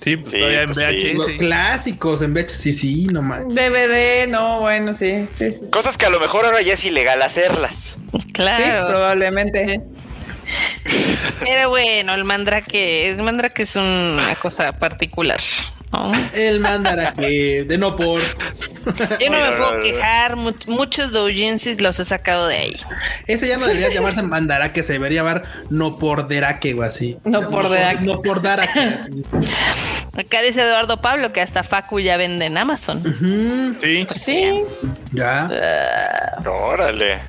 Sí, 0.00 0.16
pues 0.16 0.30
Sí, 0.32 0.38
todavía 0.38 0.62
en 0.62 0.70
pues 0.72 0.86
sí. 0.86 1.12
los 1.14 1.26
VHS. 1.26 1.36
clásicos 1.38 2.22
en 2.22 2.32
VHS, 2.34 2.52
sí, 2.52 2.72
sí, 2.72 3.06
no 3.12 3.22
manches. 3.22 3.54
DVD, 3.56 4.28
no, 4.28 4.60
bueno, 4.60 4.94
sí, 4.94 5.26
sí, 5.32 5.50
sí. 5.50 5.58
sí. 5.64 5.70
Cosas 5.72 5.98
que 5.98 6.06
a 6.06 6.10
lo 6.10 6.20
mejor 6.20 6.44
ahora 6.44 6.62
ya 6.62 6.74
es 6.74 6.84
ilegal 6.84 7.20
hacerlas. 7.22 7.98
Sí, 8.12 8.32
Claro. 8.34 8.86
probablemente. 8.88 9.80
Pero 11.40 11.68
bueno, 11.70 12.14
el 12.14 12.24
mandrake, 12.24 13.10
el 13.10 13.22
mandrake 13.22 13.60
es 13.62 13.76
una 13.76 14.34
cosa 14.40 14.72
particular. 14.72 15.38
¿No? 15.92 16.12
El 16.34 16.60
mandarake 16.60 17.64
de 17.66 17.78
no 17.78 17.96
por. 17.96 18.20
Yo 18.22 19.30
no 19.30 19.38
me 19.38 19.52
puedo 19.56 19.82
quejar, 19.82 20.36
mu- 20.36 20.52
muchos 20.66 21.12
doujinsis 21.12 21.80
los 21.80 21.98
he 22.00 22.04
sacado 22.04 22.46
de 22.46 22.56
ahí. 22.58 22.76
Ese 23.26 23.48
ya 23.48 23.56
no 23.58 23.66
debería 23.66 23.90
llamarse 23.90 24.22
mandarake, 24.22 24.82
se 24.82 24.94
debería 24.94 25.22
llamar 25.22 25.42
no 25.70 25.96
por 25.98 26.28
derake 26.28 26.74
o 26.74 26.82
así. 26.82 27.16
No 27.24 27.48
por 27.50 27.68
derake. 27.68 28.00
No 28.02 28.22
por 28.22 28.42
darake. 28.42 28.98
Acá 30.16 30.42
dice 30.42 30.62
Eduardo 30.62 31.00
Pablo 31.00 31.32
que 31.32 31.40
hasta 31.40 31.62
Facu 31.62 32.00
ya 32.00 32.16
vende 32.16 32.46
en 32.46 32.58
Amazon. 32.58 33.02
Sí. 33.80 34.06
Sí. 34.18 34.62
Ya. 35.12 35.48
Órale. 36.46 37.20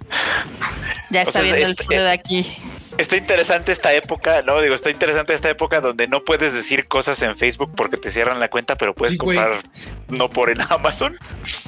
Ya 1.11 1.19
O 1.21 1.27
está 1.27 1.31
sea, 1.31 1.41
viendo 1.43 1.67
el 1.69 1.75
frío 1.75 2.01
de 2.03 2.11
aquí. 2.11 2.55
Está 3.01 3.17
interesante 3.17 3.71
esta 3.71 3.93
época, 3.93 4.43
no 4.45 4.61
digo, 4.61 4.75
está 4.75 4.89
interesante 4.89 5.33
esta 5.33 5.49
época 5.49 5.81
donde 5.81 6.07
no 6.07 6.23
puedes 6.23 6.53
decir 6.53 6.87
cosas 6.87 7.21
en 7.21 7.35
Facebook 7.37 7.71
porque 7.75 7.97
te 7.97 8.11
cierran 8.11 8.39
la 8.39 8.49
cuenta, 8.49 8.75
pero 8.75 8.93
puedes 8.93 9.13
Sí, 9.13 9.17
güey. 9.17 9.37
comprar 9.37 9.61
no 10.09 10.29
por 10.29 10.49
en 10.49 10.61
Amazon. 10.61 11.17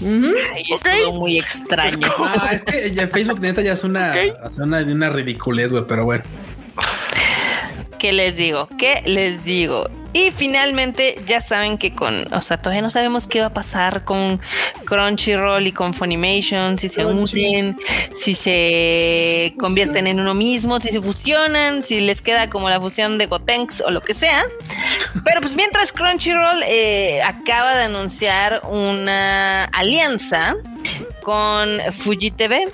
Ay, 0.01 0.63
es 0.73 0.81
todo 0.81 1.13
muy 1.13 1.39
extraño. 1.39 2.07
Ah, 2.17 2.49
es 2.51 2.65
que 2.65 2.91
ya 2.91 3.07
Facebook 3.07 3.39
neta 3.39 3.61
ya 3.61 3.73
es 3.73 3.83
una, 3.83 4.11
Ok. 4.13 4.45
o 4.45 4.49
sea, 4.49 4.63
una, 4.65 4.79
una 4.81 5.09
ridiculez, 5.09 5.71
güey, 5.71 5.85
pero 5.87 6.05
bueno. 6.05 6.23
¿Qué 8.01 8.13
les 8.13 8.35
digo? 8.35 8.67
¿Qué 8.79 9.03
les 9.05 9.43
digo? 9.43 9.87
Y 10.11 10.31
finalmente 10.31 11.21
ya 11.27 11.39
saben 11.39 11.77
que 11.77 11.93
con, 11.93 12.33
o 12.33 12.41
sea, 12.41 12.57
todavía 12.57 12.81
no 12.81 12.89
sabemos 12.89 13.27
qué 13.27 13.41
va 13.41 13.45
a 13.45 13.53
pasar 13.53 14.05
con 14.05 14.41
Crunchyroll 14.85 15.67
y 15.67 15.71
con 15.71 15.93
Funimation, 15.93 16.79
si 16.79 16.89
se 16.89 17.05
unen, 17.05 17.77
si 18.11 18.33
se 18.33 19.53
convierten 19.59 20.07
en 20.07 20.19
uno 20.19 20.33
mismo, 20.33 20.79
si 20.79 20.89
se 20.89 20.99
fusionan, 20.99 21.83
si 21.83 21.99
les 21.99 22.23
queda 22.23 22.49
como 22.49 22.71
la 22.71 22.81
fusión 22.81 23.19
de 23.19 23.27
Gotenks 23.27 23.81
o 23.81 23.91
lo 23.91 24.01
que 24.01 24.15
sea. 24.15 24.45
Pero 25.23 25.39
pues 25.39 25.55
mientras 25.55 25.91
Crunchyroll 25.91 26.63
eh, 26.65 27.21
acaba 27.21 27.75
de 27.75 27.83
anunciar 27.83 28.63
una 28.67 29.65
alianza 29.65 30.55
con 31.21 31.69
Fuji 31.91 32.31
TV 32.31 32.67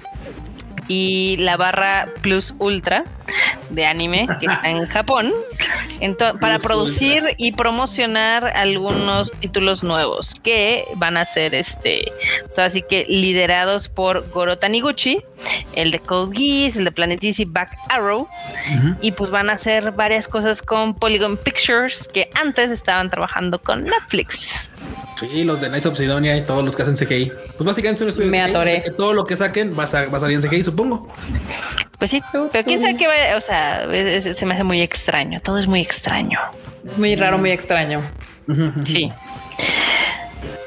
y 0.87 1.35
la 1.39 1.57
barra 1.57 2.07
Plus 2.21 2.53
Ultra 2.59 3.03
de 3.69 3.85
anime 3.85 4.27
que 4.39 4.45
está 4.45 4.69
en 4.69 4.85
Japón. 4.87 5.31
Para 6.39 6.59
producir 6.59 7.23
y 7.37 7.53
promocionar 7.53 8.45
algunos 8.45 9.31
títulos 9.31 9.83
nuevos 9.83 10.35
que 10.35 10.85
van 10.95 11.17
a 11.17 11.25
ser 11.25 11.55
este 11.55 12.11
sea, 12.53 12.65
así 12.65 12.83
que 12.83 13.05
liderados 13.07 13.89
por 13.89 14.29
Goro 14.29 14.57
Taniguchi 14.57 15.19
el 15.73 15.91
de 15.91 15.99
Code 15.99 16.37
Geass 16.37 16.77
el 16.77 16.85
de 16.85 16.91
Planet 16.91 17.23
Easy 17.23 17.45
Back 17.45 17.77
Arrow. 17.89 18.27
Y 19.01 19.11
pues 19.11 19.31
van 19.31 19.49
a 19.49 19.53
hacer 19.53 19.91
varias 19.91 20.27
cosas 20.27 20.61
con 20.61 20.93
Polygon 20.93 21.37
Pictures 21.37 22.07
que 22.07 22.29
antes 22.35 22.71
estaban 22.71 23.09
trabajando 23.09 23.59
con 23.59 23.83
Netflix 23.83 24.66
Sí, 25.19 25.43
los 25.43 25.59
de 25.61 25.69
Nice 25.69 25.87
of 25.87 25.97
Sidonia 25.97 26.37
y 26.37 26.45
todos 26.45 26.63
los 26.63 26.75
que 26.75 26.83
hacen 26.83 26.95
CGI. 26.95 27.31
Pues 27.57 27.65
básicamente 27.65 27.99
son 27.99 28.09
estudios 28.09 28.31
Me 28.31 28.37
de 28.37 28.43
CGI, 28.45 28.55
atoré. 28.55 28.71
o 28.71 28.75
sea 28.75 28.83
que 28.83 28.91
todo 28.91 29.13
lo 29.13 29.25
que 29.25 29.35
saquen 29.37 29.71
va 29.77 29.83
a, 29.85 30.05
va 30.09 30.17
a 30.17 30.21
salir 30.21 30.35
en 30.37 30.41
CGI, 30.47 30.63
supongo. 30.63 31.07
pues 31.97 32.11
sí 32.11 32.21
pero 32.51 32.63
quién 32.63 32.79
sabe 32.79 32.95
qué 32.95 33.07
va 33.07 33.13
o 33.37 33.41
sea 33.41 33.83
es- 33.91 34.25
es- 34.27 34.37
se 34.37 34.45
me 34.45 34.53
hace 34.53 34.63
muy 34.63 34.81
extraño 34.81 35.41
todo 35.41 35.57
es 35.57 35.65
muy 35.67 35.81
extraño 35.81 36.39
Muy 36.95 37.15
raro, 37.15 37.37
muy 37.39 37.49
extraño. 37.51 38.01
Sí. 38.85 39.09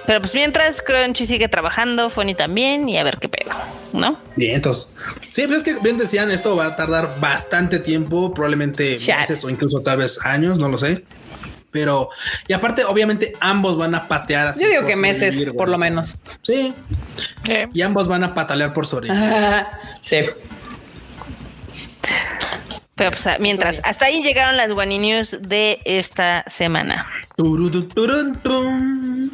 Pero 0.07 0.21
pues 0.21 0.35
mientras 0.35 0.83
Crunchy 0.83 1.25
sigue 1.25 1.47
trabajando, 1.49 2.11
Fonny 2.11 2.35
también, 2.35 2.89
y 2.89 2.99
a 2.99 3.05
ver 3.05 3.19
qué 3.19 3.29
pedo, 3.29 3.53
¿no? 3.93 4.17
Bien, 4.37 4.57
entonces. 4.57 4.89
Sí, 5.31 5.43
pero 5.43 5.55
es 5.57 5.63
que 5.63 5.75
bien 5.75 5.99
decían, 5.99 6.31
esto 6.33 6.57
va 6.57 6.67
a 6.67 6.77
tardar 6.77 7.21
bastante 7.21 7.79
tiempo, 7.79 8.35
probablemente 8.35 8.97
Chat. 8.99 9.21
meses 9.21 9.45
o 9.45 9.51
incluso 9.51 9.81
tal 9.83 9.99
vez 9.99 10.19
años, 10.27 10.59
no 10.59 10.69
lo 10.69 10.79
sé. 10.79 11.05
Pero, 11.71 12.11
y 12.49 12.53
aparte, 12.53 12.85
obviamente, 12.85 13.33
ambos 13.41 13.77
van 13.77 13.95
a 13.95 14.09
patear 14.09 14.49
así. 14.49 14.63
Yo 14.63 14.69
digo 14.69 14.87
que 14.87 14.97
meses, 14.97 15.47
por 15.57 15.69
lo 15.69 15.79
menos. 15.79 16.17
Sí, 16.43 16.73
y 17.73 17.83
ambos 17.83 18.09
van 18.09 18.25
a 18.25 18.35
patalear 18.35 18.73
por 18.75 18.87
sobrevivir. 18.87 19.23
Ah, 19.23 19.71
sí. 20.03 20.23
Pero 22.97 23.13
pues 23.13 23.27
a- 23.27 23.39
mientras, 23.39 23.81
hasta 23.85 24.07
ahí 24.07 24.23
llegaron 24.23 24.57
las 24.57 24.73
Wani 24.73 24.99
News 24.99 25.37
de 25.41 25.81
esta 25.85 26.45
semana. 26.49 27.07
Turutu, 27.37 27.85
turun, 27.89 28.35
tum. 28.37 29.31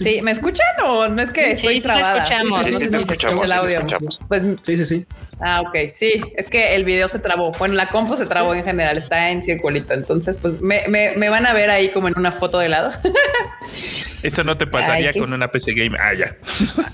Sí, 0.00 0.20
¿me 0.22 0.32
escuchan 0.32 0.66
o 0.84 1.06
no 1.08 1.22
es 1.22 1.30
que 1.30 1.44
Sí, 1.56 1.66
estoy 1.68 1.74
sí 1.76 1.80
te 1.80 1.86
trabada? 1.86 2.16
escuchamos. 2.24 2.64
Sí, 2.66 2.72
sí, 2.72 2.72
No 2.72 2.72
sí, 2.72 2.72
sé 2.72 2.78
te 2.78 2.84
si 2.84 2.90
se 2.90 2.96
escuchamos, 3.12 3.34
escucha 3.44 3.44
el 3.44 3.50
sí 3.50 3.54
te 3.54 3.76
audio. 3.76 3.78
escuchamos. 3.78 4.20
Pues, 4.28 4.42
Sí, 4.62 4.76
sí, 4.76 4.84
sí. 4.84 5.06
ah, 5.40 5.60
ok, 5.62 5.76
sí, 5.94 6.20
es 6.36 6.50
que 6.50 6.74
el 6.74 6.84
video 6.84 7.06
se 7.08 7.18
trabó. 7.20 7.52
Bueno, 7.52 7.74
la 7.74 7.88
compu 7.88 8.16
se 8.16 8.26
trabó 8.26 8.54
en 8.54 8.64
general, 8.64 8.98
está 8.98 9.30
en 9.30 9.42
circulito. 9.44 9.94
Entonces, 9.94 10.36
pues 10.36 10.60
me, 10.60 10.88
me, 10.88 11.16
me 11.16 11.28
van 11.30 11.46
a 11.46 11.52
ver 11.52 11.70
ahí 11.70 11.90
como 11.90 12.08
en 12.08 12.14
una 12.18 12.32
foto 12.32 12.58
de 12.58 12.68
lado. 12.68 12.90
Eso 14.22 14.44
no 14.44 14.56
te 14.56 14.66
pasaría 14.66 15.10
Ay, 15.14 15.18
con 15.20 15.32
una 15.32 15.50
PC 15.50 15.72
Game. 15.74 15.96
Ah, 15.98 16.12
ya. 16.14 16.36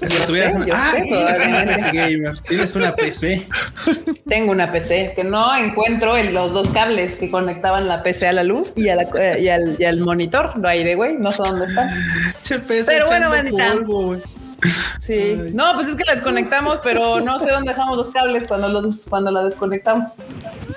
Si 0.09 0.27
tuvieras 0.27 0.53
sé, 0.53 0.57
una- 0.59 0.67
yo 0.67 0.75
ah, 0.77 0.93
sé, 0.93 1.03
tienes 1.03 1.41
una. 1.41 1.65
PC 1.67 1.91
gamer. 1.93 2.43
Tienes 2.49 2.75
una 2.77 2.95
PC. 2.95 3.47
Tengo 4.29 4.53
una 4.53 4.71
PC 4.73 5.13
que 5.17 5.25
no 5.25 5.57
encuentro 5.57 6.17
en 6.17 6.33
los 6.35 6.53
dos 6.53 6.69
cables 6.69 7.15
que 7.15 7.31
conectaban 7.31 7.89
la 7.89 8.03
PC 8.03 8.29
a 8.29 8.33
la 8.33 8.43
luz 8.45 8.73
y, 8.77 8.89
a 8.89 8.97
la- 8.97 9.09
eh, 9.19 9.39
y, 9.41 9.49
al, 9.49 9.77
y 9.79 9.85
al 9.85 9.99
monitor. 10.01 10.57
No 10.59 10.69
hay 10.69 10.85
de 10.85 10.95
güey, 10.95 11.17
no 11.17 11.31
sé 11.33 11.39
dónde 11.39 11.67
están. 11.67 11.89
Che, 12.43 12.59
PC 12.61 12.85
Pero 12.93 13.07
bueno, 13.07 13.29
bandita. 13.31 13.73
polvo, 13.73 14.17
Sí. 15.01 15.37
No, 15.55 15.75
pues 15.75 15.89
es 15.89 15.97
que 15.97 16.05
la 16.05 16.15
desconectamos, 16.15 16.81
pero 16.83 17.21
no 17.21 17.39
sé 17.39 17.51
dónde 17.51 17.71
dejamos 17.71 17.97
los 17.97 18.11
cables 18.11 18.45
cuando 18.49 18.69
los 18.69 19.07
cuando 19.09 19.31
la 19.31 19.45
desconectamos. 19.45 20.13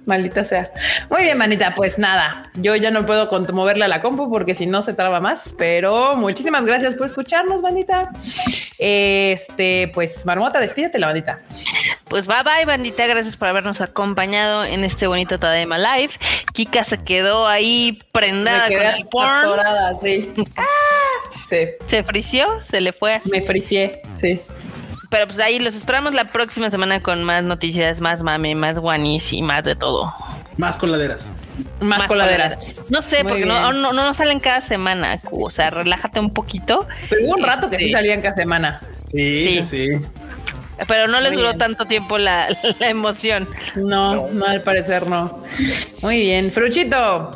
Maldita 0.05 0.43
sea. 0.43 0.71
Muy 1.09 1.23
bien, 1.23 1.37
manita. 1.37 1.73
Pues 1.75 1.97
nada, 1.97 2.51
yo 2.55 2.75
ya 2.75 2.91
no 2.91 3.05
puedo 3.05 3.29
moverle 3.53 3.85
a 3.85 3.87
la 3.87 4.01
compu 4.01 4.29
porque 4.29 4.55
si 4.55 4.65
no 4.65 4.81
se 4.81 4.93
traba 4.93 5.19
más. 5.19 5.55
Pero 5.57 6.15
muchísimas 6.15 6.65
gracias 6.65 6.95
por 6.95 7.07
escucharnos, 7.07 7.61
bandita. 7.61 8.11
Este, 8.77 9.91
pues 9.93 10.25
Marmota, 10.25 10.59
despídete 10.59 10.99
la 10.99 11.07
bandita. 11.07 11.39
Pues 12.09 12.25
bye 12.25 12.43
bye, 12.43 12.65
bandita. 12.65 13.05
Gracias 13.05 13.37
por 13.37 13.47
habernos 13.49 13.81
acompañado 13.81 14.65
en 14.65 14.83
este 14.83 15.05
bonito 15.07 15.37
Tadaima 15.37 15.77
Live. 15.77 16.13
Kika 16.53 16.83
se 16.83 16.97
quedó 16.97 17.47
ahí 17.47 17.99
prendada 18.11 18.67
Me 18.67 18.75
con 18.77 18.85
el 18.85 19.05
porn. 19.07 19.29
atorada, 19.29 19.95
sí. 19.95 20.31
Ah, 20.57 20.63
sí. 21.47 21.57
Se 21.87 22.03
frició, 22.03 22.61
se 22.61 22.81
le 22.81 22.93
fue 22.93 23.13
así. 23.15 23.29
Me 23.29 23.41
fricié, 23.41 24.01
sí. 24.13 24.39
Pero 25.11 25.25
pues 25.27 25.39
ahí 25.39 25.59
los 25.59 25.75
esperamos 25.75 26.13
la 26.13 26.25
próxima 26.25 26.69
semana 26.69 27.01
con 27.01 27.23
más 27.23 27.43
noticias, 27.43 27.99
más 28.01 28.21
mame, 28.23 28.53
más 28.55 28.77
guanis 28.79 29.33
y 29.33 29.41
más 29.41 29.63
de 29.63 29.75
todo. 29.75 30.13
Más 30.57 30.77
coladeras. 30.77 31.33
Más, 31.81 32.05
coladeras. 32.05 32.75
No 32.89 33.01
sé, 33.01 33.23
Muy 33.23 33.31
porque 33.31 33.45
no, 33.45 33.71
no, 33.73 33.91
no 33.93 34.13
salen 34.13 34.39
cada 34.39 34.61
semana. 34.61 35.19
O 35.31 35.49
sea, 35.49 35.69
relájate 35.71 36.19
un 36.19 36.33
poquito. 36.33 36.87
Pero 37.09 37.25
hubo 37.25 37.35
un 37.35 37.43
rato 37.43 37.69
que 37.69 37.77
sí 37.77 37.85
Este, 37.85 37.97
salían 37.97 38.21
cada 38.21 38.33
semana. 38.33 38.81
Sí, 39.11 39.43
Sí. 39.43 39.63
sí. 39.63 40.05
Pero 40.87 41.07
no 41.07 41.19
les 41.19 41.31
Muy 41.31 41.37
duró 41.41 41.49
bien. 41.49 41.59
tanto 41.59 41.85
tiempo 41.85 42.17
la, 42.17 42.47
la 42.79 42.89
emoción. 42.89 43.47
No, 43.75 44.27
no, 44.29 44.45
al 44.45 44.61
parecer 44.61 45.07
no. 45.07 45.43
Muy 46.01 46.19
bien. 46.21 46.51
Fruchito. 46.51 47.31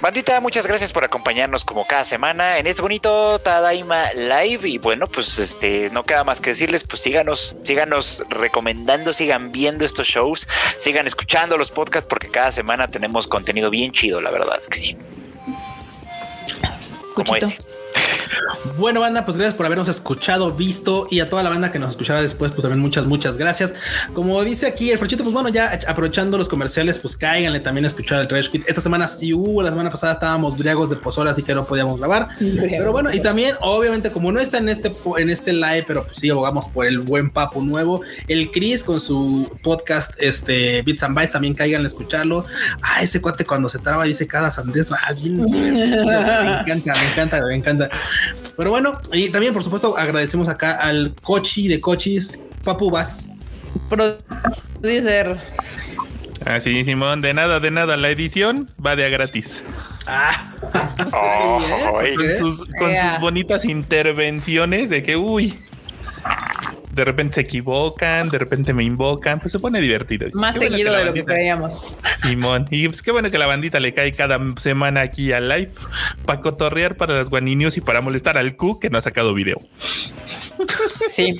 Bandita, 0.00 0.40
muchas 0.40 0.66
gracias 0.66 0.92
por 0.92 1.04
acompañarnos 1.04 1.64
como 1.64 1.86
cada 1.86 2.04
semana 2.04 2.58
en 2.58 2.66
este 2.66 2.82
bonito 2.82 3.38
Tadaima 3.38 4.12
Live. 4.14 4.68
Y 4.68 4.78
bueno, 4.78 5.06
pues 5.06 5.38
este 5.38 5.90
no 5.90 6.02
queda 6.02 6.24
más 6.24 6.40
que 6.40 6.50
decirles, 6.50 6.82
pues 6.84 7.00
síganos, 7.02 7.54
síganos 7.62 8.24
recomendando, 8.28 9.12
sigan 9.12 9.52
viendo 9.52 9.84
estos 9.84 10.08
shows, 10.08 10.48
sigan 10.78 11.06
escuchando 11.06 11.56
los 11.56 11.70
podcasts, 11.70 12.08
porque 12.08 12.28
cada 12.28 12.50
semana 12.50 12.88
tenemos 12.88 13.28
contenido 13.28 13.70
bien 13.70 13.92
chido, 13.92 14.20
la 14.20 14.30
verdad 14.32 14.58
es 14.58 14.66
que 14.68 14.76
sí. 14.78 14.96
Como 17.14 17.32
Cuchito. 17.34 17.46
ese. 17.46 17.58
Bueno, 18.78 19.00
banda, 19.00 19.24
pues 19.24 19.36
gracias 19.36 19.54
por 19.54 19.66
habernos 19.66 19.88
escuchado, 19.88 20.52
visto 20.52 21.06
y 21.10 21.20
a 21.20 21.28
toda 21.28 21.42
la 21.42 21.50
banda 21.50 21.70
que 21.70 21.78
nos 21.78 21.90
escuchará 21.90 22.20
después, 22.20 22.50
pues 22.52 22.62
también 22.62 22.80
muchas, 22.80 23.06
muchas 23.06 23.36
gracias. 23.36 23.74
Como 24.14 24.42
dice 24.42 24.66
aquí 24.66 24.90
el 24.90 24.98
Frochito, 24.98 25.22
pues 25.22 25.34
bueno, 25.34 25.48
ya 25.48 25.80
aprovechando 25.86 26.38
los 26.38 26.48
comerciales, 26.48 26.98
pues 26.98 27.16
cáiganle 27.16 27.60
también 27.60 27.84
a 27.84 27.88
escuchar 27.88 28.20
el 28.20 28.28
Trash 28.28 28.48
Quit. 28.50 28.68
Esta 28.68 28.80
semana 28.80 29.08
sí 29.08 29.34
hubo, 29.34 29.62
la 29.62 29.70
semana 29.70 29.90
pasada 29.90 30.12
estábamos 30.12 30.56
briagos 30.56 30.90
de 30.90 30.96
pozole, 30.96 31.30
así 31.30 31.42
que 31.42 31.54
no 31.54 31.64
podíamos 31.64 31.98
grabar. 31.98 32.28
Pero 32.38 32.92
bueno, 32.92 33.12
y 33.12 33.20
también, 33.20 33.56
obviamente, 33.60 34.10
como 34.10 34.32
no 34.32 34.40
está 34.40 34.58
en 34.58 34.68
este, 34.68 34.92
en 35.18 35.30
este 35.30 35.52
live, 35.52 35.84
pero 35.86 36.04
pues 36.04 36.18
sí 36.18 36.30
abogamos 36.30 36.68
por 36.68 36.86
el 36.86 37.00
buen 37.00 37.30
papo 37.30 37.60
nuevo, 37.60 38.02
el 38.28 38.50
Chris 38.50 38.82
con 38.82 39.00
su 39.00 39.50
podcast, 39.62 40.12
este 40.18 40.82
Bits 40.82 41.02
and 41.02 41.14
Bytes, 41.14 41.32
también 41.32 41.54
cáiganle 41.54 41.86
a 41.86 41.88
escucharlo. 41.88 42.44
Ah, 42.82 43.02
ese 43.02 43.20
cuate 43.20 43.44
cuando 43.44 43.68
se 43.68 43.78
traba 43.78 44.04
dice 44.04 44.26
cada 44.26 44.50
sandés, 44.50 44.90
ah, 44.92 45.12
bien 45.20 45.42
me 45.50 46.60
encanta, 46.60 46.94
me 46.94 47.10
encanta, 47.10 47.42
me 47.46 47.54
encanta. 47.54 47.90
Pero 48.56 48.70
bueno, 48.70 49.00
y 49.12 49.28
también, 49.30 49.52
por 49.52 49.62
supuesto, 49.62 49.96
agradecemos 49.96 50.48
acá 50.48 50.72
al 50.74 51.14
Cochi 51.22 51.68
de 51.68 51.80
Cochis, 51.80 52.38
Papu 52.64 52.90
Vas. 52.90 53.34
Producer. 53.88 55.38
Así, 56.44 56.80
Ah, 56.80 56.84
Simón, 56.84 57.20
de 57.20 57.34
nada, 57.34 57.60
de 57.60 57.70
nada. 57.70 57.96
La 57.96 58.10
edición 58.10 58.66
va 58.84 58.96
de 58.96 59.04
a 59.06 59.08
gratis. 59.08 59.64
Ah, 60.06 60.52
Oh, 61.14 61.60
Con 62.16 62.36
sus, 62.36 62.64
con 62.78 62.90
Ea. 62.90 63.12
sus 63.12 63.20
bonitas 63.20 63.64
intervenciones 63.64 64.88
de 64.90 65.02
que, 65.02 65.16
uy, 65.16 65.58
de 66.92 67.04
repente 67.04 67.36
se 67.36 67.40
equivocan, 67.42 68.28
de 68.28 68.38
repente 68.38 68.74
me 68.74 68.84
invocan, 68.84 69.40
pues 69.40 69.52
se 69.52 69.58
pone 69.58 69.80
divertido. 69.80 70.28
Más 70.34 70.56
bueno 70.56 70.70
seguido 70.70 70.94
de 70.94 71.04
lo 71.06 71.12
que 71.12 71.24
creíamos. 71.24 71.86
Simón. 72.22 72.66
Y 72.70 72.86
pues 72.86 73.02
qué 73.02 73.10
bueno 73.10 73.30
que 73.30 73.38
la 73.38 73.46
bandita 73.46 73.80
le 73.80 73.92
cae 73.92 74.12
cada 74.12 74.38
semana 74.60 75.00
aquí 75.00 75.32
al 75.32 75.48
live 75.48 75.70
para 76.26 76.40
cotorrear 76.40 76.96
para 76.96 77.14
las 77.14 77.30
guaninios 77.30 77.76
y 77.76 77.80
para 77.80 78.00
molestar 78.00 78.36
al 78.36 78.56
Q 78.56 78.78
que 78.78 78.90
no 78.90 78.98
ha 78.98 79.02
sacado 79.02 79.32
video. 79.32 79.58
Sí, 81.08 81.36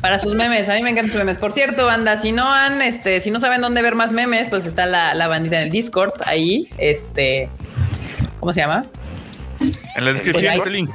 para 0.00 0.18
sus 0.18 0.34
memes. 0.34 0.68
A 0.68 0.74
mí 0.74 0.82
me 0.82 0.90
encantan 0.90 1.10
sus 1.10 1.18
memes. 1.18 1.38
Por 1.38 1.52
cierto, 1.52 1.86
banda, 1.86 2.16
si 2.16 2.32
no 2.32 2.52
han, 2.52 2.82
este, 2.82 3.20
si 3.20 3.30
no 3.30 3.40
saben 3.40 3.60
dónde 3.60 3.82
ver 3.82 3.94
más 3.94 4.12
memes, 4.12 4.48
pues 4.50 4.66
está 4.66 4.86
la, 4.86 5.14
la 5.14 5.28
bandita 5.28 5.56
en 5.56 5.62
el 5.64 5.70
Discord 5.70 6.12
ahí. 6.24 6.68
Este, 6.78 7.48
¿cómo 8.40 8.52
se 8.52 8.60
llama? 8.60 8.84
En 9.60 10.04
la 10.04 10.12
descripción 10.12 10.54
Pues 10.56 10.66
el 10.66 10.72
link. 10.72 10.90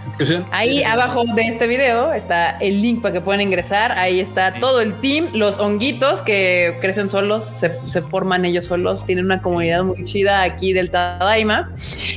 Ahí 0.51 0.83
abajo 0.83 1.23
de 1.25 1.41
este 1.47 1.67
video 1.67 2.13
está 2.13 2.51
el 2.59 2.81
link 2.81 3.01
para 3.01 3.13
que 3.13 3.21
puedan 3.21 3.41
ingresar. 3.41 3.91
Ahí 3.93 4.19
está 4.19 4.53
todo 4.59 4.81
el 4.81 4.99
team, 4.99 5.27
los 5.33 5.57
honguitos 5.59 6.21
que 6.21 6.77
crecen 6.81 7.09
solos, 7.09 7.45
se, 7.45 7.69
se 7.69 8.01
forman 8.01 8.45
ellos 8.45 8.65
solos, 8.65 9.05
tienen 9.05 9.25
una 9.25 9.41
comunidad 9.41 9.83
muy 9.83 10.03
chida 10.05 10.43
aquí 10.43 10.73
del 10.73 10.91
Tadaima. 10.91 11.71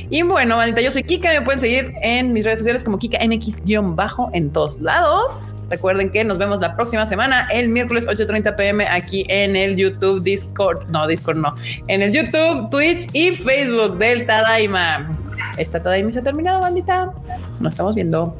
Y 0.09 0.21
bueno, 0.21 0.57
bandita, 0.57 0.81
yo 0.81 0.91
soy 0.91 1.03
Kika, 1.03 1.29
me 1.29 1.41
pueden 1.41 1.59
seguir 1.59 1.93
en 2.01 2.33
mis 2.33 2.45
redes 2.45 2.59
sociales 2.59 2.83
como 2.83 2.99
Kika 2.99 3.17
MX-bajo 3.19 4.29
en 4.33 4.51
todos 4.51 4.79
lados. 4.79 5.55
Recuerden 5.69 6.11
que 6.11 6.23
nos 6.23 6.37
vemos 6.37 6.59
la 6.59 6.75
próxima 6.75 7.05
semana, 7.05 7.47
el 7.51 7.69
miércoles 7.69 8.05
8:30 8.07 8.55
pm 8.55 8.87
aquí 8.87 9.25
en 9.29 9.55
el 9.55 9.75
YouTube, 9.75 10.23
Discord, 10.23 10.89
no, 10.91 11.07
Discord 11.07 11.37
no, 11.37 11.55
en 11.87 12.01
el 12.01 12.11
YouTube, 12.11 12.69
Twitch 12.69 13.07
y 13.13 13.31
Facebook 13.31 13.97
del 13.97 14.25
Tadaima. 14.25 15.24
Esta 15.57 15.81
Tadaima 15.81 16.11
se 16.11 16.19
ha 16.19 16.23
terminado, 16.23 16.61
bandita. 16.61 17.13
Nos 17.59 17.73
estamos 17.73 17.95
viendo. 17.95 18.35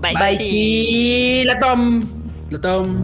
Bye. 0.00 0.14
Bye, 0.14 0.38
Kilatom. 0.38 2.02
La 2.50 2.60
tom. 2.60 3.02